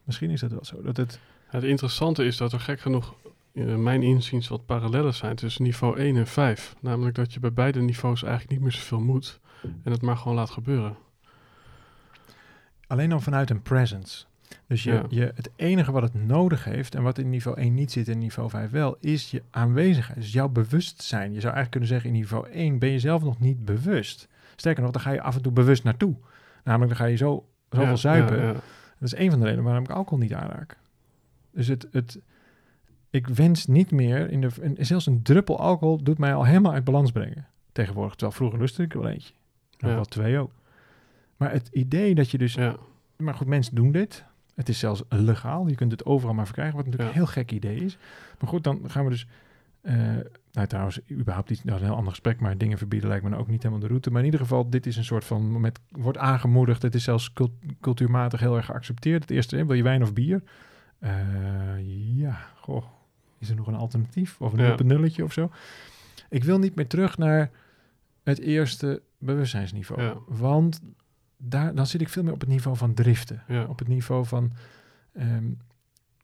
Misschien 0.03 0.29
is 0.29 0.39
dat 0.39 0.51
wel 0.51 0.65
zo. 0.65 0.81
Dat 0.81 0.97
het, 0.97 1.19
Het 1.45 1.63
interessante 1.63 2.25
is 2.25 2.37
dat 2.37 2.53
er 2.53 2.59
gek 2.59 2.79
genoeg, 2.79 3.15
in 3.51 3.83
mijn 3.83 4.03
inziens, 4.03 4.47
wat 4.47 4.65
parallellen 4.65 5.13
zijn 5.13 5.35
tussen 5.35 5.63
niveau 5.63 5.97
1 5.97 6.15
en 6.15 6.27
5. 6.27 6.75
Namelijk 6.79 7.15
dat 7.15 7.33
je 7.33 7.39
bij 7.39 7.53
beide 7.53 7.81
niveaus 7.81 8.23
eigenlijk 8.23 8.51
niet 8.53 8.61
meer 8.61 8.71
zoveel 8.71 8.99
moet 8.99 9.39
en 9.83 9.91
het 9.91 10.01
maar 10.01 10.17
gewoon 10.17 10.35
laat 10.35 10.49
gebeuren. 10.49 10.97
alleen 12.87 13.09
dan 13.09 13.21
vanuit 13.21 13.49
een 13.49 13.61
presence. 13.61 14.25
Dus 14.67 14.83
je, 14.83 14.91
Ja. 14.91 15.05
je, 15.09 15.31
het 15.35 15.49
enige 15.55 15.91
wat 15.91 16.01
het 16.03 16.13
nodig 16.13 16.63
heeft, 16.63 16.95
en 16.95 17.03
wat 17.03 17.17
in 17.17 17.29
niveau 17.29 17.57
1 17.57 17.73
niet 17.73 17.91
zit 17.91 18.07
en 18.07 18.17
niveau 18.17 18.49
5 18.49 18.71
wel, 18.71 18.97
is 18.99 19.31
je 19.31 19.43
aanwezigheid. 19.49 20.17
Dus 20.19 20.33
jouw 20.33 20.49
bewustzijn. 20.49 21.33
Je 21.33 21.39
zou 21.39 21.53
eigenlijk 21.53 21.71
kunnen 21.71 21.89
zeggen, 21.89 22.09
in 22.09 22.15
niveau 22.15 22.49
1 22.49 22.79
ben 22.79 22.89
je 22.89 22.99
zelf 22.99 23.23
nog 23.23 23.39
niet 23.39 23.65
bewust. 23.65 24.27
Sterker 24.55 24.83
nog, 24.83 24.91
dan 24.91 25.01
ga 25.01 25.11
je 25.11 25.21
af 25.21 25.35
en 25.35 25.41
toe 25.41 25.51
bewust 25.51 25.83
naartoe. 25.83 26.15
Namelijk, 26.63 26.89
dan 26.89 26.99
ga 26.99 27.05
je 27.11 27.15
zo, 27.17 27.47
zoveel 27.69 27.87
Ja, 27.89 27.95
zuipen. 27.95 28.41
ja. 28.41 28.53
Dat 28.99 29.13
is 29.13 29.15
een 29.15 29.29
van 29.29 29.39
de 29.39 29.45
redenen 29.45 29.65
waarom 29.65 29.83
ik 29.83 29.89
alcohol 29.89 30.19
niet 30.19 30.33
aanraak. 30.33 30.77
Dus 31.51 31.67
het, 31.67 31.87
het, 31.91 32.19
ik 33.09 33.27
wens 33.27 33.65
niet 33.67 33.91
meer, 33.91 34.29
in 34.29 34.41
de, 34.41 34.49
en 34.61 34.85
zelfs 34.85 35.05
een 35.05 35.21
druppel 35.21 35.59
alcohol 35.59 36.03
doet 36.03 36.17
mij 36.17 36.33
al 36.35 36.45
helemaal 36.45 36.73
uit 36.73 36.83
balans 36.83 37.11
brengen. 37.11 37.47
Tegenwoordig, 37.71 38.11
terwijl 38.13 38.31
vroeger 38.37 38.59
lustte 38.59 38.83
ik 38.83 38.93
er 38.93 39.01
wel 39.01 39.09
eentje. 39.09 39.33
Nog 39.77 39.93
wel 39.93 40.05
twee 40.05 40.37
ook. 40.39 40.51
Maar 41.37 41.51
het 41.51 41.67
idee 41.71 42.15
dat 42.15 42.31
je 42.31 42.37
dus 42.37 42.57
maar 43.17 43.33
goed, 43.33 43.47
mensen 43.47 43.75
doen 43.75 43.91
dit. 43.91 44.23
Het 44.61 44.69
is 44.69 44.79
zelfs 44.79 45.03
legaal. 45.09 45.67
Je 45.67 45.75
kunt 45.75 45.91
het 45.91 46.05
overal 46.05 46.33
maar 46.33 46.45
verkrijgen, 46.45 46.75
wat 46.75 46.85
natuurlijk 46.85 47.13
Ja. 47.13 47.17
een 47.19 47.23
heel 47.25 47.33
gek 47.33 47.51
idee 47.51 47.75
is. 47.83 47.97
Maar 48.39 48.49
goed, 48.49 48.63
dan 48.63 48.81
gaan 48.89 49.03
we 49.03 49.09
dus... 49.09 49.27
eh, 49.81 49.95
nou, 50.51 50.67
trouwens, 50.67 50.99
überhaupt. 51.11 51.47
Dat 51.47 51.57
is 51.57 51.63
een 51.71 51.85
heel 51.85 51.95
ander 51.95 52.09
gesprek, 52.09 52.39
maar 52.39 52.57
dingen 52.57 52.77
verbieden 52.77 53.09
lijkt 53.09 53.23
me 53.23 53.29
nou 53.29 53.41
ook 53.41 53.47
niet 53.47 53.61
helemaal 53.63 53.81
de 53.81 53.87
route. 53.87 54.09
Maar 54.11 54.19
in 54.19 54.25
ieder 54.25 54.39
geval, 54.39 54.69
dit 54.69 54.85
is 54.85 54.97
een 54.97 55.03
soort 55.03 55.25
van... 55.25 55.59
Met, 55.61 55.79
wordt 55.89 56.17
aangemoedigd. 56.17 56.81
Het 56.81 56.95
is 56.95 57.03
zelfs 57.03 57.33
cult- 57.33 57.51
cultuurmatig 57.81 58.39
heel 58.39 58.55
erg 58.55 58.65
geaccepteerd. 58.65 59.21
Het 59.21 59.31
eerste, 59.31 59.65
wil 59.65 59.75
je 59.75 59.83
wijn 59.83 60.01
of 60.01 60.13
bier? 60.13 60.43
Eh, 60.99 61.11
ja, 62.17 62.37
goh. 62.55 62.83
Is 63.37 63.49
er 63.49 63.55
nog 63.55 63.67
een 63.67 63.75
alternatief? 63.75 64.41
Of 64.41 64.53
een 64.53 64.59
Ja. 64.63 64.75
nulletje 64.83 65.23
of 65.23 65.33
zo? 65.33 65.51
Ik 66.29 66.43
wil 66.43 66.59
niet 66.59 66.75
meer 66.75 66.87
terug 66.87 67.17
naar 67.17 67.51
het 68.23 68.39
eerste 68.39 69.01
bewustzijnsniveau. 69.17 70.01
Ja. 70.01 70.13
Want 70.27 70.81
daar, 71.41 71.75
dan 71.75 71.87
zit 71.87 72.01
ik 72.01 72.09
veel 72.09 72.23
meer 72.23 72.33
op 72.33 72.39
het 72.39 72.49
niveau 72.49 72.77
van 72.77 72.93
driften. 72.93 73.43
ja. 73.47 73.65
Op 73.65 73.79
het 73.79 73.87
niveau 73.87 74.25
van... 74.25 74.51
ehm, 75.13 75.51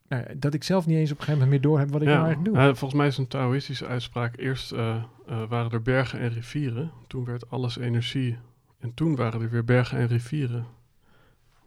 nou 0.08 0.38
dat 0.38 0.54
ik 0.54 0.64
zelf 0.64 0.86
niet 0.86 0.96
eens 0.96 1.10
op 1.12 1.18
een 1.18 1.24
gegeven 1.24 1.44
moment 1.44 1.62
meer 1.62 1.70
door 1.70 1.78
heb 1.78 1.90
wat 1.90 2.02
ik 2.02 2.08
nou 2.08 2.24
eigenlijk 2.24 2.54
doe. 2.54 2.64
Ja, 2.64 2.74
volgens 2.74 3.00
mij 3.00 3.06
is 3.06 3.18
een 3.18 3.28
Taoïstische 3.28 3.86
uitspraak. 3.86 4.36
Eerst 4.38 4.72
eh, 4.72 4.96
eh, 5.26 5.48
waren 5.48 5.70
er 5.70 5.82
bergen 5.82 6.18
en 6.18 6.28
rivieren. 6.28 6.90
Toen 7.06 7.24
werd 7.24 7.50
alles 7.50 7.78
energie. 7.78 8.38
En 8.78 8.94
toen 8.94 9.16
waren 9.16 9.40
er 9.40 9.50
weer 9.50 9.64
bergen 9.64 9.98
en 9.98 10.06
rivieren. 10.06 10.66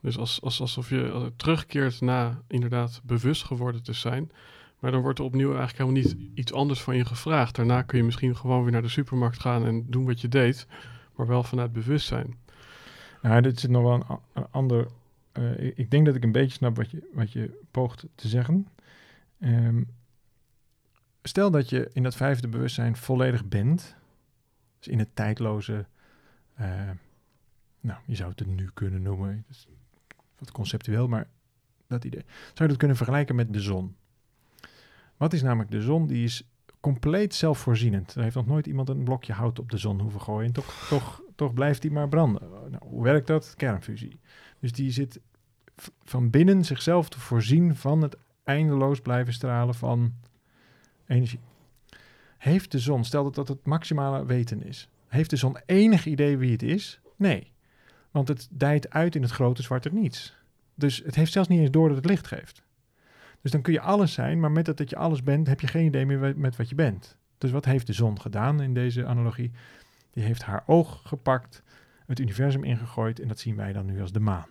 Dus 0.01 0.17
als, 0.17 0.41
als, 0.41 0.61
alsof 0.61 0.89
je 0.89 1.11
eh, 1.11 1.26
terugkeert 1.35 2.01
na 2.01 2.41
inderdaad 2.47 3.01
bewust 3.03 3.43
geworden 3.43 3.84
te 3.84 3.93
zijn. 3.93 4.31
Maar 4.80 4.91
dan 4.91 5.01
wordt 5.01 5.19
er 5.19 5.26
opnieuw 5.26 5.55
eigenlijk 5.55 5.77
helemaal 5.77 6.01
niet 6.01 6.17
iets 6.34 6.53
anders 6.53 6.81
van 6.81 6.95
je 6.95 7.05
gevraagd. 7.05 7.55
Daarna 7.55 7.81
kun 7.81 7.97
je 7.97 8.03
misschien 8.03 8.35
gewoon 8.35 8.63
weer 8.63 8.71
naar 8.71 8.81
de 8.81 8.88
supermarkt 8.88 9.39
gaan 9.39 9.65
en 9.65 9.85
doen 9.89 10.05
wat 10.05 10.21
je 10.21 10.27
deed. 10.27 10.67
Maar 11.15 11.27
wel 11.27 11.43
vanuit 11.43 11.71
bewustzijn. 11.73 12.38
Nou, 13.22 13.41
dit 13.41 13.60
zit 13.60 13.69
nog 13.69 13.81
wel 13.81 14.22
een, 14.34 14.48
ander... 14.52 14.88
eh, 15.31 15.77
ik, 15.77 15.91
denk 15.91 16.06
dat 16.06 16.15
ik 16.15 16.23
een 16.23 16.31
beetje 16.31 16.56
snap 16.56 16.76
wat 16.76 16.91
je, 16.91 17.10
wat 17.14 17.31
je 17.31 17.61
poogt 17.72 18.06
te 18.15 18.27
zeggen. 18.27 18.68
Ehm, 19.39 19.84
stel 21.23 21.52
dat 21.52 21.69
je 21.69 21.89
in 21.93 22.03
dat 22.03 22.15
vijfde 22.15 22.48
bewustzijn 22.48 22.95
volledig 22.95 23.45
bent. 23.45 23.95
Dus 24.80 24.88
in 24.88 24.99
het 24.99 25.15
tijdloze... 25.15 25.85
eh, 26.53 26.89
nou, 27.80 27.99
je 28.06 28.15
zou 28.15 28.30
het 28.30 28.39
het 28.39 28.48
nu 28.48 28.69
kunnen 28.73 29.02
noemen. 29.02 29.45
Is 29.49 29.68
wat 30.38 30.52
conceptueel, 30.52 31.07
maar 31.07 31.27
dat 31.88 32.03
idee. 32.03 32.26
Zou 32.27 32.53
je 32.53 32.68
dat 32.68 32.77
kunnen 32.77 32.98
vergelijken 32.98 33.35
met 33.35 33.53
de 33.53 33.60
zon? 33.60 33.95
Wat 35.18 35.34
is 35.34 35.41
namelijk 35.41 35.72
de 35.72 35.81
zon? 35.81 36.07
Die 36.07 36.23
is 36.23 36.43
compleet 36.80 37.35
zelfvoorzienend. 37.35 38.15
Er 38.15 38.23
heeft 38.23 38.35
nog 38.35 38.45
nooit 38.45 38.68
iemand 38.68 38.89
een 38.89 39.03
blokje 39.03 39.34
hout 39.34 39.60
op 39.60 39.72
de 39.72 39.77
zon 39.77 39.99
hoeven 39.99 40.22
gooien. 40.22 40.45
En 40.48 40.53
toch, 40.53 40.88
toch, 40.89 41.22
toch 41.41 41.53
blijft 41.53 41.81
die 41.81 41.91
maar 41.91 42.09
branden. 42.09 42.49
Nou, 42.49 42.84
hoe 42.84 43.03
werkt 43.03 43.27
dat? 43.27 43.53
Kernfusie. 43.57 44.19
Dus 44.59 44.72
die 44.72 44.91
zit 44.91 45.19
van 46.03 46.30
binnen 46.30 46.65
zichzelf 46.65 47.09
te 47.09 47.19
voorzien 47.19 47.76
van 47.76 48.01
het 48.01 48.18
eindeloos 48.43 48.99
blijven 48.99 49.34
stralen 49.34 49.76
van 49.76 50.13
energie. 51.07 51.39
Heeft 52.38 52.72
de 52.72 52.80
zon, 52.80 53.03
stel 53.03 53.23
dat 53.23 53.35
dat 53.35 53.47
het 53.47 53.65
maximale 53.65 54.26
weten 54.26 54.63
is, 54.63 54.89
heeft 55.07 55.30
de 55.30 55.35
zon 55.35 55.57
enig 55.65 56.05
idee 56.05 56.38
wie 56.38 56.51
het 56.51 56.63
is? 56.63 56.99
Nee. 57.15 57.51
Want 58.11 58.27
het 58.27 58.47
dijt 58.51 58.89
uit 58.89 59.15
in 59.15 59.22
het 59.22 59.31
grote 59.31 59.61
zwarte 59.61 59.89
niets. 59.93 60.35
Dus 60.76 61.01
het 61.05 61.15
heeft 61.15 61.31
zelfs 61.31 61.49
niet 61.49 61.59
eens 61.59 61.72
door 61.72 61.88
dat 61.88 61.97
het 61.97 62.05
licht 62.05 62.27
geeft. 62.27 62.63
Dus 63.41 63.51
dan 63.51 63.61
kun 63.61 63.73
je 63.73 63.81
alles 63.81 64.13
zijn, 64.13 64.39
maar 64.39 64.51
met 64.51 64.65
dat, 64.65 64.77
dat 64.77 64.89
je 64.89 64.95
alles 64.95 65.23
bent, 65.23 65.47
heb 65.47 65.59
je 65.59 65.68
geen 65.68 65.85
idee 65.85 66.05
meer 66.05 66.38
met 66.38 66.55
wat 66.55 66.69
je 66.69 66.76
bent. 66.76 67.18
Dus 67.38 67.51
wat 67.51 67.65
heeft 67.65 67.88
de 67.88 67.93
zon 67.93 68.22
gedaan 68.22 68.61
in 68.61 68.73
deze 68.73 69.05
analogie? 69.05 69.51
Die 70.11 70.23
heeft 70.23 70.43
haar 70.43 70.63
oog 70.65 71.01
gepakt, 71.03 71.63
het 72.05 72.19
universum 72.19 72.63
ingegooid 72.63 73.19
en 73.19 73.27
dat 73.27 73.39
zien 73.39 73.55
wij 73.55 73.73
dan 73.73 73.85
nu 73.85 74.01
als 74.01 74.11
de 74.11 74.19
maan. 74.19 74.47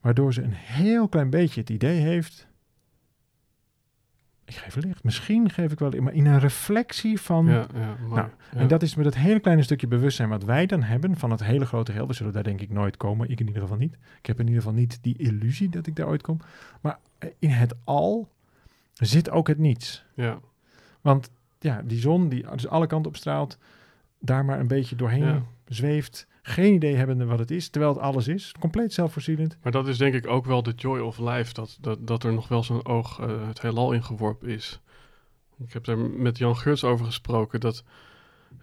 Waardoor 0.00 0.32
ze 0.32 0.42
een 0.42 0.52
heel 0.54 1.08
klein 1.08 1.30
beetje 1.30 1.60
het 1.60 1.70
idee 1.70 2.00
heeft. 2.00 2.46
Ik 4.44 4.54
geef 4.54 4.76
licht. 4.76 5.04
Misschien 5.04 5.50
geef 5.50 5.72
ik 5.72 5.78
wel, 5.78 5.90
maar 5.90 6.12
in 6.12 6.26
een 6.26 6.38
reflectie 6.38 7.20
van. 7.20 7.46
Ja. 7.46 7.66
Nou, 7.74 8.14
Ja. 8.14 8.30
En 8.52 8.68
dat 8.68 8.82
is 8.82 8.94
met 8.94 9.04
dat 9.04 9.14
hele 9.14 9.40
kleine 9.40 9.62
stukje 9.62 9.86
bewustzijn 9.86 10.28
wat 10.28 10.44
wij 10.44 10.66
dan 10.66 10.82
hebben 10.82 11.16
van 11.16 11.30
het 11.30 11.44
hele 11.44 11.66
grote 11.66 11.90
geheel. 11.92 12.06
We 12.06 12.12
zullen 12.12 12.32
daar 12.32 12.42
denk 12.42 12.60
ik 12.60 12.70
nooit 12.70 12.96
komen. 12.96 13.30
Ik 13.30 13.40
in 13.40 13.46
ieder 13.46 13.62
geval 13.62 13.76
niet. 13.76 13.94
Ik 14.18 14.26
heb 14.26 14.40
in 14.40 14.46
ieder 14.46 14.62
geval 14.62 14.76
niet 14.78 14.98
die 15.02 15.18
illusie 15.18 15.68
dat 15.68 15.86
ik 15.86 15.96
daar 15.96 16.06
ooit 16.06 16.22
kom. 16.22 16.38
Maar 16.80 16.98
in 17.38 17.50
het 17.50 17.74
al 17.84 18.28
zit 18.92 19.30
ook 19.30 19.48
het 19.48 19.58
niets. 19.58 20.04
ja. 20.14 20.38
Want 21.00 21.30
ja, 21.58 21.82
die 21.82 21.98
zon 22.00 22.28
die 22.28 22.46
dus 22.50 22.68
alle 22.68 22.86
kanten 22.86 23.10
op 23.10 23.16
straalt, 23.16 23.58
daar 24.20 24.44
maar 24.44 24.60
een 24.60 24.68
beetje 24.68 24.96
doorheen 24.96 25.22
Ja. 25.24 25.42
zweeft. 25.66 26.26
Geen 26.42 26.74
idee 26.74 26.94
hebbende 26.94 27.24
wat 27.24 27.38
het 27.38 27.50
is, 27.50 27.68
terwijl 27.68 27.92
het 27.94 28.02
alles 28.02 28.28
is. 28.28 28.54
Compleet 28.60 28.92
zelfvoorzienend. 28.92 29.56
Maar 29.62 29.72
dat 29.72 29.88
is 29.88 29.98
denk 29.98 30.14
ik 30.14 30.26
ook 30.26 30.44
wel 30.44 30.62
de 30.62 30.72
joy 30.76 30.98
of 30.98 31.18
life, 31.18 31.54
dat, 31.54 31.78
dat, 31.80 32.06
dat 32.06 32.24
er 32.24 32.32
nog 32.32 32.48
wel 32.48 32.62
zo'n 32.62 32.86
oog 32.86 33.20
eh, 33.20 33.46
het 33.46 33.60
heelal 33.60 33.92
ingeworpen 33.92 34.48
is. 34.48 34.80
Ik 35.58 35.72
heb 35.72 35.84
daar 35.84 35.98
met 35.98 36.38
Jan 36.38 36.56
Geurts 36.56 36.84
over 36.84 37.06
gesproken, 37.06 37.60
dat 37.60 37.84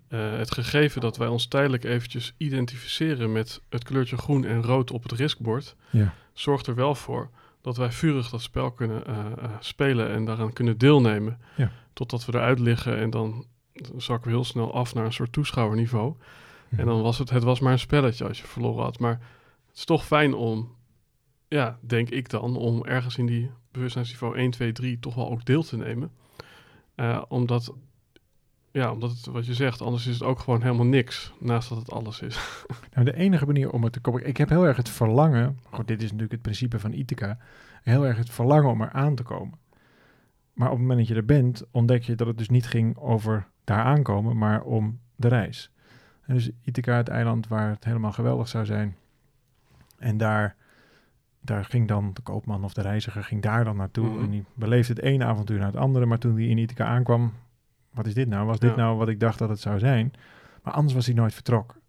eh, 0.07 0.38
het 0.38 0.52
gegeven 0.52 1.02
dat 1.02 1.18
wij 1.18 1.27
ons 1.27 1.48
tijdelijk 1.48 1.84
eventjes 1.84 2.34
identificeren 2.38 3.32
met 3.32 3.61
het 3.69 3.84
kleurtje 3.84 4.18
groen 4.18 4.45
en 4.45 4.64
rood 4.64 4.91
op 4.91 5.03
het 5.03 5.11
riskbord, 5.11 5.76
Ja. 5.90 6.14
zorgt 6.34 6.68
er 6.68 6.76
wel 6.76 6.95
voor 6.95 7.30
dat 7.61 7.77
wij 7.77 7.91
vurig 7.91 8.30
dat 8.30 8.41
spel 8.41 8.72
kunnen 8.72 9.06
eh, 9.07 9.15
spelen 9.60 10.10
en 10.10 10.26
daaraan 10.26 10.53
kunnen 10.53 10.77
deelnemen. 10.77 11.40
Ja. 11.56 11.72
Totdat 11.94 12.26
we 12.26 12.34
eruit 12.34 12.60
liggen 12.60 12.98
en 12.98 13.10
dan 13.10 13.45
zakken 13.98 14.30
we 14.30 14.36
heel 14.36 14.46
snel 14.46 14.74
af 14.74 14.94
naar 14.94 15.06
een 15.06 15.14
soort 15.14 15.32
toeschouwerniveau. 15.32 16.16
En 16.70 16.86
dan 16.86 17.02
was 17.02 17.18
het, 17.18 17.30
het 17.30 17.44
was 17.44 17.60
maar 17.60 17.72
een 17.72 17.80
spelletje 17.80 18.28
als 18.28 18.42
je 18.42 18.48
verloren 18.48 18.84
had. 18.84 19.00
Maar 19.00 19.20
het 19.68 19.78
is 19.78 19.86
toch 19.86 20.06
fijn 20.06 20.34
om, 20.34 20.76
ja, 21.48 21.78
denk 21.82 22.10
ik 22.10 22.30
dan, 22.30 22.58
om 22.58 22.86
ergens 22.86 23.18
in 23.18 23.26
die 23.26 23.52
bewustzijnsniveau 23.72 24.38
1, 24.38 24.52
2, 24.52 24.72
3 24.72 25.00
toch 25.00 25.16
wel 25.16 25.30
ook 25.30 25.46
deel 25.46 25.64
te 25.64 25.78
nemen. 25.78 26.12
Eh, 26.96 27.22
omdat, 27.28 27.74
ja, 28.72 28.92
omdat 28.92 29.12
het, 29.12 29.26
wat 29.26 29.46
je 29.46 29.54
zegt, 29.54 29.82
anders 29.82 30.08
is 30.08 30.14
het 30.14 30.24
ook 30.24 30.40
gewoon 30.40 30.62
helemaal 30.62 30.86
niks, 30.86 31.34
naast 31.40 31.70
dat 31.70 31.78
het 31.78 31.92
alles 31.92 32.22
is. 32.22 32.40
Nou, 32.94 33.08
de 33.08 33.16
enige 33.16 33.46
manier 33.46 33.72
om 33.72 33.84
het 33.84 33.94
te 33.94 34.00
komen. 34.00 34.28
Ik 34.28 34.38
heb 34.38 34.50
heel 34.50 34.66
erg 34.66 34.78
het 34.78 34.90
verlangen. 34.90 35.60
Goed, 35.70 35.88
dit 35.88 35.98
is 35.98 36.06
natuurlijk 36.06 36.32
het 36.32 36.42
principe 36.42 36.80
van 36.80 36.94
Ithaca. 36.94 37.38
Heel 37.84 38.06
erg 38.06 38.18
het 38.18 38.30
verlangen 38.30 38.70
om 38.70 38.82
er 38.82 38.92
aan 38.92 39.16
te 39.16 39.24
komen. 39.24 39.60
Maar 40.54 40.68
op 40.68 40.74
het 40.74 40.82
moment 40.82 41.00
dat 41.00 41.08
je 41.08 41.16
er 41.16 41.26
bent, 41.26 41.64
ontdek 41.72 42.04
je 42.04 42.16
dat 42.16 42.28
het 42.28 42.38
dus 42.38 42.50
niet 42.50 42.68
ging 42.68 42.98
over 42.98 43.48
daar 43.66 43.84
aankomen, 43.84 44.38
maar 44.38 44.62
om 44.62 45.00
de 45.16 45.28
reis. 45.28 45.72
En 46.26 46.34
dus 46.34 46.50
Ithaca, 46.62 46.98
het 46.98 47.08
eiland 47.10 47.48
waar 47.48 47.70
het 47.70 47.84
helemaal 47.84 48.12
geweldig 48.12 48.48
zou 48.48 48.66
zijn. 48.66 48.96
En 49.98 50.18
daar, 50.18 50.56
daar 51.42 51.66
ging 51.66 51.88
dan 51.88 52.12
de 52.14 52.22
koopman 52.22 52.64
of 52.64 52.74
de 52.74 52.82
reiziger 52.82 53.24
ging 53.24 53.42
daar 53.42 53.64
dan 53.64 53.76
naartoe. 53.76 54.10
Mhm. 54.10 54.24
En 54.24 54.30
die 54.30 54.44
beleefde 54.54 54.94
het 54.94 55.02
ene 55.02 55.26
avontuur 55.26 55.60
na 55.60 55.66
het 55.66 55.76
andere. 55.76 56.06
Maar 56.06 56.20
toen 56.20 56.36
hij 56.36 56.46
in 56.46 56.58
Ithaca 56.58 56.86
aankwam, 56.86 57.34
wat 57.92 58.08
is 58.08 58.14
dit 58.14 58.28
nou? 58.28 58.46
Was 58.46 58.60
dit 58.60 58.70
Ja. 58.70 58.76
nou 58.76 58.98
wat 58.98 59.08
ik 59.08 59.20
dacht 59.20 59.40
dat 59.40 59.50
het 59.50 59.60
zou 59.60 59.80
zijn? 59.80 60.14
Maar 60.64 60.74
anders 60.74 60.94
was 60.94 61.06
hij 61.06 61.16
nooit 61.16 61.34
vertrokken. 61.34 61.80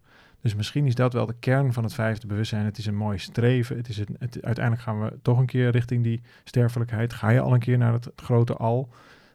Dus 0.40 0.54
misschien 0.54 0.86
is 0.86 0.94
dat 0.94 1.12
wel 1.12 1.26
de 1.26 1.36
kern 1.40 1.72
van 1.72 1.82
het 1.82 1.94
vijfde 1.94 2.26
bewustzijn. 2.26 2.64
Het 2.64 2.78
is 2.78 2.86
een 2.86 2.96
mooi 2.96 3.18
streven. 3.18 3.76
Het 3.76 3.88
is 3.88 3.98
een, 3.98 4.16
het, 4.18 4.42
uiteindelijk 4.42 4.84
gaan 4.84 5.00
we 5.00 5.18
toch 5.22 5.38
een 5.38 5.46
keer 5.46 5.70
richting 5.70 6.02
die 6.02 6.22
sterfelijkheid. 6.44 7.12
Ga 7.12 7.28
je 7.28 7.40
al 7.40 7.54
een 7.54 7.60
keer 7.60 7.78
naar 7.78 7.92
het 7.92 8.10
grote 8.16 8.56
al. 8.56 8.88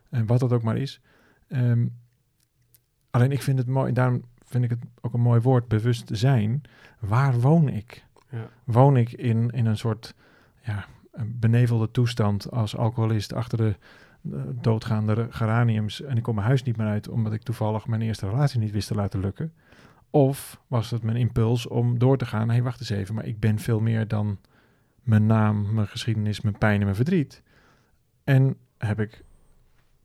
En 0.10 0.26
wat 0.26 0.40
dat 0.40 0.54
ook 0.54 0.64
maar 0.64 0.78
is. 0.78 1.02
Ehm, 1.48 1.86
alleen 3.12 3.32
ik 3.32 3.42
vind 3.42 3.58
het 3.58 3.68
mooi. 3.68 3.94
Daarom 3.94 4.24
vind 4.46 4.64
ik 4.64 4.70
het 4.70 4.80
ook 5.02 5.14
een 5.14 5.22
mooi 5.22 5.42
woord. 5.42 5.68
Bewust 5.68 6.10
zijn. 6.12 6.62
Waar 7.00 7.40
woon 7.40 7.70
ik? 7.70 8.06
Ja. 8.30 8.50
Woon 8.64 8.98
ik 8.98 9.12
in, 9.12 9.50
in 9.50 9.66
een 9.66 9.78
soort 9.78 10.16
ja, 10.62 10.86
een 11.12 11.40
benevelde 11.40 11.92
toestand 11.92 12.52
als 12.52 12.76
alcoholist 12.76 13.34
achter 13.34 13.58
de 13.58 13.76
eh, 14.32 14.42
doodgaande 14.62 15.28
geraniums 15.30 16.02
en 16.02 16.18
ik 16.18 16.24
kom 16.24 16.36
mijn 16.36 16.48
huis 16.48 16.64
niet 16.64 16.78
meer 16.78 16.88
uit 16.88 17.10
omdat 17.10 17.34
ik 17.34 17.42
toevallig 17.42 17.88
mijn 17.88 18.02
eerste 18.02 18.30
relatie 18.30 18.60
niet 18.60 18.72
wist 18.72 18.88
te 18.88 18.96
laten 18.96 19.20
lukken? 19.20 19.54
Of 20.10 20.62
was 20.68 20.92
het 20.92 21.04
mijn 21.04 21.18
impuls 21.18 21.68
om 21.68 22.00
door 22.00 22.18
te 22.18 22.26
gaan? 22.26 22.48
Hé, 22.48 22.54
hey, 22.54 22.64
wacht 22.64 22.80
eens 22.80 22.90
even, 22.90 23.16
maar 23.16 23.26
ik 23.26 23.40
ben 23.40 23.60
veel 23.60 23.80
meer 23.80 24.08
dan 24.08 24.38
mijn 25.02 25.26
naam, 25.26 25.74
mijn 25.74 25.88
geschiedenis, 25.88 26.42
mijn 26.42 26.58
pijn 26.58 26.78
en 26.78 26.84
mijn 26.84 26.96
verdriet. 26.96 27.42
En 28.24 28.58
heb 28.78 29.00
ik, 29.00 29.24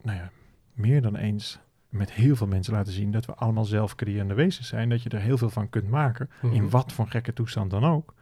nou 0.02 0.16
ja, 0.16 0.30
meer 0.72 1.02
dan 1.02 1.16
eens 1.16 1.60
met 1.96 2.12
heel 2.12 2.36
veel 2.36 2.46
mensen 2.46 2.72
laten 2.72 2.92
zien 2.92 3.10
dat 3.10 3.26
we 3.26 3.34
allemaal 3.34 3.64
zelfcreërende 3.64 4.34
wezens 4.34 4.68
zijn. 4.68 4.88
Dat 4.88 5.02
je 5.02 5.08
er 5.08 5.20
heel 5.20 5.38
veel 5.38 5.50
van 5.50 5.70
kunt 5.70 5.88
maken, 5.88 6.30
Mhm. 6.40 6.54
in 6.54 6.70
wat 6.70 6.92
voor 6.92 7.06
gekke 7.08 7.32
toestand 7.32 7.70
dan 7.70 7.84
ook. 7.84 8.14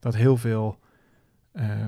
Dat 0.00 0.14
heel 0.14 0.36
veel 0.36 0.78
eh, 1.52 1.86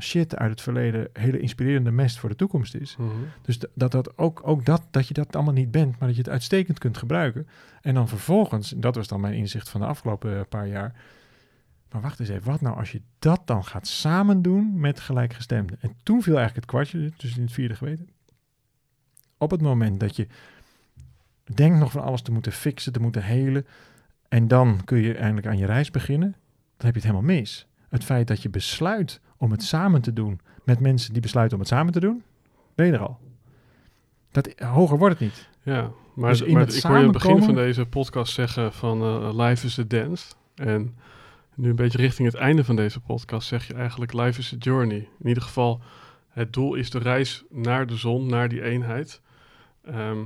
shit 0.00 0.36
uit 0.36 0.50
het 0.50 0.60
verleden 0.60 1.08
hele 1.12 1.38
inspirerende 1.40 1.90
mest 1.90 2.18
voor 2.18 2.28
de 2.28 2.36
toekomst 2.36 2.74
is. 2.74 2.96
Mhm. 2.96 3.10
Dus 3.42 3.58
dat, 3.74 3.90
dat 3.90 4.18
ook, 4.18 4.40
ook 4.44 4.64
dat, 4.64 4.82
dat 4.90 5.08
je 5.08 5.14
dat 5.14 5.34
allemaal 5.36 5.54
niet 5.54 5.70
bent, 5.70 5.98
maar 5.98 6.08
dat 6.08 6.16
je 6.16 6.22
het 6.22 6.30
uitstekend 6.30 6.78
kunt 6.78 6.96
gebruiken. 6.98 7.48
En 7.80 7.94
dan 7.94 8.08
vervolgens, 8.08 8.74
en 8.74 8.80
dat 8.80 8.94
was 8.94 9.08
dan 9.08 9.20
mijn 9.20 9.34
inzicht 9.34 9.68
van 9.68 9.80
de 9.80 9.86
afgelopen 9.86 10.36
eh, 10.38 10.40
paar 10.48 10.66
jaar. 10.68 10.94
Maar 11.90 12.00
wacht 12.02 12.20
eens 12.20 12.28
even, 12.28 12.50
wat 12.50 12.60
nou 12.60 12.76
als 12.76 12.92
je 12.92 13.00
dat 13.18 13.42
dan 13.44 13.64
gaat 13.64 13.86
samen 13.86 14.42
doen 14.42 14.80
met 14.80 15.00
gelijkgestemden? 15.00 15.78
En 15.80 15.92
toen 16.02 16.22
viel 16.22 16.36
eigenlijk 16.36 16.66
het 16.66 16.74
kwartje, 16.74 17.12
dus 17.16 17.36
in 17.36 17.42
het 17.42 17.52
vierde 17.52 17.74
geweten. 17.74 18.08
Op 19.38 19.50
het 19.50 19.60
moment 19.60 20.00
dat 20.00 20.16
je 20.16 20.26
denkt 21.54 21.78
nog 21.78 21.90
van 21.90 22.02
alles 22.02 22.22
te 22.22 22.32
moeten 22.32 22.52
fixen, 22.52 22.92
te 22.92 23.00
moeten 23.00 23.22
helen. 23.22 23.66
En 24.28 24.48
dan 24.48 24.80
kun 24.84 24.98
je 24.98 25.14
eindelijk 25.14 25.46
aan 25.46 25.58
je 25.58 25.66
reis 25.66 25.90
beginnen. 25.90 26.30
Dan 26.76 26.86
heb 26.86 26.94
je 26.94 27.00
het 27.00 27.10
helemaal 27.10 27.36
mis. 27.36 27.66
Het 27.88 28.04
feit 28.04 28.28
dat 28.28 28.42
je 28.42 28.50
besluit 28.50 29.20
om 29.36 29.50
het 29.50 29.62
samen 29.62 30.02
te 30.02 30.12
doen 30.12 30.40
met 30.64 30.80
mensen 30.80 31.12
die 31.12 31.22
besluiten 31.22 31.56
om 31.56 31.62
het 31.62 31.72
samen 31.72 31.92
te 31.92 32.00
doen, 32.00 32.22
ben 32.74 32.86
je 32.86 32.92
er 32.92 32.98
al. 32.98 33.18
Dat, 34.30 34.52
hoger 34.58 34.98
wordt 34.98 35.18
het 35.18 35.28
niet. 35.28 35.48
Ja, 35.62 35.90
maar, 36.14 36.30
Dus 36.30 36.40
maar 36.40 36.48
ik 36.48 36.82
hoor 36.82 36.92
je 36.92 36.98
in 36.98 37.04
het 37.04 37.12
begin 37.12 37.42
van 37.42 37.54
deze 37.54 37.86
podcast 37.86 38.32
zeggen 38.32 38.72
van 38.72 39.02
eh, 39.02 39.46
life 39.46 39.66
is 39.66 39.78
a 39.78 39.84
dance. 39.86 40.34
En 40.54 40.94
nu 41.54 41.68
een 41.68 41.76
beetje 41.76 41.98
richting 41.98 42.32
het 42.32 42.40
einde 42.40 42.64
van 42.64 42.76
deze 42.76 43.00
podcast 43.00 43.48
zeg 43.48 43.66
je 43.66 43.74
eigenlijk 43.74 44.12
life 44.12 44.40
is 44.40 44.52
a 44.52 44.56
journey. 44.58 45.08
In 45.18 45.28
ieder 45.28 45.42
geval, 45.42 45.80
het 46.28 46.52
doel 46.52 46.74
is 46.74 46.90
de 46.90 46.98
reis 46.98 47.44
naar 47.50 47.86
de 47.86 47.96
zon, 47.96 48.26
naar 48.26 48.48
die 48.48 48.62
eenheid. 48.62 49.20
Ehm, 49.86 50.24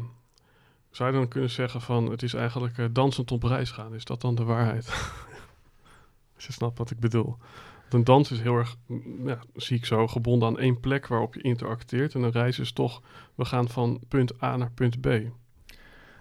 zou 0.91 1.11
je 1.13 1.17
dan 1.17 1.29
kunnen 1.29 1.51
zeggen 1.51 1.81
van 1.81 2.11
het 2.11 2.23
is 2.23 2.35
eigenlijk 2.35 2.79
eh, 2.79 2.87
dansend 2.93 3.31
op 3.33 3.43
reis 3.43 3.71
gaan? 3.71 3.95
Is 3.95 4.05
dat 4.05 4.21
dan 4.21 4.35
de 4.35 4.45
waarheid? 4.45 4.87
Als 6.35 6.47
je 6.47 6.53
snapt 6.53 6.79
wat 6.79 6.91
ik 6.91 7.01
bedoel. 7.01 7.37
Want 7.81 7.93
een 7.93 8.05
dans 8.05 8.31
is 8.31 8.41
heel 8.41 8.57
erg, 8.57 8.77
mm, 8.87 9.29
ja, 9.29 9.39
zie 9.55 9.77
ik 9.77 9.85
zo, 9.85 10.07
gebonden 10.07 10.49
aan 10.49 10.59
één 10.59 10.81
plek 10.81 11.07
waarop 11.07 11.35
je 11.35 11.43
interacteert. 11.43 12.15
En 12.15 12.23
een 12.23 12.31
reis 12.31 12.59
is 12.59 12.73
toch, 12.73 13.03
we 13.35 13.45
gaan 13.45 13.69
van 13.69 14.01
punt 14.09 14.43
A 14.43 14.57
naar 14.57 14.71
punt 14.71 15.01
B. 15.01 15.09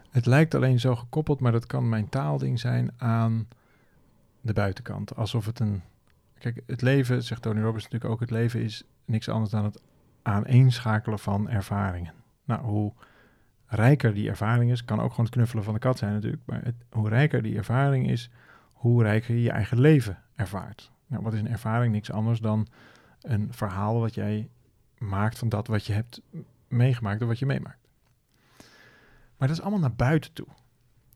Het 0.09 0.25
lijkt 0.25 0.55
alleen 0.55 0.79
zo 0.79 0.95
gekoppeld, 0.95 1.39
maar 1.39 1.51
dat 1.51 1.65
kan 1.65 1.89
mijn 1.89 2.09
taalding 2.09 2.59
zijn 2.59 2.91
aan 2.97 3.47
de 4.41 4.53
buitenkant. 4.53 5.15
Alsof 5.15 5.45
het 5.45 5.59
een. 5.59 5.81
Kijk, 6.39 6.61
het 6.65 6.81
leven, 6.81 7.23
zegt 7.23 7.41
Tony 7.41 7.61
Robbins 7.61 7.83
natuurlijk 7.83 8.11
ook, 8.11 8.19
het 8.19 8.31
leven 8.31 8.61
is 8.61 8.83
niks 9.05 9.29
anders 9.29 9.51
dan 9.51 9.63
het 9.63 9.81
aaneenschakelen 10.21 11.19
van 11.19 11.49
ervaringen. 11.49 12.13
Nou, 12.43 12.61
hoe 12.61 12.93
rijker 13.69 14.13
die 14.13 14.29
ervaring 14.29 14.71
is, 14.71 14.85
kan 14.85 14.99
ook 14.99 15.09
gewoon 15.09 15.25
het 15.25 15.33
knuffelen 15.33 15.63
van 15.63 15.73
de 15.73 15.79
kat 15.79 15.97
zijn 15.97 16.13
natuurlijk, 16.13 16.43
maar 16.45 16.71
hoe 16.89 17.09
rijker 17.09 17.41
die 17.41 17.57
ervaring 17.57 18.09
is, 18.09 18.29
hoe 18.71 19.03
rijker 19.03 19.35
je 19.35 19.41
je 19.41 19.51
eigen 19.51 19.79
leven 19.79 20.17
ervaart. 20.35 20.91
Nou, 21.07 21.23
wat 21.23 21.33
is 21.33 21.39
een 21.39 21.49
ervaring? 21.49 21.93
Niks 21.93 22.11
anders 22.11 22.39
dan 22.39 22.67
een 23.21 23.47
verhaal 23.53 23.99
wat 23.99 24.13
jij 24.13 24.49
maakt 24.97 25.37
van 25.37 25.49
dat 25.49 25.67
wat 25.67 25.85
je 25.85 25.93
hebt 25.93 26.21
meegemaakt 26.67 27.21
of 27.21 27.27
wat 27.27 27.39
je 27.39 27.45
meemaakt. 27.45 27.87
Maar 29.37 29.47
dat 29.47 29.57
is 29.57 29.61
allemaal 29.61 29.79
naar 29.79 29.95
buiten 29.95 30.33
toe. 30.33 30.47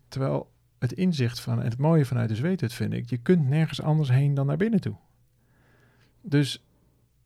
Terwijl 0.08 0.52
het 0.80 0.92
inzicht 0.92 1.40
van, 1.40 1.60
en 1.60 1.66
het 1.66 1.78
mooie 1.78 2.06
vanuit 2.06 2.30
de 2.30 2.36
zweethut 2.36 2.74
vind 2.74 2.94
ik, 2.94 3.10
je 3.10 3.18
kunt 3.18 3.48
nergens 3.48 3.82
anders 3.82 4.10
heen 4.10 4.34
dan 4.34 4.46
naar 4.46 4.58
binnen 4.58 4.82
toe. 4.82 4.96
Dus 6.22 6.64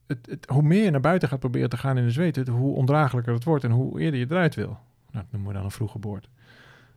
het, 0.06 0.46
hoe 0.46 0.62
meer 0.62 0.84
je 0.84 0.90
naar 0.90 1.00
buiten 1.00 1.28
gaat 1.28 1.38
proberen 1.38 1.70
te 1.70 1.76
gaan 1.76 1.98
in 1.98 2.04
de 2.04 2.10
zweethut, 2.10 2.48
hoe 2.48 2.74
ondraaglijker 2.74 3.32
het 3.32 3.44
wordt 3.44 3.64
en 3.64 3.70
hoe 3.70 4.00
eerder 4.00 4.20
je 4.20 4.26
eruit 4.28 4.54
wil. 4.54 4.78
Nou, 5.10 5.24
dat 5.24 5.32
noemen 5.32 5.48
we 5.50 5.54
dan 5.56 5.64
een 5.64 5.70
vroege 5.70 5.92
geboorte. 5.92 6.28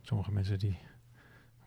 Sommige 0.02 0.32
mensen 0.32 0.60
die 0.60 0.78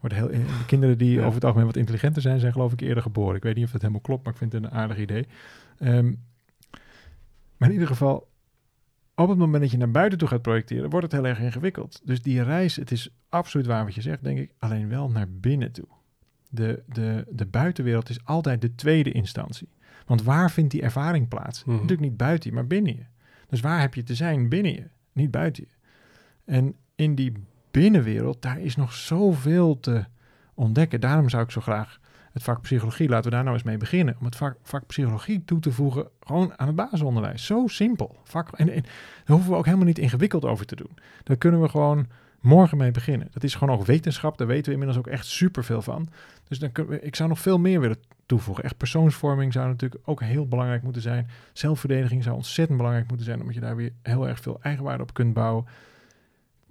worden 0.00 0.18
heel, 0.18 0.30
eh, 0.30 0.38
de 0.58 0.64
kinderen 0.66 0.98
die 0.98 1.12
Ja. 1.12 1.20
over 1.22 1.34
het 1.34 1.44
algemeen 1.44 1.66
wat 1.66 1.76
intelligenter 1.76 2.22
zijn, 2.22 2.40
zijn 2.40 2.52
geloof 2.52 2.72
ik 2.72 2.80
eerder 2.80 3.02
geboren. 3.02 3.36
Ik 3.36 3.42
weet 3.42 3.54
niet 3.54 3.64
of 3.64 3.70
dat 3.70 3.80
helemaal 3.80 4.02
klopt, 4.02 4.24
maar 4.24 4.32
ik 4.32 4.38
vind 4.38 4.52
het 4.52 4.64
een 4.64 4.70
aardig 4.70 4.98
idee. 4.98 5.26
Ehm, 5.78 6.12
maar 7.56 7.68
in 7.68 7.72
ieder 7.72 7.86
geval, 7.88 8.28
op 9.14 9.28
het 9.28 9.38
moment 9.38 9.62
dat 9.62 9.70
je 9.70 9.76
naar 9.78 9.90
buiten 9.90 10.18
toe 10.18 10.28
gaat 10.28 10.42
projecteren, 10.42 10.90
wordt 10.90 11.12
het 11.12 11.20
heel 11.20 11.30
erg 11.30 11.40
ingewikkeld. 11.40 12.00
Dus 12.04 12.22
die 12.22 12.42
reis, 12.42 12.76
het 12.76 12.90
is 12.90 13.08
absoluut 13.28 13.66
waar 13.66 13.84
wat 13.84 13.94
je 13.94 14.00
zegt, 14.00 14.24
denk 14.24 14.38
ik, 14.38 14.52
alleen 14.58 14.88
wel 14.88 15.10
naar 15.10 15.30
binnen 15.30 15.72
toe. 15.72 15.86
De, 16.48 16.82
de, 16.86 17.24
de 17.30 17.46
buitenwereld 17.46 18.08
is 18.08 18.24
altijd 18.24 18.60
de 18.60 18.74
tweede 18.74 19.12
instantie. 19.12 19.68
Want 20.06 20.22
waar 20.22 20.50
vindt 20.50 20.70
die 20.70 20.82
ervaring 20.82 21.28
plaats? 21.28 21.64
Mhm. 21.64 21.72
Natuurlijk 21.74 22.00
niet 22.08 22.16
buiten 22.16 22.50
je, 22.50 22.56
maar 22.56 22.66
binnen 22.66 22.96
je. 22.96 23.04
Dus 23.48 23.60
waar 23.60 23.80
heb 23.80 23.94
je 23.94 24.02
te 24.02 24.14
zijn? 24.14 24.48
Binnen 24.48 24.72
je, 24.72 24.86
niet 25.12 25.30
buiten 25.30 25.64
je. 25.68 25.74
En 26.44 26.74
in 26.94 27.14
die 27.14 27.32
binnenwereld, 27.70 28.42
daar 28.42 28.60
is 28.60 28.76
nog 28.76 28.92
zoveel 28.92 29.80
te 29.80 30.04
ontdekken. 30.54 31.00
Daarom 31.00 31.28
zou 31.28 31.42
ik 31.42 31.50
zo 31.50 31.60
graag 31.60 32.00
het 32.32 32.42
vak 32.42 32.60
psychologie, 32.60 33.08
laten 33.08 33.24
we 33.24 33.30
daar 33.30 33.44
nou 33.44 33.54
eens 33.54 33.64
mee 33.64 33.76
beginnen. 33.76 34.16
Om 34.18 34.24
het 34.24 34.36
vak, 34.36 34.56
vak 34.62 34.86
psychologie 34.86 35.44
toe 35.44 35.60
te 35.60 35.72
voegen, 35.72 36.08
gewoon 36.20 36.52
aan 36.58 36.66
het 36.66 36.76
basisonderwijs. 36.76 37.46
Zo 37.46 37.66
simpel. 37.66 38.16
Vak, 38.24 38.52
en, 38.52 38.66
daar 38.66 38.82
hoeven 39.26 39.50
we 39.50 39.56
ook 39.56 39.64
helemaal 39.64 39.86
niet 39.86 39.98
ingewikkeld 39.98 40.44
over 40.44 40.66
te 40.66 40.76
doen. 40.76 40.98
Daar 41.22 41.36
kunnen 41.36 41.60
we 41.60 41.68
gewoon 41.68 42.06
morgen 42.40 42.78
mee 42.78 42.90
beginnen. 42.90 43.28
Dat 43.30 43.42
is 43.42 43.54
gewoon 43.54 43.78
ook 43.78 43.84
wetenschap, 43.84 44.38
daar 44.38 44.46
weten 44.46 44.64
we 44.64 44.70
inmiddels 44.70 44.98
ook 44.98 45.06
echt 45.06 45.26
superveel 45.26 45.82
van. 45.82 46.08
Dus 46.48 46.58
dan 46.58 46.70
ik 47.00 47.16
zou 47.16 47.28
nog 47.28 47.38
veel 47.38 47.58
meer 47.58 47.80
willen 47.80 47.98
toevoegen. 48.26 48.64
Echt 48.64 48.76
persoonsvorming 48.76 49.52
zou 49.52 49.68
natuurlijk 49.68 50.02
ook 50.04 50.20
heel 50.20 50.48
belangrijk 50.48 50.82
moeten 50.82 51.02
zijn. 51.02 51.28
Zelfverdediging 51.52 52.22
zou 52.22 52.36
ontzettend 52.36 52.76
belangrijk 52.76 53.08
moeten 53.08 53.26
zijn, 53.26 53.40
omdat 53.40 53.54
je 53.54 53.60
daar 53.60 53.76
weer 53.76 53.92
heel 54.02 54.28
erg 54.28 54.40
veel 54.40 54.58
eigenwaarde 54.62 55.02
op 55.02 55.14
kunt 55.14 55.34
bouwen. 55.34 55.64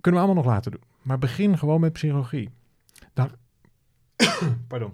Kunnen 0.04 0.22
we 0.22 0.28
allemaal 0.28 0.44
nog 0.44 0.54
laten 0.54 0.72
doen. 0.72 0.84
Maar 1.02 1.20
begin 1.20 1.58
gewoon 1.58 1.80
met 1.80 1.94
psychologie. 1.94 2.50
Dan, 3.14 3.32
pardon. 4.68 4.94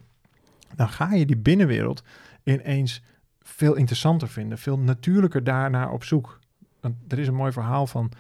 Dan 0.76 0.90
ga 0.90 1.14
je 1.14 1.26
die 1.26 1.38
binnenwereld 1.38 2.03
ineens 2.44 3.02
veel 3.40 3.76
interessanter 3.76 4.27
vinden, 4.27 4.57
veel 4.57 4.80
natuurlijker 4.80 5.44
daarnaar 5.44 5.91
op 5.91 6.03
zoek. 6.03 6.40
Want 6.80 6.95
er 7.07 7.19
is 7.19 7.27
een 7.27 7.36
mooi 7.36 7.52
verhaal 7.52 7.88
van 7.88 8.11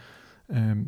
ehm, 0.47 0.83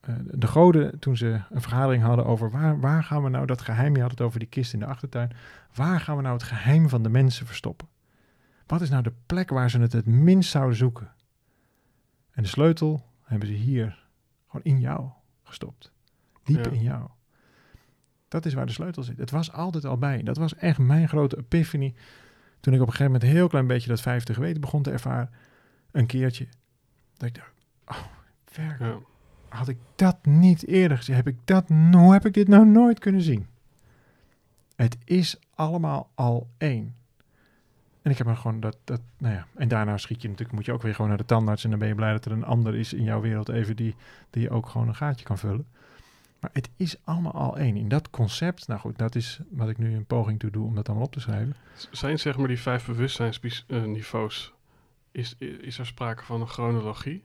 eh, 0.00 0.14
de 0.24 0.46
goden 0.46 0.98
toen 0.98 1.16
ze 1.16 1.40
een 1.50 1.60
vergadering 1.60 2.02
hadden 2.02 2.26
over 2.26 2.50
waar, 2.50 2.80
waar 2.80 3.04
gaan 3.04 3.22
we 3.22 3.28
nou 3.28 3.46
dat 3.46 3.62
geheim, 3.62 3.96
je 3.96 4.02
had 4.02 4.10
het 4.10 4.20
over 4.20 4.38
die 4.38 4.48
kist 4.48 4.72
in 4.72 4.78
de 4.78 4.86
achtertuin, 4.86 5.30
waar 5.74 6.00
gaan 6.00 6.16
we 6.16 6.22
nou 6.22 6.34
het 6.34 6.42
geheim 6.42 6.88
van 6.88 7.02
de 7.02 7.08
mensen 7.08 7.46
verstoppen? 7.46 7.88
Wat 8.66 8.80
is 8.80 8.90
nou 8.90 9.02
de 9.02 9.14
plek 9.26 9.50
waar 9.50 9.70
ze 9.70 9.80
het 9.80 9.92
het 9.92 10.06
minst 10.06 10.50
zouden 10.50 10.76
zoeken? 10.76 11.12
En 12.32 12.42
de 12.42 12.48
sleutel 12.48 13.06
hebben 13.22 13.48
ze 13.48 13.54
hier, 13.54 14.06
gewoon 14.46 14.64
in 14.64 14.80
jou 14.80 15.10
gestopt. 15.52 15.92
Diep 16.44 16.64
Ja. 16.64 16.70
in 16.70 16.82
jou. 16.82 17.08
Dat 18.28 18.46
is 18.46 18.54
waar 18.54 18.66
de 18.66 18.72
sleutel 18.72 19.02
zit. 19.02 19.18
Het 19.18 19.30
was 19.30 19.52
altijd 19.52 19.84
al 19.84 19.98
bij. 19.98 20.22
Dat 20.22 20.36
was 20.36 20.54
echt 20.54 20.78
mijn 20.78 21.08
grote 21.08 21.36
epiphany. 21.38 21.94
Toen 22.60 22.74
ik 22.74 22.80
op 22.80 22.86
een 22.86 22.92
gegeven 22.92 23.12
moment 23.12 23.22
een 23.22 23.36
heel 23.36 23.48
klein 23.48 23.66
beetje 23.66 23.88
dat 23.88 24.00
vijfde 24.00 24.34
geweten 24.34 24.60
begon 24.60 24.82
te 24.82 24.90
ervaren. 24.90 25.30
Een 25.90 26.06
keertje. 26.06 26.46
Dat 27.16 27.28
ik 27.28 27.34
dacht, 27.34 27.52
oh, 27.86 28.04
werk. 28.56 28.78
Ja. 28.80 28.98
Had 29.48 29.68
ik 29.68 29.78
dat 29.94 30.26
niet 30.26 30.66
eerder 30.66 30.96
gezien? 30.96 31.14
Heb 31.14 31.26
ik 31.26 31.36
dat, 31.44 31.68
hoe 31.90 32.12
heb 32.12 32.26
ik 32.26 32.34
dit 32.34 32.48
nou 32.48 32.66
nooit 32.66 32.98
kunnen 32.98 33.22
zien? 33.22 33.46
Het 34.76 34.96
is 35.04 35.38
allemaal 35.54 36.10
al 36.14 36.50
één. 36.58 36.94
En 38.02 38.10
ik 38.10 38.18
heb 38.18 38.26
er 38.26 38.36
gewoon 38.36 38.60
dat, 38.60 38.76
dat, 38.84 39.00
nou 39.18 39.34
ja. 39.34 39.46
En 39.54 39.68
daarna 39.68 39.98
schiet 39.98 40.22
je 40.22 40.28
natuurlijk, 40.28 40.56
moet 40.56 40.66
je 40.66 40.72
ook 40.72 40.82
weer 40.82 40.94
gewoon 40.94 41.08
naar 41.08 41.18
de 41.18 41.24
tandarts. 41.24 41.64
En 41.64 41.70
dan 41.70 41.78
ben 41.78 41.88
je 41.88 41.94
blij 41.94 42.12
dat 42.12 42.24
er 42.24 42.32
een 42.32 42.44
ander 42.44 42.74
is 42.74 42.92
in 42.92 43.04
jouw 43.04 43.20
wereld 43.20 43.48
even 43.48 43.76
die, 43.76 43.94
die 44.30 44.50
ook 44.50 44.68
gewoon 44.68 44.88
een 44.88 44.94
gaatje 44.94 45.24
kan 45.24 45.38
vullen. 45.38 45.66
Maar 46.40 46.50
het 46.52 46.70
is 46.76 46.96
allemaal 47.04 47.32
al 47.32 47.58
één. 47.58 47.76
In 47.76 47.88
dat 47.88 48.10
concept, 48.10 48.68
nou 48.68 48.80
goed, 48.80 48.98
dat 48.98 49.14
is 49.14 49.40
wat 49.50 49.68
ik 49.68 49.78
nu 49.78 49.96
een 49.96 50.06
poging 50.06 50.38
toe 50.38 50.50
doe 50.50 50.66
om 50.66 50.74
dat 50.74 50.88
allemaal 50.88 51.06
op 51.06 51.12
te 51.12 51.20
schrijven. 51.20 51.56
Zijn 51.90 52.18
zeg 52.18 52.36
maar 52.36 52.48
die 52.48 52.60
vijf 52.60 52.86
bewustzijnsniveaus, 52.86 54.52
is, 55.12 55.36
is 55.38 55.78
er 55.78 55.86
sprake 55.86 56.24
van 56.24 56.40
een 56.40 56.48
chronologie? 56.48 57.24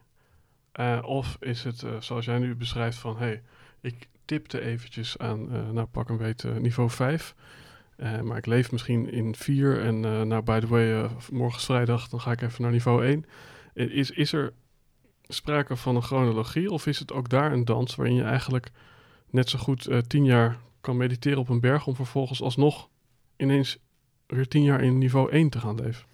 Eh, 0.72 1.00
of 1.02 1.38
is 1.40 1.64
het, 1.64 1.84
eh, 1.84 1.92
zoals 2.00 2.26
jij 2.26 2.40
nu 2.40 2.56
beschrijft, 2.56 2.98
van 2.98 3.18
hey, 3.18 3.42
ik 3.82 4.08
tipte 4.26 4.62
eventjes 4.62 5.18
aan, 5.18 5.52
eh, 5.52 5.70
nou 5.70 5.88
pak 5.88 6.10
een 6.10 6.18
beetje 6.18 6.60
niveau 6.60 6.90
5. 6.90 7.36
Eh, 7.98 8.22
maar 8.22 8.38
ik 8.38 8.46
leef 8.46 8.72
misschien 8.72 9.12
in 9.12 9.36
4 9.36 9.82
en 9.82 10.06
eh, 10.06 10.22
nou, 10.22 10.44
by 10.44 10.60
the 10.60 10.68
way, 10.68 11.04
eh, 11.04 11.12
morgen 11.32 11.60
is 11.60 11.66
vrijdag, 11.66 12.08
dan 12.08 12.22
ga 12.22 12.32
ik 12.32 12.42
even 12.42 12.62
naar 12.62 12.72
niveau 12.72 13.06
1. 13.06 13.26
Eh, 13.74 13.90
Is, 13.90 14.12
is 14.12 14.34
er 14.34 14.54
sprake 15.28 15.76
van 15.76 15.96
een 15.96 16.02
chronologie 16.02 16.72
of 16.72 16.88
is 16.88 17.00
het 17.00 17.14
ook 17.14 17.30
daar 17.30 17.52
een 17.52 17.66
dans 17.66 17.96
waarin 17.96 18.16
je 18.16 18.24
eigenlijk 18.24 18.70
net 19.30 19.50
zo 19.50 19.60
goed 19.60 19.90
tien 20.08 20.26
jaar 20.26 20.58
kan 20.82 20.98
mediteren 20.98 21.40
op 21.40 21.50
een 21.50 21.60
berg 21.60 21.88
om 21.88 21.96
vervolgens 21.96 22.42
alsnog 22.42 22.90
ineens 23.38 23.78
weer 24.28 24.48
tien 24.48 24.64
jaar 24.64 24.82
in 24.82 24.98
niveau 24.98 25.32
1 25.32 25.50
te 25.50 25.60
gaan 25.60 25.76
leven? 25.76 26.06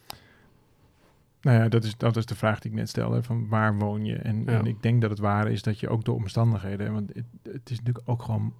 Nou 1.41 1.57
ja, 1.57 1.69
dat 1.69 1.83
is, 1.83 1.97
dat 1.97 2.17
is 2.17 2.25
de 2.25 2.35
vraag 2.35 2.59
die 2.59 2.71
ik 2.71 2.77
net 2.77 2.89
stelde, 2.89 3.23
van 3.23 3.47
waar 3.47 3.77
woon 3.77 4.05
je? 4.05 4.15
En, 4.15 4.43
Ja. 4.45 4.51
en 4.59 4.65
ik 4.65 4.81
denk 4.83 5.01
dat 5.01 5.09
het 5.09 5.19
ware 5.19 5.51
is 5.51 5.61
dat 5.61 5.79
je 5.79 5.89
ook 5.89 6.05
door 6.05 6.15
omstandigheden, 6.15 6.93
want 6.93 7.11
het, 7.13 7.25
het 7.43 7.69
is 7.69 7.77
natuurlijk 7.77 8.09
ook 8.09 8.21
gewoon 8.23 8.53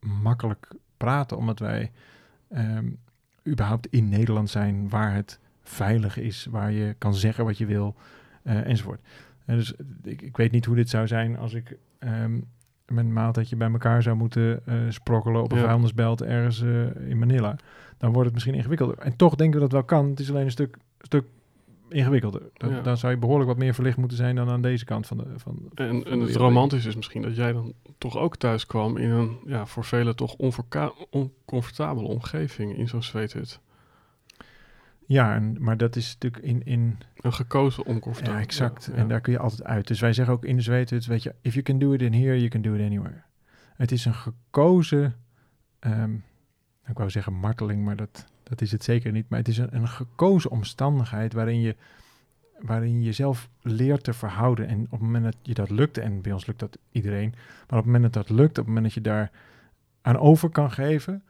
makkelijk 0.00 0.68
praten, 0.96 1.36
omdat 1.36 1.58
wij 1.58 1.90
ehm, 2.48 2.86
überhaupt 3.48 3.86
in 3.90 4.08
Nederland 4.08 4.50
zijn 4.50 4.88
waar 4.88 5.14
het 5.14 5.38
veilig 5.62 6.16
is, 6.18 6.46
waar 6.50 6.72
je 6.72 6.94
kan 6.98 7.14
zeggen 7.14 7.44
wat 7.44 7.58
je 7.58 7.66
wil, 7.66 7.94
eh, 8.42 8.66
enzovoort. 8.66 9.00
En 9.44 9.56
dus 9.56 9.74
ik, 10.02 10.22
ik 10.22 10.36
weet 10.36 10.50
niet 10.52 10.64
hoe 10.64 10.76
dit 10.76 10.88
zou 10.88 11.06
zijn 11.06 11.36
als 11.36 11.54
ik 11.54 11.76
met 12.86 13.04
een 13.04 13.12
maaltijdje 13.12 13.56
bij 13.56 13.70
elkaar 13.70 14.02
zou 14.02 14.16
moeten 14.16 14.60
eh, 14.66 14.74
sprokkelen 14.88 15.42
op 15.42 15.52
een 15.52 15.58
Ja. 15.58 15.64
vuilnisbelt 15.64 16.22
ergens 16.22 16.62
eh, 16.62 17.08
in 17.08 17.18
Manila. 17.18 17.56
Dan 17.98 18.10
wordt 18.12 18.24
het 18.24 18.34
misschien 18.34 18.54
ingewikkelder. 18.54 18.98
En 18.98 19.16
toch 19.16 19.34
denken 19.34 19.54
we 19.54 19.62
dat 19.62 19.72
wel 19.72 19.84
kan. 19.84 20.10
Het 20.10 20.20
is 20.20 20.30
alleen 20.30 20.44
een 20.44 20.50
stuk, 20.50 20.76
stuk 21.00 21.24
ingewikkelder. 21.88 22.42
Dan, 22.52 22.70
Ja. 22.70 22.80
dan 22.80 22.96
zou 22.96 23.12
je 23.12 23.18
behoorlijk 23.18 23.48
wat 23.48 23.58
meer 23.58 23.74
verlicht 23.74 23.96
moeten 23.96 24.16
zijn 24.16 24.34
dan 24.36 24.48
aan 24.48 24.62
deze 24.62 24.84
kant 24.84 25.06
van 25.06 25.16
de. 25.16 25.24
Van, 25.36 25.56
van 25.74 25.86
En, 25.86 25.98
de 26.00 26.04
en 26.04 26.20
het 26.20 26.36
romantische 26.36 26.88
is 26.88 26.96
misschien 26.96 27.22
dat 27.22 27.36
jij 27.36 27.52
dan 27.52 27.72
toch 27.98 28.16
ook 28.16 28.36
thuis 28.36 28.66
kwam 28.66 28.96
in 28.96 29.10
een 29.10 29.38
ja, 29.46 29.66
voor 29.66 29.84
velen 29.84 30.16
toch 30.16 30.34
oncomfortabele 31.10 32.08
omgeving 32.08 32.76
in 32.76 32.88
zo'n 32.88 33.02
zweethut. 33.02 33.60
Ja, 35.06 35.34
en, 35.34 35.56
maar 35.60 35.76
dat 35.76 35.96
is 35.96 36.12
natuurlijk 36.12 36.42
in. 36.44 36.62
in 36.64 36.98
Een 37.16 37.32
gekozen 37.32 37.84
oncomfortabel. 37.86 38.38
ja, 38.38 38.44
exact. 38.44 38.88
Ja, 38.92 38.98
En 38.98 39.08
daar 39.08 39.20
kun 39.20 39.32
je 39.32 39.38
altijd 39.38 39.64
uit. 39.64 39.86
Dus 39.86 40.00
wij 40.00 40.12
zeggen 40.12 40.34
ook 40.34 40.44
in 40.44 40.56
de 40.56 40.62
zweethut, 40.62 41.06
weet 41.06 41.22
je, 41.22 41.34
if 41.40 41.52
you 41.52 41.64
can 41.64 41.78
do 41.78 41.92
it 41.92 42.02
in 42.02 42.12
here, 42.12 42.36
you 42.36 42.48
can 42.48 42.62
do 42.62 42.74
it 42.74 42.80
anywhere. 42.80 43.22
Het 43.76 43.92
is 43.92 44.04
een 44.04 44.14
gekozen, 44.14 45.14
ehm, 45.78 46.14
ik 46.86 46.96
wou 46.98 47.10
zeggen 47.10 47.32
marteling, 47.32 47.84
maar 47.84 47.96
dat, 47.96 48.24
dat 48.48 48.60
is 48.60 48.72
het 48.72 48.84
zeker 48.84 49.12
niet. 49.12 49.28
Maar 49.28 49.38
het 49.38 49.48
is 49.48 49.58
een, 49.58 49.74
een 49.76 49.88
gekozen 49.88 50.50
omstandigheid 50.50 51.32
waarin 51.32 51.60
je, 51.60 51.76
waarin 52.60 52.98
je 52.98 53.04
jezelf 53.04 53.48
leert 53.62 54.04
te 54.04 54.12
verhouden. 54.12 54.66
En 54.68 54.80
op 54.84 54.90
het 54.90 55.00
moment 55.00 55.24
dat 55.24 55.36
je 55.42 55.54
dat 55.54 55.70
lukt, 55.70 55.98
en 55.98 56.20
bij 56.22 56.32
ons 56.32 56.46
lukt 56.46 56.58
dat 56.60 56.78
iedereen, 56.90 57.30
maar 57.36 57.78
op 57.78 57.84
het 57.84 57.84
moment 57.84 58.02
dat 58.02 58.12
dat 58.12 58.30
lukt, 58.36 58.50
op 58.50 58.56
het 58.56 58.66
moment 58.66 58.84
dat 58.84 58.94
je 58.94 59.00
daar 59.00 59.30
aan 60.02 60.18
over 60.18 60.48
kan 60.50 60.70
geven, 60.70 61.22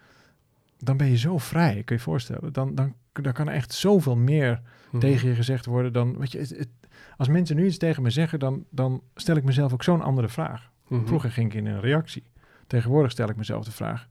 dan 0.79 0.97
ben 0.97 1.07
je 1.07 1.17
zo 1.17 1.39
vrij, 1.39 1.73
kun 1.75 1.83
je 1.87 1.95
je 1.95 1.99
voorstellen. 1.99 2.53
Dan, 2.53 2.75
dan, 2.75 2.95
dan 3.13 3.33
kan 3.33 3.49
er 3.49 3.55
echt 3.55 3.73
zoveel 3.73 4.17
meer 4.17 4.61
Mhm. 4.91 4.99
tegen 5.01 5.29
je 5.29 5.35
gezegd 5.35 5.67
worden 5.67 5.93
dan, 5.93 6.19
weet 6.19 6.33
je, 6.33 6.39
het, 6.39 6.49
het- 6.49 6.69
als 7.17 7.29
mensen 7.29 7.57
nu 7.57 7.67
iets 7.67 7.77
tegen 7.79 8.03
me 8.03 8.11
zeggen, 8.11 8.39
dan, 8.39 8.65
dan 8.71 9.03
stel 9.15 9.37
ik 9.37 9.45
mezelf 9.45 9.73
ook 9.73 9.83
zo'n 9.83 10.03
andere 10.03 10.29
vraag. 10.29 10.71
Mhm. 10.89 11.07
Vroeger 11.07 11.31
ging 11.33 11.51
ik 11.53 11.59
in 11.59 11.67
een 11.67 11.81
reactie. 11.81 12.23
Tegenwoordig 12.67 13.11
stel 13.11 13.29
ik 13.29 13.37
mezelf 13.37 13.65
de 13.65 13.71
vraag, 13.73 14.09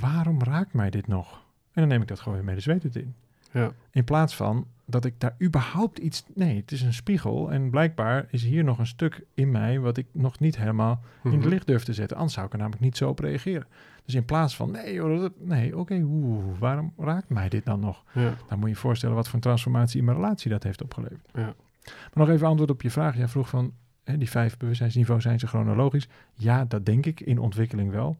waarom 0.00 0.42
raakt 0.42 0.72
mij 0.72 0.90
dit 0.90 1.06
nog? 1.06 1.46
En 1.78 1.84
dan 1.84 1.92
neem 1.92 2.02
ik 2.02 2.08
dat 2.08 2.20
gewoon 2.20 2.34
weer 2.38 2.46
mee 2.46 2.54
de 2.54 2.60
zweet 2.60 2.96
in. 2.96 3.14
Ja. 3.52 3.72
In 3.90 4.04
plaats 4.04 4.36
van 4.36 4.66
dat 4.84 5.04
ik 5.04 5.14
daar 5.20 5.34
überhaupt 5.42 5.98
iets... 5.98 6.24
Nee, 6.34 6.56
het 6.56 6.72
is 6.72 6.82
een 6.82 6.92
spiegel 6.94 7.52
en 7.52 7.70
blijkbaar 7.70 8.26
is 8.30 8.44
hier 8.44 8.64
nog 8.64 8.78
een 8.78 8.86
stuk 8.86 9.24
in 9.34 9.50
mij 9.50 9.80
wat 9.80 9.96
ik 9.96 10.06
nog 10.12 10.38
niet 10.38 10.56
helemaal 10.58 11.00
in 11.24 11.30
het 11.30 11.40
Mhm. 11.40 11.48
licht 11.48 11.66
durf 11.66 11.84
te 11.84 11.92
zetten. 11.92 12.16
Anders 12.16 12.34
zou 12.34 12.46
ik 12.46 12.52
er 12.52 12.58
namelijk 12.58 12.82
niet 12.82 12.96
zo 12.96 13.08
op 13.08 13.18
reageren. 13.18 13.66
Dus 14.04 14.14
in 14.14 14.24
plaats 14.24 14.56
van, 14.56 14.70
nee, 14.70 14.94
joh, 14.94 15.20
dat- 15.20 15.32
nee 15.38 15.78
oké, 15.78 15.94
oeh, 16.04 16.44
waarom 16.58 16.92
raakt 16.98 17.28
mij 17.28 17.48
dit 17.48 17.64
dan 17.64 17.80
nog? 17.80 18.04
Ja. 18.12 18.34
Dan 18.48 18.58
moet 18.58 18.68
je 18.68 18.74
je 18.74 18.80
voorstellen 18.80 19.14
wat 19.16 19.26
voor 19.26 19.34
een 19.34 19.40
transformatie 19.40 19.98
in 19.98 20.04
mijn 20.04 20.16
relatie 20.16 20.50
dat 20.50 20.62
heeft 20.62 20.82
opgeleverd. 20.82 21.28
Ja. 21.34 21.54
Maar 21.84 22.26
nog 22.26 22.28
even 22.28 22.46
antwoord 22.46 22.70
op 22.70 22.82
je 22.82 22.90
vraag. 22.90 23.16
Jij 23.16 23.28
vroeg 23.28 23.48
van, 23.48 23.72
hè, 24.04 24.18
die 24.18 24.30
vijf 24.30 24.56
bewustzijnsniveaus, 24.56 25.22
zijn 25.22 25.38
ze 25.38 25.46
chronologisch? 25.46 26.08
Ja, 26.34 26.64
dat 26.64 26.86
denk 26.86 27.06
ik 27.06 27.20
in 27.20 27.38
ontwikkeling 27.38 27.90
wel. 27.90 28.18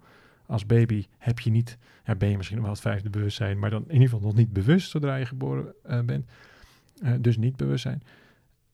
Als 0.49 0.67
baby 0.67 1.07
heb 1.19 1.41
je 1.41 1.51
niet, 1.51 1.79
ja, 2.05 2.15
ben 2.15 2.29
je 2.29 2.37
misschien 2.37 2.61
wel 2.61 2.71
het 2.71 2.81
vijfde 2.81 3.11
bewustzijn, 3.11 3.59
maar 3.59 3.71
dan 3.71 3.85
in 3.87 3.93
ieder 3.93 4.09
geval 4.09 4.27
nog 4.27 4.35
niet 4.35 4.53
bewust 4.53 4.91
zodra 4.91 5.17
je 5.17 5.27
geboren 5.27 5.75
eh, 5.83 6.01
bent. 6.01 6.27
Eh, 7.03 7.13
dus 7.21 7.37
niet 7.37 7.57
bewustzijn. 7.57 8.03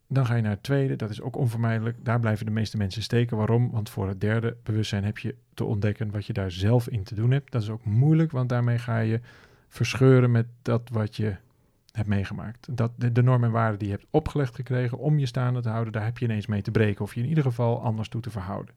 Dan 0.06 0.26
ga 0.26 0.34
je 0.34 0.42
naar 0.42 0.50
het 0.50 0.62
tweede, 0.62 0.96
dat 0.96 1.10
is 1.10 1.20
ook 1.20 1.36
onvermijdelijk. 1.36 2.04
Daar 2.04 2.20
blijven 2.20 2.46
de 2.46 2.52
meeste 2.52 2.76
mensen 2.76 3.02
steken. 3.02 3.36
Waarom? 3.36 3.70
Want 3.70 3.90
voor 3.90 4.08
het 4.08 4.20
derde 4.20 4.56
bewustzijn 4.62 5.04
heb 5.04 5.18
je 5.18 5.34
te 5.54 5.64
ontdekken 5.64 6.10
wat 6.10 6.26
je 6.26 6.32
daar 6.32 6.50
zelf 6.50 6.88
in 6.88 7.02
te 7.02 7.14
doen 7.14 7.30
hebt. 7.30 7.52
Dat 7.52 7.62
is 7.62 7.70
ook 7.70 7.84
moeilijk, 7.84 8.30
want 8.30 8.48
daarmee 8.48 8.78
ga 8.78 8.98
je 8.98 9.20
verscheuren 9.68 10.30
met 10.30 10.46
dat 10.62 10.88
wat 10.92 11.16
je 11.16 11.36
hebt 11.92 12.08
meegemaakt. 12.08 12.76
Dat, 12.76 12.92
de, 12.96 13.12
de 13.12 13.22
normen 13.22 13.48
en 13.48 13.54
waarden 13.54 13.78
die 13.78 13.88
je 13.88 13.94
hebt 13.94 14.06
opgelegd 14.10 14.54
gekregen 14.54 14.98
om 14.98 15.18
je 15.18 15.26
staande 15.26 15.60
te 15.60 15.68
houden, 15.68 15.92
daar 15.92 16.04
heb 16.04 16.18
je 16.18 16.24
ineens 16.24 16.46
mee 16.46 16.62
te 16.62 16.70
breken. 16.70 17.04
Of 17.04 17.14
je 17.14 17.20
in 17.20 17.28
ieder 17.28 17.44
geval 17.44 17.82
anders 17.82 18.08
toe 18.08 18.20
te 18.20 18.30
verhouden. 18.30 18.74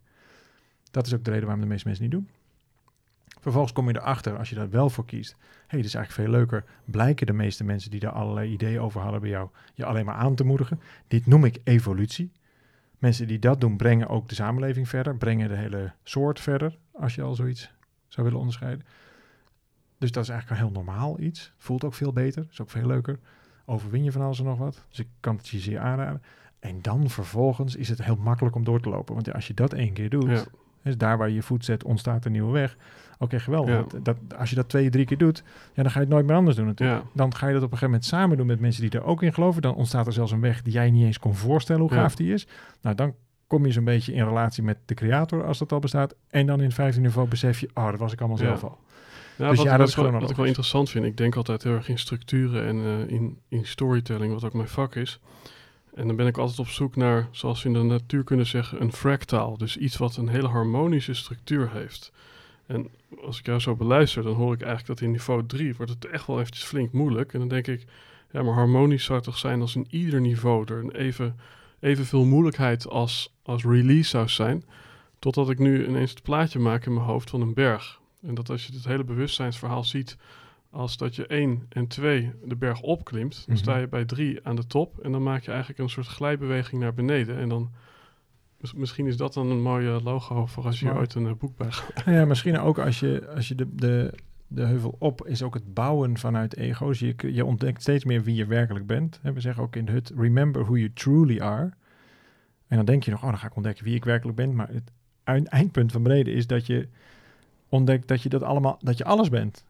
Dat 0.92 1.06
is 1.06 1.14
ook 1.14 1.24
de 1.24 1.30
reden 1.30 1.46
waarom 1.46 1.64
de 1.64 1.70
meeste 1.70 1.88
mensen 1.88 2.06
niet 2.06 2.14
doen. 2.14 2.30
Vervolgens 3.40 3.74
kom 3.74 3.88
je 3.90 3.96
erachter, 3.96 4.38
als 4.38 4.50
je 4.50 4.56
daar 4.56 4.70
wel 4.70 4.90
voor 4.90 5.06
kiest. 5.06 5.32
Hé, 5.32 5.38
hey, 5.68 5.78
dit 5.80 5.88
is 5.88 5.94
eigenlijk 5.96 6.28
veel 6.30 6.40
leuker. 6.40 6.64
Blijken 6.86 7.26
de 7.28 7.34
meeste 7.34 7.64
mensen 7.64 7.92
die 7.92 8.00
daar 8.00 8.12
allerlei 8.12 8.52
ideeën 8.52 8.80
over 8.82 9.02
hadden 9.02 9.22
bij 9.22 9.30
jou, 9.30 9.50
je 9.74 9.86
alleen 9.86 10.06
maar 10.06 10.16
aan 10.16 10.36
te 10.36 10.44
moedigen. 10.44 10.80
Dit 11.08 11.26
noem 11.26 11.46
ik 11.46 11.58
evolutie. 11.64 12.32
Mensen 12.98 13.28
die 13.28 13.40
dat 13.40 13.62
doen, 13.62 13.78
brengen 13.78 14.08
ook 14.08 14.30
de 14.30 14.36
samenleving 14.36 14.90
verder. 14.90 15.16
Brengen 15.16 15.50
de 15.50 15.56
hele 15.56 15.94
soort 16.04 16.40
verder, 16.40 16.78
als 16.94 17.16
je 17.16 17.22
al 17.22 17.36
zoiets 17.36 17.72
zou 18.08 18.26
willen 18.26 18.40
onderscheiden. 18.42 18.86
Dus 19.98 20.12
dat 20.12 20.24
is 20.24 20.30
eigenlijk 20.30 20.62
een 20.62 20.68
heel 20.68 20.76
normaal 20.84 21.20
iets. 21.20 21.54
Voelt 21.58 21.84
ook 21.84 21.94
veel 21.94 22.14
beter, 22.14 22.48
is 22.52 22.62
ook 22.62 22.70
veel 22.70 22.86
leuker. 22.88 23.20
overwin 23.70 24.04
je 24.04 24.12
van 24.12 24.22
alles 24.22 24.40
en 24.40 24.46
nog 24.46 24.58
wat. 24.58 24.86
Dus 24.90 25.00
ik 25.00 25.08
kan 25.20 25.36
het 25.36 25.48
je 25.48 25.60
zeer 25.60 25.80
aanraden. 25.80 26.22
En 26.60 26.82
dan 26.82 27.10
vervolgens 27.10 27.76
is 27.76 27.90
het 27.90 28.04
heel 28.04 28.16
makkelijk 28.16 28.56
om 28.56 28.64
door 28.64 28.82
te 28.82 28.90
lopen. 28.90 29.14
Want 29.14 29.34
als 29.34 29.48
je 29.48 29.54
dat 29.54 29.74
één 29.74 29.94
keer 29.94 30.10
doet, 30.10 30.30
Ja. 30.30 30.44
is 30.84 30.98
daar 30.98 31.18
waar 31.18 31.28
je 31.28 31.36
je 31.36 31.42
voet 31.42 31.66
zet, 31.66 31.84
ontstaat 31.84 32.26
een 32.26 32.32
nieuwe 32.32 32.52
weg. 32.52 32.78
Oké, 33.20 33.40
geweldig. 33.40 33.92
Ja. 33.92 34.00
Dat, 34.02 34.18
als 34.38 34.50
je 34.50 34.56
dat 34.56 34.70
twee, 34.70 34.90
drie 34.90 35.06
keer 35.06 35.18
doet, 35.18 35.44
ja, 35.74 35.84
dan 35.84 35.92
ga 35.92 36.00
je 36.00 36.06
het 36.06 36.14
nooit 36.14 36.26
meer 36.26 36.36
anders 36.36 36.56
doen 36.56 36.66
natuurlijk. 36.66 37.02
Ja. 37.02 37.10
Dan 37.14 37.36
ga 37.36 37.48
je 37.48 37.54
dat 37.54 37.64
op 37.64 37.72
een 37.72 37.78
gegeven 37.78 37.90
moment 37.90 38.06
samen 38.06 38.38
doen 38.38 38.46
met 38.46 38.60
mensen 38.60 38.82
die 38.82 39.00
er 39.00 39.06
ook 39.06 39.24
in 39.24 39.34
geloven. 39.34 39.62
Dan 39.62 39.76
ontstaat 39.76 40.08
er 40.08 40.14
zelfs 40.14 40.32
een 40.32 40.42
weg 40.42 40.62
die 40.62 40.74
jij 40.74 40.92
niet 40.92 41.06
eens 41.06 41.20
kon 41.20 41.36
voorstellen 41.36 41.82
hoe 41.82 41.92
gaaf 41.92 42.16
die 42.16 42.34
is. 42.34 42.48
Nou, 42.82 42.96
dan 42.96 43.14
kom 43.48 43.66
je 43.66 43.72
zo'n 43.72 43.84
beetje 43.84 44.14
in 44.14 44.24
relatie 44.24 44.64
met 44.64 44.78
de 44.86 44.94
creator, 44.94 45.46
als 45.46 45.58
dat 45.58 45.72
al 45.72 45.80
bestaat. 45.80 46.16
En 46.30 46.46
dan 46.46 46.58
in 46.58 46.66
het 46.66 46.74
vijfde 46.74 47.02
niveau 47.02 47.28
besef 47.28 47.60
je, 47.60 47.70
oh, 47.74 47.90
dat 47.90 48.00
was 48.00 48.14
ik 48.14 48.20
allemaal 48.20 48.38
zelf 48.38 48.64
al. 48.64 48.78
Ja, 49.38 49.50
Dus 49.50 49.58
wat, 49.58 49.66
ja, 49.66 49.72
wat 49.72 49.80
dat 49.80 49.88
is 49.88 49.94
gewoon 49.94 50.20
wat 50.20 50.30
ik 50.30 50.36
wel 50.36 50.46
interessant 50.46 50.90
vind, 50.90 51.06
ik 51.06 51.18
denk 51.18 51.36
altijd 51.36 51.64
heel 51.64 51.74
erg 51.74 51.90
in 51.90 51.98
structuren 52.00 52.66
en 52.66 52.78
eh, 52.78 53.16
in, 53.16 53.40
in 53.48 53.66
storytelling, 53.66 54.34
wat 54.34 54.44
ook 54.44 54.54
mijn 54.54 54.68
vak 54.68 54.96
is. 54.96 55.20
En 55.94 56.08
dan 56.08 56.16
ben 56.16 56.28
ik 56.28 56.38
altijd 56.38 56.60
op 56.60 56.68
zoek 56.68 56.96
naar, 56.96 57.28
zoals 57.32 57.64
we 57.64 57.70
in 57.70 57.74
de 57.74 57.84
natuurkunde 57.84 58.44
zeggen, 58.44 58.82
een 58.82 58.94
fractaal. 58.94 59.58
Dus 59.58 59.78
iets 59.78 59.98
wat 59.98 60.18
een 60.18 60.28
hele 60.28 60.48
harmonische 60.48 61.14
structuur 61.14 61.72
heeft. 61.74 62.12
En 62.68 62.88
als 63.22 63.40
ik 63.40 63.46
jou 63.46 63.60
zo 63.60 63.76
beluister, 63.76 64.24
dan 64.24 64.34
hoor 64.34 64.54
ik 64.54 64.62
eigenlijk 64.62 64.88
dat 65.00 65.02
in 65.08 65.12
niveau 65.12 65.46
3 65.46 65.76
wordt 65.76 65.92
het 65.92 66.06
echt 66.06 66.28
wel 66.28 66.40
eventjes 66.40 66.64
flink 66.64 66.92
moeilijk. 66.92 67.34
En 67.34 67.40
dan 67.40 67.48
denk 67.48 67.68
ik, 67.68 67.86
ja, 68.32 68.44
maar 68.44 68.54
harmonisch 68.54 69.04
zou 69.04 69.18
het 69.18 69.28
toch 69.28 69.38
zijn 69.38 69.62
als 69.62 69.76
in 69.76 69.88
ieder 69.90 70.22
niveau 70.22 70.66
er 70.74 70.84
een 70.84 70.92
even, 70.96 71.40
evenveel 71.80 72.26
moeilijkheid 72.26 72.88
als, 72.88 73.34
als 73.44 73.64
release 73.64 74.10
zou 74.10 74.28
zijn. 74.30 74.64
Totdat 75.20 75.50
ik 75.50 75.60
nu 75.60 75.88
ineens 75.88 76.10
het 76.10 76.22
plaatje 76.22 76.60
maak 76.60 76.86
in 76.86 76.94
mijn 76.94 77.06
hoofd 77.06 77.30
van 77.30 77.42
een 77.42 77.54
berg. 77.54 78.00
En 78.22 78.36
dat 78.36 78.50
als 78.50 78.68
je 78.68 78.74
het 78.74 78.86
hele 78.86 79.04
bewustzijnsverhaal 79.04 79.84
ziet 79.84 80.18
als 80.70 80.98
dat 80.98 81.16
je 81.16 81.28
1 81.28 81.66
en 81.70 81.88
2 81.88 82.32
de 82.44 82.56
berg 82.56 82.82
opklimt, 82.82 83.34
dan 83.36 83.56
Mhm. 83.56 83.64
sta 83.64 83.78
je 83.78 83.88
bij 83.88 84.06
3 84.06 84.40
aan 84.44 84.56
de 84.56 84.68
top 84.68 85.00
en 85.00 85.12
dan 85.12 85.24
maak 85.24 85.44
je 85.44 85.50
eigenlijk 85.50 85.80
een 85.80 85.90
soort 85.90 86.08
glijbeweging 86.08 86.82
naar 86.82 86.94
beneden. 86.94 87.38
En 87.38 87.50
dan, 87.50 87.72
misschien 88.76 89.08
is 89.08 89.18
dat 89.18 89.34
dan 89.34 89.50
een 89.52 89.62
mooie 89.62 90.02
logo 90.04 90.46
voor 90.46 90.66
als 90.66 90.80
je 90.80 90.86
Smart. 90.86 90.98
ooit 91.00 91.14
een 91.14 91.28
eh, 91.28 91.34
boek 91.34 91.58
bij 91.58 91.72
gaat. 91.72 92.06
Nou 92.06 92.18
ja, 92.18 92.26
misschien 92.26 92.60
ook 92.60 92.80
als 92.80 93.00
je, 93.00 93.28
als 93.36 93.48
je 93.48 93.56
de, 93.56 93.76
de, 93.76 94.14
de 94.48 94.66
heuvel 94.66 94.96
op 95.00 95.28
is 95.28 95.44
ook 95.44 95.54
het 95.54 95.74
bouwen 95.74 96.18
vanuit 96.18 96.56
ego's. 96.56 97.00
Je, 97.00 97.16
je 97.34 97.46
ontdekt 97.46 97.82
steeds 97.82 98.06
meer 98.06 98.24
wie 98.24 98.36
je 98.36 98.46
werkelijk 98.46 98.86
bent. 98.88 99.20
We 99.24 99.40
zeggen 99.40 99.64
ook 99.64 99.76
in 99.76 99.86
de 99.86 99.92
hut, 99.92 100.12
remember 100.18 100.64
who 100.64 100.76
you 100.78 100.92
truly 100.94 101.40
are. 101.40 101.72
En 102.68 102.76
dan 102.78 102.86
denk 102.86 103.04
je 103.04 103.12
nog, 103.12 103.24
oh, 103.24 103.30
dan 103.30 103.38
ga 103.38 103.48
ik 103.48 103.56
ontdekken 103.56 103.84
wie 103.84 103.96
ik 103.96 104.06
werkelijk 104.06 104.38
ben. 104.38 104.56
Maar 104.56 104.70
het 104.70 104.92
eind- 105.24 105.48
eindpunt 105.48 105.92
van 105.92 106.04
beneden 106.04 106.34
is 106.34 106.48
dat 106.48 106.66
je 106.66 106.88
ontdekt 107.70 108.08
dat 108.08 108.22
je 108.22 108.30
dat 108.30 108.44
allemaal, 108.44 108.78
dat 108.82 108.98
je 108.98 109.06
alles 109.06 109.30
bent. 109.30 109.66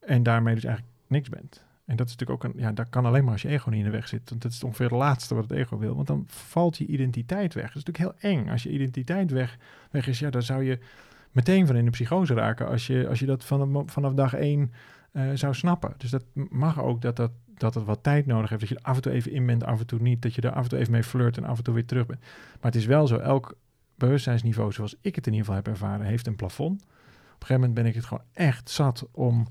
En 0.00 0.22
daarmee 0.22 0.54
dus 0.54 0.64
eigenlijk 0.64 0.94
niks 1.06 1.28
bent. 1.28 1.64
En 1.86 1.96
dat 1.96 2.06
is 2.06 2.16
natuurlijk 2.16 2.44
ook 2.44 2.52
een, 2.52 2.60
ja, 2.60 2.72
dat 2.72 2.88
kan 2.88 3.06
alleen 3.06 3.24
maar 3.24 3.32
als 3.32 3.42
je 3.42 3.48
ego 3.48 3.70
niet 3.70 3.78
in 3.78 3.84
de 3.84 3.90
weg 3.90 4.08
zit. 4.08 4.30
Want 4.30 4.42
dat 4.42 4.52
is 4.52 4.64
ongeveer 4.64 4.86
het 4.86 4.94
laatste 4.94 5.34
wat 5.34 5.48
het 5.48 5.58
ego 5.58 5.78
wil. 5.78 5.94
Want 5.94 6.06
dan 6.06 6.24
valt 6.26 6.76
je 6.76 6.86
identiteit 6.86 7.54
weg. 7.54 7.72
Dat 7.72 7.76
is 7.76 7.84
natuurlijk 7.84 8.20
heel 8.20 8.30
eng. 8.30 8.48
Als 8.48 8.62
je 8.62 8.70
identiteit 8.70 9.30
weg, 9.30 9.58
weg 9.90 10.06
is, 10.06 10.18
ja, 10.18 10.30
dan 10.30 10.42
zou 10.42 10.64
je 10.64 10.78
meteen 11.32 11.66
van 11.66 11.76
in 11.76 11.84
de 11.84 11.90
psychose 11.90 12.34
raken 12.34 12.68
als 12.68 12.86
je, 12.86 13.08
als 13.08 13.18
je 13.18 13.26
dat 13.26 13.44
vanaf, 13.44 13.92
vanaf 13.92 14.12
dag 14.12 14.34
één 14.34 14.72
eh, 15.12 15.30
zou 15.34 15.54
snappen. 15.54 15.94
Dus 15.96 16.10
dat 16.10 16.24
mag 16.34 16.82
ook 16.82 17.02
dat, 17.02 17.16
dat, 17.16 17.30
dat 17.54 17.74
het 17.74 17.84
wat 17.84 18.02
tijd 18.02 18.26
nodig 18.26 18.48
heeft. 18.48 18.60
Dat 18.60 18.70
je 18.70 18.76
er 18.76 18.82
af 18.82 18.96
en 18.96 19.02
toe 19.02 19.12
even 19.12 19.32
in 19.32 19.46
bent, 19.46 19.64
af 19.64 19.80
en 19.80 19.86
toe 19.86 20.00
niet. 20.00 20.22
Dat 20.22 20.34
je 20.34 20.40
er 20.40 20.52
af 20.52 20.62
en 20.62 20.68
toe 20.68 20.78
even 20.78 20.92
mee 20.92 21.04
flirt 21.04 21.36
en 21.36 21.44
af 21.44 21.58
en 21.58 21.64
toe 21.64 21.74
weer 21.74 21.86
terug 21.86 22.06
bent. 22.06 22.20
Maar 22.20 22.72
het 22.72 22.74
is 22.74 22.86
wel 22.86 23.06
zo, 23.06 23.16
elk 23.16 23.56
bewustzijnsniveau 23.94 24.72
zoals 24.72 24.96
ik 25.00 25.14
het 25.14 25.26
in 25.26 25.32
ieder 25.32 25.46
geval 25.46 25.62
heb 25.64 25.72
ervaren, 25.72 26.06
heeft 26.06 26.26
een 26.26 26.36
plafond. 26.36 26.82
Op 26.82 26.88
een 26.88 27.46
gegeven 27.46 27.54
moment 27.54 27.74
ben 27.74 27.86
ik 27.86 27.94
het 27.94 28.04
gewoon 28.04 28.24
echt 28.32 28.70
zat 28.70 29.08
om 29.10 29.46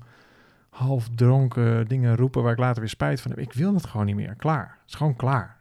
half 0.76 1.08
dronken 1.14 1.88
dingen 1.88 2.16
roepen 2.16 2.42
waar 2.42 2.52
ik 2.52 2.58
later 2.58 2.80
weer 2.80 2.88
spijt 2.88 3.20
van 3.20 3.30
heb. 3.30 3.40
Ik 3.40 3.52
wil 3.52 3.72
dat 3.72 3.86
gewoon 3.86 4.06
niet 4.06 4.16
meer. 4.16 4.34
Klaar. 4.34 4.78
Het 4.80 4.88
is 4.88 4.94
gewoon 4.94 5.16
klaar. 5.16 5.54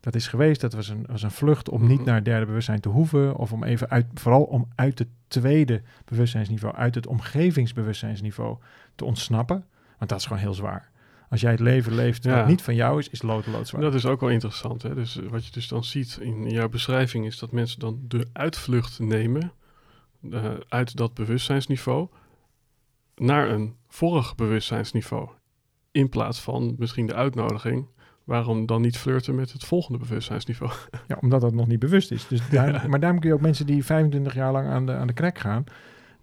Dat 0.00 0.14
is 0.14 0.26
geweest, 0.28 0.60
dat 0.60 0.72
was 0.72 0.88
een, 0.88 1.06
was 1.10 1.22
een 1.22 1.30
vlucht 1.30 1.68
om 1.68 1.86
niet 1.86 1.96
Mhm. 1.98 2.06
naar 2.06 2.14
het 2.14 2.24
derde 2.24 2.46
bewustzijn 2.46 2.80
te 2.80 2.88
hoeven. 2.88 3.36
Of 3.36 3.52
om 3.52 3.64
even 3.64 3.90
uit, 3.90 4.06
vooral 4.14 4.42
om 4.42 4.68
uit 4.74 4.98
het 4.98 5.08
tweede 5.28 5.82
bewustzijnsniveau, 6.04 6.74
uit 6.74 6.94
het 6.94 7.06
omgevingsbewustzijnsniveau 7.06 8.56
te 8.94 9.04
ontsnappen. 9.04 9.64
Want 9.98 10.10
dat 10.10 10.18
is 10.20 10.26
gewoon 10.26 10.42
heel 10.42 10.54
zwaar. 10.54 10.90
Als 11.30 11.40
jij 11.40 11.50
het 11.50 11.60
leven 11.60 11.94
leeft 11.94 12.24
Ja. 12.24 12.36
wat 12.36 12.46
niet 12.46 12.62
van 12.62 12.74
jou 12.74 12.98
is, 12.98 13.08
is 13.08 13.22
lood 13.22 13.44
zwaar. 13.62 13.80
Dat 13.80 13.94
is 13.94 14.06
ook 14.06 14.20
wel 14.20 14.30
interessant. 14.30 14.82
Hè? 14.82 14.94
Dus 14.94 15.16
eh, 15.20 15.28
wat 15.28 15.46
je 15.46 15.52
dus 15.52 15.68
dan 15.68 15.84
ziet 15.84 16.18
in 16.20 16.50
jouw 16.50 16.68
beschrijving 16.68 17.26
is 17.26 17.38
dat 17.38 17.52
mensen 17.52 17.78
dan 17.80 18.00
de 18.08 18.28
uitvlucht 18.32 18.98
nemen 18.98 19.52
eh, 20.30 20.50
uit 20.68 20.96
dat 20.96 21.14
bewustzijnsniveau 21.14 22.08
naar 23.14 23.48
een 23.50 23.76
vorig 23.92 24.34
bewustzijnsniveau. 24.34 25.28
In 25.90 26.08
plaats 26.08 26.40
van 26.40 26.74
misschien 26.78 27.06
de 27.06 27.14
uitnodiging, 27.14 27.86
waarom 28.24 28.66
dan 28.66 28.80
niet 28.80 28.98
flirten 28.98 29.34
met 29.34 29.52
het 29.52 29.64
volgende 29.64 29.98
bewustzijnsniveau? 29.98 30.72
Ja, 31.08 31.18
omdat 31.20 31.40
dat 31.40 31.54
nog 31.54 31.66
niet 31.66 31.78
bewust 31.78 32.10
is. 32.10 32.28
Dus 32.28 32.48
daar, 32.50 32.72
Ja. 32.72 32.88
Maar 32.88 33.00
daarom 33.00 33.20
kun 33.20 33.28
je 33.28 33.34
ook 33.34 33.40
mensen 33.40 33.66
die 33.66 33.84
25 33.84 34.34
jaar 34.34 34.52
lang 34.52 34.68
aan 34.68 34.86
de, 34.86 34.92
aan 34.92 35.06
de 35.06 35.12
krek 35.12 35.38
gaan, 35.38 35.64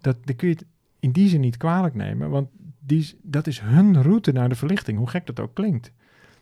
dat, 0.01 0.17
dan 0.23 0.35
kun 0.35 0.47
je 0.47 0.53
het 0.53 0.65
in 0.99 1.11
die 1.11 1.29
zin 1.29 1.39
niet 1.39 1.57
kwalijk 1.57 1.95
nemen, 1.95 2.29
want 2.29 2.49
die, 2.79 3.19
dat 3.21 3.47
is 3.47 3.59
hun 3.59 4.01
route 4.01 4.31
naar 4.31 4.49
de 4.49 4.55
verlichting, 4.55 4.97
hoe 4.97 5.09
gek 5.09 5.25
dat 5.25 5.39
ook 5.39 5.53
klinkt. 5.53 5.91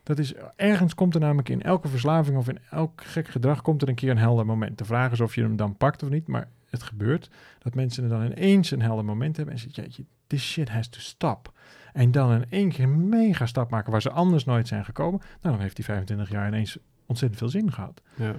Dat 0.04 0.20
is, 0.20 0.34
ergens 0.56 0.96
komt 0.96 1.14
er 1.14 1.20
namelijk 1.20 1.50
in 1.50 1.62
elke 1.62 1.88
verslaving 1.88 2.38
of 2.38 2.50
in 2.50 2.60
elk 2.70 3.04
gek 3.04 3.28
gedrag 3.28 3.62
komt 3.62 3.82
er 3.82 3.90
een 3.90 3.96
keer 3.96 4.12
een 4.12 4.18
helder 4.18 4.46
moment. 4.46 4.78
De 4.78 4.86
vraag 4.86 5.12
is 5.12 5.20
of 5.20 5.36
je 5.36 5.42
hem 5.42 5.56
dan 5.56 5.78
pakt 5.78 6.04
of 6.04 6.10
niet, 6.10 6.28
maar 6.28 6.50
het 6.70 6.84
gebeurt 6.84 7.30
dat 7.60 7.76
mensen 7.76 8.04
er 8.04 8.10
dan 8.10 8.26
ineens 8.26 8.72
een 8.72 8.82
helder 8.82 9.06
moment 9.06 9.38
hebben 9.38 9.56
en 9.56 9.60
zeggen, 9.60 9.84
jeetje, 9.84 10.06
this 10.28 10.52
shit 10.52 10.70
has 10.70 10.88
to 10.88 11.00
stop. 11.00 11.54
En 11.94 12.12
dan 12.12 12.32
in 12.32 12.46
één 12.50 12.70
keer 12.70 12.84
een 12.84 13.10
mega 13.10 13.46
stap 13.46 13.70
maken 13.70 13.92
waar 13.92 14.02
ze 14.02 14.12
anders 14.12 14.46
nooit 14.46 14.68
zijn 14.68 14.86
gekomen. 14.86 15.20
Nou, 15.20 15.56
dan 15.56 15.60
heeft 15.60 15.76
die 15.76 15.86
25 15.86 16.30
jaar 16.30 16.48
ineens 16.48 16.78
ontzettend 17.06 17.40
veel 17.40 17.50
zin 17.50 17.72
gehad. 17.72 18.02
Ja, 18.16 18.36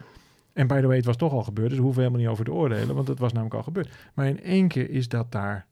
En 0.52 0.66
by 0.66 0.81
the 0.81 0.86
way, 0.86 0.97
het 0.97 1.05
was 1.05 1.16
toch 1.16 1.32
al 1.32 1.43
gebeurd, 1.43 1.69
dus 1.69 1.78
we 1.78 1.85
hoeven 1.85 2.02
helemaal 2.02 2.23
niet 2.23 2.32
over 2.32 2.44
te 2.44 2.52
oordelen, 2.52 2.94
want 2.94 3.09
het 3.09 3.19
was 3.19 3.32
namelijk 3.32 3.56
al 3.56 3.62
gebeurd. 3.62 3.89
Maar 4.15 4.27
in 4.27 4.43
één 4.43 4.69
keer 4.69 4.90
is 4.90 5.09
dat 5.09 5.32
daar 5.32 5.66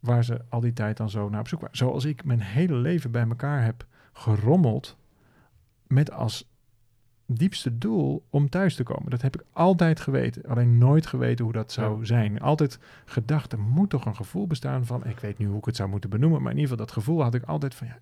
waar 0.00 0.24
ze 0.24 0.40
al 0.48 0.60
die 0.60 0.72
tijd 0.72 0.96
dan 0.96 1.10
zo 1.10 1.28
naar 1.28 1.40
op 1.40 1.48
zoek 1.48 1.60
waren. 1.60 1.76
Zoals 1.76 2.04
ik 2.04 2.24
mijn 2.24 2.40
hele 2.40 2.74
leven 2.74 3.10
bij 3.10 3.26
elkaar 3.28 3.64
heb 3.64 3.86
gerommeld 4.12 4.96
met 5.86 6.10
als 6.10 6.51
diepste 7.34 7.78
doel 7.78 8.22
om 8.30 8.48
thuis 8.48 8.74
te 8.74 8.82
komen. 8.82 9.10
Dat 9.10 9.22
heb 9.22 9.34
ik 9.34 9.44
altijd 9.52 10.00
geweten, 10.00 10.42
alleen 10.48 10.78
nooit 10.78 11.06
geweten 11.06 11.44
hoe 11.44 11.52
dat 11.54 11.72
zou 11.72 11.98
Ja. 11.98 12.04
zijn. 12.04 12.40
Altijd 12.40 12.78
gedacht, 13.04 13.52
er 13.52 13.58
moet 13.58 13.90
toch 13.90 14.04
een 14.04 14.16
gevoel 14.16 14.46
bestaan 14.46 14.86
van, 14.86 15.06
ik 15.06 15.18
weet 15.18 15.38
nu 15.38 15.46
hoe 15.46 15.58
ik 15.58 15.64
het 15.64 15.76
zou 15.76 15.88
moeten 15.88 16.10
benoemen, 16.10 16.42
maar 16.42 16.52
in 16.52 16.58
ieder 16.58 16.70
geval 16.70 16.86
dat 16.86 16.94
gevoel 16.94 17.22
had 17.22 17.34
ik 17.34 17.44
altijd 17.44 17.74
van, 17.74 17.86
ja, 17.86 17.98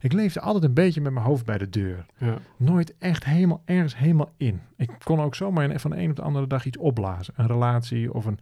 ik 0.00 0.12
leefde 0.12 0.40
altijd 0.40 0.64
een 0.64 0.74
beetje 0.74 1.00
met 1.00 1.12
mijn 1.12 1.24
hoofd 1.26 1.44
bij 1.44 1.58
de 1.58 1.68
deur 1.70 2.06
ja, 2.16 2.38
nooit 2.56 2.94
echt 2.98 3.24
helemaal 3.24 3.62
ergens 3.64 3.96
helemaal 3.96 4.30
in. 4.36 4.60
Ik 4.76 4.90
kon 5.04 5.20
ook 5.20 5.34
zomaar 5.34 5.80
van 5.80 5.90
de 5.90 5.96
een 5.96 6.10
op 6.10 6.16
de 6.16 6.22
andere 6.22 6.46
dag 6.46 6.64
iets 6.64 6.78
opblazen. 6.78 7.34
Een 7.36 7.46
relatie 7.46 8.12
of 8.14 8.24
een, 8.24 8.38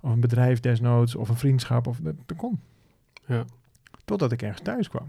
of 0.00 0.10
een 0.12 0.20
bedrijf 0.20 0.60
desnoods 0.60 1.14
of 1.14 1.28
een 1.28 1.36
vriendschap. 1.36 1.86
Of, 1.86 1.98
dat, 2.02 2.14
dat 2.26 2.36
kon. 2.36 2.60
ja, 3.26 3.44
Totdat 4.04 4.32
ik 4.32 4.42
ergens 4.42 4.60
thuis 4.62 4.88
kwam. 4.88 5.06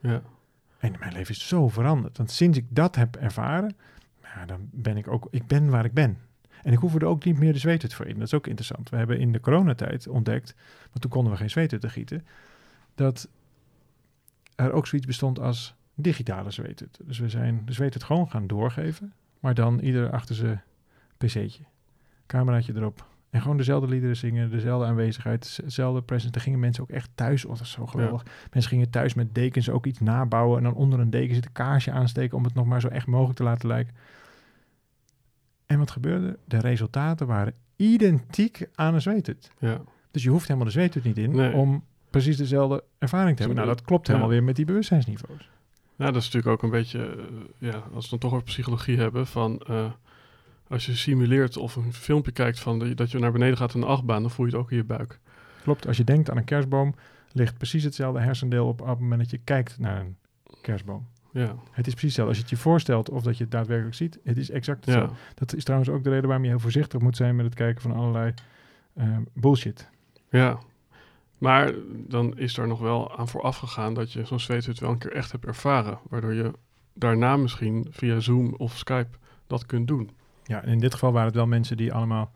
ja. 0.00 0.22
En 0.78 0.94
mijn 0.98 1.12
leven 1.12 1.34
is 1.34 1.48
zo 1.48 1.68
veranderd. 1.68 2.16
Want 2.16 2.30
sinds 2.30 2.58
ik 2.58 2.64
dat 2.68 2.96
heb 2.96 3.16
ervaren, 3.16 3.76
nou, 4.22 4.46
dan 4.46 4.68
ben 4.70 4.96
ik 4.96 5.08
ook, 5.08 5.28
ik 5.30 5.46
ben 5.46 5.70
waar 5.70 5.84
ik 5.84 5.92
ben. 5.92 6.18
En 6.62 6.72
ik 6.72 6.78
hoef 6.78 6.94
er 6.94 7.04
ook 7.04 7.24
niet 7.24 7.38
meer 7.38 7.52
de 7.52 7.58
zweethut 7.58 7.94
voor 7.94 8.06
in. 8.06 8.14
Dat 8.14 8.26
is 8.26 8.34
ook 8.34 8.46
interessant. 8.46 8.88
We 8.88 8.96
hebben 8.96 9.18
in 9.18 9.32
de 9.32 9.40
coronatijd 9.40 10.08
ontdekt, 10.08 10.54
want 10.88 11.00
toen 11.00 11.10
konden 11.10 11.32
we 11.32 11.38
geen 11.38 11.50
zweethut 11.50 11.80
te 11.80 11.88
gieten, 11.88 12.26
dat 12.94 13.28
er 14.54 14.72
ook 14.72 14.86
zoiets 14.86 15.06
bestond 15.06 15.38
als 15.40 15.74
digitale 15.94 16.50
zweethut. 16.50 16.98
Dus 17.04 17.18
we 17.18 17.28
zijn 17.28 17.62
de 17.64 17.72
zweethut 17.72 18.04
gewoon 18.04 18.30
gaan 18.30 18.46
doorgeven, 18.46 19.12
maar 19.40 19.54
dan 19.54 19.78
ieder 19.78 20.10
achter 20.10 20.34
zijn 20.34 20.62
pc'tje. 21.16 21.64
Cameraatje 22.26 22.74
erop. 22.76 23.06
En 23.30 23.40
gewoon 23.42 23.56
dezelfde 23.56 23.88
liederen 23.88 24.16
zingen, 24.16 24.50
dezelfde 24.50 24.86
aanwezigheid, 24.86 25.60
dezelfde 25.64 26.02
presence. 26.02 26.32
Daar 26.32 26.42
gingen 26.42 26.58
mensen 26.58 26.82
ook 26.82 26.90
echt 26.90 27.10
thuis. 27.14 27.44
Oh, 27.44 27.50
dat 27.52 27.60
is 27.60 27.70
zo 27.70 27.86
geweldig. 27.86 28.22
Mensen 28.52 28.70
gingen 28.70 28.90
thuis 28.90 29.14
met 29.14 29.34
dekens 29.34 29.70
ook 29.70 29.86
iets 29.86 30.00
nabouwen. 30.00 30.58
En 30.58 30.64
dan 30.64 30.74
onder 30.74 31.00
een 31.00 31.10
deken 31.10 31.34
zit 31.34 31.44
een 31.46 31.52
kaarsje 31.52 31.90
aansteken 31.90 32.36
om 32.36 32.44
het 32.44 32.54
nog 32.54 32.66
maar 32.66 32.80
zo 32.80 32.88
echt 32.88 33.06
mogelijk 33.06 33.36
te 33.36 33.42
laten 33.44 33.68
lijken. 33.68 33.94
En 35.66 35.78
wat 35.78 35.90
gebeurde? 35.90 36.38
De 36.44 36.58
resultaten 36.58 37.26
waren 37.26 37.54
identiek 37.76 38.68
aan 38.74 38.94
een 38.94 39.02
zweethut. 39.02 39.50
ja. 39.58 39.80
Dus 40.10 40.22
je 40.22 40.30
hoeft 40.30 40.46
helemaal 40.46 40.66
de 40.66 40.72
zweethut 40.72 41.04
niet 41.04 41.18
in 41.18 41.30
Nee. 41.36 41.52
om 41.52 41.84
precies 42.10 42.36
dezelfde 42.36 42.84
ervaring 42.98 43.36
te 43.36 43.42
hebben. 43.42 43.62
Nou, 43.64 43.76
dat 43.76 43.84
klopt 43.86 44.06
Ja. 44.06 44.12
helemaal 44.12 44.34
weer 44.34 44.44
met 44.44 44.56
die 44.56 44.64
bewustzijnsniveaus. 44.64 45.50
Nou, 45.96 46.12
dat 46.12 46.22
is 46.22 46.30
natuurlijk 46.30 46.52
ook 46.54 46.62
een 46.62 46.78
beetje, 46.78 46.98
eh, 47.06 47.24
ja, 47.58 47.72
als 47.74 47.82
we 47.90 47.94
het 48.00 48.10
dan 48.10 48.18
toch 48.18 48.32
over 48.32 48.44
psychologie 48.44 48.96
hebben, 48.98 49.26
van 49.26 49.58
eh, 49.66 49.90
als 50.68 50.86
je 50.86 50.96
simuleert 50.96 51.56
of 51.56 51.76
een 51.76 51.92
filmpje 51.92 52.32
kijkt 52.32 52.60
van 52.60 52.78
de- 52.78 52.94
dat 52.94 53.10
je 53.10 53.18
naar 53.18 53.32
beneden 53.32 53.56
gaat 53.56 53.74
in 53.74 53.82
een 53.82 53.88
achtbaan, 53.88 54.22
dan 54.22 54.30
voel 54.30 54.46
je 54.46 54.52
het 54.52 54.60
ook 54.60 54.70
in 54.70 54.76
je 54.76 54.84
buik. 54.84 55.18
Klopt, 55.62 55.86
als 55.86 55.96
je 55.96 56.04
denkt 56.04 56.30
aan 56.30 56.36
een 56.36 56.44
kerstboom, 56.44 56.94
ligt 57.32 57.56
precies 57.56 57.84
hetzelfde 57.84 58.20
hersendeel 58.20 58.66
op, 58.66 58.80
op 58.80 58.86
het 58.88 58.98
moment 58.98 59.20
dat 59.20 59.30
je 59.30 59.40
kijkt 59.44 59.78
naar 59.78 60.00
een 60.00 60.16
kerstboom. 60.62 61.06
Ja, 61.32 61.54
Het 61.70 61.86
is 61.86 61.92
precies 61.94 62.00
hetzelfde. 62.02 62.26
Als 62.28 62.36
je 62.36 62.42
het 62.42 62.50
je 62.50 62.56
voorstelt 62.56 63.10
of 63.10 63.22
dat 63.22 63.36
je 63.36 63.42
het 63.42 63.52
daadwerkelijk 63.52 63.96
ziet, 63.96 64.18
het 64.24 64.36
is 64.36 64.50
exact 64.50 64.84
ja, 64.84 64.92
hetzelfde. 64.92 65.16
Dat 65.34 65.54
is 65.54 65.64
trouwens 65.64 65.90
ook 65.90 66.04
de 66.04 66.10
reden 66.10 66.24
waarom 66.26 66.44
je 66.44 66.50
heel 66.50 66.58
voorzichtig 66.60 67.00
moet 67.00 67.16
zijn 67.16 67.36
met 67.36 67.44
het 67.44 67.54
kijken 67.54 67.82
van 67.82 67.92
allerlei 67.92 68.34
eh, 68.94 69.16
bullshit. 69.34 69.88
ja. 70.30 70.58
Maar 71.38 71.72
dan 71.90 72.38
is 72.38 72.56
er 72.56 72.66
nog 72.66 72.80
wel 72.80 73.18
aan 73.18 73.28
vooraf 73.28 73.56
gegaan 73.56 73.94
dat 73.94 74.12
je 74.12 74.24
zo'n 74.24 74.40
zweethut 74.40 74.78
wel 74.78 74.90
een 74.90 74.98
keer 74.98 75.12
echt 75.12 75.32
hebt 75.32 75.44
ervaren. 75.46 75.98
Waardoor 76.08 76.34
je 76.34 76.50
daarna 76.94 77.36
misschien 77.36 77.86
via 77.90 78.20
Zoom 78.20 78.54
of 78.54 78.76
Skype 78.76 79.18
dat 79.46 79.66
kunt 79.66 79.88
doen. 79.88 80.10
Ja, 80.48 80.62
en 80.62 80.72
in 80.72 80.78
dit 80.78 80.92
geval 80.92 81.12
waren 81.12 81.26
het 81.26 81.36
wel 81.36 81.46
mensen 81.46 81.76
die 81.76 81.92
allemaal 81.92 82.32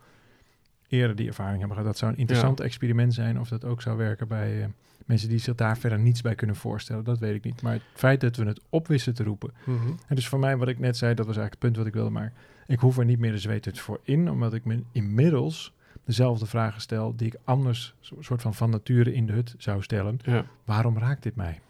eerder 0.89 1.17
die 1.17 1.27
ervaring 1.27 1.59
hebben 1.59 1.77
gehad. 1.77 1.91
Dat 1.91 1.99
zou 1.99 2.13
een 2.13 2.19
interessant 2.19 2.61
experiment 2.61 3.15
zijn 3.15 3.41
of 3.41 3.49
dat 3.49 3.65
ook 3.65 3.83
zou 3.83 3.97
werken 3.97 4.29
bij 4.29 4.63
eh, 4.63 4.69
mensen 5.07 5.29
die 5.29 5.39
zich 5.39 5.55
daar 5.55 5.79
verder 5.79 5.99
niets 5.99 6.21
bij 6.21 6.35
kunnen 6.35 6.57
voorstellen. 6.57 7.05
Dat 7.05 7.19
weet 7.19 7.35
ik 7.35 7.45
niet. 7.45 7.63
Maar 7.63 7.73
het 7.73 7.83
feit 7.95 8.21
dat 8.21 8.37
we 8.37 8.45
het 8.45 8.61
op 8.69 8.87
wisten 8.87 9.15
te 9.15 9.25
roepen. 9.25 9.53
Mhm. 9.65 9.89
En 10.07 10.17
dus 10.17 10.29
voor 10.29 10.39
mij, 10.39 10.57
wat 10.57 10.69
ik 10.69 10.79
net 10.79 10.97
zei, 10.97 11.15
dat 11.15 11.27
was 11.27 11.37
eigenlijk 11.37 11.63
het 11.63 11.73
punt 11.73 11.77
wat 11.77 11.87
ik 11.87 11.95
wilde 11.95 12.11
maken. 12.11 12.33
Ik 12.67 12.79
hoef 12.79 12.99
er 12.99 13.05
niet 13.05 13.19
meer 13.19 13.33
de 13.33 13.39
zweethut 13.39 13.79
voor 13.79 14.01
in, 14.03 14.31
omdat 14.31 14.55
ik 14.55 14.65
me 14.65 14.83
inmiddels 14.93 15.73
dezelfde 16.05 16.47
vragen 16.47 16.81
stel 16.81 17.17
die 17.17 17.27
ik 17.27 17.37
anders 17.45 17.95
soort 18.21 18.43
van 18.43 18.55
van 18.55 18.71
nature 18.71 19.13
in 19.13 19.27
de 19.27 19.33
hut 19.33 19.55
zou 19.59 19.83
stellen. 19.83 20.19
Ja. 20.23 20.45
Waarom 20.65 20.99
raakt 20.99 21.23
dit 21.23 21.37
mij? 21.37 21.61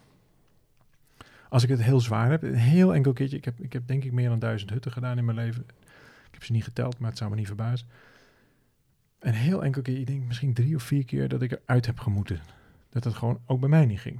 Als 1.49 1.63
ik 1.63 1.69
het 1.69 1.83
heel 1.83 1.99
zwaar 1.99 2.29
heb, 2.29 2.43
een 2.43 2.53
heel 2.53 2.93
enkel 2.93 3.13
keertje, 3.13 3.37
ik 3.37 3.45
heb, 3.45 3.59
ik 3.59 3.73
heb 3.73 3.87
denk 3.87 4.03
ik 4.03 4.11
meer 4.11 4.29
dan 4.29 4.39
duizend 4.39 4.69
hutten 4.69 4.91
gedaan 4.91 5.17
in 5.17 5.25
mijn 5.25 5.37
leven. 5.37 5.65
Heb 6.43 6.55
niet 6.55 6.63
geteld, 6.63 6.99
maar 6.99 7.09
het 7.09 7.17
zou 7.17 7.29
me 7.29 7.35
niet 7.35 7.47
verbazen. 7.47 7.87
Een 9.19 9.33
heel 9.33 9.63
enkel 9.63 9.81
keer, 9.81 9.99
ik 9.99 10.07
denk 10.07 10.23
misschien 10.23 10.53
drie 10.53 10.75
of 10.75 10.83
vier 10.83 11.05
keer 11.05 11.27
dat 11.27 11.41
ik 11.41 11.51
eruit 11.51 11.85
heb 11.85 11.99
gemoeten. 11.99 12.39
Dat 12.89 13.03
het 13.03 13.13
gewoon 13.13 13.41
ook 13.45 13.59
bij 13.59 13.69
mij 13.69 13.85
niet 13.85 13.99
ging. 13.99 14.19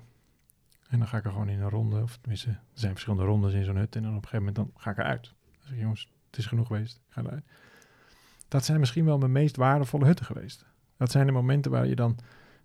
En 0.89 0.99
dan 0.99 1.07
ga 1.07 1.17
ik 1.17 1.25
er 1.25 1.31
gewoon 1.31 1.49
in 1.49 1.61
een 1.61 1.69
ronde, 1.69 2.01
of 2.01 2.17
tenminste, 2.17 2.49
er 2.49 2.59
zijn 2.73 2.91
verschillende 2.91 3.25
rondes 3.25 3.53
in 3.53 3.63
zo'n 3.63 3.75
hut. 3.75 3.95
En 3.95 4.01
dan 4.01 4.15
op 4.15 4.23
een 4.23 4.29
gegeven 4.29 4.45
moment 4.45 4.55
dan 4.55 4.81
ga 4.81 4.91
ik 4.91 4.97
eruit. 4.97 5.33
Ik, 5.69 5.79
jongens, 5.79 6.09
het 6.25 6.37
is 6.37 6.45
genoeg 6.45 6.67
geweest, 6.67 7.01
ga 7.09 7.21
eruit. 7.21 7.45
Dat 8.47 8.65
zijn 8.65 8.79
misschien 8.79 9.05
wel 9.05 9.17
mijn 9.17 9.31
meest 9.31 9.55
waardevolle 9.55 10.05
hutten 10.05 10.25
geweest. 10.25 10.65
Dat 10.97 11.11
zijn 11.11 11.25
de 11.25 11.31
momenten 11.31 11.71
waar 11.71 11.87
je 11.87 11.95
dan 11.95 12.17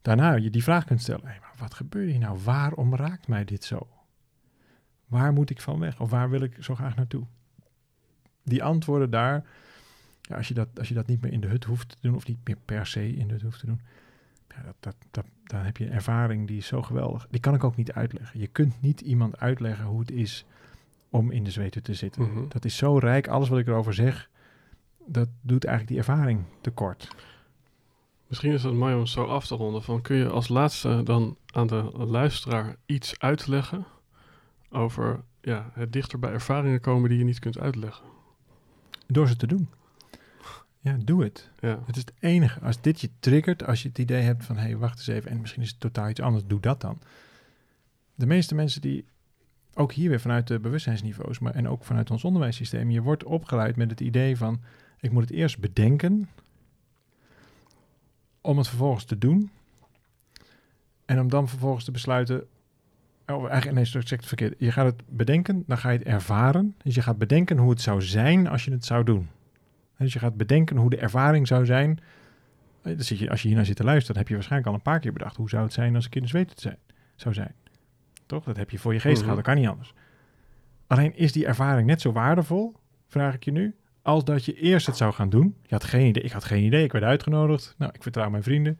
daarna 0.02 0.35
je 0.35 0.51
die 0.51 0.62
vraag 0.62 0.85
kunt 0.85 1.01
stellen. 1.01 1.26
Hey, 1.26 1.39
maar 1.40 1.55
wat 1.59 1.74
gebeurt 1.74 2.10
hier 2.10 2.18
nou? 2.18 2.39
Waarom 2.39 2.94
raakt 2.94 3.28
mij 3.28 3.44
dit 3.44 3.64
zo? 3.64 3.89
Waar 5.06 5.32
moet 5.32 5.51
ik 5.51 5.60
van 5.60 5.78
weg? 5.78 6.01
Of 6.01 6.10
waar 6.10 6.30
wil 6.30 6.40
ik 6.40 6.56
zo 6.60 6.74
graag 6.74 6.97
naartoe? 6.97 7.26
Die 8.49 8.65
antwoorden 8.65 9.11
daar, 9.11 9.45
ja, 10.23 10.37
als, 10.37 10.49
je 10.49 10.55
dat, 10.55 10.69
als 10.79 10.89
je 10.89 10.95
dat 10.95 11.07
niet 11.07 11.23
meer 11.23 11.33
in 11.33 11.41
de 11.41 11.47
hut 11.47 11.65
hoeft 11.65 11.89
te 11.89 11.97
doen, 12.01 12.15
of 12.15 12.27
niet 12.27 12.39
meer 12.45 12.57
per 12.65 12.87
se 12.87 13.15
in 13.15 13.27
de 13.27 13.33
hut 13.33 13.43
hoeft 13.43 13.61
te 13.61 13.66
doen, 13.66 13.81
ja, 14.49 14.62
dat, 14.62 14.75
dat, 14.81 14.95
dat, 15.11 15.25
dan 15.45 15.61
heb 15.61 15.77
je 15.77 15.85
een 15.85 15.93
ervaring 15.93 16.47
die 16.47 16.57
is 16.57 16.66
zo 16.66 16.83
geweldig. 16.83 17.27
Die 17.31 17.41
kan 17.41 17.55
ik 17.55 17.65
ook 17.65 17.77
niet 17.77 17.93
uitleggen. 17.93 18.41
Je 18.41 18.47
kunt 18.47 18.83
niet 18.83 19.01
iemand 19.01 19.39
uitleggen 19.39 19.85
hoe 19.85 20.01
het 20.01 20.11
is 20.11 20.45
om 21.11 21.31
in 21.31 21.45
de 21.45 21.51
zweten 21.51 21.83
te 21.83 21.95
zitten. 21.95 22.23
Mhm. 22.23 22.49
Dat 22.49 22.65
is 22.65 22.77
zo 22.77 22.99
rijk. 22.99 23.29
Alles 23.29 23.49
wat 23.49 23.59
ik 23.59 23.66
erover 23.66 23.95
zeg, 23.95 24.31
dat 25.07 25.29
doet 25.41 25.65
eigenlijk 25.65 25.89
die 25.89 26.12
ervaring 26.12 26.45
tekort. 26.61 27.09
Misschien 28.27 28.53
is 28.53 28.62
het 28.62 28.75
mooi 28.75 28.95
om 28.95 29.07
zo 29.07 29.25
af 29.25 29.47
te 29.47 29.55
ronden. 29.55 29.83
Van, 29.83 30.03
kun 30.03 30.16
je 30.16 30.29
als 30.29 30.49
laatste 30.49 31.03
dan 31.03 31.37
aan 31.47 31.66
de 31.66 31.91
luisteraar 31.95 32.77
iets 32.87 33.19
uitleggen 33.19 33.87
over 34.70 35.20
ja, 35.41 35.70
het 35.73 35.93
dichter 35.93 36.19
bij 36.19 36.31
ervaringen 36.31 36.81
komen 36.81 37.09
die 37.09 37.19
je 37.19 37.25
niet 37.25 37.39
kunt 37.39 37.59
uitleggen? 37.59 38.05
Door 39.12 39.28
ze 39.28 39.36
te 39.36 39.47
doen. 39.47 39.68
Ja, 40.80 40.97
doe 41.05 41.22
het. 41.22 41.51
Ja, 41.60 41.82
Het 41.86 41.97
is 41.97 42.02
het 42.02 42.12
enige. 42.20 42.60
Als 42.60 42.80
dit 42.80 43.01
je 43.01 43.10
triggert, 43.20 43.66
als 43.66 43.82
je 43.82 43.89
het 43.89 43.98
idee 43.98 44.22
hebt 44.22 44.44
van... 44.44 44.56
hé, 44.56 44.62
hey, 44.62 44.76
wacht 44.76 44.98
eens 44.98 45.06
even, 45.06 45.30
en 45.30 45.40
misschien 45.40 45.62
is 45.62 45.70
het 45.70 45.80
totaal 45.80 46.09
iets 46.09 46.20
anders, 46.20 46.44
doe 46.47 46.60
dat 46.60 46.80
dan. 46.80 46.98
De 48.14 48.26
meeste 48.26 48.55
mensen 48.55 48.80
die, 48.80 49.05
ook 49.74 49.93
hier 49.93 50.09
weer 50.09 50.20
vanuit 50.20 50.47
de 50.47 50.59
bewustzijnsniveaus... 50.59 51.39
maar 51.39 51.55
en 51.55 51.68
ook 51.68 51.85
vanuit 51.85 52.10
ons 52.10 52.24
onderwijssysteem... 52.24 52.90
je 52.90 53.02
wordt 53.02 53.24
opgeleid 53.24 53.76
met 53.76 53.90
het 53.90 54.01
idee 54.01 54.36
van... 54.36 54.60
ik 55.01 55.10
moet 55.10 55.22
het 55.22 55.32
eerst 55.32 55.59
bedenken... 55.59 56.28
om 58.40 58.59
het 58.59 58.68
vervolgens 58.68 59.05
te 59.05 59.18
doen... 59.18 59.51
en 61.05 61.20
om 61.20 61.28
dan 61.28 61.48
vervolgens 61.48 61.85
te 61.85 61.90
besluiten... 61.90 62.47
Oh, 63.33 63.49
eigenlijk, 63.51 63.73
nee, 63.93 64.03
ik 64.03 64.09
zeg 64.09 64.19
het 64.19 64.27
verkeerd. 64.27 64.55
Je 64.59 64.73
gaat 64.73 64.85
het 64.87 65.03
bedenken, 65.09 65.65
dan 65.67 65.79
ga 65.79 65.91
je 65.91 65.99
het 65.99 66.07
ervaren. 66.07 66.75
Dus 66.83 66.95
je 66.95 67.03
gaat 67.03 67.19
bedenken 67.19 67.59
hoe 67.59 67.71
het 67.71 67.81
zou 67.81 68.03
zijn 68.03 68.47
als 68.49 68.65
je 68.65 68.71
het 68.71 68.85
zou 68.85 69.05
doen. 69.05 69.29
Dus 69.99 70.13
je 70.13 70.19
gaat 70.19 70.37
bedenken 70.37 70.77
hoe 70.77 70.91
de 70.91 70.97
ervaring 70.97 71.47
zou 71.47 71.67
zijn. 71.67 71.99
Dan 72.83 73.01
zit 73.03 73.19
je, 73.19 73.31
als 73.31 73.41
je 73.43 73.47
hiernaar 73.49 73.67
zit 73.67 73.77
te 73.77 73.85
luisteren, 73.85 74.09
dan 74.13 74.19
heb 74.23 74.29
je 74.29 74.35
waarschijnlijk 74.35 74.71
al 74.71 74.77
een 74.77 74.83
paar 74.93 75.01
keer 75.01 75.13
bedacht. 75.13 75.37
Hoe 75.37 75.49
zou 75.49 75.63
het 75.63 75.73
zijn 75.73 75.95
als 75.95 76.07
ik 76.07 76.15
in 76.15 76.23
de 76.23 76.29
zweet 76.29 76.53
zijn, 76.61 76.77
zou 77.17 77.35
zijn? 77.35 77.55
Toch? 78.27 78.45
Dat 78.45 78.57
heb 78.57 78.71
je 78.71 78.79
voor 78.79 78.93
je 78.93 79.01
geest 79.01 79.15
Mhm. 79.15 79.23
gehad, 79.23 79.37
dat 79.37 79.45
kan 79.47 79.57
niet 79.63 79.69
anders. 79.71 79.95
Alleen 80.87 81.17
is 81.17 81.33
die 81.33 81.47
ervaring 81.47 81.87
net 81.87 82.01
zo 82.01 82.13
waardevol, 82.13 82.75
vraag 83.09 83.35
ik 83.35 83.45
je 83.45 83.51
nu, 83.53 83.75
als 84.03 84.25
dat 84.25 84.45
je 84.45 84.55
eerst 84.55 84.87
het 84.87 84.97
zou 84.97 85.13
gaan 85.13 85.29
doen. 85.31 85.57
Je 85.63 85.75
had 85.75 85.85
geen 85.85 86.07
idee, 86.07 86.23
ik 86.23 86.33
had 86.33 86.45
geen 86.45 86.65
idee, 86.65 86.85
ik 86.85 86.93
werd 86.93 87.05
uitgenodigd. 87.05 87.75
Nou, 87.79 87.93
ik 87.95 88.03
vertrouw 88.03 88.31
mijn 88.31 88.43
vrienden. 88.43 88.79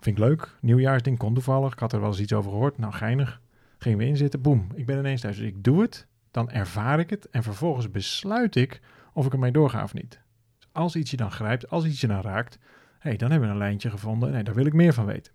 Vind 0.00 0.18
ik 0.18 0.24
leuk. 0.24 0.54
Nieuwjaarsding 0.60 1.18
kon 1.18 1.34
toevallig. 1.34 1.72
Ik 1.72 1.78
had 1.78 1.92
er 1.92 2.00
wel 2.00 2.08
eens 2.08 2.20
iets 2.20 2.32
over 2.32 2.50
gehoord. 2.50 2.78
Nou, 2.78 2.92
geinig. 2.92 3.40
Gingen 3.86 4.00
we 4.00 4.06
inzitten. 4.06 4.40
Boem. 4.40 4.66
Ik 4.74 4.86
ben 4.86 4.98
ineens 4.98 5.20
thuis. 5.20 5.36
Dus 5.36 5.46
ik 5.46 5.64
doe 5.64 5.80
het. 5.80 6.06
Dan 6.30 6.50
ervaar 6.50 6.98
ik 6.98 7.10
het. 7.10 7.30
En 7.30 7.42
vervolgens 7.42 7.90
besluit 7.90 8.56
ik 8.56 8.80
of 9.12 9.26
ik 9.26 9.32
ermee 9.32 9.52
doorga 9.52 9.82
of 9.82 9.94
niet. 9.94 10.20
Dus 10.58 10.68
als 10.72 10.96
iets 10.96 11.10
je 11.10 11.16
dan 11.16 11.30
grijpt, 11.30 11.70
als 11.70 11.84
iets 11.84 12.00
je 12.00 12.06
dan 12.06 12.20
raakt, 12.20 12.58
hey, 12.98 13.16
dan 13.16 13.30
hebben 13.30 13.48
we 13.48 13.54
een 13.54 13.60
lijntje 13.60 13.90
gevonden. 13.90 14.30
Nee, 14.30 14.42
daar 14.42 14.54
wil 14.54 14.66
ik 14.66 14.72
meer 14.72 14.92
van 14.92 15.06
weten. 15.06 15.32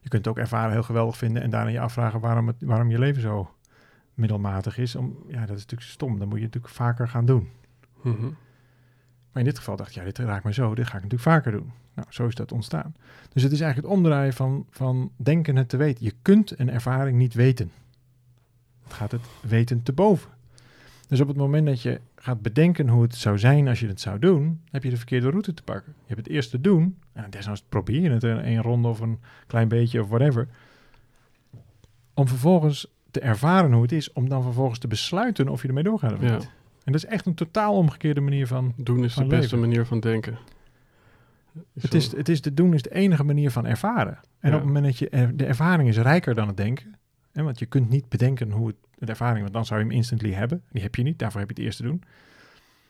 Je 0.00 0.08
kunt 0.08 0.24
het 0.24 0.28
ook 0.28 0.38
ervaren 0.38 0.72
heel 0.72 0.82
geweldig 0.82 1.16
vinden 1.16 1.42
en 1.42 1.50
daarna 1.50 1.70
je 1.70 1.80
afvragen 1.80 2.20
waarom, 2.20 2.46
het, 2.46 2.56
waarom 2.62 2.90
je 2.90 2.98
leven 2.98 3.22
zo 3.22 3.54
middelmatig 4.14 4.78
is. 4.78 4.96
Om, 4.96 5.16
ja, 5.26 5.40
dat 5.40 5.56
is 5.56 5.62
natuurlijk 5.62 5.90
stom. 5.90 6.18
Dan 6.18 6.28
moet 6.28 6.38
je 6.38 6.44
natuurlijk 6.44 6.74
vaker 6.74 7.08
gaan 7.08 7.26
doen. 7.26 7.48
Mhm. 8.02 8.28
Maar 9.32 9.42
in 9.42 9.48
dit 9.48 9.58
geval 9.58 9.76
dacht 9.76 9.88
ik, 9.88 9.94
ja, 9.94 10.04
dit 10.04 10.18
raakt 10.18 10.44
me 10.44 10.52
zo, 10.52 10.74
dit 10.74 10.84
ga 10.86 10.96
ik 10.96 11.02
natuurlijk 11.02 11.30
vaker 11.30 11.52
doen. 11.52 11.70
Nou, 11.94 12.06
zo 12.10 12.26
is 12.26 12.34
dat 12.34 12.52
ontstaan. 12.52 12.94
Dus 13.32 13.42
het 13.42 13.52
is 13.52 13.60
eigenlijk 13.60 13.88
het 13.92 13.98
omdraaien 13.98 14.32
van, 14.32 14.66
van 14.70 15.10
denken 15.16 15.56
het 15.56 15.68
te 15.68 15.76
weten. 15.76 16.04
Je 16.04 16.14
kunt 16.22 16.58
een 16.58 16.70
ervaring 16.70 17.18
niet 17.18 17.34
weten. 17.34 17.70
Het 18.84 18.92
gaat 18.92 19.10
het 19.10 19.20
weten 19.40 19.82
te 19.82 19.92
boven. 19.92 20.30
Dus 21.08 21.20
op 21.20 21.28
het 21.28 21.36
moment 21.36 21.66
dat 21.66 21.82
je 21.82 22.00
gaat 22.16 22.42
bedenken 22.42 22.88
hoe 22.88 23.02
het 23.02 23.14
zou 23.14 23.38
zijn 23.38 23.68
als 23.68 23.80
je 23.80 23.86
het 23.86 24.00
zou 24.00 24.18
doen, 24.18 24.60
heb 24.70 24.82
je 24.84 24.90
de 24.90 24.96
verkeerde 24.96 25.30
route 25.30 25.54
te 25.54 25.62
pakken. 25.62 25.92
Je 25.98 26.14
hebt 26.14 26.26
het 26.26 26.28
eerst 26.34 26.50
te 26.50 26.60
doen, 26.60 26.98
en 27.12 27.30
desnoods 27.30 27.62
probeer 27.68 28.00
je 28.00 28.10
het 28.10 28.22
in 28.22 28.38
één 28.40 28.62
ronde 28.62 28.88
of 28.88 29.00
een 29.00 29.18
klein 29.46 29.68
beetje 29.68 30.02
of 30.02 30.08
whatever, 30.08 30.48
om 32.14 32.28
vervolgens 32.28 32.86
te 33.10 33.20
ervaren 33.20 33.72
hoe 33.72 33.82
het 33.82 33.92
is, 33.92 34.12
om 34.12 34.28
dan 34.28 34.42
vervolgens 34.42 34.78
te 34.78 34.88
besluiten 34.88 35.48
of 35.48 35.62
je 35.62 35.68
ermee 35.68 35.82
doorgaat 35.84 36.12
of 36.12 36.22
Ja. 36.22 36.34
niet. 36.36 36.50
En 36.88 36.94
dat 36.94 37.02
is 37.04 37.10
echt 37.10 37.26
een 37.26 37.34
totaal 37.34 37.74
omgekeerde 37.74 38.20
manier 38.20 38.46
van 38.46 38.72
Doen 38.76 39.04
is 39.04 39.14
de 39.14 39.20
beste 39.26 39.36
leven. 39.56 39.60
manier 39.60 39.86
van 39.86 40.00
denken. 40.00 40.38
Het 41.80 41.94
is, 41.94 42.12
het 42.12 42.28
is 42.28 42.40
de 42.40 42.54
doen 42.54 42.74
is 42.74 42.82
de 42.82 42.94
enige 42.94 43.24
manier 43.24 43.50
van 43.50 43.66
ervaren. 43.66 44.18
En 44.40 44.48
Ja. 44.50 44.56
op 44.56 44.62
het 44.62 44.64
moment 44.64 44.84
dat 44.84 44.98
je 44.98 45.32
de 45.34 45.44
ervaring 45.44 45.88
is 45.88 45.96
rijker 45.98 46.34
dan 46.34 46.46
het 46.48 46.56
denken. 46.56 46.94
Hè, 47.32 47.42
want 47.42 47.58
je 47.58 47.66
kunt 47.66 47.88
niet 47.88 48.08
bedenken 48.08 48.50
hoe 48.50 48.66
het, 48.66 48.76
de 48.98 49.06
ervaring, 49.06 49.40
want 49.40 49.52
dan 49.52 49.64
zou 49.66 49.80
je 49.80 49.86
hem 49.86 49.94
instantly 49.94 50.32
hebben. 50.32 50.62
Die 50.70 50.82
heb 50.82 50.94
je 50.94 51.02
niet, 51.02 51.18
daarvoor 51.18 51.40
heb 51.40 51.48
je 51.48 51.54
het 51.54 51.64
eerst 51.64 51.76
te 51.78 51.84
doen. 51.84 51.98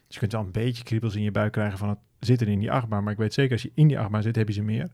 Dus 0.07 0.15
je 0.15 0.19
kunt 0.19 0.33
wel 0.33 0.41
een 0.41 0.51
beetje 0.53 0.85
kriebels 0.85 1.15
in 1.15 1.23
je 1.23 1.31
buik 1.31 1.53
krijgen 1.53 1.79
van 1.79 1.89
het 1.89 1.99
zitten 2.21 2.47
in 2.47 2.59
die 2.59 2.73
achtbaan. 2.73 3.03
Maar 3.03 3.13
ik 3.13 3.19
weet 3.19 3.35
zeker, 3.35 3.53
als 3.53 3.63
je 3.63 3.71
in 3.75 3.89
die 3.89 3.99
achtbaan 3.99 4.23
zit, 4.23 4.37
heb 4.37 4.49
je 4.49 4.55
ze 4.55 4.63
meer. 4.63 4.91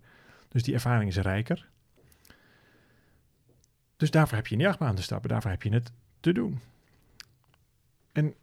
Dus 0.49 0.63
die 0.63 0.75
ervaring 0.75 1.11
is 1.11 1.17
rijker. 1.17 1.69
Dus 3.97 4.11
daarvoor 4.11 4.37
heb 4.37 4.47
je 4.47 4.53
in 4.53 4.59
die 4.59 4.69
achtbaan 4.69 4.95
te 4.95 5.03
stappen. 5.03 5.29
Daarvoor 5.31 5.51
heb 5.51 5.63
je 5.63 5.71
het 5.73 5.93
te 6.21 6.33
doen. 6.33 6.61
En 8.13 8.35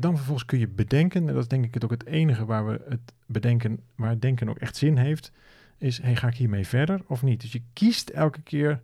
dan 0.00 0.16
vervolgens 0.16 0.46
kun 0.46 0.58
je 0.58 0.68
bedenken, 0.68 1.20
en 1.28 1.34
dat 1.34 1.42
is 1.42 1.48
denk 1.48 1.64
ik 1.64 1.74
het 1.74 1.84
ook 1.84 1.90
het 1.90 2.06
enige 2.06 2.44
waar 2.44 2.66
we 2.66 2.80
het 2.88 3.12
bedenken, 3.26 3.80
waar 3.94 4.10
het 4.10 4.22
denken 4.22 4.48
ook 4.48 4.58
echt 4.58 4.76
zin 4.76 4.96
heeft, 4.96 5.32
is, 5.78 6.02
hey, 6.02 6.16
ga 6.16 6.28
ik 6.28 6.34
hiermee 6.34 6.66
verder 6.66 7.00
of 7.06 7.22
niet? 7.22 7.40
Dus 7.40 7.52
je 7.52 7.62
kiest 7.72 8.08
elke 8.08 8.40
keer, 8.42 8.80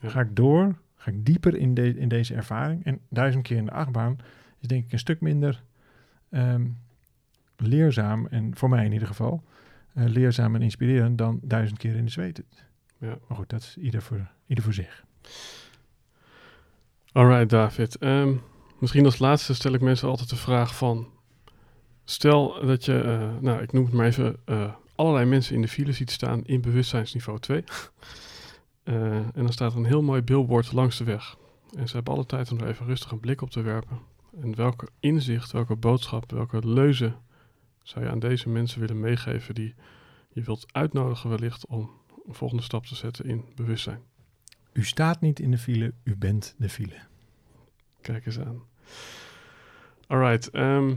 Ja. 0.00 0.08
ga 0.08 0.20
ik 0.20 0.36
door, 0.36 0.78
ga 0.96 1.10
ik 1.10 1.26
dieper 1.26 1.56
in, 1.56 1.74
de, 1.74 1.98
in 1.98 2.08
deze 2.08 2.34
ervaring? 2.34 2.84
En 2.84 3.00
duizend 3.08 3.42
keer 3.42 3.56
in 3.56 3.64
de 3.64 3.70
achtbaan 3.70 4.16
is 4.60 4.68
denk 4.68 4.84
ik 4.84 4.92
een 4.92 4.98
stuk 4.98 5.20
minder 5.20 5.62
ehm, 6.30 6.66
leerzaam, 7.56 8.26
en 8.26 8.56
voor 8.56 8.68
mij 8.68 8.84
in 8.84 8.92
ieder 8.92 9.08
geval, 9.08 9.42
eh, 9.94 10.04
leerzaam 10.04 10.54
en 10.54 10.62
inspirerend 10.62 11.18
dan 11.18 11.38
duizend 11.42 11.78
keer 11.78 11.94
in 11.94 12.04
de 12.04 12.10
zweet. 12.10 12.42
Ja. 12.98 13.18
Maar 13.28 13.36
goed, 13.36 13.48
dat 13.48 13.60
is 13.60 13.76
ieder 13.76 14.02
voor, 14.02 14.28
ieder 14.46 14.64
voor 14.64 14.74
zich. 14.74 15.04
Alright, 17.12 17.50
David. 17.50 17.96
Ehm, 17.98 18.32
misschien 18.84 19.04
als 19.04 19.18
laatste 19.18 19.54
stel 19.54 19.72
ik 19.72 19.80
mensen 19.80 20.08
altijd 20.08 20.28
de 20.28 20.36
vraag 20.36 20.76
van... 20.76 21.08
Stel 22.04 22.66
dat 22.66 22.84
je, 22.84 23.00
eh, 23.00 23.40
nou, 23.40 23.62
ik 23.62 23.72
noem 23.72 23.84
het 23.84 23.92
maar 23.92 24.06
even, 24.06 24.36
eh, 24.44 24.74
allerlei 24.94 25.26
mensen 25.26 25.54
in 25.54 25.60
de 25.60 25.68
file 25.68 25.92
ziet 25.92 26.10
staan 26.10 26.44
in 26.44 26.60
bewustzijnsniveau 26.60 27.38
2. 27.38 27.64
Eh, 28.84 29.14
en 29.14 29.32
dan 29.34 29.52
staat 29.52 29.72
er 29.72 29.78
een 29.78 29.84
heel 29.84 30.02
mooi 30.02 30.22
billboard 30.22 30.72
langs 30.72 30.98
de 30.98 31.04
weg. 31.04 31.36
En 31.76 31.88
ze 31.88 31.94
hebben 31.94 32.14
alle 32.14 32.26
tijd 32.26 32.52
om 32.52 32.58
er 32.58 32.66
even 32.66 32.86
rustig 32.86 33.10
een 33.10 33.20
blik 33.20 33.42
op 33.42 33.50
te 33.50 33.62
werpen. 33.62 33.98
En 34.40 34.56
welke 34.56 34.88
inzicht, 35.00 35.52
welke 35.52 35.76
boodschap, 35.76 36.30
welke 36.30 36.68
leuze 36.68 37.14
zou 37.82 38.04
je 38.04 38.10
aan 38.10 38.18
deze 38.18 38.48
mensen 38.48 38.80
willen 38.80 39.00
meegeven 39.00 39.54
die 39.54 39.74
je 40.32 40.42
wilt 40.42 40.66
uitnodigen 40.72 41.30
wellicht 41.30 41.66
om 41.66 41.90
een 42.26 42.34
volgende 42.34 42.62
stap 42.62 42.86
te 42.86 42.94
zetten 42.94 43.24
in 43.24 43.44
bewustzijn? 43.54 44.02
U 44.72 44.84
staat 44.84 45.20
niet 45.20 45.40
in 45.40 45.50
de 45.50 45.58
file, 45.58 45.92
u 46.02 46.16
bent 46.16 46.54
de 46.58 46.68
file. 46.68 46.96
Kijk 48.00 48.26
eens 48.26 48.38
aan. 48.38 48.62
Alright. 50.06 50.50
ehm, 50.50 50.94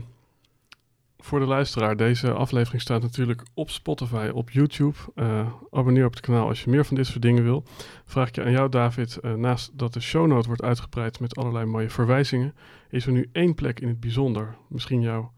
voor 1.18 1.40
de 1.40 1.46
luisteraar, 1.46 1.96
deze 1.96 2.32
aflevering 2.32 2.82
staat 2.82 3.02
natuurlijk 3.02 3.42
op 3.54 3.70
Spotify, 3.70 4.30
op 4.34 4.50
YouTube. 4.50 4.96
Uh, 5.14 5.46
abonneer 5.70 6.04
op 6.04 6.12
het 6.12 6.20
kanaal 6.20 6.48
als 6.48 6.64
je 6.64 6.70
meer 6.70 6.84
van 6.84 6.96
dit 6.96 7.06
soort 7.06 7.22
dingen 7.22 7.42
wil. 7.42 7.64
Vraag 8.04 8.28
ik 8.28 8.34
je 8.34 8.44
aan 8.44 8.50
jou, 8.50 8.68
David, 8.68 9.18
uh, 9.22 9.34
naast 9.34 9.78
dat 9.78 9.92
de 9.92 10.00
shownote 10.00 10.46
wordt 10.46 10.62
uitgebreid 10.62 11.20
met 11.20 11.36
allerlei 11.36 11.64
mooie 11.64 11.90
verwijzingen, 11.90 12.54
is 12.90 13.06
er 13.06 13.12
nu 13.12 13.28
één 13.32 13.54
plek 13.54 13.80
in 13.80 13.88
het 13.88 14.00
bijzonder. 14.00 14.56
Misschien 14.68 15.00
jouw 15.00 15.32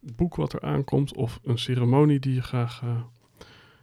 boek 0.00 0.36
wat 0.36 0.52
er 0.52 0.60
aankomt 0.60 1.14
of 1.14 1.40
een 1.44 1.58
ceremonie 1.58 2.18
die 2.18 2.34
je 2.34 2.42
graag 2.42 2.82
uh, 2.84 2.90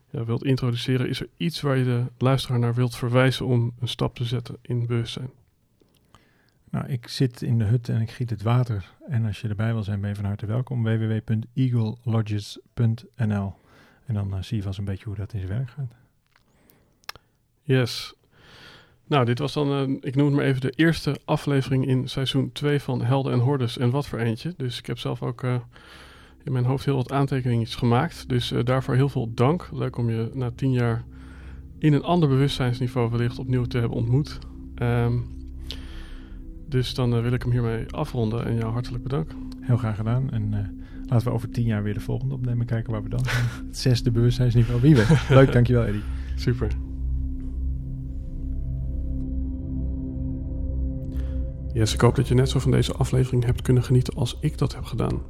ja, 0.10 0.24
wilt 0.24 0.44
introduceren. 0.44 1.10
Is 1.10 1.22
er 1.22 1.30
iets 1.38 1.62
waar 1.62 1.78
je 1.78 1.84
de 1.84 2.06
luisteraar 2.18 2.60
naar 2.60 2.74
wilt 2.74 2.96
verwijzen 2.96 3.46
om 3.46 3.74
een 3.80 3.88
stap 3.88 4.16
te 4.16 4.26
zetten 4.26 4.58
in 4.62 4.86
bewustzijn? 4.86 5.32
Nou, 6.72 6.88
ik 6.88 7.08
zit 7.08 7.42
in 7.42 7.58
de 7.58 7.64
hut 7.64 7.90
en 7.90 8.02
ik 8.02 8.12
giet 8.12 8.30
het 8.30 8.42
water. 8.42 8.92
En 9.08 9.26
als 9.26 9.42
je 9.42 9.48
erbij 9.48 9.74
wil 9.74 9.84
zijn, 9.84 10.00
ben 10.00 10.10
je 10.10 10.16
van 10.16 10.26
harte 10.26 10.46
welkom. 10.46 10.84
www.eaglelodges.nl 10.84 13.54
En 14.06 14.14
dan 14.14 14.34
uh, 14.34 14.42
zie 14.42 14.58
je 14.58 14.64
vast 14.64 14.80
een 14.80 14.86
beetje 14.86 15.06
hoe 15.06 15.16
dat 15.16 15.34
in 15.34 15.40
zijn 15.40 15.52
werk 15.52 15.70
gaat. 15.70 15.94
Yes. 17.62 18.14
Nou, 19.08 19.26
dit 19.26 19.40
was 19.40 19.54
dan, 19.54 19.90
uh, 19.90 19.98
ik 20.02 20.16
noem 20.16 20.26
het 20.26 20.36
maar 20.36 20.46
even, 20.46 20.62
de 20.62 20.74
eerste 20.76 21.20
aflevering 21.26 21.88
in 21.88 22.10
seizoen 22.10 22.52
2 22.52 22.80
van 22.80 23.04
Helden 23.04 23.34
en 23.34 23.40
Hordes. 23.40 23.78
En 23.78 23.90
wat 23.90 24.08
voor 24.08 24.20
eentje. 24.20 24.54
Dus 24.58 24.80
ik 24.80 24.86
heb 24.86 24.98
zelf 24.98 25.22
ook 25.22 25.44
uh, 25.44 25.56
in 26.44 26.52
mijn 26.52 26.66
hoofd 26.66 26.86
heel 26.86 26.96
wat 26.96 27.12
aantekeningen 27.12 27.68
gemaakt. 27.68 28.30
Dus 28.30 28.54
daarvoor 28.64 28.96
heel 28.96 29.10
veel 29.10 29.34
dank. 29.34 29.70
Leuk 29.74 29.98
om 29.98 30.10
je 30.10 30.30
na 30.34 30.52
tien 30.52 30.72
jaar 30.72 31.04
in 31.80 31.94
een 31.94 32.04
ander 32.04 32.30
bewustzijnsniveau 32.30 33.10
wellicht 33.10 33.40
opnieuw 33.40 33.66
te 33.66 33.78
hebben 33.78 33.98
ontmoet. 33.98 34.40
Um, 34.82 35.39
dus 36.70 36.94
dan 36.94 37.16
uh, 37.16 37.22
wil 37.22 37.32
ik 37.32 37.42
hem 37.42 37.52
hiermee 37.52 37.86
afronden 37.92 38.46
en 38.46 38.56
jou 38.56 38.72
hartelijk 38.72 39.04
bedanken. 39.04 39.38
Heel 39.60 39.78
graag 39.78 39.96
gedaan. 39.96 40.32
En 40.32 40.52
uh, 40.52 40.58
laten 41.06 41.28
we 41.28 41.34
over 41.34 41.50
tien 41.50 41.66
jaar 41.66 41.84
weer 41.84 41.94
de 41.94 42.00
volgende 42.00 42.34
opnemen. 42.34 42.66
Kijken 42.66 42.92
waar 42.92 43.04
we 43.04 43.10
dan 43.10 43.24
zijn. 43.24 43.46
Het 43.68 43.78
zesde 43.78 44.12
bewustzijnsniveau. 44.12 44.82
Wie 44.82 44.96
weet. 44.96 45.08
Leuk, 45.30 45.52
dankjewel 45.52 45.86
Eddie. 45.86 46.04
Super. 46.36 46.72
Yes, 51.74 51.94
ik 51.94 52.02
hoop 52.02 52.16
dat 52.16 52.28
je 52.28 52.34
net 52.34 52.50
zo 52.50 52.60
van 52.60 52.72
deze 52.72 52.94
aflevering 52.94 53.46
hebt 53.46 53.62
kunnen 53.62 53.84
genieten 53.84 54.14
als 54.14 54.38
ik 54.42 54.58
dat 54.58 54.76
heb 54.76 54.84
gedaan. 54.84 55.22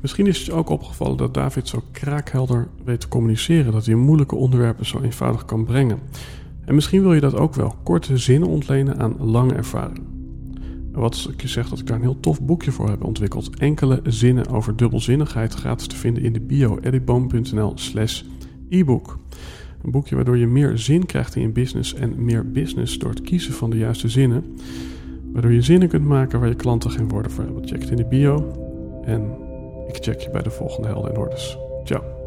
Misschien 0.00 0.26
is 0.26 0.36
het 0.36 0.46
je 0.46 0.52
ook 0.52 0.68
opgevallen 0.68 1.16
dat 1.16 1.34
David 1.34 1.68
zo 1.68 1.82
kraakhelder 1.92 2.68
weet 2.84 3.00
te 3.00 3.08
communiceren, 3.08 3.72
dat 3.72 3.86
hij 3.86 3.94
moeilijke 3.94 4.34
onderwerpen 4.34 4.86
zo 4.86 5.00
eenvoudig 5.00 5.44
kan 5.44 5.64
brengen. 5.64 5.98
En 6.64 6.74
misschien 6.74 7.02
wil 7.02 7.14
je 7.14 7.20
dat 7.20 7.34
ook 7.34 7.54
wel, 7.54 7.74
korte 7.82 8.18
zinnen 8.18 8.48
ontlenen 8.48 8.98
aan 8.98 9.16
lange 9.18 9.54
ervaring. 9.54 10.17
Wat 10.98 11.28
ik 11.32 11.42
je 11.42 11.48
zeg 11.48 11.68
dat 11.68 11.78
ik 11.78 11.86
daar 11.86 11.96
een 11.96 12.02
heel 12.02 12.20
tof 12.20 12.42
boekje 12.42 12.72
voor 12.72 12.88
heb 12.88 13.04
ontwikkeld. 13.04 13.56
Enkele 13.58 14.00
zinnen 14.04 14.48
over 14.48 14.76
dubbelzinnigheid 14.76 15.54
gratis 15.54 15.86
te 15.86 15.96
vinden 15.96 16.22
in 16.22 16.32
de 16.32 16.40
bio 16.40 16.78
editboom.nl 16.80 17.72
slash 17.74 18.22
e-book. 18.68 19.18
Een 19.84 19.90
boekje 19.90 20.14
waardoor 20.14 20.38
je 20.38 20.46
meer 20.46 20.78
zin 20.78 21.06
krijgt 21.06 21.34
in 21.34 21.42
je 21.42 21.48
business 21.48 21.94
en 21.94 22.24
meer 22.24 22.50
business 22.50 22.98
door 22.98 23.10
het 23.10 23.20
kiezen 23.20 23.52
van 23.52 23.70
de 23.70 23.76
juiste 23.76 24.08
zinnen. 24.08 24.44
Waardoor 25.32 25.52
je 25.52 25.62
zinnen 25.62 25.88
kunt 25.88 26.04
maken 26.04 26.40
waar 26.40 26.48
je 26.48 26.54
klanten 26.54 26.90
geen 26.90 27.08
woorden 27.08 27.30
voor 27.30 27.44
hebben. 27.44 27.68
Check 27.68 27.80
het 27.80 27.90
in 27.90 27.96
de 27.96 28.04
bio 28.04 28.52
en 29.04 29.30
ik 29.88 29.96
check 30.00 30.20
je 30.20 30.30
bij 30.30 30.42
de 30.42 30.50
volgende 30.50 30.88
Helden 30.88 31.10
en 31.10 31.16
Hordes. 31.16 31.56
Ciao. 31.84 32.17